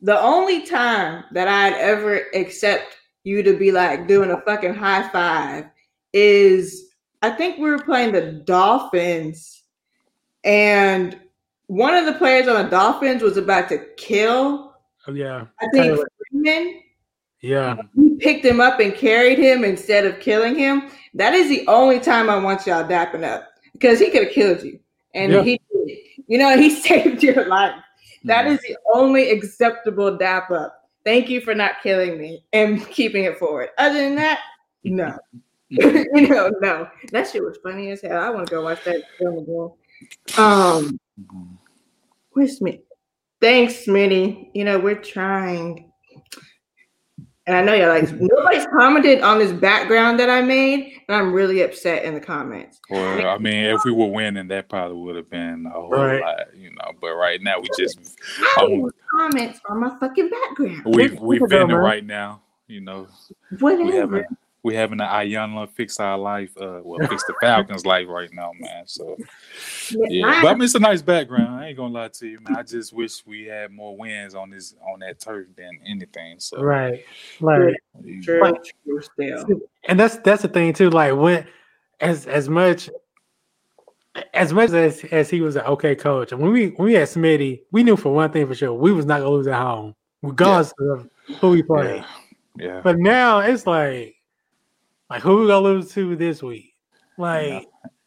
the 0.00 0.20
only 0.20 0.66
time 0.66 1.24
that 1.32 1.48
I'd 1.48 1.74
ever 1.74 2.26
accept 2.34 2.96
you 3.24 3.42
to 3.42 3.56
be 3.56 3.70
like 3.72 4.06
doing 4.08 4.30
a 4.30 4.40
fucking 4.42 4.74
high 4.74 5.08
five 5.10 5.66
is 6.12 6.90
I 7.22 7.30
think 7.30 7.58
we 7.58 7.70
were 7.70 7.82
playing 7.82 8.12
the 8.12 8.32
Dolphins, 8.32 9.62
and 10.44 11.18
one 11.66 11.94
of 11.94 12.06
the 12.06 12.12
players 12.14 12.48
on 12.48 12.62
the 12.64 12.70
Dolphins 12.70 13.22
was 13.22 13.36
about 13.36 13.68
to 13.70 13.78
kill, 13.96 14.74
Oh, 15.06 15.12
yeah. 15.12 15.46
I 15.60 15.68
think, 15.72 15.98
Freeman. 16.30 16.80
Yeah. 17.40 17.76
We 17.94 18.16
picked 18.16 18.44
him 18.44 18.60
up 18.60 18.78
and 18.80 18.94
carried 18.94 19.38
him 19.38 19.64
instead 19.64 20.04
of 20.04 20.20
killing 20.20 20.54
him. 20.56 20.90
That 21.14 21.34
is 21.34 21.48
the 21.48 21.66
only 21.66 21.98
time 22.00 22.28
I 22.30 22.36
want 22.38 22.66
y'all 22.66 22.84
dapping 22.84 23.24
up 23.24 23.47
because 23.78 23.98
he 23.98 24.10
could 24.10 24.24
have 24.24 24.32
killed 24.32 24.62
you, 24.62 24.80
and 25.14 25.32
Yeah. 25.32 25.42
he, 25.42 25.60
you 26.26 26.38
know, 26.38 26.56
he 26.58 26.70
saved 26.86 27.22
your 27.22 27.46
life. 27.46 27.74
That 28.24 28.46
Mhm. 28.46 28.54
is 28.54 28.60
the 28.62 28.76
only 28.92 29.30
acceptable 29.30 30.16
dap 30.16 30.50
up. 30.50 30.90
Thank 31.04 31.28
you 31.28 31.40
for 31.40 31.54
not 31.54 31.80
killing 31.82 32.18
me 32.18 32.44
and 32.52 32.84
keeping 32.90 33.24
it 33.24 33.38
forward. 33.38 33.70
Other 33.78 34.00
than 34.00 34.16
that, 34.16 34.40
no. 34.84 35.16
you 35.70 36.28
know, 36.28 36.50
no. 36.60 36.88
That 37.12 37.28
shit 37.28 37.42
was 37.44 37.58
funny 37.62 37.90
as 37.90 38.00
hell. 38.02 38.20
I 38.22 38.30
want 38.30 38.46
to 38.48 38.54
go 38.54 38.62
watch 38.64 38.82
that 38.84 39.02
film 39.18 39.38
again. 39.38 39.70
Um, 40.36 41.00
Mhm. 41.20 41.56
where's 42.32 42.58
Smitty? 42.60 42.82
Thanks, 43.40 43.86
Smitty. 43.86 44.50
You 44.54 44.64
know, 44.64 44.78
we're 44.78 44.96
trying. 45.00 45.87
And 47.48 47.56
I 47.56 47.62
know 47.62 47.72
you're 47.72 47.88
like, 47.88 48.12
nobody's 48.20 48.66
commented 48.66 49.22
on 49.22 49.38
this 49.38 49.52
background 49.52 50.20
that 50.20 50.28
I 50.28 50.42
made, 50.42 51.00
and 51.08 51.16
I'm 51.16 51.32
really 51.32 51.62
upset 51.62 52.04
in 52.04 52.12
the 52.12 52.20
comments. 52.20 52.78
Or 52.90 53.00
I 53.26 53.38
mean, 53.38 53.64
if 53.64 53.80
we 53.86 53.90
were 53.90 54.06
winning, 54.06 54.48
that 54.48 54.68
probably 54.68 54.98
would 54.98 55.16
have 55.16 55.30
been 55.30 55.64
a 55.66 55.70
whole 55.70 55.88
Right. 55.88 56.20
lot, 56.20 56.54
you 56.54 56.70
know. 56.70 56.92
But 57.00 57.14
right 57.14 57.40
now, 57.42 57.58
we 57.58 57.68
just 57.78 57.98
I 58.58 58.64
Um, 58.64 58.90
comments 59.10 59.60
on 59.66 59.80
my 59.80 59.90
fucking 59.98 60.28
background. 60.28 60.82
we 60.94 61.08
Look- 61.08 61.20
we 61.22 61.38
look 61.38 61.50
at 61.52 61.66
that, 61.68 61.74
right 61.74 62.04
now, 62.04 62.42
you 62.66 62.82
know. 62.82 63.08
We 63.50 63.56
Whatever. 63.56 64.26
Having 64.64 64.70
we 64.70 64.74
having 64.74 65.00
an 65.00 65.06
Iyanla 65.06 65.70
fix 65.70 66.00
our 66.00 66.18
life, 66.18 66.50
uh, 66.60 66.80
well, 66.82 67.06
fix 67.08 67.22
the 67.24 67.34
Falcons' 67.40 67.86
life 67.86 68.06
right 68.08 68.28
now, 68.32 68.50
man. 68.58 68.86
So 68.86 69.16
yeah, 69.90 70.40
but 70.42 70.48
I 70.48 70.54
mean, 70.54 70.62
it's 70.62 70.74
a 70.74 70.80
nice 70.80 71.00
background. 71.00 71.48
I 71.60 71.68
ain't 71.68 71.76
gonna 71.76 71.94
lie 71.94 72.08
to 72.08 72.26
you, 72.26 72.38
man. 72.40 72.56
I 72.58 72.62
just 72.64 72.92
wish 72.92 73.24
we 73.24 73.44
had 73.44 73.70
more 73.70 73.96
wins 73.96 74.34
on 74.34 74.50
this 74.50 74.74
on 74.92 74.98
that 75.00 75.20
turf 75.20 75.46
than 75.56 75.78
anything. 75.86 76.40
So 76.40 76.60
Right. 76.60 77.04
Like, 77.40 77.76
you- 78.02 78.22
True, 78.22 78.42
Like- 78.42 78.62
true 78.84 79.00
still. 79.00 79.60
and 79.84 79.98
that's 79.98 80.16
that's 80.18 80.42
the 80.42 80.48
thing 80.48 80.72
too. 80.72 80.90
Like 80.90 81.14
when 81.14 81.46
as 82.00 82.26
as 82.26 82.48
much 82.48 82.90
as 84.34 84.52
much 84.52 84.70
as 84.70 85.04
as 85.12 85.30
he 85.30 85.40
was 85.40 85.54
an 85.56 85.62
okay 85.66 85.94
coach, 85.94 86.32
and 86.32 86.40
when 86.42 86.52
we 86.52 86.68
when 86.70 86.86
we 86.86 86.94
had 86.94 87.06
Smitty, 87.08 87.62
we 87.70 87.84
knew 87.84 87.96
for 87.96 88.12
one 88.12 88.30
thing 88.32 88.46
for 88.46 88.54
sure, 88.54 88.72
we 88.74 88.92
was 88.92 89.06
not 89.06 89.18
gonna 89.20 89.30
lose 89.30 89.46
at 89.46 89.60
home, 89.60 89.94
regardless 90.22 90.72
of 90.80 91.08
who 91.40 91.50
we 91.50 91.62
played. 91.62 92.04
yeah, 92.58 92.66
yeah. 92.66 92.80
But 92.82 92.98
now 92.98 93.38
it's 93.38 93.66
like, 93.66 94.16
like 95.10 95.22
who 95.22 95.40
we 95.42 95.46
gonna 95.46 95.60
lose 95.60 95.92
to 95.94 96.16
this 96.16 96.42
week? 96.42 96.74
Like, 97.16 97.46
Yeah. 97.48 97.60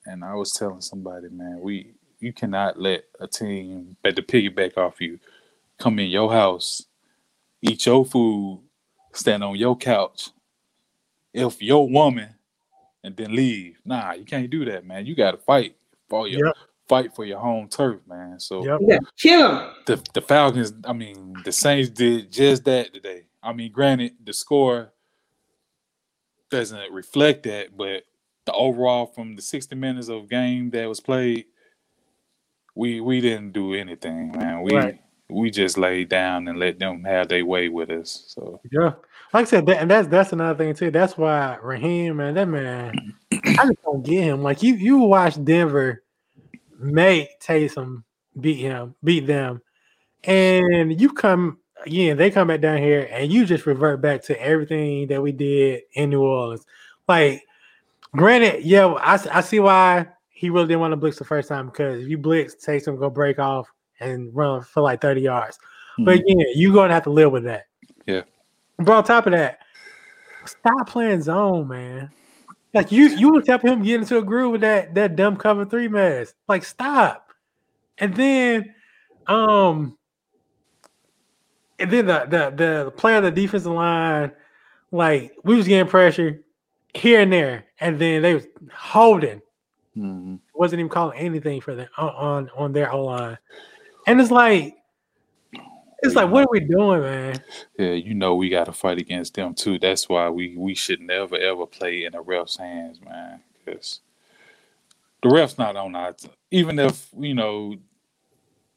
And 0.06 0.24
I 0.24 0.34
was 0.34 0.52
telling 0.54 0.82
somebody, 0.82 1.30
man, 1.30 1.60
we 1.62 1.94
you 2.20 2.34
cannot 2.34 2.80
let 2.80 3.04
a 3.20 3.28
team 3.28 3.96
bet 4.04 4.16
the 4.16 4.22
piggyback 4.22 4.78
off 4.78 5.00
you 5.02 5.20
come 5.80 6.00
in 6.00 6.10
your 6.10 6.32
house, 6.32 6.86
eat 7.62 7.86
your 7.86 8.06
food, 8.06 8.62
stand 9.14 9.44
on 9.44 9.56
your 9.56 9.76
couch, 9.76 10.30
if 11.34 11.62
your 11.62 11.88
woman, 11.90 12.30
and 13.04 13.16
then 13.16 13.36
leave. 13.36 13.80
Nah, 13.86 14.14
you 14.14 14.26
can't 14.26 14.50
do 14.50 14.66
that, 14.66 14.86
man. 14.86 15.06
You 15.06 15.16
got 15.16 15.32
to 15.32 15.38
fight 15.38 15.76
for 16.10 16.28
your 16.28 16.46
Yep. 16.46 16.56
fight 16.88 17.16
for 17.16 17.26
your 17.26 17.40
home 17.40 17.68
turf, 17.68 18.00
man. 18.08 18.40
So 18.40 18.66
yep, 18.66 18.82
You 18.82 18.88
gotta 18.88 19.06
kill 19.18 19.60
him. 19.60 19.70
the 19.86 20.04
the 20.14 20.22
Falcons, 20.22 20.74
I 20.84 20.94
mean, 20.94 21.42
the 21.44 21.52
Saints 21.52 21.90
did 21.90 22.32
just 22.32 22.66
that 22.66 22.94
today. 22.94 23.26
I 23.44 23.54
mean, 23.54 23.72
granted, 23.72 24.16
the 24.24 24.34
score 24.34 24.92
doesn't 26.52 26.92
reflect 26.92 27.44
that, 27.44 27.76
but 27.76 28.04
the 28.46 28.54
overall 28.54 29.06
from 29.08 29.36
the 29.36 29.42
60 29.42 29.76
minutes 29.76 30.10
of 30.10 30.30
game 30.30 30.70
that 30.72 30.88
was 30.88 31.00
played, 31.00 31.46
we 32.76 33.02
we 33.02 33.22
didn't 33.22 33.52
do 33.54 33.74
anything, 33.74 34.32
man. 34.32 34.62
We 34.62 34.76
Right. 34.76 35.00
we 35.30 35.50
just 35.50 35.78
laid 35.78 36.10
down 36.10 36.48
and 36.48 36.60
let 36.60 36.80
them 36.80 37.04
have 37.04 37.30
their 37.30 37.46
way 37.46 37.70
with 37.70 37.90
us. 37.90 38.26
So 38.28 38.60
yeah. 38.72 38.94
Like 39.34 39.44
I 39.44 39.50
said, 39.50 39.66
that, 39.68 39.82
and 39.82 39.90
that's 39.90 40.08
that's 40.08 40.34
another 40.34 40.58
thing 40.58 40.76
too. 40.76 40.92
That's 40.92 41.18
why 41.18 41.58
Raheem, 41.62 42.18
man, 42.18 42.34
that 42.36 42.48
man, 42.48 42.94
I 43.32 43.66
just 43.66 43.82
don't 43.84 44.04
get 44.04 44.24
him. 44.24 44.44
Like 44.44 44.62
you, 44.62 44.76
you 44.76 45.00
watch 45.00 45.42
Denver 45.44 46.04
make 46.78 47.40
Taysom 47.40 48.04
beat 48.40 48.60
him, 48.60 48.96
beat 49.04 49.28
them, 49.28 49.62
and 50.26 51.00
you 51.00 51.14
come 51.14 51.60
again. 51.86 52.18
They 52.18 52.32
come 52.32 52.48
back 52.48 52.62
down 52.62 52.78
here, 52.78 53.08
and 53.12 53.32
you 53.32 53.46
just 53.46 53.66
revert 53.66 54.02
back 54.02 54.24
to 54.24 54.42
everything 54.42 55.08
that 55.08 55.22
we 55.22 55.32
did 55.32 55.84
in 55.94 56.10
New 56.10 56.22
Orleans. 56.22 56.66
Like, 57.08 57.44
granted, 58.16 58.64
yeah, 58.64 58.88
I, 58.88 59.20
I 59.32 59.42
see 59.42 59.60
why 59.60 60.08
he 60.30 60.50
really 60.50 60.68
didn't 60.68 60.80
want 60.80 60.92
to 60.92 60.98
blitz 60.98 61.20
the 61.20 61.26
first 61.26 61.50
time 61.50 61.68
because 61.68 62.02
if 62.02 62.10
you 62.10 62.18
blitz, 62.18 62.56
Taysom 62.56 63.00
go 63.00 63.10
break 63.10 63.40
off 63.40 63.68
and 64.00 64.34
run 64.36 64.62
for 64.62 64.82
like 64.82 65.02
thirty 65.02 65.22
yards. 65.22 65.60
But 66.00 66.20
mhm. 66.20 66.22
again, 66.22 66.46
you're 66.56 66.74
gonna 66.74 66.94
have 66.94 67.04
to 67.04 67.12
live 67.12 67.32
with 67.32 67.44
that. 67.44 67.68
Yeah. 68.06 68.24
But 68.78 68.90
on 68.90 69.04
top 69.04 69.28
of 69.28 69.34
that, 69.34 69.60
stop 70.46 70.90
playing 70.90 71.22
zone, 71.22 71.68
man. 71.68 72.10
Like 72.74 72.92
you, 72.92 73.10
you 73.10 73.32
would 73.32 73.46
help 73.48 73.64
him 73.64 73.84
get 73.84 74.00
into 74.00 74.18
a 74.18 74.24
groove 74.24 74.54
with 74.54 74.62
that 74.62 74.96
that 74.96 75.16
dumb 75.16 75.38
cover 75.38 75.66
three 75.66 75.88
mess. 75.88 76.34
Like 76.48 76.64
stop. 76.64 77.28
And 77.98 78.16
then, 78.16 78.74
um, 79.28 79.98
and 81.82 81.92
then 81.92 82.06
the 82.06 82.26
the 82.30 82.54
the 82.56 82.92
player 82.92 83.18
on 83.18 83.24
the 83.24 83.32
defensive 83.32 83.72
line, 83.72 84.32
like 84.92 85.34
we 85.44 85.56
was 85.56 85.68
getting 85.68 85.90
pressure 85.90 86.42
here 86.94 87.22
and 87.22 87.32
there, 87.32 87.66
and 87.80 88.00
then 88.00 88.22
they 88.22 88.34
was 88.34 88.48
holding 88.74 89.42
Mhm. 89.98 90.40
wasn't 90.54 90.80
even 90.80 90.90
calling 90.90 91.18
anything 91.18 91.60
for 91.60 91.76
them 91.76 91.90
on 91.98 92.10
on, 92.16 92.50
on 92.56 92.72
their 92.72 92.92
O 92.92 93.04
line. 93.06 93.38
And 94.08 94.22
it's 94.22 94.32
like, 94.32 94.76
it's 96.02 96.16
like, 96.16 96.30
what 96.30 96.44
are 96.44 96.52
we 96.52 96.62
doing, 96.62 97.02
man? 97.02 97.44
Yeah, 97.78 97.92
you 97.92 98.14
know 98.14 98.36
we 98.36 98.50
got 98.50 98.66
to 98.66 98.72
fight 98.72 98.98
against 98.98 99.36
them 99.36 99.54
too. 99.54 99.78
That's 99.80 100.08
why 100.10 100.30
we 100.30 100.56
we 100.58 100.74
should 100.74 101.02
never 101.02 101.36
ever 101.38 101.66
play 101.66 102.06
in 102.06 102.14
the 102.14 102.24
refs' 102.24 102.58
hands, 102.58 103.00
man. 103.02 103.42
Because 103.66 104.00
the 105.22 105.30
refs 105.30 105.58
not 105.58 105.76
on 105.76 105.96
our. 105.96 106.14
T- 106.14 106.30
even 106.52 106.80
if 106.80 107.08
you 107.18 107.34
know 107.34 107.76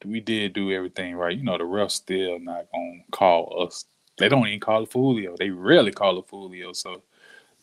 we 0.07 0.21
did 0.21 0.53
do 0.53 0.71
everything 0.71 1.15
right, 1.15 1.37
you 1.37 1.43
know 1.43 1.57
the 1.57 1.63
refs 1.65 1.91
still 1.93 2.39
not 2.39 2.67
gonna 2.73 2.99
call 3.11 3.65
us. 3.67 3.85
They 4.19 4.29
don't 4.29 4.47
even 4.47 4.59
call 4.61 4.83
it 4.83 4.91
for 4.91 5.13
Julio. 5.13 5.35
They 5.37 5.49
rarely 5.51 5.91
call 5.91 6.19
it 6.19 6.27
for 6.29 6.41
Julio. 6.47 6.73
So 6.73 7.03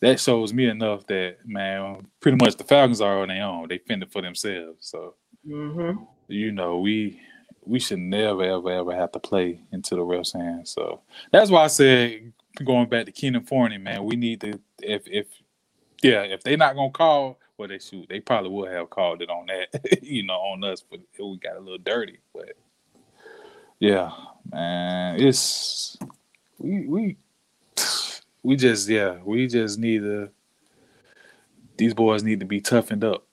that 0.01 0.19
shows 0.19 0.53
me 0.53 0.67
enough 0.67 1.07
that 1.07 1.37
man, 1.45 2.07
pretty 2.21 2.37
much 2.37 2.57
the 2.57 2.63
Falcons 2.65 3.01
are 3.01 3.21
on 3.21 3.29
their 3.29 3.43
own. 3.43 3.67
They 3.69 3.79
fending 3.79 4.09
for 4.09 4.21
themselves. 4.21 4.87
So 4.87 5.15
Mm-hmm. 5.47 6.03
you 6.27 6.51
know, 6.51 6.79
we 6.79 7.21
we 7.65 7.79
should 7.79 7.99
never 7.99 8.43
ever 8.43 8.71
ever 8.71 8.95
have 8.95 9.11
to 9.13 9.19
play 9.19 9.61
into 9.71 9.95
the 9.95 10.01
refs' 10.01 10.33
hands. 10.33 10.71
So 10.71 11.01
that's 11.31 11.51
why 11.51 11.63
I 11.65 11.67
said 11.67 12.33
going 12.65 12.89
back 12.89 13.05
to 13.07 13.11
Keenan 13.11 13.45
Forney, 13.45 13.77
man, 13.77 14.03
we 14.05 14.15
need 14.15 14.41
to 14.41 14.59
if 14.81 15.03
if 15.07 15.27
yeah, 16.03 16.23
if 16.23 16.43
they're 16.43 16.57
not 16.57 16.75
gonna 16.75 16.91
call, 16.91 17.39
well 17.63 17.69
they 17.69 17.79
shoot, 17.79 18.05
they 18.09 18.19
probably 18.19 18.49
would 18.49 18.71
have 18.73 18.89
called 18.89 19.21
it 19.21 19.29
on 19.29 19.45
that, 19.45 20.03
you 20.03 20.23
know, 20.23 20.33
on 20.33 20.63
us, 20.65 20.83
but 20.89 20.99
we 21.17 21.37
got 21.37 21.55
a 21.55 21.59
little 21.59 21.77
dirty. 21.77 22.19
But 22.33 22.57
yeah, 23.79 24.11
man, 24.51 25.17
it's 25.17 25.97
we 26.57 26.85
we 26.85 27.17
we 28.43 28.57
just 28.57 28.89
yeah, 28.89 29.17
we 29.23 29.47
just 29.47 29.79
need 29.79 29.99
to 29.99 30.29
these 31.77 31.93
boys 31.93 32.21
need 32.21 32.41
to 32.41 32.45
be 32.45 32.59
toughened 32.59 33.05
up 33.05 33.25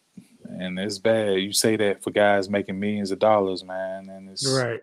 and 0.45 0.79
it's 0.79 0.99
bad. 0.99 1.41
You 1.41 1.53
say 1.53 1.75
that 1.77 2.05
for 2.05 2.13
guys 2.13 2.49
making 2.49 2.79
millions 2.79 3.11
of 3.11 3.19
dollars, 3.19 3.65
man, 3.65 4.09
and 4.09 4.31
it's 4.31 4.47
Right. 4.47 4.81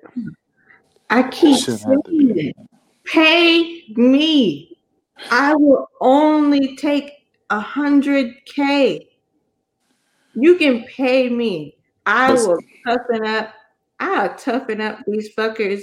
I 1.10 1.24
keep 1.24 1.60
shouldn't 1.60 1.80
saying 1.80 1.96
have 1.96 2.04
to 2.04 2.12
be. 2.12 2.50
it. 2.50 2.56
Pay 3.06 3.84
me. 3.96 4.78
I 5.32 5.56
will 5.56 5.88
only 6.02 6.76
take 6.76 7.14
a 7.50 7.62
hundred 7.62 8.36
K. 8.46 9.08
You 10.40 10.56
can 10.56 10.84
pay 10.84 11.30
me. 11.30 11.76
I 12.06 12.32
will 12.34 12.60
toughen 12.86 13.26
up. 13.26 13.54
I'll 14.00 14.36
toughen 14.36 14.82
up 14.82 15.00
these 15.08 15.34
fuckers. 15.34 15.82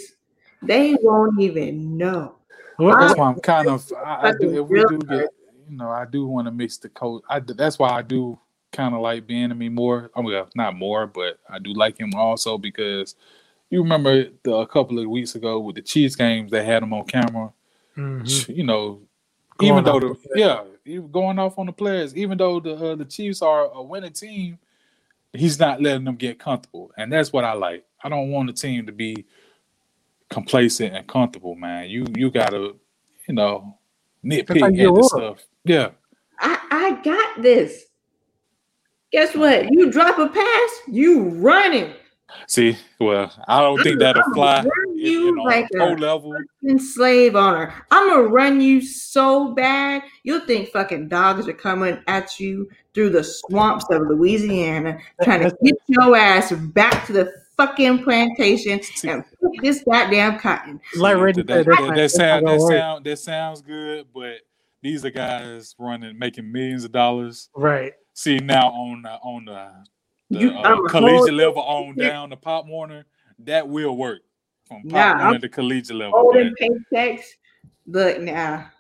They 0.63 0.97
won't 1.03 1.41
even 1.41 1.97
know. 1.97 2.37
What, 2.77 3.01
That's 3.01 3.19
why 3.19 3.29
I'm 3.29 3.41
kind 3.41 3.69
of. 3.69 3.91
I, 4.05 4.29
I 4.29 4.33
do. 4.39 4.63
If 4.63 4.69
we 4.69 4.85
do 4.85 4.99
get, 4.99 5.29
you 5.69 5.77
know, 5.77 5.91
I 5.91 6.05
do 6.05 6.27
want 6.27 6.47
to 6.47 6.53
mix 6.53 6.79
the 6.79 6.89
coach. 6.89 7.23
I 7.29 7.41
that's 7.41 7.79
why 7.79 7.91
I 7.91 8.03
do 8.03 8.39
kind 8.73 8.95
of 8.95 9.01
like 9.01 9.27
Bieniemy 9.27 9.73
more. 9.73 10.11
I 10.15 10.21
mean, 10.21 10.33
well, 10.33 10.49
not 10.55 10.77
more, 10.77 11.09
but 11.09 11.39
I 11.49 11.59
do 11.59 11.73
like 11.73 11.99
him 11.99 12.15
also 12.15 12.57
because 12.57 13.17
you 13.71 13.83
remember 13.83 14.27
the, 14.45 14.55
a 14.55 14.67
couple 14.67 15.01
of 15.01 15.09
weeks 15.09 15.35
ago 15.35 15.59
with 15.59 15.75
the 15.75 15.83
Chiefs 15.83 16.15
games, 16.15 16.53
they 16.53 16.65
had 16.65 16.83
him 16.85 16.93
on 16.93 17.05
camera. 17.07 17.53
Mhm. 17.97 18.57
You 18.57 18.65
know, 18.65 19.01
Going 19.59 19.73
even 19.73 19.85
though 19.85 20.01
the 20.01 20.17
yeah, 20.35 20.63
even 20.85 21.11
going 21.11 21.39
off 21.39 21.59
on 21.59 21.67
the 21.67 21.73
players. 21.73 22.17
Even 22.17 22.39
though 22.39 22.61
the 22.61 22.75
uh, 22.75 22.95
the 22.95 23.05
Chiefs 23.05 23.43
are 23.43 23.71
a 23.73 23.83
winning 23.83 24.13
team, 24.13 24.59
he's 25.33 25.59
not 25.59 25.81
letting 25.81 26.05
them 26.05 26.17
get 26.17 26.39
comfortable, 26.39 26.91
and 26.97 27.13
that's 27.13 27.33
what 27.33 27.45
I 27.45 27.55
like. 27.55 27.85
I 28.03 28.09
don't 28.09 28.31
want 28.31 28.49
the 28.49 28.53
team 28.53 28.87
to 28.87 28.93
be 28.93 29.25
complacent 30.31 30.95
and 30.95 31.07
comfortable, 31.07 31.55
man. 31.55 31.89
You 31.89 32.07
you 32.17 32.31
gotta, 32.31 32.75
you 33.29 33.35
know, 33.35 33.79
nitpick 34.25 34.57
you 34.57 34.65
at 34.65 34.75
get 34.75 34.95
the 34.95 35.03
stuff. 35.05 35.39
Yeah, 35.65 35.91
I, 36.41 36.59
I 36.71 37.03
got 37.03 37.43
this. 37.43 37.85
Guess 39.13 39.37
what? 39.37 39.73
You 39.73 39.93
drop 39.93 40.19
a 40.19 40.29
pass, 40.29 40.71
you 40.89 41.23
running. 41.23 41.93
see, 42.49 42.77
well, 42.99 43.33
I 43.47 43.61
don't 43.61 43.81
think 43.83 44.01
that'll 44.01 44.23
I'ma 44.25 44.35
fly 44.35 44.65
run 45.05 45.13
in, 45.13 45.13
you 45.13 45.29
in 45.29 45.37
like 45.37 45.67
a 45.75 45.77
pro 45.77 45.93
level. 45.93 46.35
fucking 46.63 46.79
slave 46.79 47.37
owner. 47.37 47.73
I'm 47.91 48.09
gonna 48.09 48.29
run 48.29 48.61
you 48.61 48.81
so 48.81 49.55
bad, 49.55 50.03
you'll 50.23 50.47
think 50.47 50.71
fucking 50.71 51.09
dogs 51.09 51.49
are 51.49 51.53
coming 51.53 51.99
at 52.07 52.39
you 52.41 52.69
through 52.95 53.11
the 53.11 53.25
swamps 53.25 53.87
of 53.91 54.03
Louisiana, 54.03 54.99
trying 55.23 55.43
to 55.43 55.57
get 55.63 55.75
your 55.89 56.17
ass 56.17 56.53
back 56.53 57.07
to 57.07 57.13
the 57.13 57.33
fucking 57.57 58.03
plantation 58.03 58.81
and 59.05 59.25
pick 59.25 59.63
this 59.63 59.85
goddamn 59.85 60.39
cotton. 60.39 60.81
Like 60.97 61.17
See, 61.35 61.43
that, 61.43 61.47
that, 61.47 61.67
that, 61.67 61.93
that 61.97 62.11
sound 62.11 62.47
that 62.47 62.61
sound 62.61 63.05
that 63.05 63.19
sounds 63.19 63.63
good, 63.63 64.07
but 64.15 64.39
these 64.83 65.05
are 65.05 65.11
guys 65.11 65.75
running 65.79 66.19
making 66.19 66.51
millions 66.51 66.85
of 66.85 66.93
dollars. 66.93 67.49
Right. 67.55 67.93
See 68.13 68.39
now 68.39 68.69
on 68.69 69.03
the 69.03 69.11
on 69.11 69.45
the, 69.47 69.71
the 70.31 70.39
You- 70.39 70.51
uh, 70.51 70.89
collegiate 70.89 71.35
level 71.35 71.63
on 71.63 71.97
down 71.97 72.31
the 72.31 72.37
Pop 72.37 72.67
Warner, 72.67 73.07
that 73.41 73.69
will 73.69 73.97
work 73.97 74.21
from 74.67 74.83
Pop 74.83 74.93
Nah, 74.93 75.09
Warner 75.15 75.25
I'm- 75.33 75.41
to 75.41 75.49
collegiate 75.49 75.97
level. 75.97 76.19
Holding 76.19 76.55
but 76.59 76.71
paychecks. 76.93 77.25
Look 77.87 78.21
now. 78.21 78.71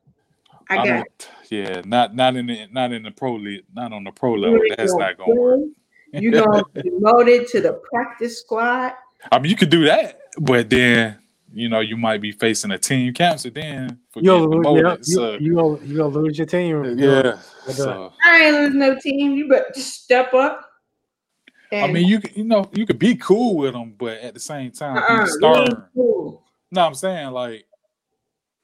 I 0.70 0.78
I 0.78 0.86
got 0.86 0.86
don't, 0.86 1.28
yeah, 1.50 1.82
not 1.84 2.14
not 2.14 2.36
in 2.36 2.46
the 2.46 2.66
not 2.72 2.90
in 2.92 3.02
the 3.02 3.10
pro 3.10 3.34
league, 3.34 3.64
not 3.74 3.92
on 3.92 4.02
the 4.04 4.10
pro 4.12 4.32
level. 4.32 4.64
you 4.64 4.74
That's 4.76 4.92
gonna 4.92 5.04
not 5.04 5.18
gonna 5.18 5.34
work. 5.40 5.60
do- 5.60 5.74
You 6.22 6.30
gonna 6.32 6.62
be 6.74 6.82
promoted 6.88 7.46
to 7.48 7.60
the 7.60 7.74
practice 7.92 8.40
squad. 8.40 8.92
I 9.30 9.38
mean, 9.38 9.50
you 9.50 9.56
could 9.56 9.68
do 9.70 9.84
that, 9.84 10.20
but 10.38 10.70
then 10.70 11.18
you 11.52 11.68
know 11.68 11.80
you 11.80 11.98
might 11.98 12.22
be 12.22 12.32
facing 12.32 12.70
a 12.70 12.78
team 12.78 13.12
cancer 13.12 13.50
then 13.50 13.98
for 14.10 14.20
You'll 14.20 14.48
getting 14.48 14.62
lose, 14.62 14.76
yeah, 14.76 14.82
promoted. 14.82 15.06
you, 15.08 15.14
so, 15.14 15.32
you 15.34 15.54
gonna 15.54 15.84
you 15.84 15.96
gonna 15.98 16.08
lose 16.18 16.38
your 16.38 16.46
team. 16.46 16.98
yeah, 16.98 17.38
But, 17.66 17.74
so. 17.74 18.12
I 18.24 18.44
ain't 18.46 18.54
losing 18.56 18.78
no 18.80 18.98
team. 18.98 19.32
You 19.34 19.48
better 19.50 19.70
just 19.74 20.02
step 20.02 20.32
up. 20.32 20.62
I 21.82 21.90
mean, 21.90 22.06
you 22.06 22.20
you 22.34 22.44
know, 22.44 22.68
you 22.72 22.86
could 22.86 22.98
be 22.98 23.16
cool 23.16 23.56
with 23.56 23.72
them, 23.72 23.94
but 23.98 24.18
at 24.18 24.34
the 24.34 24.40
same 24.40 24.70
time, 24.70 24.96
uh-uh, 24.98 25.26
stern. 25.26 25.84
cool. 25.94 26.42
No, 26.70 26.86
I'm 26.86 26.94
saying 26.94 27.30
like, 27.30 27.66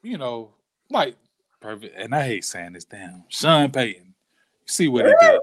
you 0.03 0.17
know, 0.17 0.53
like 0.89 1.15
perfect. 1.59 1.95
And 1.97 2.13
I 2.13 2.23
hate 2.25 2.45
saying 2.45 2.73
this. 2.73 2.85
Damn, 2.85 3.23
Sean 3.29 3.71
Payton. 3.71 4.05
You 4.05 4.13
see 4.67 4.87
what 4.87 5.05
he 5.05 5.13
did? 5.19 5.39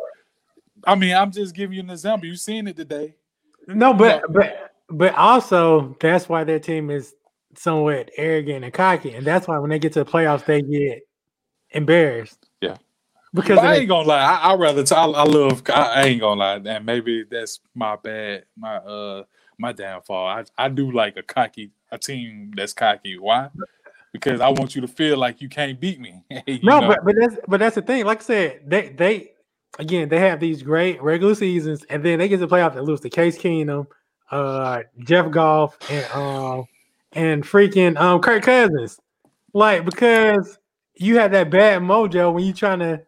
I 0.84 0.94
mean, 0.94 1.14
I'm 1.14 1.32
just 1.32 1.54
giving 1.54 1.74
you 1.76 1.82
an 1.82 1.90
example. 1.90 2.28
You 2.28 2.36
seen 2.36 2.68
it 2.68 2.76
today. 2.76 3.14
No, 3.66 3.92
but 3.92 4.22
No. 4.22 4.28
but 4.28 4.72
but 4.90 5.14
also 5.14 5.96
that's 6.00 6.28
why 6.28 6.44
their 6.44 6.58
team 6.60 6.90
is 6.90 7.14
somewhat 7.56 8.10
arrogant 8.16 8.64
and 8.64 8.72
cocky, 8.72 9.14
and 9.14 9.26
that's 9.26 9.48
why 9.48 9.58
when 9.58 9.70
they 9.70 9.78
get 9.78 9.92
to 9.94 10.04
the 10.04 10.10
playoffs, 10.10 10.44
they 10.44 10.62
get 10.62 11.02
embarrassed. 11.70 12.47
Because 13.34 13.58
I 13.58 13.76
ain't 13.76 13.88
gonna 13.88 14.08
lie. 14.08 14.20
I, 14.20 14.52
I 14.52 14.54
rather. 14.54 14.82
T- 14.82 14.94
I, 14.94 15.04
I 15.04 15.24
love. 15.24 15.62
I, 15.68 15.72
I 15.72 16.02
ain't 16.04 16.20
gonna 16.20 16.40
lie. 16.40 16.54
And 16.56 16.86
maybe 16.86 17.24
that's 17.24 17.60
my 17.74 17.96
bad. 17.96 18.44
My 18.56 18.76
uh, 18.76 19.24
my 19.58 19.72
downfall. 19.72 20.26
I 20.26 20.44
I 20.56 20.68
do 20.68 20.90
like 20.90 21.16
a 21.16 21.22
cocky 21.22 21.70
a 21.90 21.98
team 21.98 22.52
that's 22.56 22.72
cocky. 22.72 23.18
Why? 23.18 23.48
Because 24.12 24.40
I 24.40 24.48
want 24.48 24.74
you 24.74 24.80
to 24.80 24.88
feel 24.88 25.18
like 25.18 25.40
you 25.40 25.48
can't 25.48 25.78
beat 25.78 26.00
me. 26.00 26.22
No, 26.62 26.80
know? 26.80 26.88
but 26.88 27.04
but 27.04 27.14
that's 27.18 27.36
but 27.46 27.60
that's 27.60 27.74
the 27.74 27.82
thing. 27.82 28.04
Like 28.04 28.20
I 28.20 28.24
said, 28.24 28.60
they 28.66 28.88
they 28.90 29.32
again 29.78 30.08
they 30.08 30.20
have 30.20 30.40
these 30.40 30.62
great 30.62 31.02
regular 31.02 31.34
seasons, 31.34 31.84
and 31.90 32.02
then 32.02 32.18
they 32.18 32.28
get 32.28 32.38
to 32.38 32.46
the 32.46 32.54
playoffs 32.54 32.76
and 32.76 32.86
lose 32.86 33.00
to 33.00 33.10
Case 33.10 33.38
Keenum, 33.38 33.86
uh, 34.30 34.82
Jeff 35.00 35.30
Goff, 35.30 35.76
and 35.90 36.10
um 36.12 36.66
and 37.12 37.44
freaking 37.44 37.98
um 37.98 38.20
Kirk 38.20 38.42
Cousins, 38.42 38.98
like 39.52 39.84
because 39.84 40.58
you 40.94 41.18
have 41.18 41.30
that 41.32 41.50
bad 41.50 41.82
mojo 41.82 42.32
when 42.32 42.44
you 42.44 42.52
trying 42.52 42.80
to 42.80 43.02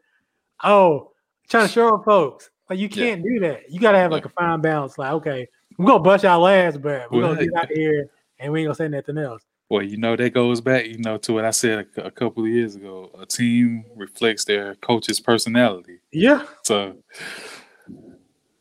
oh 0.65 1.11
trying 1.49 1.67
to 1.67 1.73
show 1.73 1.95
up 1.95 2.05
folks. 2.05 2.51
Like 2.69 2.79
you 2.79 2.89
can't 2.89 3.23
do 3.23 3.41
that. 3.41 3.71
You 3.71 3.81
gotta 3.81 3.99
have 3.99 4.13
like 4.13 4.25
a 4.27 4.31
fine 4.31 4.61
balance. 4.61 4.97
Like 4.99 5.13
okay, 5.13 5.49
we're 5.79 5.87
gonna 5.87 6.03
bust 6.03 6.25
y'all 6.25 6.41
last, 6.41 6.81
but 6.81 7.11
we're 7.11 7.23
Well, 7.23 7.35
gonna 7.35 7.47
get 7.47 7.55
out 7.57 7.69
here 7.69 8.09
and 8.39 8.53
we 8.53 8.61
ain't 8.61 8.67
gonna 8.69 8.75
say 8.75 8.89
nothing 8.89 9.19
else. 9.19 9.43
Well, 9.69 9.83
you 9.83 9.97
know 9.99 10.17
that 10.17 10.35
goes 10.35 10.61
back, 10.61 10.87
you 10.87 10.99
know, 10.99 11.17
to 11.19 11.33
what 11.33 11.45
I 11.45 11.51
said 11.53 11.87
a, 11.97 12.07
a 12.07 12.11
couple 12.11 12.43
of 12.45 12.51
years 12.51 12.75
ago. 12.75 13.11
A 13.19 13.25
team 13.25 13.85
reflects 13.95 14.45
their 14.45 14.75
coach's 14.77 15.21
personality. 15.21 16.01
Yeah, 16.13 16.45
So, 16.65 16.97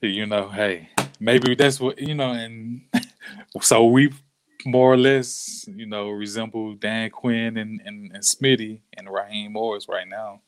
you 0.01 0.27
know, 0.27 0.49
hey, 0.49 0.89
maybe 1.19 1.55
that's 1.55 1.79
what 1.79 1.99
you 1.99 2.13
know, 2.13 2.31
and 2.31 2.81
so 3.61 3.85
we 3.85 4.11
more 4.65 4.93
or 4.93 4.97
less, 4.97 5.65
you 5.67 5.85
know, 5.87 6.09
resemble 6.09 6.75
Dan 6.75 7.09
Quinn 7.09 7.57
and 7.57 7.81
and, 7.85 8.11
and 8.13 8.23
Smitty 8.23 8.81
and 8.97 9.09
Raheem 9.09 9.53
Morris 9.53 9.87
right 9.89 10.07
now. 10.07 10.41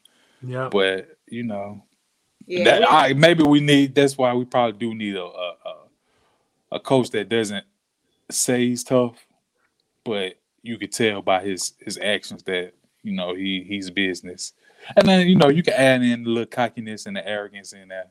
Yeah. 0.44 0.70
But 0.72 1.08
you 1.28 1.44
know, 1.44 1.84
Yeah, 2.48 2.64
that 2.66 2.90
I 2.92 3.14
maybe 3.14 3.44
we 3.44 3.60
need. 3.60 3.96
That's 3.96 4.18
why 4.18 4.34
we 4.34 4.46
probably 4.46 4.78
do 4.80 4.94
need 4.96 5.16
a 5.16 5.24
a, 5.24 5.56
a, 5.66 5.76
a 6.74 6.80
coach 6.80 7.10
that 7.12 7.30
doesn't 7.30 7.66
say 8.30 8.68
he's 8.68 8.84
tough, 8.84 9.26
but 10.04 10.36
you 10.64 10.78
could 10.78 10.92
tell 10.92 11.22
by 11.22 11.42
his 11.44 11.74
his 11.80 11.98
actions 11.98 12.44
that 12.44 12.74
you 13.04 13.14
know 13.14 13.34
he 13.36 13.64
he's 13.68 13.90
business. 13.90 14.54
And 14.96 15.08
then 15.08 15.28
you 15.28 15.36
know 15.36 15.50
you 15.50 15.64
can 15.64 15.74
add 15.76 16.02
in 16.02 16.26
a 16.26 16.30
little 16.30 16.46
cockiness 16.46 17.06
and 17.06 17.16
the 17.16 17.28
arrogance 17.28 17.74
in 17.74 17.88
there, 17.90 18.08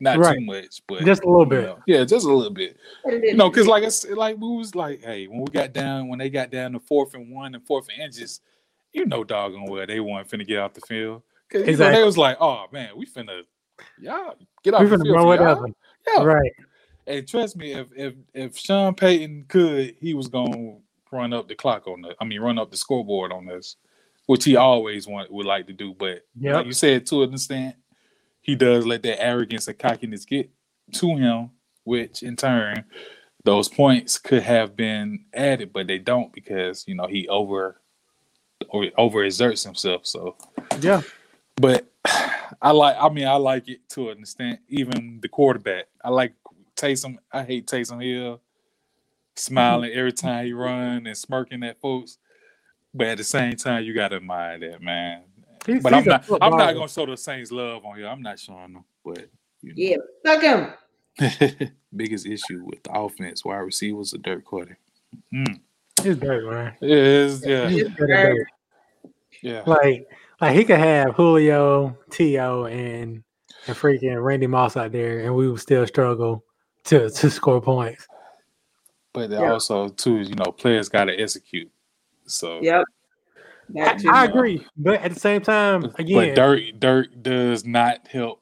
not 0.00 0.18
Right. 0.18 0.34
too 0.38 0.44
much, 0.44 0.82
but 0.88 1.04
Just 1.04 1.22
a 1.22 1.28
little 1.28 1.44
you 1.44 1.50
bit. 1.50 1.62
know, 1.64 1.78
yeah, 1.86 2.04
just 2.04 2.26
a 2.26 2.32
little 2.32 2.52
bit. 2.52 2.76
You 3.06 3.34
know, 3.34 3.48
because 3.48 3.66
like 3.68 3.84
I 3.84 3.88
said, 3.88 4.16
like 4.16 4.36
we 4.36 4.48
was 4.56 4.74
like, 4.74 5.02
hey, 5.04 5.26
when 5.28 5.40
we 5.40 5.46
got 5.46 5.72
down, 5.72 6.08
when 6.08 6.18
they 6.18 6.28
got 6.28 6.50
down 6.50 6.72
to 6.72 6.80
fourth 6.80 7.14
and 7.14 7.30
one 7.32 7.54
and 7.54 7.64
fourth 7.64 7.86
and 7.88 8.02
inches, 8.02 8.40
you 8.92 9.06
know, 9.06 9.22
doggone 9.22 9.66
well 9.70 9.86
they 9.86 10.00
weren't 10.00 10.28
finna 10.28 10.46
get 10.46 10.58
off 10.58 10.74
the 10.74 10.80
field. 10.80 11.22
Cause 11.50 11.60
you 11.60 11.66
know, 11.66 11.70
Exactly. 11.72 12.00
they 12.00 12.04
was 12.04 12.18
like, 12.18 12.36
oh 12.40 12.66
man, 12.72 12.90
we 12.96 13.06
finna, 13.06 13.42
y'all 14.00 14.34
get 14.62 14.72
the 14.72 14.78
gonna 14.78 14.88
field. 15.04 15.16
run 15.16 15.24
for 15.38 15.42
y'all. 15.42 15.66
Yeah. 16.16 16.24
Right. 16.24 16.52
Hey, 17.06 17.22
trust 17.22 17.56
me, 17.56 17.72
if 17.72 17.88
if 17.96 18.14
if 18.34 18.56
Sean 18.58 18.94
Payton 18.94 19.46
could, 19.48 19.94
he 20.00 20.14
was 20.14 20.28
gonna 20.28 20.76
run 21.10 21.32
up 21.32 21.48
the 21.48 21.54
clock 21.54 21.86
on 21.88 22.02
the. 22.02 22.14
I 22.20 22.24
mean, 22.24 22.40
run 22.40 22.58
up 22.58 22.70
the 22.70 22.76
scoreboard 22.76 23.32
on 23.32 23.48
us, 23.50 23.76
which 24.26 24.44
he 24.44 24.56
always 24.56 25.06
want 25.06 25.32
would 25.32 25.46
like 25.46 25.66
to 25.68 25.72
do. 25.72 25.94
But 25.98 26.26
Yep. 26.38 26.54
like 26.54 26.66
you 26.66 26.72
said, 26.72 27.06
to 27.06 27.22
an 27.22 27.32
extent, 27.32 27.76
he 28.42 28.54
does 28.54 28.84
let 28.84 29.02
that 29.04 29.22
arrogance 29.22 29.68
and 29.68 29.78
cockiness 29.78 30.26
get 30.26 30.50
to 30.94 31.16
him, 31.16 31.50
which 31.84 32.22
in 32.22 32.36
turn, 32.36 32.84
those 33.44 33.68
points 33.70 34.18
could 34.18 34.42
have 34.42 34.76
been 34.76 35.24
added, 35.32 35.72
but 35.72 35.86
they 35.86 35.98
don't 35.98 36.30
because 36.32 36.84
you 36.86 36.94
know 36.94 37.06
he 37.06 37.26
over 37.28 37.80
or 38.68 38.84
overexerts 38.98 39.64
himself. 39.64 40.06
So 40.06 40.36
Yeah. 40.80 41.00
But 41.60 41.86
I 42.62 42.70
like. 42.70 42.96
I 42.98 43.08
mean, 43.08 43.26
I 43.26 43.36
like 43.36 43.68
it 43.68 43.88
to 43.90 44.10
an 44.10 44.18
extent. 44.20 44.60
Even 44.68 45.18
the 45.20 45.28
quarterback, 45.28 45.86
I 46.04 46.10
like 46.10 46.34
Taysom. 46.76 47.16
I 47.32 47.42
hate 47.44 47.66
Taysom 47.66 48.02
Hill 48.02 48.40
smiling 49.36 49.92
every 49.92 50.12
time 50.12 50.46
he 50.46 50.52
run 50.52 51.06
and 51.06 51.16
smirking 51.16 51.62
at 51.62 51.80
folks. 51.80 52.18
But 52.94 53.08
at 53.08 53.18
the 53.18 53.24
same 53.24 53.54
time, 53.56 53.84
you 53.84 53.94
got 53.94 54.08
to 54.08 54.16
admire 54.16 54.58
that 54.58 54.82
man. 54.82 55.22
He's- 55.66 55.82
But 55.82 55.94
I'm 55.94 56.04
not. 56.04 56.24
I'm 56.40 56.56
not 56.56 56.74
gonna 56.74 56.88
show 56.88 57.06
the 57.06 57.16
Saints 57.16 57.52
love 57.52 57.84
on 57.84 57.96
here. 57.96 58.06
I'm 58.06 58.22
not 58.22 58.38
showing 58.38 58.72
them. 58.74 58.84
But 59.04 59.28
you 59.60 59.72
Yeah, 59.76 59.96
fuck 60.24 60.42
him. 60.42 60.72
biggest 61.96 62.26
issue 62.26 62.64
with 62.64 62.82
the 62.84 62.92
offense, 62.92 63.44
wide 63.44 63.56
receivers, 63.58 64.12
a 64.12 64.18
dirt 64.18 64.44
quarter. 64.44 64.78
Mm. 65.34 65.60
He's 66.02 66.16
dirt, 66.16 66.48
man. 66.50 66.74
It 66.80 66.90
is. 66.90 67.44
Yeah. 67.44 67.68
He's 67.68 67.88
It's. 67.88 68.46
Yeah. 69.42 69.62
Like, 69.66 70.06
like 70.40 70.54
he 70.56 70.64
could 70.64 70.78
have 70.78 71.14
Julio, 71.14 71.96
T.O., 72.10 72.64
and 72.66 73.22
and 73.66 73.76
freaking 73.76 74.22
Randy 74.22 74.46
Moss 74.46 74.76
out 74.76 74.92
there, 74.92 75.20
and 75.20 75.34
we 75.34 75.48
would 75.50 75.60
still 75.60 75.86
struggle 75.86 76.44
to 76.84 77.10
to 77.10 77.30
score 77.30 77.60
points. 77.60 78.06
But 79.12 79.30
then 79.30 79.40
Yeah. 79.42 79.52
also 79.52 79.88
too, 79.88 80.18
you 80.20 80.34
know, 80.34 80.52
players 80.52 80.88
got 80.88 81.04
to 81.04 81.14
execute. 81.18 81.70
So 82.26 82.60
Yep. 82.62 82.84
I, 83.78 83.98
I 84.10 84.24
agree, 84.24 84.66
but 84.78 85.02
at 85.02 85.12
the 85.12 85.20
same 85.20 85.42
time, 85.42 85.82
But 85.82 86.00
again, 86.00 86.34
dirt, 86.34 86.80
dirt 86.80 87.22
does 87.22 87.66
not 87.66 88.08
help. 88.08 88.40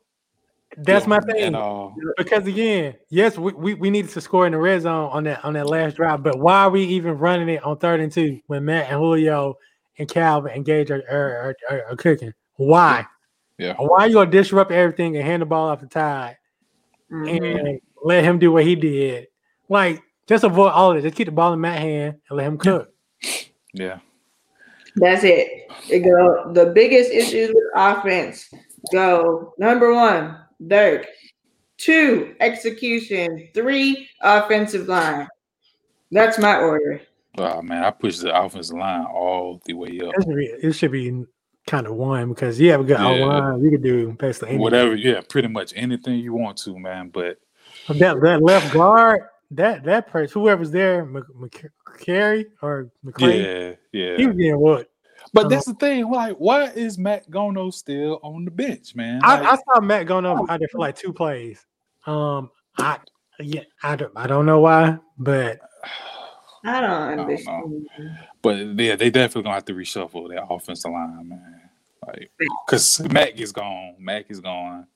that's 0.79 1.07
my 1.09 1.19
thing. 1.19 1.43
At 1.43 1.55
all. 1.57 1.97
Because 2.17 2.47
again, 2.47 2.95
yes, 3.11 3.37
we, 3.37 3.53
we, 3.53 3.75
we 3.75 3.91
needed 3.91 4.13
to 4.13 4.21
score 4.21 4.47
in 4.47 4.53
the 4.53 4.59
red 4.59 4.83
zone 4.83 5.11
on 5.11 5.25
that 5.25 5.45
on 5.45 5.55
that 5.55 5.67
last 5.67 5.97
drive, 5.97 6.23
but 6.23 6.39
why 6.39 6.61
are 6.61 6.71
we 6.71 6.85
even 6.85 7.19
running 7.19 7.49
it 7.49 7.65
on 7.65 7.77
third 7.79 7.99
and 8.01 8.13
two 8.13 8.39
when 8.47 8.65
Matt 8.67 8.89
and 8.91 8.99
Julio 9.01 9.55
and 9.99 10.09
Calvin 10.09 10.53
and 10.55 10.65
Gage 10.65 10.91
are, 10.91 11.03
are, 11.11 11.57
are, 11.71 11.83
are 11.91 11.97
cooking? 11.97 12.33
Why? 12.57 13.07
Yeah. 13.59 13.75
Why 13.79 14.05
are 14.05 14.09
you 14.09 14.15
gonna 14.15 14.31
disrupt 14.31 14.71
everything 14.73 15.17
and 15.17 15.25
hand 15.25 15.43
the 15.43 15.47
ball 15.47 15.69
off 15.69 15.81
the 15.81 15.87
tide 15.87 16.37
Mhm. 17.11 17.69
and 17.69 17.81
let 18.05 18.25
him 18.25 18.39
do 18.39 18.53
what 18.53 18.65
he 18.65 18.75
did? 18.77 19.29
Like, 19.69 20.03
just 20.27 20.45
avoid 20.45 20.73
all 20.73 20.91
of 20.93 20.99
it. 20.99 21.03
Just 21.03 21.17
keep 21.17 21.27
the 21.27 21.33
ball 21.33 21.53
in 21.53 21.61
Matt's 21.61 21.81
hand 21.81 22.17
and 22.29 22.37
let 22.37 22.47
him 22.47 22.59
cook. 22.59 22.93
Yeah. 23.73 23.99
That's 24.97 25.25
it. 25.25 25.49
It 25.91 26.01
go. 26.01 26.53
The 26.53 26.67
biggest 26.75 27.11
issues 27.11 27.49
with 27.49 27.65
offense 27.75 28.49
go 28.93 29.55
number 29.59 29.93
one, 29.95 30.39
Dirk. 30.67 31.07
Two, 31.79 32.35
execution. 32.41 33.49
Three, 33.53 34.09
offensive 34.23 34.89
line. 34.89 35.29
That's 36.11 36.39
my 36.39 36.57
order. 36.57 37.03
Oh 37.39 37.63
man, 37.63 37.85
I 37.85 37.91
pushed 37.91 38.23
the 38.23 38.39
offensive 38.39 38.77
line 38.77 39.05
all 39.07 39.61
the 39.65 39.75
way 39.75 40.01
up. 40.01 40.15
It 40.17 40.25
should 40.25 40.37
be, 40.37 40.47
it 40.47 40.73
should 40.73 40.93
be 40.93 41.25
kind 41.67 41.87
of 41.87 41.95
one 41.95 42.29
because 42.29 42.61
you 42.61 42.71
have 42.71 42.81
a 42.81 42.85
good 42.85 42.99
Yeah. 42.99 43.25
line. 43.27 43.63
You 43.63 43.71
could 43.71 43.83
do 43.83 44.13
basically 44.13 44.49
anything. 44.51 44.63
Whatever, 44.63 44.95
yeah, 44.95 45.21
pretty 45.29 45.49
much 45.49 45.73
anything 45.77 46.19
you 46.21 46.33
want 46.33 46.59
to, 46.59 46.79
man. 46.79 47.09
But 47.09 47.39
That 47.89 48.21
that 48.23 48.43
left 48.43 48.73
guard, 48.73 49.23
that 49.53 49.85
that 49.85 50.09
person, 50.09 50.41
whoever's 50.41 50.71
there, 50.71 51.05
Mc- 51.05 51.25
Mc- 51.35 51.73
McCary 51.89 52.47
or 52.63 52.91
McCray, 53.05 53.77
yeah, 53.93 54.01
yeah, 54.01 54.17
he 54.17 54.27
was 54.27 54.37
getting 54.37 54.59
what? 54.59 54.91
But 55.33 55.49
that's 55.51 55.67
the 55.67 55.75
thing. 55.75 56.11
Like, 56.11 56.37
why 56.37 56.65
is 56.67 56.99
Matt 56.99 57.29
Gono 57.31 57.73
still 57.73 58.21
on 58.23 58.45
the 58.45 58.51
bench, 58.51 58.95
man? 58.95 59.21
I, 59.25 59.43
I 59.43 59.57
saw 59.57 59.81
Matt 59.81 60.11
over 60.11 60.51
out 60.51 60.59
there 60.59 60.69
for 60.71 60.79
like 60.79 60.97
two 60.97 61.13
plays. 61.13 61.65
Um, 62.07 62.51
I 62.79 62.99
yeah, 63.41 63.63
I 63.83 63.97
don't, 63.97 64.13
I 64.17 64.27
don't 64.27 64.47
know 64.47 64.61
why, 64.61 64.99
but 65.19 65.59
I 66.67 66.81
don't 66.81 67.17
don't 67.17 67.89
but 68.43 68.57
yeah, 68.57 68.97
they 68.97 69.11
definitely 69.11 69.43
gonna 69.43 69.55
have 69.55 69.65
to 69.67 69.75
reshuffle 69.75 70.29
that 70.29 70.45
offensive 70.51 70.91
line, 70.91 71.29
man. 71.29 71.61
Like, 72.07 72.31
cause 72.69 73.01
Mack 73.11 73.39
is 73.41 73.53
gone. 73.53 73.95
Mack 73.99 74.27
is 74.29 74.41
gone. 74.41 74.87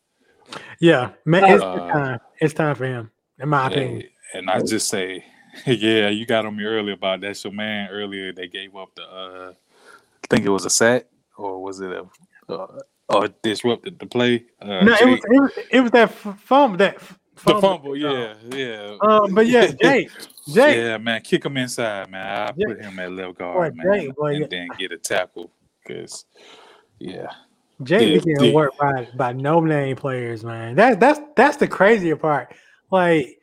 yeah, 0.78 1.10
man, 1.24 1.44
it's, 1.44 1.62
Uh, 1.62 1.76
it's 1.76 1.92
time. 1.92 2.20
It's 2.40 2.54
time 2.54 2.74
for 2.74 2.84
him, 2.84 3.10
in 3.38 3.48
my 3.48 3.68
opinion. 3.68 4.08
And 4.34 4.50
I 4.50 4.60
just 4.60 4.88
say, 4.88 5.24
yeah, 5.66 6.08
you 6.08 6.26
got 6.26 6.46
on 6.46 6.56
me 6.56 6.64
earlier 6.64 6.94
about 6.94 7.20
that's 7.20 7.42
your 7.44 7.52
man. 7.52 7.88
Earlier, 7.90 8.32
they 8.32 8.46
gave 8.46 8.76
up 8.76 8.94
the, 8.94 9.02
uh, 9.02 9.52
I 9.52 10.26
think 10.28 10.46
it 10.46 10.50
was 10.50 10.64
a 10.64 10.70
sack 10.70 11.06
or 11.36 11.62
was 11.62 11.80
it 11.80 11.90
a, 11.90 12.06
uh, 12.52 12.80
or 13.08 13.28
disrupted 13.42 13.98
the 13.98 14.06
play. 14.06 14.44
Uh, 14.60 14.84
no, 14.84 14.94
it 15.00 15.06
was, 15.06 15.20
it 15.24 15.40
was 15.40 15.52
it 15.70 15.80
was 15.80 15.90
that 15.90 16.10
f- 16.10 16.40
fumble 16.40 16.76
that 16.78 16.96
f- 16.96 17.18
the 17.34 17.40
fumble. 17.40 17.60
fumble. 17.60 17.96
Yeah, 17.96 18.34
yeah. 18.50 18.96
Um, 19.00 19.34
but 19.34 19.46
yeah, 19.46 19.66
Jake, 19.82 20.10
Jake, 20.54 20.76
Yeah, 20.76 20.98
man, 20.98 21.20
kick 21.22 21.44
him 21.44 21.56
inside, 21.56 22.10
man. 22.10 22.26
I 22.26 22.52
Yeah. 22.56 22.66
put 22.66 22.80
him 22.80 22.98
at 22.98 23.12
left 23.12 23.38
guard, 23.38 23.76
Boy, 23.76 23.82
man, 23.84 24.00
Jake, 24.00 24.14
boy, 24.16 24.26
and 24.32 24.40
yeah. 24.40 24.46
then 24.50 24.68
get 24.78 24.92
a 24.92 24.98
tackle. 24.98 25.50
Cause, 25.86 26.24
yeah, 26.98 27.28
Jay 27.82 28.12
Yeah, 28.14 28.20
became 28.20 28.44
yeah. 28.44 28.54
worked 28.54 28.78
by 28.78 29.08
by 29.16 29.32
no 29.32 29.60
name 29.60 29.96
players, 29.96 30.44
man. 30.44 30.76
That 30.76 31.00
that's 31.00 31.20
that's 31.36 31.56
the 31.56 31.66
crazier 31.66 32.16
part. 32.16 32.54
Like 32.90 33.38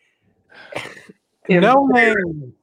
no 1.49 1.87
name. 1.87 2.53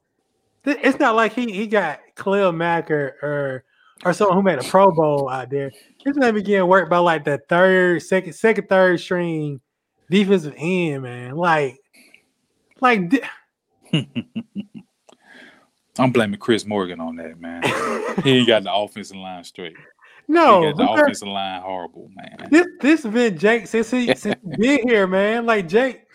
It's 0.65 0.99
not 0.99 1.15
like 1.15 1.33
he 1.33 1.51
he 1.51 1.67
got 1.67 1.99
Khalil 2.15 2.51
Mack 2.51 2.89
or 2.89 3.17
or, 3.21 3.63
or 4.03 4.13
someone 4.13 4.37
who 4.37 4.43
made 4.43 4.59
a 4.59 4.63
Pro 4.63 4.91
Bowl 4.91 5.29
out 5.29 5.49
there. 5.49 5.71
This 6.03 6.15
man 6.15 6.33
getting 6.35 6.67
worked 6.67 6.89
by 6.89 6.97
like 6.97 7.23
the 7.25 7.39
third, 7.49 8.01
second, 8.01 8.33
second, 8.33 8.67
third 8.67 8.99
string 8.99 9.61
defensive 10.09 10.53
end, 10.57 11.03
man. 11.03 11.35
Like, 11.35 11.77
like 12.81 13.09
di- 13.09 13.21
I'm 15.97 16.11
blaming 16.11 16.39
Chris 16.39 16.65
Morgan 16.65 16.99
on 16.99 17.15
that, 17.17 17.39
man. 17.39 17.63
he 18.23 18.39
ain't 18.39 18.47
got 18.47 18.63
the 18.63 18.73
offensive 18.73 19.17
line 19.17 19.43
straight. 19.43 19.75
no, 20.27 20.61
he 20.61 20.67
got 20.67 20.77
the 20.77 20.91
offensive 20.91 21.27
line 21.27 21.61
horrible, 21.61 22.09
man. 22.13 22.49
this 22.49 22.67
this 22.81 23.03
has 23.03 23.13
been 23.13 23.37
Jake 23.37 23.67
since 23.67 23.91
he 23.91 24.13
since 24.15 24.35
he 24.43 24.57
been 24.57 24.87
here, 24.87 25.07
man. 25.07 25.45
Like 25.45 25.67
Jake, 25.67 26.05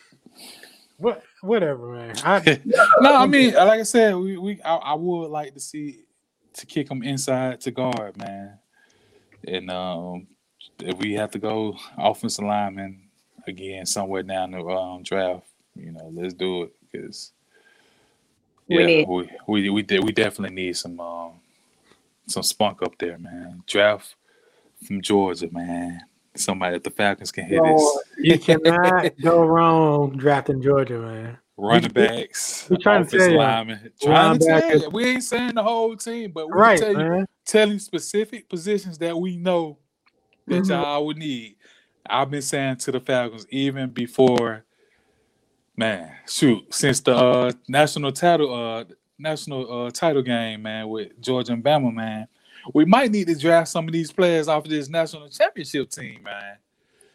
what 0.98 1.23
whatever, 1.40 1.93
man. 1.93 2.15
I, 2.24 2.61
no, 3.01 3.16
I 3.16 3.27
mean, 3.27 3.55
like 3.55 3.81
I 3.81 3.85
said, 3.85 4.16
we, 4.16 4.36
we 4.36 4.61
I, 4.62 4.77
I 4.77 4.94
would 4.94 5.31
like 5.31 5.55
to 5.55 5.61
see 5.61 6.05
to 6.55 6.66
kick 6.66 6.90
him 6.90 7.02
inside 7.02 7.61
to 7.62 7.70
guard, 7.70 8.19
man. 8.19 8.59
And 9.47 9.70
um, 9.70 10.27
if 10.81 10.98
we 10.98 11.15
have 11.15 11.31
to 11.31 11.39
go 11.39 11.78
offensive 11.97 12.44
lineman 12.44 13.09
again 13.47 13.86
somewhere 13.86 14.23
down 14.23 14.51
the 14.51 14.59
um, 14.59 15.02
draft, 15.02 15.47
you 15.74 15.93
know, 15.93 16.12
let's 16.15 16.35
do 16.35 16.65
it 16.65 16.73
because 16.81 17.32
We 18.70 18.78
yeah, 18.78 18.86
need- 18.86 19.09
we 19.09 19.30
we 19.48 19.70
we, 19.70 19.82
de- 19.82 19.98
we 20.01 20.12
definitely 20.12 20.55
need 20.55 20.76
some 20.76 21.01
um, 21.01 21.32
some 22.26 22.44
spunk 22.44 22.82
up 22.82 22.97
there, 22.98 23.18
man. 23.18 23.62
Draft 23.66 24.14
from 24.86 25.02
Georgia, 25.02 25.48
man. 25.51 26.02
Somebody 26.36 26.76
that 26.76 26.84
the 26.84 26.90
Falcons 26.90 27.32
can 27.32 27.44
hit 27.44 27.60
this. 27.64 27.98
you 28.18 28.38
cannot 28.38 29.10
go 29.20 29.44
wrong 29.44 30.16
drafting 30.16 30.62
Georgia, 30.62 30.98
man. 31.01 31.38
running 31.56 31.90
backs, 31.90 32.68
we 32.70 32.76
trying 32.78 33.02
to 33.05 33.09
offensive 33.09 33.18
tell 33.20 33.30
you. 33.32 33.38
linemen. 33.38 33.92
Trying 34.01 34.38
to 34.38 34.47
tell 34.47 34.78
you. 34.78 34.90
We 34.90 35.05
ain't 35.06 35.24
saying 35.24 35.55
the 35.56 35.62
whole 35.64 35.97
team, 35.97 36.30
but 36.32 36.47
we 36.48 36.55
Right, 36.55 36.78
tell 36.78 36.92
you, 36.92 36.98
man. 36.98 37.26
tell 37.44 37.68
you 37.68 37.78
specific 37.80 38.48
positions 38.48 38.98
that 38.98 39.18
we 39.18 39.36
know 39.36 39.78
that 40.47 40.62
Mhm. 40.62 40.68
y'all 40.68 41.05
would 41.06 41.18
need. 41.18 41.56
I've 42.09 42.30
been 42.30 42.40
saying 42.42 42.76
to 42.76 42.92
the 42.92 43.01
Falcons 43.01 43.47
even 43.51 43.90
before, 43.90 44.64
man, 45.76 46.12
shoot, 46.28 46.72
since 46.74 47.01
the 47.01 47.14
uh, 47.14 47.52
national 47.68 48.12
title, 48.12 48.52
uh, 48.55 48.84
national 49.18 49.86
uh, 49.86 49.90
title 49.90 50.22
game, 50.22 50.62
man, 50.62 50.88
with 50.88 51.20
Georgia 51.20 51.52
and 51.52 51.64
Bama, 51.64 51.92
man, 51.92 52.28
we 52.74 52.84
might 52.84 53.10
need 53.10 53.26
to 53.28 53.34
draft 53.34 53.68
some 53.68 53.86
of 53.86 53.92
these 53.92 54.12
players 54.12 54.48
off 54.48 54.64
of 54.64 54.70
this 54.70 54.88
national 54.88 55.28
championship 55.28 55.90
team, 55.90 56.22
man. 56.22 56.56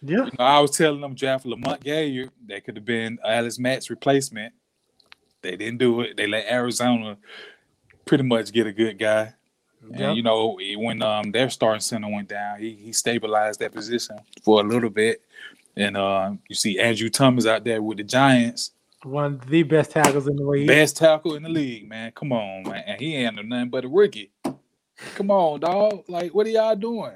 Yeah, 0.02 0.26
You 0.26 0.32
know, 0.38 0.46
I 0.46 0.60
was 0.60 0.72
telling 0.72 1.02
them 1.02 1.16
draft 1.16 1.46
Lamont 1.46 1.84
Gaillard. 1.84 2.30
That 2.48 2.64
could 2.64 2.76
have 2.76 2.86
been 2.86 3.18
Alex 3.24 3.58
Mack's 3.58 3.90
replacement. 3.90 4.54
They 5.42 5.56
didn't 5.56 5.78
do 5.78 6.02
it. 6.02 6.18
They 6.18 6.28
let 6.28 6.46
Arizona 6.46 7.18
pretty 8.06 8.24
much 8.24 8.52
get 8.52 8.68
a 8.68 8.72
good 8.72 9.00
guy. 9.00 9.34
yeah. 9.90 10.10
And 10.10 10.18
you 10.18 10.24
know, 10.24 10.60
when 10.78 11.02
um 11.02 11.32
their 11.32 11.50
starting 11.50 11.82
center 11.82 12.10
went 12.10 12.30
down, 12.30 12.60
he 12.60 12.72
he 12.76 12.94
stabilized 12.94 13.60
that 13.60 13.72
position 13.74 14.18
for 14.44 14.62
a 14.62 14.64
little 14.64 14.90
bit. 14.90 15.22
And 15.78 15.98
uh, 15.98 16.32
you 16.48 16.56
see 16.56 16.80
Andrew 16.80 17.10
Thomas 17.10 17.46
out 17.46 17.64
there 17.64 17.82
with 17.82 17.98
the 17.98 18.04
Giants, 18.04 18.72
one 19.04 19.26
of 19.36 19.48
the 19.48 19.64
best 19.64 19.92
tackles 19.92 20.28
in 20.28 20.36
the 20.36 20.44
league. 20.44 20.68
best 20.68 20.98
tackle 20.98 21.36
in 21.36 21.44
the 21.44 21.50
league, 21.50 21.88
man. 21.90 22.12
Come 22.14 22.32
on, 22.32 22.64
man. 22.64 22.84
And 22.88 23.00
he 23.02 23.16
ain't 23.16 23.36
nothing 23.36 23.70
but 23.70 23.86
a 23.86 23.88
rookie. 23.88 24.32
Come 25.16 25.30
on, 25.32 25.60
dog. 25.60 26.06
Like, 26.08 26.34
what 26.34 26.48
are 26.48 26.52
y'all 26.52 26.76
doing? 26.76 27.12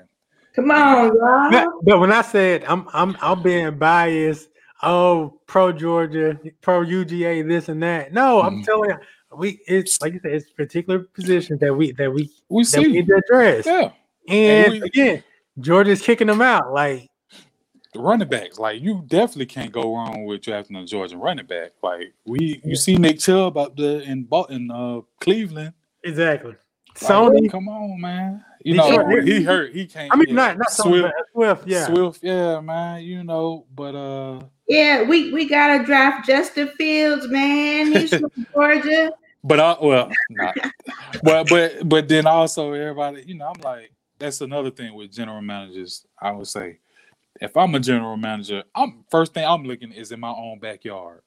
Come 0.55 0.71
on, 0.71 1.15
y'all. 1.15 1.79
but 1.83 1.99
when 1.99 2.11
I 2.11 2.21
said 2.21 2.65
I'm 2.67 2.87
I'm 2.93 3.15
I'm 3.21 3.41
being 3.41 3.77
biased, 3.77 4.49
oh 4.83 5.39
pro 5.47 5.71
Georgia, 5.71 6.37
pro 6.61 6.83
UGA, 6.83 7.47
this 7.47 7.69
and 7.69 7.81
that. 7.83 8.11
No, 8.11 8.41
I'm 8.41 8.61
Mhm. 8.61 8.65
telling 8.65 8.89
you, 8.89 8.97
we 9.37 9.59
it's 9.67 10.01
like 10.01 10.13
you 10.13 10.19
said, 10.21 10.33
it's 10.33 10.49
particular 10.51 10.99
positions 10.99 11.59
that 11.61 11.73
we 11.73 11.91
that 11.93 12.11
we 12.13 12.29
We 12.49 12.63
that 12.65 12.77
we 12.81 12.83
see. 12.85 12.91
need 12.91 13.07
to 13.07 13.21
address. 13.25 13.65
Yeah. 13.65 13.91
And 14.27 14.65
And 14.65 14.73
we- 14.73 14.81
again, 14.81 15.23
Georgia's 15.59 16.01
kicking 16.01 16.27
them 16.27 16.41
out. 16.41 16.73
Like 16.73 17.07
the 17.93 17.99
running 17.99 18.27
backs. 18.27 18.59
Like 18.59 18.81
you 18.81 19.03
definitely 19.07 19.47
can't 19.47 19.71
go 19.71 19.95
wrong 19.95 20.25
with 20.25 20.41
drafting 20.41 20.75
a 20.77 20.85
Georgia 20.85 21.17
running 21.17 21.45
back. 21.45 21.71
Like 21.81 22.13
we, 22.25 22.61
you 22.63 22.75
see 22.75 22.95
Nick 22.97 23.19
Chubb 23.19 23.57
up 23.57 23.75
there 23.75 24.01
in 24.01 24.23
Bal- 24.23 24.45
in 24.45 24.69
uh, 24.71 25.01
Cleveland. 25.19 25.73
exactly. 26.03 26.51
Like, 27.01 27.11
Sony. 27.11 27.49
come 27.49 27.69
on, 27.69 28.01
man. 28.01 28.43
You 28.63 28.73
Detroit- 28.73 29.07
know 29.07 29.21
he 29.21 29.43
hurt. 29.43 29.73
He 29.73 29.85
can't. 29.85 30.11
I 30.11 30.17
mean, 30.17 30.29
yeah. 30.29 30.33
not 30.35 30.57
not 30.57 30.67
Sony, 30.69 30.99
Swift. 30.99 31.13
Swift. 31.33 31.67
Yeah. 31.67 31.85
Swift, 31.85 32.19
yeah, 32.23 32.59
man. 32.59 33.01
You 33.03 33.23
know, 33.23 33.65
but 33.73 33.95
uh, 33.95 34.41
Yeah, 34.67 35.03
we, 35.03 35.31
we 35.31 35.47
gotta 35.47 35.83
draft 35.85 36.27
Justin 36.27 36.67
Fields, 36.77 37.27
man. 37.29 37.93
He's 37.93 38.09
from 38.17 38.29
Georgia. 38.53 39.13
but 39.43 39.59
I 39.61 39.77
well, 39.81 40.11
not. 40.31 40.57
but 41.23 41.47
but 41.49 41.87
but 41.87 42.07
then 42.09 42.27
also 42.27 42.73
everybody, 42.73 43.23
you 43.25 43.35
know, 43.35 43.53
I'm 43.55 43.61
like 43.61 43.91
that's 44.17 44.41
another 44.41 44.69
thing 44.71 44.93
with 44.93 45.13
general 45.13 45.41
managers. 45.41 46.05
I 46.21 46.31
would 46.31 46.47
say, 46.47 46.79
if 47.39 47.55
I'm 47.57 47.75
a 47.75 47.79
general 47.79 48.17
manager, 48.17 48.63
I'm 48.75 49.05
first 49.09 49.33
thing 49.33 49.45
I'm 49.45 49.63
looking 49.63 49.91
is 49.91 50.11
in 50.11 50.19
my 50.19 50.29
own 50.31 50.59
backyard. 50.59 51.21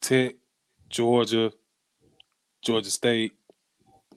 Tech, 0.00 0.36
Georgia, 0.88 1.52
Georgia 2.62 2.90
State, 2.90 3.32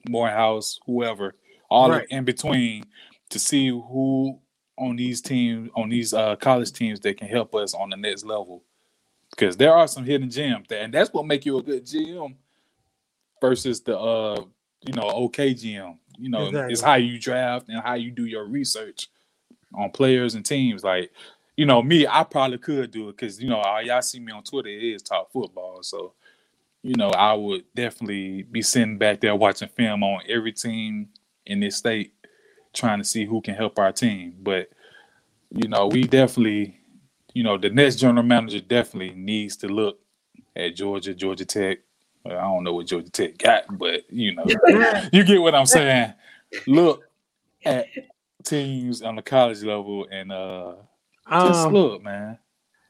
Morehouse, 0.08 0.78
whoever, 0.86 1.34
all 1.70 1.90
Right. 1.90 2.06
in 2.10 2.24
between, 2.24 2.84
to 3.30 3.38
see 3.38 3.68
who 3.68 4.38
on 4.78 4.96
these 4.96 5.20
teams, 5.20 5.70
on 5.76 5.88
these 5.88 6.12
uh, 6.14 6.36
college 6.36 6.72
teams, 6.72 7.00
that 7.00 7.16
can 7.18 7.28
help 7.28 7.54
us 7.54 7.74
on 7.74 7.90
the 7.90 7.96
next 7.96 8.24
level. 8.24 8.62
Because 9.30 9.56
there 9.56 9.72
are 9.74 9.88
some 9.88 10.04
hidden 10.04 10.30
gems 10.30 10.66
there, 10.68 10.82
and 10.82 10.92
that's 10.92 11.12
what 11.12 11.26
make 11.26 11.46
you 11.46 11.58
a 11.58 11.62
good 11.62 11.86
GM 11.86 12.34
versus 13.40 13.80
the 13.80 13.98
uh, 13.98 14.42
you 14.82 14.92
know, 14.92 15.08
okay 15.10 15.54
GM. 15.54 15.96
You 16.18 16.28
know, 16.30 16.46
Exactly. 16.48 16.72
it's 16.72 16.82
how 16.82 16.94
you 16.96 17.18
draft 17.18 17.68
and 17.68 17.82
how 17.82 17.94
you 17.94 18.10
do 18.10 18.26
your 18.26 18.46
research 18.46 19.08
on 19.74 19.90
players 19.90 20.34
and 20.34 20.44
teams. 20.44 20.84
Like, 20.84 21.10
you 21.56 21.66
know, 21.66 21.82
me, 21.82 22.06
I 22.06 22.24
probably 22.24 22.58
could 22.58 22.90
do 22.90 23.08
it 23.08 23.16
because 23.16 23.40
you 23.40 23.48
know, 23.48 23.60
all 23.60 23.82
y'all 23.82 24.02
see 24.02 24.20
me 24.20 24.32
on 24.32 24.42
Twitter 24.42 24.68
it 24.68 24.82
is 24.82 25.02
talk 25.02 25.30
football. 25.32 25.82
So, 25.82 26.14
you 26.82 26.94
know, 26.96 27.10
I 27.10 27.32
would 27.34 27.64
definitely 27.74 28.42
be 28.42 28.62
sitting 28.62 28.98
back 28.98 29.20
there 29.20 29.36
watching 29.36 29.68
film 29.68 30.02
on 30.02 30.22
every 30.28 30.52
team 30.52 31.08
in 31.46 31.60
this 31.60 31.76
state, 31.76 32.12
trying 32.72 32.98
to 32.98 33.04
see 33.04 33.24
who 33.24 33.40
can 33.40 33.54
help 33.54 33.78
our 33.78 33.92
team. 33.92 34.34
But, 34.42 34.70
you 35.50 35.68
know, 35.68 35.86
we 35.86 36.04
definitely, 36.04 36.80
you 37.34 37.42
know, 37.42 37.58
the 37.58 37.70
next 37.70 37.96
general 37.96 38.24
manager 38.24 38.60
definitely 38.60 39.14
needs 39.14 39.56
to 39.58 39.68
look 39.68 39.98
at 40.56 40.76
Georgia, 40.76 41.14
Georgia 41.14 41.44
Tech. 41.44 41.78
Well, 42.24 42.38
I 42.38 42.42
don't 42.42 42.64
know 42.64 42.74
what 42.74 42.86
Georgia 42.86 43.10
Tech 43.10 43.38
got, 43.38 43.78
but 43.78 44.04
you 44.10 44.34
know, 44.34 44.44
you 45.12 45.24
get 45.24 45.40
what 45.40 45.54
I'm 45.54 45.66
saying. 45.66 46.14
Look 46.66 47.02
at 47.64 47.86
teams 48.44 49.02
on 49.02 49.16
the 49.16 49.22
college 49.22 49.62
level 49.62 50.06
and 50.10 50.32
uh 50.32 50.74
Just 51.30 51.66
Um, 51.66 51.72
look, 51.72 52.02
man. 52.02 52.38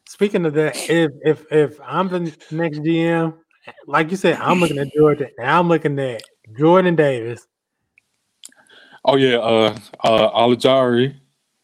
speaking 0.09 0.45
of 0.47 0.55
that, 0.55 0.77
if 0.91 1.13
if 1.25 1.45
if 1.53 1.81
I'm 1.85 2.09
the 2.09 2.21
next 2.51 2.79
GM, 2.79 3.35
like 3.87 4.11
you 4.11 4.17
said, 4.17 4.39
I'm 4.41 4.61
looking 4.61 4.79
at 4.79 4.93
Jordan, 4.93 5.29
and 5.39 5.51
I'm 5.51 5.69
looking 5.69 5.99
at 5.99 6.23
Jordan 6.59 6.97
Davis. 6.97 7.47
Oh 9.05 9.17
yeah, 9.17 9.37
uh, 9.37 9.77
uh, 10.01 10.31
Ojulari. 10.47 11.15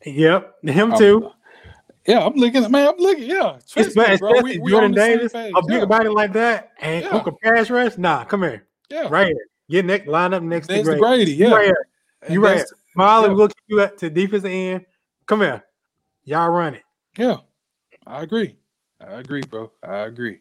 Yep, 0.04 0.64
him 0.64 0.96
too. 0.96 1.30
Yeah, 2.06 2.24
I'm 2.24 2.34
looking 2.34 2.64
at 2.64 2.70
man. 2.70 2.88
I'm 2.88 2.96
looking. 2.98 3.24
Yeah, 3.24 3.58
trust 3.68 3.96
me, 3.96 4.04
Especially, 4.04 4.16
bro. 4.18 4.40
We, 4.42 4.58
we 4.58 4.70
Jordan 4.70 4.92
Davis, 4.92 5.34
a 5.34 5.50
big 5.66 5.80
yeah. 5.80 5.84
body 5.84 6.08
like 6.08 6.32
that, 6.32 6.72
and 6.80 7.04
Yeah. 7.04 7.10
who 7.10 7.20
can 7.22 7.34
pass 7.42 7.70
rush? 7.70 7.98
Nah, 7.98 8.24
come 8.24 8.42
here, 8.42 8.66
yeah. 8.90 9.08
right 9.08 9.26
here. 9.28 9.46
Get 9.70 9.84
next, 9.84 10.06
line 10.08 10.32
up 10.32 10.42
next, 10.42 10.68
Next 10.68 10.88
to 10.88 10.96
Grady. 10.96 11.00
Grady. 11.00 11.32
You 11.32 11.48
Yeah, 11.48 11.54
right 11.54 11.64
here. 11.66 11.88
You 12.30 12.42
right 12.42 12.50
that's- 12.56 12.72
Marlon 12.96 13.28
Yeah. 13.28 13.34
will 13.34 13.48
keep 13.48 13.64
you 13.66 13.80
at 13.80 13.98
to 13.98 14.10
defensive 14.10 14.50
end. 14.50 14.86
Come 15.26 15.40
here, 15.40 15.64
y'all 16.24 16.50
run 16.50 16.74
it. 16.74 16.82
Yeah, 17.16 17.38
I 18.06 18.22
agree. 18.22 18.56
I 19.00 19.20
agree, 19.20 19.42
bro. 19.42 19.70
I 19.82 19.98
agree. 20.06 20.40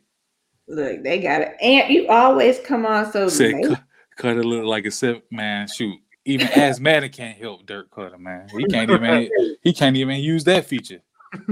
Look, 0.68 1.04
they 1.04 1.20
got 1.20 1.42
it. 1.42 1.56
And 1.62 1.94
you 1.94 2.08
always 2.08 2.60
come 2.60 2.86
on 2.86 3.12
so 3.12 3.30
Said 3.30 3.54
late. 3.54 3.66
cut, 3.68 3.84
Koetter 4.20 4.44
look 4.44 4.66
like 4.66 4.86
a 4.86 4.92
sip, 4.92 5.26
man. 5.32 5.68
Shoot, 5.68 6.00
even 6.26 6.48
asthmatic 6.50 7.14
can't 7.14 7.38
help 7.38 7.66
Dirk 7.66 7.90
Koetter, 7.90 8.20
man. 8.20 8.48
He 8.58 8.66
can't 8.66 8.90
even 8.92 9.30
he 9.62 9.74
can't 9.74 9.96
even 9.96 10.18
use 10.18 10.44
that 10.46 10.66
feature. 10.66 11.02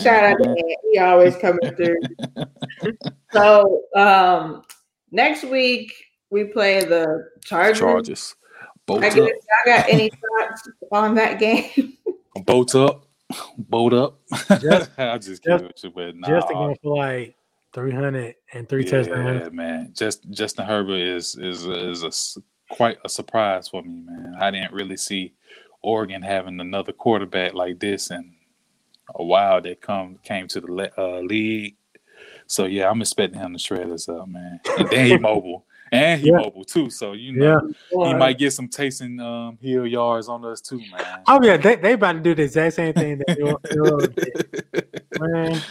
Shout 0.00 0.24
out 0.24 0.38
to 0.38 0.48
Ant. 0.48 0.78
He 0.90 0.98
always 0.98 1.36
coming 1.36 1.74
through. 1.76 2.00
so 3.32 3.82
um 3.96 4.62
next 5.10 5.44
week 5.44 5.92
we 6.30 6.44
play 6.44 6.84
the 6.84 7.28
Chargers. 7.44 7.78
Charges. 7.78 8.36
Bolt 8.86 9.04
I 9.04 9.08
up. 9.08 9.14
y'all 9.16 9.26
got 9.66 9.88
any 9.88 10.10
thoughts 10.10 10.68
on 10.90 11.14
that 11.14 11.38
game? 11.38 11.96
Bolt 12.44 12.74
up. 12.74 13.04
Bolt 13.56 13.92
up. 13.92 14.18
Just- 14.60 14.90
I 14.98 15.16
just 15.18 15.28
just- 15.28 15.42
kidding 15.42 15.66
with 15.66 15.84
you, 15.84 15.90
but 15.90 16.16
nah. 16.16 16.28
Just 16.28 16.50
again 16.50 16.76
for 16.82 16.96
like 16.96 17.36
300 17.74 18.34
and 18.52 18.68
three 18.68 18.84
touchdowns. 18.84 19.40
Yeah, 19.44 19.48
man. 19.50 19.92
Just 19.96 20.28
Justin 20.30 20.66
Herbert 20.66 21.00
is 21.00 21.36
is 21.36 21.64
is 21.66 22.02
a 22.02 22.08
s- 22.08 22.36
quite 22.70 22.98
a 23.04 23.08
surprise 23.08 23.68
for 23.68 23.82
me, 23.82 24.02
man. 24.04 24.34
I 24.38 24.50
didn't 24.50 24.72
really 24.72 24.96
see 24.96 25.32
Oregon 25.82 26.20
having 26.22 26.60
another 26.60 26.92
quarterback 26.92 27.54
like 27.54 27.78
this 27.80 28.10
in 28.10 28.34
a 29.14 29.24
while 29.24 29.60
that 29.62 29.80
come 29.80 30.18
came 30.22 30.48
to 30.48 30.60
the 30.60 30.72
le- 30.72 30.90
uh, 30.98 31.20
league. 31.20 31.76
So 32.46 32.66
yeah, 32.66 32.90
I'm 32.90 33.00
expecting 33.00 33.40
him 33.40 33.52
to 33.54 33.58
shred 33.58 33.90
us 33.90 34.08
up, 34.08 34.28
man. 34.28 34.60
And 34.78 34.90
then 34.90 35.06
he 35.06 35.16
mobile, 35.16 35.64
and 35.92 36.20
he 36.20 36.28
Yeah. 36.30 36.38
mobile 36.38 36.64
too. 36.64 36.90
So 36.90 37.12
you 37.12 37.32
know 37.32 37.60
Yeah. 37.92 38.08
he 38.08 38.14
might 38.14 38.38
get 38.38 38.52
some 38.52 38.68
Taysom 38.68 39.20
um, 39.20 39.58
Hill 39.60 39.86
yards 39.86 40.28
on 40.28 40.44
us 40.44 40.60
too, 40.60 40.78
man. 40.90 41.22
Oh 41.28 41.40
yeah, 41.42 41.56
they 41.56 41.76
they 41.76 41.92
about 41.92 42.12
to 42.14 42.20
do 42.20 42.34
the 42.34 42.42
exact 42.42 42.74
same 42.74 42.92
thing 42.94 43.18
that 43.18 43.38
New- 43.38 43.58
New 43.70 43.90
Orleans 43.90 44.14
did. 44.16 45.02
Man, 45.20 45.62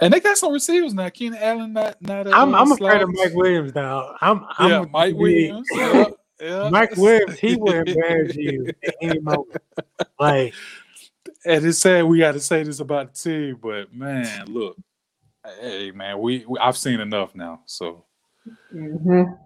and 0.00 0.12
they 0.12 0.18
got 0.20 0.36
some 0.38 0.52
receivers 0.52 0.94
now. 0.94 1.08
Keenan 1.10 1.38
Allen 1.40 1.72
not 1.72 2.00
not. 2.02 2.26
Uh, 2.26 2.30
I'm 2.32 2.54
I'm 2.54 2.72
afraid 2.72 3.00
of. 3.02 3.10
Mike 3.12 3.34
Williams 3.34 3.74
now. 3.74 4.16
I'm, 4.20 4.44
I'm 4.58 4.70
Yeah, 4.70 4.84
Mike 4.90 5.14
Williams. 5.14 5.68
Yeah, 5.76 6.06
yeah. 6.40 6.68
Mike 6.70 6.96
Williams, 6.96 7.38
he 7.38 7.54
will 7.54 7.74
embarrass 7.86 8.34
you 8.34 8.66
at 8.84 8.94
any 9.00 9.20
moment. 9.20 9.62
Like 10.18 10.54
and 11.44 11.64
it's 11.64 11.78
sad 11.78 12.04
we 12.04 12.18
got 12.18 12.32
to 12.32 12.40
say 12.40 12.62
this 12.64 12.80
about 12.80 13.14
the 13.14 13.20
team, 13.20 13.58
but 13.62 13.92
man, 13.94 14.46
look, 14.46 14.76
hey 15.60 15.90
man, 15.92 16.18
we, 16.18 16.44
we 16.48 16.58
I've 16.58 16.76
seen 16.76 17.00
enough 17.00 17.34
now. 17.34 17.60
So, 17.66 18.04
Mhm. 18.74 19.38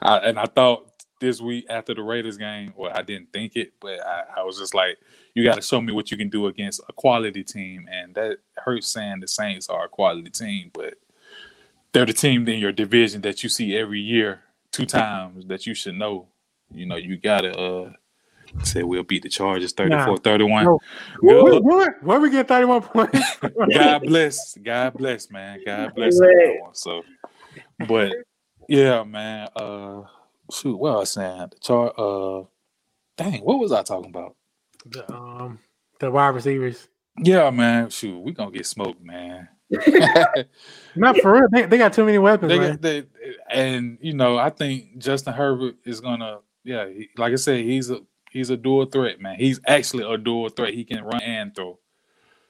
I, 0.00 0.16
and 0.18 0.38
I 0.38 0.46
thought 0.46 0.90
this 1.20 1.40
week 1.40 1.66
after 1.70 1.94
the 1.94 2.02
Raiders 2.02 2.36
game, 2.36 2.74
well, 2.76 2.90
I 2.94 3.02
didn't 3.02 3.32
think 3.32 3.54
it, 3.54 3.74
but 3.80 4.00
I, 4.04 4.24
I 4.38 4.42
was 4.42 4.58
just 4.58 4.74
like, 4.74 4.98
you 5.34 5.44
got 5.44 5.54
to 5.54 5.62
show 5.62 5.80
me 5.80 5.92
what 5.92 6.10
you 6.10 6.16
can 6.16 6.28
do 6.28 6.48
against 6.48 6.80
a 6.88 6.92
quality 6.92 7.44
team, 7.44 7.88
and 7.90 8.14
that 8.16 8.38
hurts 8.56 8.88
saying 8.88 9.20
the 9.20 9.28
Saints 9.28 9.68
are 9.68 9.84
a 9.84 9.88
quality 9.88 10.30
team, 10.30 10.70
but 10.74 10.94
they're 11.92 12.06
the 12.06 12.12
team 12.12 12.48
in 12.48 12.58
your 12.58 12.72
division 12.72 13.20
that 13.22 13.42
you 13.42 13.48
see 13.48 13.76
every 13.76 14.00
year 14.00 14.40
two 14.72 14.86
times 14.86 15.46
that 15.46 15.66
you 15.66 15.74
should 15.74 15.94
know. 15.94 16.26
You 16.74 16.86
know, 16.86 16.96
you 16.96 17.16
gotta 17.18 17.56
uh 17.56 17.92
say 18.64 18.82
we'll 18.82 19.02
beat 19.02 19.22
the 19.22 19.28
Chargers 19.28 19.72
34-31. 19.74 20.64
No. 20.64 20.78
Good 21.20 21.42
what, 21.42 21.64
what, 21.64 22.02
where 22.02 22.20
we 22.20 22.30
get 22.30 22.48
31 22.48 22.82
points? 22.82 23.38
God 23.74 24.02
bless. 24.02 24.56
God 24.56 24.94
bless, 24.94 25.30
man. 25.30 25.60
God 25.64 25.94
bless. 25.94 26.18
So, 26.72 27.02
but 27.88 28.12
yeah, 28.68 29.04
man. 29.04 29.48
Uh, 29.56 30.02
shoot, 30.52 30.76
what 30.76 30.98
was 30.98 31.16
I 31.16 31.22
saying? 31.22 31.48
The 31.50 31.58
chart. 31.60 31.94
Uh, 31.98 32.44
dang, 33.16 33.40
what 33.42 33.58
was 33.58 33.72
I 33.72 33.82
talking 33.82 34.10
about? 34.10 34.36
the, 34.86 35.12
um, 35.12 35.58
the 36.00 36.10
wide 36.10 36.28
receivers. 36.28 36.88
Yeah, 37.18 37.50
man. 37.50 37.90
Shoot, 37.90 38.18
we 38.20 38.32
gonna 38.32 38.50
get 38.50 38.66
smoked, 38.66 39.02
man. 39.02 39.48
Not 40.96 41.18
for 41.18 41.32
real. 41.32 41.46
They, 41.50 41.66
they 41.66 41.78
got 41.78 41.92
too 41.92 42.04
many 42.04 42.18
weapons, 42.18 42.50
they, 42.50 42.58
man. 42.58 42.78
they, 42.80 43.04
and 43.50 43.98
you 44.00 44.14
know, 44.14 44.38
I 44.38 44.50
think 44.50 44.98
Justin 44.98 45.34
Herbert 45.34 45.76
is 45.84 46.00
gonna. 46.00 46.38
Yeah, 46.64 46.88
he, 46.88 47.08
like 47.16 47.32
I 47.32 47.36
said, 47.36 47.64
he's 47.64 47.90
a 47.90 48.00
he's 48.30 48.50
a 48.50 48.56
dual 48.56 48.86
threat, 48.86 49.20
man. 49.20 49.36
He's 49.38 49.60
actually 49.66 50.04
a 50.04 50.16
dual 50.18 50.48
threat. 50.48 50.74
He 50.74 50.84
can 50.84 51.04
run 51.04 51.22
and 51.22 51.54
throw. 51.54 51.78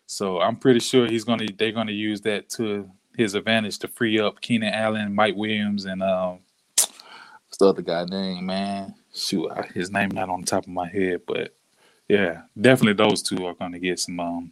So 0.06 0.40
I'm 0.40 0.56
pretty 0.56 0.80
sure 0.80 1.06
he's 1.06 1.24
gonna. 1.24 1.46
They're 1.56 1.72
gonna 1.72 1.92
use 1.92 2.20
that 2.22 2.48
to 2.50 2.88
his 3.16 3.34
advantage 3.34 3.78
to 3.80 3.88
free 3.88 4.18
up 4.20 4.40
Keenan 4.40 4.72
Allen, 4.72 5.14
Mike 5.14 5.36
Williams, 5.36 5.84
and 5.84 6.02
um, 6.02 6.38
what's 6.76 7.58
the 7.58 7.66
other 7.68 7.82
guy 7.82 8.04
name, 8.04 8.46
man? 8.46 8.94
Shoot, 9.14 9.50
I- 9.50 9.68
his 9.74 9.90
name 9.90 10.10
not 10.10 10.28
on 10.30 10.40
the 10.40 10.46
top 10.46 10.64
of 10.64 10.70
my 10.72 10.88
head, 10.88 11.20
but 11.26 11.54
yeah, 12.08 12.42
definitely 12.60 12.94
those 13.04 13.22
two 13.22 13.46
are 13.46 13.54
gonna 13.54 13.78
get 13.78 13.98
some 13.98 14.18
um 14.20 14.50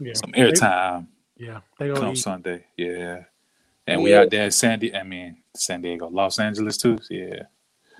Yeah. 0.00 0.12
some 0.14 0.32
airtime 0.32 1.06
Yeah, 1.36 1.60
they 1.78 1.92
come 1.92 2.12
eat. 2.12 2.18
Sunday. 2.18 2.64
Yeah, 2.76 3.24
and 3.86 4.02
we 4.02 4.14
out 4.14 4.30
there 4.30 4.44
at 4.46 4.54
Sandy. 4.54 4.94
I 4.94 5.02
mean 5.02 5.38
San 5.56 5.82
Diego, 5.82 6.08
Los 6.08 6.38
Angeles 6.38 6.76
too. 6.78 6.98
Yeah. 7.10 7.42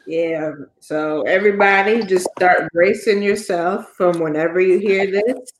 Yeah. 0.06 0.52
So 0.80 1.22
everybody 1.22 2.02
just 2.04 2.28
start 2.36 2.72
bracing 2.72 3.22
yourself 3.22 3.92
from 3.96 4.18
whenever 4.20 4.60
you 4.60 4.78
hear 4.78 5.10
this, 5.10 5.52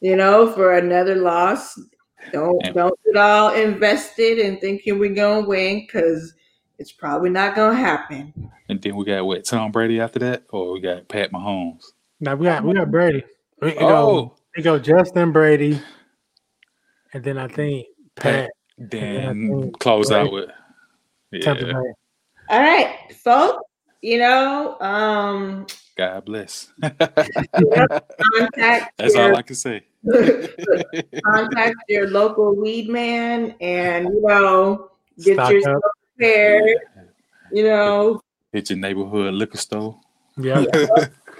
you 0.00 0.16
know, 0.16 0.52
for 0.52 0.76
another 0.76 1.14
loss. 1.16 1.78
Don't 2.32 2.64
And- 2.64 2.74
don't 2.74 2.98
get 3.04 3.16
all 3.16 3.54
invested 3.54 4.38
in 4.38 4.58
thinking 4.58 4.98
we're 4.98 5.14
gonna 5.14 5.46
win 5.46 5.80
because 5.80 6.34
it's 6.78 6.92
probably 6.92 7.30
not 7.30 7.54
gonna 7.54 7.74
happen. 7.76 8.32
And 8.68 8.80
then 8.82 8.96
we 8.96 9.04
got 9.04 9.24
what 9.26 9.44
Tom 9.44 9.70
Brady 9.72 10.00
after 10.00 10.18
that, 10.20 10.42
or 10.50 10.72
we 10.72 10.80
got 10.80 11.08
Pat 11.08 11.32
Mahomes. 11.32 11.92
Now 12.20 12.34
we 12.34 12.46
got 12.46 12.64
we 12.64 12.74
got 12.74 12.90
Brady. 12.90 13.24
We, 13.62 13.68
it 13.70 13.76
Oh, 13.80 13.88
go, 13.88 14.36
it 14.56 14.62
go 14.62 14.78
Justin 14.78 15.32
Brady, 15.32 15.80
and 17.12 17.22
then 17.24 17.38
I 17.38 17.48
think 17.48 17.86
Pat, 18.16 18.50
then 18.78 19.48
Yeah, 19.62 19.70
close 19.78 20.08
Brady. 20.08 20.26
out 20.28 20.32
with 20.32 20.50
Tampa 21.42 21.66
yeah. 21.66 21.72
Bay. 21.72 21.92
All 22.48 22.60
right, 22.60 22.96
folks. 23.22 23.62
You 24.02 24.18
know, 24.18 24.78
um, 24.80 25.66
God 25.96 26.24
bless. 26.26 26.70
contact 26.82 28.92
That's 28.98 29.14
your, 29.14 29.30
all 29.30 29.36
I 29.36 29.42
can 29.42 29.56
say. 29.56 29.82
contact 31.24 31.76
your 31.88 32.08
local 32.10 32.54
weed 32.54 32.88
man, 32.88 33.54
and 33.60 34.08
you 34.08 34.22
know, 34.22 34.90
get 35.22 35.34
Stock 35.34 35.52
yourself 35.52 35.76
up. 35.76 35.92
prepared. 36.16 36.78
You 37.52 37.64
know, 37.64 38.20
Hit 38.52 38.70
your 38.70 38.78
neighborhood 38.78 39.34
liquor 39.34 39.58
store. 39.58 39.98
Yeah, 40.36 40.64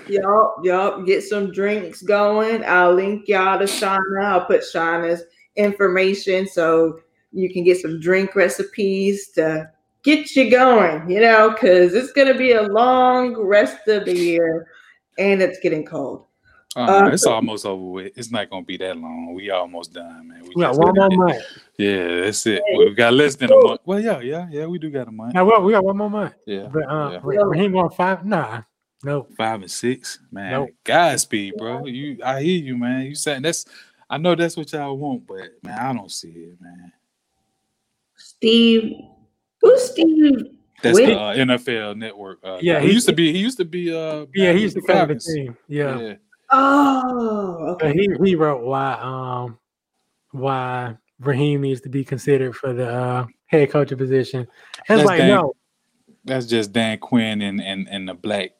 y'all, 0.08 0.54
y'all 0.62 1.02
get 1.02 1.22
some 1.22 1.52
drinks 1.52 2.02
going. 2.02 2.64
I'll 2.64 2.94
link 2.94 3.28
y'all 3.28 3.58
to 3.58 3.64
Shauna. 3.64 4.24
I'll 4.24 4.44
put 4.44 4.62
Shauna's 4.62 5.22
information 5.56 6.46
so 6.46 7.00
you 7.32 7.52
can 7.52 7.64
get 7.64 7.80
some 7.80 8.00
drink 8.00 8.34
recipes 8.34 9.28
to 9.30 9.70
get 10.02 10.34
you 10.34 10.50
going. 10.50 11.08
You 11.10 11.20
know, 11.20 11.50
because 11.50 11.94
it's 11.94 12.12
gonna 12.12 12.36
be 12.36 12.52
a 12.52 12.62
long 12.62 13.36
rest 13.36 13.86
of 13.88 14.04
the 14.04 14.16
year, 14.16 14.66
and 15.18 15.42
it's 15.42 15.58
getting 15.60 15.84
cold. 15.84 16.24
Uh, 16.76 16.80
Uh, 17.06 17.06
it's 17.10 17.24
almost 17.24 17.64
over 17.64 17.82
with. 17.82 18.12
It's 18.18 18.30
not 18.30 18.50
gonna 18.50 18.64
be 18.64 18.76
that 18.76 18.96
long. 18.98 19.32
We 19.34 19.48
almost 19.50 19.94
done, 19.94 20.28
man. 20.28 20.42
we 20.54 20.60
got 20.62 20.76
one 20.76 20.92
more 20.94 21.08
got- 21.08 21.16
month. 21.16 21.42
Yeah, 21.78 22.20
that's 22.20 22.46
it. 22.46 22.62
We 22.76 22.94
got 22.94 23.14
less 23.14 23.34
than 23.34 23.50
a 23.50 23.56
month. 23.56 23.80
Well, 23.86 23.98
yeah, 24.00 24.20
yeah, 24.20 24.46
yeah. 24.50 24.66
We 24.66 24.78
do 24.78 24.90
got 24.90 25.08
a 25.08 25.10
month. 25.10 25.32
Now 25.34 25.44
we 25.44 25.64
we 25.66 25.72
got 25.72 25.84
one 25.84 25.96
more 25.96 26.10
month. 26.10 26.34
Yeah, 26.46 26.68
But 26.72 26.82
uh, 26.88 27.10
yeah. 27.12 27.20
Ra- 27.22 27.44
Raheem 27.44 27.72
going 27.72 27.90
five? 27.90 28.24
Nah, 28.26 28.62
no. 29.02 29.26
five 29.38 29.62
and 29.62 29.70
six, 29.70 30.18
man. 30.30 30.52
Nope. 30.52 30.70
Godspeed, 30.84 31.54
bro. 31.56 31.86
You, 31.86 32.18
I 32.22 32.42
hear 32.42 32.62
you, 32.62 32.76
man. 32.76 33.06
You 33.06 33.14
saying 33.14 33.40
that's, 33.42 33.64
I 34.10 34.18
know 34.18 34.34
that's 34.34 34.56
what 34.56 34.70
y'all 34.72 34.96
want, 34.98 35.26
but 35.26 35.48
man, 35.62 35.78
I 35.78 35.92
don't 35.94 36.12
see 36.12 36.28
it, 36.28 36.60
man. 36.60 36.92
Steve, 38.16 38.92
who's 39.62 39.90
Steve? 39.90 40.46
That's 40.82 40.98
Wait. 40.98 41.06
the 41.06 41.18
uh, 41.18 41.34
NFL 41.34 41.96
Network. 41.96 42.38
Uh, 42.44 42.58
Yeah, 42.60 42.74
yeah, 42.74 42.80
he 42.80 42.88
he- 42.88 42.92
used 42.94 43.08
to 43.08 43.14
be. 43.14 43.32
He 43.32 43.38
used 43.38 43.56
to 43.58 43.64
be. 43.64 43.90
Uh, 43.94 44.26
Yeah, 44.34 44.48
back 44.50 44.56
he 44.56 44.62
used 44.62 44.74
to 44.76 44.82
the 44.82 44.86
cover 44.86 45.14
the 45.14 45.20
team. 45.20 45.56
Yeah. 45.68 45.98
yeah. 46.00 46.14
Oh, 46.50 47.76
But 47.80 47.90
okay. 47.90 47.98
he 47.98 48.08
he 48.24 48.34
wrote 48.34 48.62
why 48.62 48.92
um 49.00 49.58
why 50.32 50.96
Raheem 51.20 51.62
needs 51.62 51.80
to 51.82 51.88
be 51.88 52.04
considered 52.04 52.54
for 52.56 52.72
the 52.72 52.88
uh, 52.88 53.26
head 53.46 53.70
coaching 53.70 53.98
position. 53.98 54.40
And 54.40 54.48
That's 54.88 55.00
it's 55.00 55.06
like 55.06 55.18
dang- 55.18 55.28
no, 55.28 55.52
That's 56.24 56.46
just 56.46 56.72
Dan 56.72 56.98
Quinn 56.98 57.42
and 57.42 57.60
and 57.60 57.88
and 57.88 58.08
the 58.08 58.14
black 58.14 58.50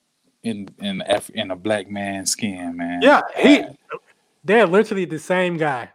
in 0.43 0.69
in 0.81 1.03
Af- 1.07 1.31
in 1.31 1.51
a 1.51 1.57
black 1.57 1.91
man 1.91 2.27
skin, 2.27 2.77
man. 2.77 3.03
yeah, 3.03 3.23
he 3.37 3.65
They're 4.45 4.67
literally 4.67 5.05
the 5.05 5.19
same 5.19 5.57
guy. 5.57 5.91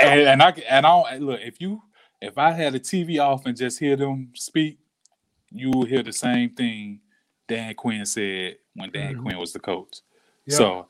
and, 0.00 0.20
and 0.20 0.42
I 0.42 0.50
and 0.68 0.86
I 0.86 1.10
don't, 1.12 1.22
look 1.22 1.40
if 1.42 1.60
you 1.60 1.82
if 2.20 2.38
I 2.38 2.50
had 2.52 2.74
a 2.74 2.80
TV 2.80 3.18
off 3.20 3.46
and 3.46 3.56
just 3.56 3.78
hear 3.78 3.96
them 3.96 4.30
speak, 4.34 4.78
you 5.50 5.70
will 5.70 5.84
hear 5.84 6.02
the 6.02 6.12
same 6.12 6.50
thing 6.50 7.00
Dan 7.48 7.74
Quinn 7.74 8.04
said 8.06 8.56
when 8.74 8.90
Dan 8.90 9.14
Mhm. 9.16 9.22
Quinn 9.22 9.38
was 9.38 9.52
the 9.52 9.58
coach. 9.60 10.00
So 10.48 10.86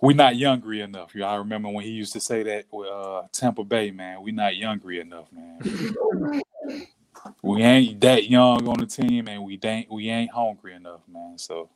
we're 0.00 0.16
not 0.16 0.36
younger 0.36 0.72
enough. 0.74 1.12
I 1.16 1.36
remember 1.36 1.68
when 1.68 1.84
he 1.84 1.90
used 1.90 2.12
to 2.12 2.20
say 2.20 2.42
that 2.44 2.66
with 2.70 2.88
uh, 2.88 3.22
Tampa 3.32 3.64
Bay, 3.64 3.90
man. 3.90 4.22
We're 4.22 4.34
not 4.34 4.56
younger 4.56 4.92
enough, 4.92 5.26
man. 5.32 5.60
we 7.42 7.62
ain't 7.62 8.00
that 8.00 8.28
young 8.28 8.68
on 8.68 8.78
the 8.78 8.86
team, 8.86 9.28
and 9.28 9.42
we 9.44 9.58
ain't 9.64 9.90
we 9.90 10.08
ain't 10.10 10.30
hungry 10.30 10.74
enough, 10.74 11.00
man. 11.12 11.36
So 11.36 11.68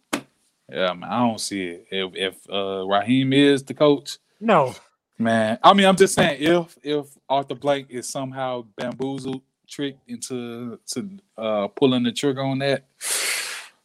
yeah, 0.68 0.92
man, 0.92 1.10
I 1.10 1.18
don't 1.18 1.40
see 1.40 1.64
it. 1.64 1.86
If 1.90 2.14
if 2.14 2.50
uh, 2.50 2.86
Raheem 2.86 3.32
is 3.32 3.64
the 3.64 3.74
coach, 3.74 4.18
No, 4.40 4.74
Man, 5.22 5.58
I 5.62 5.72
mean, 5.72 5.86
I'm 5.86 5.94
just 5.96 6.14
saying, 6.14 6.38
if 6.40 6.76
if 6.82 7.06
Arthur 7.28 7.54
Blank 7.54 7.88
is 7.90 8.08
somehow 8.08 8.64
bamboozled, 8.76 9.42
tricked 9.68 10.00
into 10.08 10.80
to 10.88 11.10
uh 11.38 11.68
pulling 11.68 12.02
the 12.02 12.12
trigger 12.12 12.42
on 12.42 12.58
that, 12.58 12.86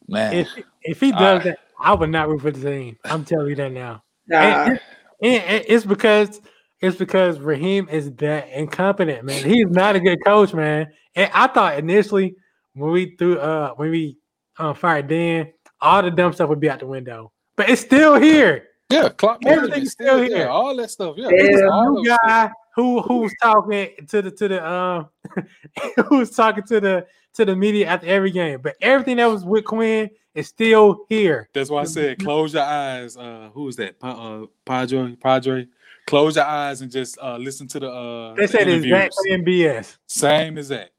man, 0.08 0.32
if 0.34 0.48
if 0.82 1.00
he 1.00 1.12
does 1.12 1.20
Alright. 1.20 1.44
that, 1.44 1.58
I 1.80 1.94
would 1.94 2.10
not 2.10 2.28
root 2.28 2.42
for 2.42 2.50
the 2.50 2.70
team. 2.70 2.96
I'm 3.04 3.24
telling 3.24 3.48
you 3.48 3.56
that 3.56 3.72
now. 3.72 4.02
Nah. 4.30 4.38
And, 4.66 4.80
and- 5.22 5.42
and 5.44 5.64
it's 5.66 5.84
because 5.86 6.40
it's 6.80 6.96
because 6.96 7.40
Raheem 7.40 7.88
is 7.88 8.12
that 8.16 8.48
incompetent, 8.50 9.24
man. 9.24 9.42
He's 9.42 9.66
not 9.68 9.96
a 9.96 10.00
good 10.00 10.18
coach, 10.24 10.52
man. 10.54 10.88
And 11.16 11.30
I 11.34 11.46
thought 11.48 11.78
initially 11.78 12.36
when 12.74 12.90
we 12.92 13.16
threw 13.16 13.38
uh 13.38 13.72
when 13.76 13.90
we 13.90 14.18
um, 14.58 14.74
fired 14.74 15.08
Dan, 15.08 15.52
all 15.80 16.02
the 16.02 16.10
dumb 16.10 16.32
stuff 16.34 16.48
would 16.50 16.60
be 16.60 16.68
out 16.70 16.78
the 16.80 16.86
window, 16.86 17.32
but 17.56 17.68
it's 17.70 17.80
still 17.80 18.14
here. 18.20 18.66
yeah, 18.90 19.08
clock 19.08 19.40
Everything's 19.46 19.92
still 19.92 20.18
still 20.18 20.22
here. 20.22 20.38
yeah, 20.38 20.46
all 20.48 20.76
that 20.76 20.90
stuff, 20.90 21.14
yeah, 21.16 21.28
Yeah. 21.30 21.36
it's 21.40 21.60
A 21.62 21.90
new 21.90 22.04
stuff. 22.04 22.18
guy 22.26 22.50
who 22.76 23.00
who's 23.02 23.32
talking 23.42 23.88
to 24.08 24.22
the 24.22 24.30
to 24.30 24.48
the 24.48 24.68
um 24.70 25.08
who's 26.08 26.30
talking 26.30 26.64
to 26.64 26.80
the 26.80 27.06
to 27.34 27.44
the 27.44 27.56
media 27.56 27.86
after 27.86 28.06
every 28.06 28.30
game, 28.30 28.60
but 28.62 28.76
everything 28.82 29.16
that 29.16 29.26
was 29.26 29.44
with 29.44 29.64
Quinn 29.64 30.10
is 30.38 30.48
still 30.48 31.04
here. 31.08 31.48
That's 31.52 31.70
why 31.70 31.82
I 31.82 31.84
said 31.84 32.18
close 32.22 32.54
your 32.54 32.62
eyes. 32.62 33.16
Uh, 33.16 33.50
who 33.52 33.68
is 33.68 33.76
that? 33.76 33.98
Pa- 33.98 34.42
uh, 34.42 34.46
Padre, 34.64 35.16
Padre. 35.16 35.66
Close 36.06 36.36
your 36.36 36.46
eyes 36.46 36.80
and 36.80 36.90
just 36.90 37.18
uh 37.20 37.36
listen 37.36 37.68
to 37.68 37.80
the 37.80 37.90
uh. 37.90 38.34
They 38.34 38.42
the 38.46 38.48
said 38.48 38.60
it's 38.62 38.84
interviews. 38.86 39.06
exactly 39.06 39.52
BS. 39.52 39.96
Same 40.06 40.58
as 40.58 40.68
that. 40.68 40.90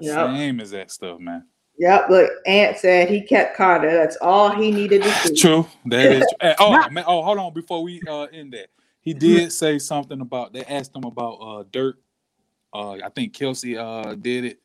Yep. 0.00 0.14
Same 0.36 0.60
as 0.60 0.70
that 0.72 0.90
stuff, 0.90 1.18
man. 1.20 1.46
Yep. 1.78 2.10
Look, 2.10 2.30
Ant 2.46 2.76
said 2.76 3.08
he 3.08 3.22
kept 3.22 3.56
Koetter. 3.56 3.90
That's 3.92 4.16
all 4.20 4.50
he 4.50 4.70
needed 4.70 5.02
to 5.04 5.28
do. 5.28 5.34
True. 5.34 5.66
That 5.86 6.12
is. 6.12 6.26
and- 6.40 6.56
oh 6.58 6.90
man. 6.90 7.04
Oh, 7.06 7.22
hold 7.22 7.38
on. 7.38 7.54
Before 7.54 7.82
we 7.82 8.02
uh 8.06 8.24
end 8.24 8.52
that, 8.52 8.68
he 9.00 9.14
did 9.14 9.52
say 9.52 9.78
something 9.78 10.20
about. 10.20 10.52
They 10.52 10.64
asked 10.64 10.94
him 10.94 11.04
about 11.04 11.34
uh 11.34 11.64
dirt. 11.70 11.96
Uh, 12.74 12.92
I 13.02 13.08
think 13.08 13.32
Kelsey 13.32 13.78
uh 13.78 14.14
did 14.14 14.44
it, 14.44 14.60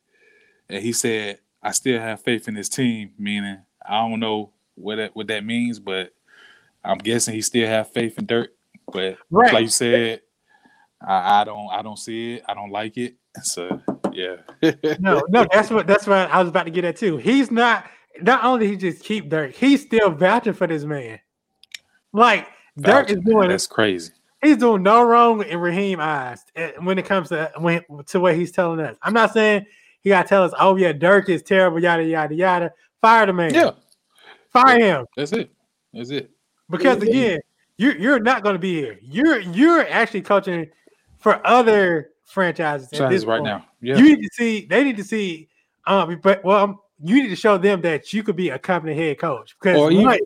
and 0.68 0.82
he 0.82 0.92
said, 0.92 1.38
"I 1.62 1.70
still 1.72 1.98
have 1.98 2.20
faith 2.20 2.46
in 2.46 2.54
his 2.54 2.68
team." 2.68 3.12
Meaning, 3.18 3.58
I 3.84 3.98
don't 4.08 4.20
know 4.20 4.50
what 4.76 4.96
that 4.96 5.14
what 5.14 5.26
that 5.28 5.44
means, 5.44 5.78
but 5.78 6.12
I'm 6.84 6.98
guessing 6.98 7.34
he 7.34 7.42
still 7.42 7.66
have 7.68 7.90
faith 7.92 8.18
in 8.18 8.26
Dirk. 8.26 8.52
But 8.92 9.18
Right. 9.30 9.52
like 9.52 9.62
you 9.62 9.68
said, 9.68 10.20
I, 11.06 11.40
I 11.40 11.44
don't 11.44 11.68
I 11.70 11.82
don't 11.82 11.98
see 11.98 12.34
it. 12.34 12.44
I 12.48 12.54
don't 12.54 12.70
like 12.70 12.96
it. 12.96 13.16
So 13.42 13.80
yeah. 14.12 14.36
No, 15.00 15.22
no, 15.28 15.46
that's 15.52 15.70
what 15.70 15.86
that's 15.86 16.06
what 16.06 16.30
I 16.30 16.38
was 16.40 16.48
about 16.48 16.64
to 16.64 16.70
get 16.70 16.84
at 16.84 16.96
too. 16.96 17.16
He's 17.16 17.50
not 17.50 17.84
not 18.20 18.44
only 18.44 18.68
he 18.68 18.76
just 18.76 19.02
keep 19.02 19.28
Dirk, 19.28 19.54
he's 19.54 19.82
still 19.82 20.10
vouching 20.10 20.52
for 20.52 20.66
this 20.66 20.84
man. 20.84 21.18
Like 22.12 22.46
Dirk 22.78 23.10
is 23.10 23.16
Vouching, 23.16 23.24
man, 23.24 23.24
doing 23.34 23.48
That's 23.48 23.66
crazy. 23.66 24.12
he's 24.42 24.56
doing 24.56 24.82
no 24.82 25.02
wrong 25.02 25.42
in 25.44 25.58
Raheem 25.58 25.98
eyes 26.00 26.44
eh, 26.56 26.72
when 26.80 26.98
it 26.98 27.06
comes 27.06 27.28
to 27.30 27.50
when 27.58 27.82
to 28.06 28.20
what 28.20 28.36
he's 28.36 28.52
telling 28.52 28.80
us. 28.80 28.96
I'm 29.02 29.14
not 29.14 29.32
saying 29.32 29.66
he 30.00 30.10
gotta 30.10 30.28
tell 30.28 30.44
us, 30.44 30.52
oh 30.60 30.76
yeah, 30.76 30.92
Dirk 30.92 31.28
is 31.28 31.42
terrible, 31.42 31.80
yada 31.82 32.04
yada 32.04 32.34
yada. 32.34 32.72
Fire 33.04 33.26
the 33.26 33.32
man. 33.34 33.52
Yeah. 33.52 33.72
Fire 34.50 34.78
him. 34.80 35.06
That's 35.14 35.32
it. 35.32 35.50
That's 35.92 36.08
it. 36.08 36.30
Because 36.70 37.02
again, 37.02 37.40
you're 37.76 37.96
you're 37.98 38.18
not 38.18 38.42
gonna 38.42 38.58
be 38.58 38.74
here. 38.80 38.98
You're 39.02 39.40
you're 39.40 39.86
actually 39.88 40.22
coaching 40.22 40.70
for 41.18 41.46
other 41.46 42.12
franchises 42.24 42.90
at 42.98 43.10
this 43.10 43.26
right 43.26 43.36
point. 43.40 43.44
now. 43.44 43.66
Yeah. 43.82 43.96
You 43.98 44.04
need 44.16 44.22
to 44.22 44.30
see. 44.32 44.64
They 44.64 44.84
need 44.84 44.96
to 44.96 45.04
see. 45.04 45.48
Um, 45.86 46.18
but 46.22 46.42
well, 46.44 46.82
you 47.02 47.22
need 47.22 47.28
to 47.28 47.36
show 47.36 47.58
them 47.58 47.82
that 47.82 48.14
you 48.14 48.22
could 48.22 48.36
be 48.36 48.48
a 48.48 48.58
company 48.58 48.94
head 48.94 49.18
coach 49.18 49.54
because 49.60 49.78
Or 49.78 49.90
even- 49.92 50.04
one, 50.06 50.18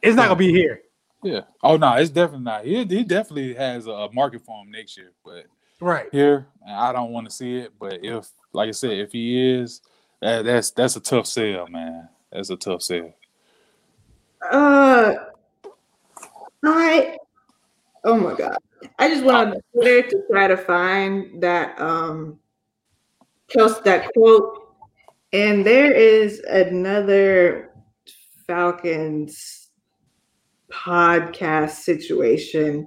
it's 0.00 0.16
not 0.16 0.24
gonna 0.28 0.36
be 0.36 0.50
here. 0.52 0.80
Yeah. 1.22 1.42
Oh 1.62 1.76
no, 1.76 1.96
it's 1.96 2.08
definitely 2.08 2.44
not. 2.44 2.64
He, 2.64 2.82
he 2.84 3.04
definitely 3.04 3.52
has 3.52 3.86
a 3.86 4.08
market 4.14 4.40
for 4.42 4.62
him 4.62 4.70
next 4.70 4.96
year, 4.96 5.12
but 5.22 5.44
Right. 5.82 6.06
here 6.12 6.46
I 6.66 6.92
don't 6.94 7.10
want 7.10 7.28
to 7.28 7.30
see 7.30 7.58
it. 7.58 7.72
But 7.78 8.02
if, 8.02 8.26
like 8.54 8.68
I 8.68 8.72
said, 8.72 8.92
if 8.92 9.12
he 9.12 9.52
is, 9.52 9.82
that, 10.20 10.44
that's 10.44 10.70
that's 10.70 10.96
a 10.96 11.00
tough 11.00 11.26
sell, 11.26 11.66
man. 11.68 12.08
That's 12.30 12.50
a 12.50 12.56
tough 12.56 12.82
sell. 12.82 13.12
Uh, 14.50 15.14
I. 16.64 17.16
Oh 18.04 18.16
my 18.16 18.34
god! 18.34 18.56
I 18.98 19.08
just 19.08 19.24
went 19.24 19.36
on 19.36 19.60
Twitter 19.74 20.08
to 20.08 20.22
try 20.30 20.46
to 20.46 20.56
find 20.56 21.42
that 21.42 21.78
um, 21.80 22.38
Kels 23.48 23.82
that 23.84 24.12
quote, 24.14 24.74
and 25.32 25.66
there 25.66 25.92
is 25.92 26.40
another 26.40 27.72
Falcons 28.46 29.68
podcast 30.72 31.70
situation, 31.70 32.86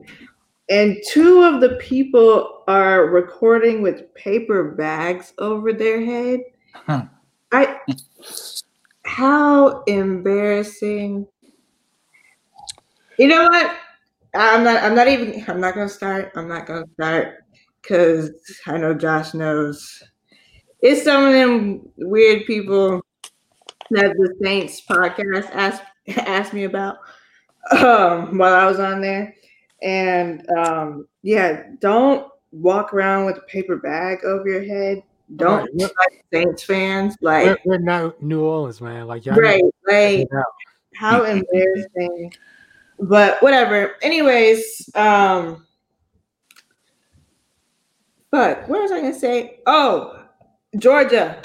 and 0.70 0.98
two 1.08 1.44
of 1.44 1.62
the 1.62 1.76
people 1.76 2.64
are 2.68 3.08
recording 3.08 3.82
with 3.82 4.14
paper 4.16 4.72
bags 4.72 5.34
over 5.38 5.74
their 5.74 6.04
head. 6.04 6.40
Huh. 6.74 7.06
I. 7.54 7.80
How 9.06 9.84
embarrassing. 9.84 11.28
You 13.20 13.28
know 13.28 13.44
what? 13.44 13.76
I'm 14.36 14.64
not 14.64 14.84
I'm 14.84 14.96
not 14.96 15.08
even 15.08 15.44
I'm 15.48 15.62
not 15.62 15.76
gonna 15.76 15.88
start. 15.90 16.32
I'm 16.36 16.48
not 16.48 16.66
gonna 16.66 16.88
start 16.96 17.44
because 17.82 18.32
I 18.66 18.78
know 18.78 18.94
Josh 18.96 19.34
knows. 19.36 20.02
It's 20.82 21.04
some 21.04 21.26
of 21.26 21.34
them 21.34 21.88
weird 21.98 22.46
people 22.46 23.02
that 23.92 24.14
the 24.18 24.36
Saints 24.42 24.82
podcast 24.90 25.50
asked 25.52 25.84
asked 26.18 26.54
me 26.54 26.64
about 26.64 26.98
um 27.72 28.38
while 28.38 28.56
I 28.56 28.66
was 28.66 28.80
on 28.80 29.02
there. 29.02 29.36
And 29.84 30.50
um 30.58 31.08
yeah, 31.22 31.64
don't 31.80 32.28
walk 32.52 32.94
around 32.94 33.26
with 33.26 33.38
a 33.38 33.42
paper 33.42 33.78
bag 33.78 34.24
over 34.26 34.48
your 34.50 34.64
head. 34.64 35.04
Don't 35.36 35.64
Right. 35.64 35.92
Like 36.00 36.26
Saints 36.32 36.64
fans. 36.64 37.16
Like 37.22 37.46
we're, 37.66 37.78
we're 37.78 37.78
not 37.78 38.22
New 38.22 38.44
Orleans, 38.44 38.82
man. 38.82 39.08
Like 39.08 39.26
y'all 39.26 39.36
right, 39.36 39.64
like 39.64 39.74
to 39.88 40.08
figure 40.08 40.26
it 40.32 40.38
out. 40.38 40.46
how 40.96 41.24
embarrassing. 41.24 42.34
But 43.00 43.42
whatever. 43.42 43.96
Anyways, 44.02 44.90
um 44.96 45.66
but 48.32 48.68
what 48.68 48.82
was 48.82 48.92
I 48.92 49.00
gonna 49.00 49.14
say? 49.14 49.60
Oh, 49.66 50.26
Georgia. 50.78 51.40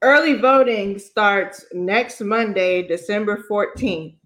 Early 0.00 0.34
voting 0.34 0.98
starts 0.98 1.64
next 1.72 2.20
Monday, 2.20 2.82
December 2.82 3.44
14th. 3.48 4.16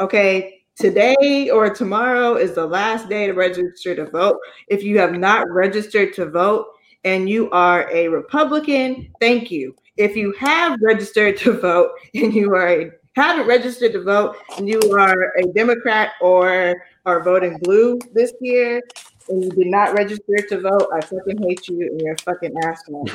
Okay, 0.00 0.62
today 0.76 1.48
or 1.50 1.70
tomorrow 1.70 2.34
is 2.34 2.54
the 2.54 2.66
last 2.66 3.08
day 3.08 3.26
to 3.26 3.32
register 3.32 3.94
to 3.94 4.06
vote. 4.06 4.38
If 4.66 4.82
you 4.82 4.98
have 4.98 5.12
not 5.12 5.48
registered 5.48 6.12
to 6.14 6.26
vote 6.26 6.66
and 7.04 7.28
you 7.28 7.50
are 7.50 7.90
a 7.90 8.08
Republican, 8.08 9.12
thank 9.20 9.50
you. 9.50 9.74
If 9.96 10.16
you 10.16 10.32
have 10.38 10.80
registered 10.80 11.36
to 11.38 11.52
vote 11.52 11.90
and 12.14 12.34
you 12.34 12.54
are 12.54 12.68
a 12.68 12.90
haven't 13.14 13.46
registered 13.46 13.92
to 13.92 14.02
vote 14.02 14.36
and 14.56 14.66
you 14.66 14.80
are 14.98 15.34
a 15.36 15.42
Democrat 15.52 16.12
or 16.22 16.82
are 17.04 17.22
voting 17.22 17.58
blue 17.58 17.98
this 18.14 18.32
year 18.40 18.80
and 19.28 19.44
you 19.44 19.50
did 19.50 19.66
not 19.66 19.92
register 19.92 20.36
to 20.48 20.60
vote, 20.60 20.88
I 20.94 21.00
fucking 21.02 21.42
hate 21.42 21.68
you 21.68 21.88
and 21.88 22.00
you're 22.00 22.14
a 22.14 22.18
fucking 22.18 22.54
asshole. 22.64 23.08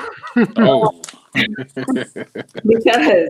Oh. 0.57 1.01
because 2.65 3.29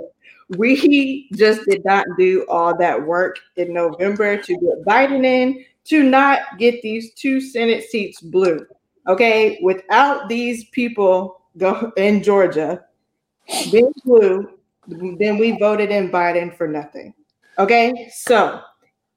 we 0.57 1.29
just 1.33 1.61
did 1.69 1.83
not 1.83 2.05
do 2.17 2.45
all 2.49 2.77
that 2.77 3.01
work 3.01 3.39
in 3.55 3.73
November 3.73 4.37
to 4.37 4.53
get 4.53 4.85
Biden 4.85 5.25
in 5.25 5.63
to 5.85 6.03
not 6.03 6.39
get 6.57 6.81
these 6.81 7.13
two 7.13 7.39
Senate 7.39 7.83
seats 7.83 8.21
blue. 8.21 8.65
Okay, 9.07 9.59
without 9.61 10.27
these 10.27 10.65
people 10.69 11.41
go 11.57 11.91
in 11.97 12.21
Georgia 12.21 12.83
being 13.71 13.93
blue, 14.03 14.49
then 14.87 15.37
we 15.37 15.57
voted 15.57 15.91
in 15.91 16.11
Biden 16.11 16.55
for 16.55 16.67
nothing. 16.67 17.13
Okay, 17.57 18.09
so 18.13 18.61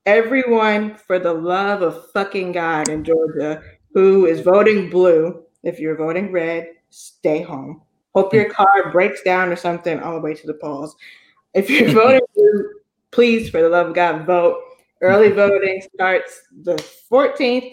everyone, 0.07 0.95
for 0.95 1.19
the 1.19 1.33
love 1.33 1.83
of 1.83 2.11
fucking 2.13 2.53
God 2.53 2.89
in 2.89 3.05
Georgia, 3.05 3.63
who 3.93 4.27
is 4.27 4.41
voting 4.41 4.91
blue, 4.91 5.43
if 5.63 5.79
you're 5.79 5.97
voting 5.97 6.33
red, 6.33 6.69
stay 6.91 7.43
home. 7.43 7.83
Hope 8.15 8.33
your 8.33 8.51
car 8.51 8.91
breaks 8.91 9.23
down 9.23 9.51
or 9.51 9.57
something 9.57 10.01
all 10.01 10.15
the 10.15 10.21
way 10.21 10.35
to 10.35 10.47
the 10.47 10.55
polls. 10.55 10.97
If 11.55 11.69
you're 11.69 11.91
voting 11.93 12.21
blue, 12.35 12.71
please, 13.11 13.51
for 13.51 13.61
the 13.63 13.69
love 13.69 13.89
of 13.89 13.95
God, 13.95 14.27
vote. 14.27 14.63
Early 15.03 15.31
voting 15.31 15.83
starts 15.95 16.43
the 16.63 16.75
14th 17.11 17.73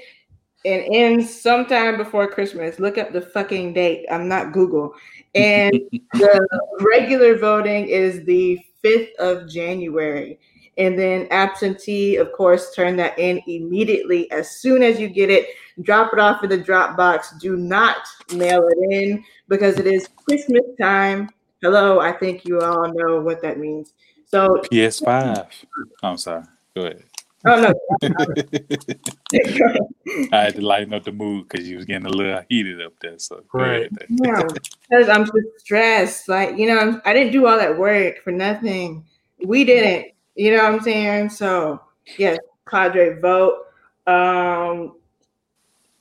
and 0.66 0.84
ends 0.92 1.42
sometime 1.42 1.98
before 1.98 2.28
Christmas. 2.28 2.80
Look 2.80 2.98
up 2.98 3.12
the 3.12 3.22
fucking 3.22 3.74
date. 3.74 4.06
I'm 4.12 4.28
not 4.28 4.54
Google. 4.54 4.94
And 5.36 5.72
the 6.14 6.48
regular 6.82 7.38
voting 7.38 7.88
is 7.88 8.26
the 8.26 8.60
5th 8.84 9.16
of 9.16 9.50
January. 9.50 10.40
And 10.78 10.98
then 10.98 11.28
absentee, 11.32 12.18
of 12.18 12.32
course, 12.34 12.74
turn 12.76 12.98
that 12.98 13.18
in 13.18 13.42
immediately 13.48 14.30
as 14.32 14.58
soon 14.58 14.84
as 14.84 15.00
you 15.00 15.08
get 15.08 15.30
it. 15.30 15.48
Drop 15.82 16.14
it 16.14 16.20
off 16.20 16.44
in 16.44 16.50
the 16.50 16.58
Dropbox. 16.58 17.40
Do 17.40 17.56
not 17.56 17.98
mail 18.34 18.68
it 18.68 18.92
in 18.92 19.24
because 19.48 19.80
it 19.80 19.88
is 19.88 20.08
Christmas 20.28 20.64
time. 20.80 21.30
Hello, 21.62 22.00
I 22.00 22.12
think 22.12 22.46
you 22.46 22.62
all 22.62 22.94
know 22.94 23.22
what 23.22 23.42
that 23.42 23.58
means. 23.58 23.94
So 24.26 24.62
PS5. 24.72 25.48
I'm 26.04 26.18
sorry. 26.18 26.44
Go 26.76 26.84
ahead. 26.84 27.04
Oh 27.48 27.62
no. 27.62 27.74
I 30.32 30.42
had 30.44 30.56
to 30.56 30.62
lighten 30.62 30.94
up 30.94 31.04
the 31.04 31.12
mood 31.12 31.48
because 31.48 31.68
you 31.68 31.78
was 31.78 31.86
getting 31.86 32.06
a 32.06 32.10
little 32.10 32.42
heated 32.50 32.82
up 32.82 32.94
there. 33.02 33.18
So 33.20 33.44
go 33.52 33.60
Right. 33.60 33.92
ahead. 33.92 34.08
no, 34.10 34.48
because 34.90 35.10
I'm 35.10 35.26
just 35.26 35.60
stressed. 35.60 36.30
Like, 36.30 36.58
you 36.58 36.68
know, 36.68 37.02
I 37.06 37.14
didn't 37.14 37.34
do 37.34 37.48
all 37.48 37.58
that 37.58 37.78
work 37.78 38.24
for 38.24 38.32
nothing. 38.32 39.06
We 39.46 39.64
didn't. 39.64 40.14
You 40.36 40.56
know 40.56 40.64
what 40.64 40.74
I'm 40.74 40.80
saying? 40.82 41.30
So 41.30 41.82
yes, 42.18 42.38
Cadre 42.70 43.20
vote. 43.20 43.64
Um 44.06 44.96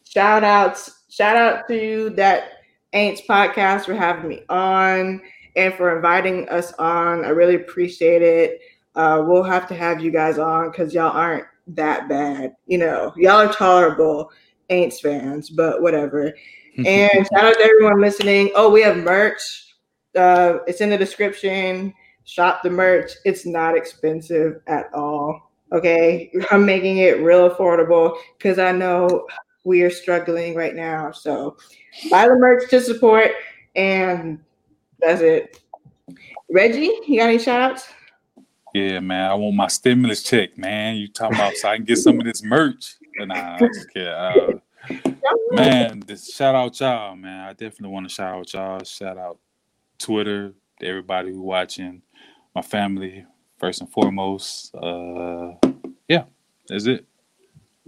shout 0.04 0.44
outs, 0.44 1.02
shout 1.08 1.36
out 1.36 1.66
to 1.68 2.10
that 2.16 2.52
Aints 2.94 3.26
podcast 3.26 3.86
for 3.86 3.94
having 3.94 4.28
me 4.28 4.42
on 4.48 5.20
and 5.56 5.74
for 5.74 5.96
inviting 5.96 6.48
us 6.48 6.72
on. 6.74 7.24
I 7.24 7.28
really 7.30 7.56
appreciate 7.56 8.22
it. 8.22 8.60
Uh, 8.96 9.22
we'll 9.26 9.42
have 9.42 9.68
to 9.68 9.74
have 9.74 10.00
you 10.00 10.10
guys 10.10 10.38
on 10.38 10.70
because 10.70 10.94
y'all 10.94 11.12
aren't 11.12 11.44
that 11.68 12.08
bad. 12.08 12.56
You 12.66 12.78
know, 12.78 13.12
y'all 13.16 13.46
are 13.46 13.52
tolerable 13.52 14.30
Aints 14.70 15.00
fans, 15.00 15.50
but 15.50 15.82
whatever. 15.82 16.32
And 16.84 17.10
shout 17.10 17.42
out 17.42 17.54
to 17.54 17.64
everyone 17.64 18.02
listening. 18.02 18.50
Oh, 18.54 18.70
we 18.70 18.82
have 18.82 18.98
merch. 18.98 19.74
Uh, 20.14 20.58
it's 20.66 20.82
in 20.82 20.90
the 20.90 20.98
description. 20.98 21.94
Shop 22.24 22.62
the 22.62 22.68
merch. 22.68 23.12
It's 23.24 23.46
not 23.46 23.74
expensive 23.74 24.60
at 24.66 24.92
all. 24.92 25.52
Okay. 25.72 26.30
I'm 26.50 26.66
making 26.66 26.98
it 26.98 27.22
real 27.22 27.48
affordable 27.48 28.18
because 28.36 28.58
I 28.58 28.72
know 28.72 29.26
we 29.64 29.80
are 29.84 29.90
struggling 29.90 30.54
right 30.54 30.74
now. 30.74 31.12
So 31.12 31.56
buy 32.10 32.28
the 32.28 32.34
merch 32.34 32.68
to 32.68 32.80
support. 32.82 33.30
And 33.74 34.38
that's 35.00 35.22
it. 35.22 35.60
Reggie, 36.50 36.92
you 37.06 37.18
got 37.18 37.30
any 37.30 37.38
shout 37.38 37.72
outs? 37.72 37.88
Yeah, 38.76 39.00
man. 39.00 39.30
I 39.30 39.34
want 39.34 39.56
my 39.56 39.68
stimulus 39.68 40.22
check, 40.22 40.58
man. 40.58 40.96
You 40.96 41.08
talking 41.08 41.38
about 41.38 41.54
so 41.54 41.70
I 41.70 41.76
can 41.76 41.86
get 41.86 41.96
some 41.96 42.18
of 42.18 42.26
this 42.26 42.42
merch? 42.42 42.96
Nah, 43.18 43.54
I 43.54 43.58
just 43.58 43.90
care. 43.90 44.14
Uh, 44.14 44.52
man, 45.52 46.00
this 46.00 46.34
shout 46.34 46.54
out 46.54 46.78
y'all, 46.78 47.16
man. 47.16 47.48
I 47.48 47.54
definitely 47.54 47.88
want 47.88 48.06
to 48.06 48.14
shout 48.14 48.34
out 48.34 48.52
y'all. 48.52 48.84
Shout 48.84 49.16
out 49.16 49.38
Twitter, 49.98 50.52
everybody 50.82 51.32
who 51.32 51.40
watching, 51.40 52.02
my 52.54 52.60
family 52.60 53.24
first 53.56 53.80
and 53.80 53.90
foremost. 53.90 54.74
Uh, 54.74 55.52
yeah, 56.06 56.24
that's 56.68 56.84
it. 56.84 57.06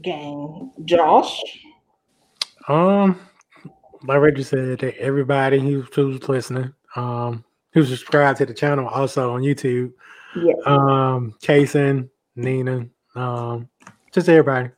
Gang. 0.00 0.72
Josh. 0.86 1.38
Um, 2.66 3.20
like 4.04 4.20
Reggie 4.20 4.42
said, 4.42 4.78
that 4.78 4.96
everybody 4.96 5.60
who's, 5.60 5.86
who's 5.94 6.26
listening, 6.30 6.72
um, 6.96 7.44
who's 7.72 7.90
subscribed 7.90 8.38
to 8.38 8.46
the 8.46 8.54
channel, 8.54 8.88
also 8.88 9.34
on 9.34 9.42
YouTube, 9.42 9.92
Yeah. 10.36 10.54
um, 10.66 11.34
Kason, 11.42 12.08
Nina, 12.36 12.86
um, 13.14 13.68
just 14.12 14.28
everybody. 14.28 14.70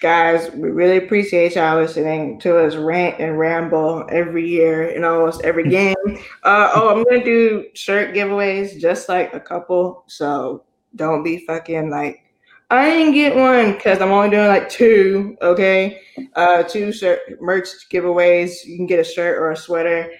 Guys, 0.00 0.50
we 0.50 0.68
really 0.68 0.98
appreciate 0.98 1.54
y'all 1.54 1.80
listening 1.80 2.38
to 2.40 2.58
us 2.58 2.76
rant 2.76 3.18
and 3.20 3.38
ramble 3.38 4.06
every 4.10 4.46
year 4.46 4.88
in 4.88 5.02
almost 5.02 5.42
every 5.42 5.68
game. 5.70 5.94
Uh, 6.42 6.70
oh, 6.74 6.90
I'm 6.90 7.04
gonna 7.04 7.24
do 7.24 7.66
shirt 7.72 8.14
giveaways, 8.14 8.78
just 8.78 9.08
like 9.08 9.32
a 9.32 9.40
couple. 9.40 10.04
So 10.06 10.64
don't 10.94 11.22
be 11.22 11.46
fucking 11.46 11.88
like, 11.88 12.22
I 12.70 12.90
didn't 12.90 13.14
get 13.14 13.34
one 13.34 13.72
because 13.72 14.02
I'm 14.02 14.10
only 14.10 14.28
doing 14.28 14.48
like 14.48 14.68
two. 14.68 15.38
Okay, 15.40 16.02
uh, 16.34 16.64
two 16.64 16.92
shirt 16.92 17.20
merch 17.40 17.68
giveaways. 17.90 18.64
You 18.66 18.76
can 18.76 18.86
get 18.86 19.00
a 19.00 19.04
shirt 19.04 19.38
or 19.38 19.52
a 19.52 19.56
sweater. 19.56 20.10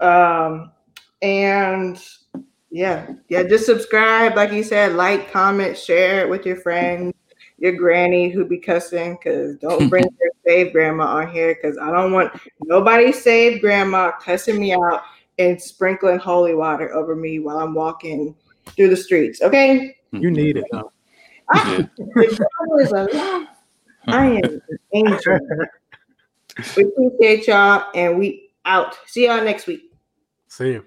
Um, 0.00 0.70
and 1.22 2.02
yeah, 2.70 3.14
yeah, 3.28 3.42
just 3.42 3.66
subscribe, 3.66 4.36
like 4.36 4.52
you 4.52 4.62
said, 4.62 4.94
like, 4.94 5.32
comment, 5.32 5.76
share 5.76 6.20
it 6.20 6.30
with 6.30 6.46
your 6.46 6.56
friends 6.56 7.12
your 7.60 7.72
granny 7.72 8.30
who 8.30 8.44
be 8.44 8.58
cussing 8.58 9.14
because 9.14 9.54
don't 9.56 9.88
bring 9.88 10.04
your 10.20 10.30
saved 10.46 10.72
grandma 10.72 11.04
on 11.04 11.30
here 11.30 11.54
because 11.54 11.78
I 11.78 11.92
don't 11.92 12.12
want 12.12 12.32
nobody 12.60 13.12
saved 13.12 13.60
grandma 13.60 14.12
cussing 14.12 14.58
me 14.58 14.72
out 14.72 15.02
and 15.38 15.60
sprinkling 15.60 16.18
holy 16.18 16.54
water 16.54 16.92
over 16.94 17.14
me 17.14 17.38
while 17.38 17.58
I'm 17.58 17.74
walking 17.74 18.34
through 18.76 18.88
the 18.88 18.96
streets. 18.96 19.42
Okay. 19.42 19.96
You 20.12 20.30
need 20.30 20.56
it 20.56 20.64
though. 20.72 20.90
Ah, 21.52 21.70
yeah. 21.70 21.82
The 21.98 22.46
devil 22.60 22.78
is 22.78 22.92
a 22.92 23.04
lie. 23.16 23.46
I 24.08 24.26
am 24.26 24.60
an 24.68 24.78
angel. 24.92 25.38
We 26.76 26.84
appreciate 26.84 27.46
y'all 27.46 27.90
and 27.94 28.18
we 28.18 28.50
out. 28.66 28.98
See 29.06 29.24
y'all 29.26 29.42
next 29.42 29.66
week. 29.66 29.80
See 30.48 30.72
you. 30.72 30.84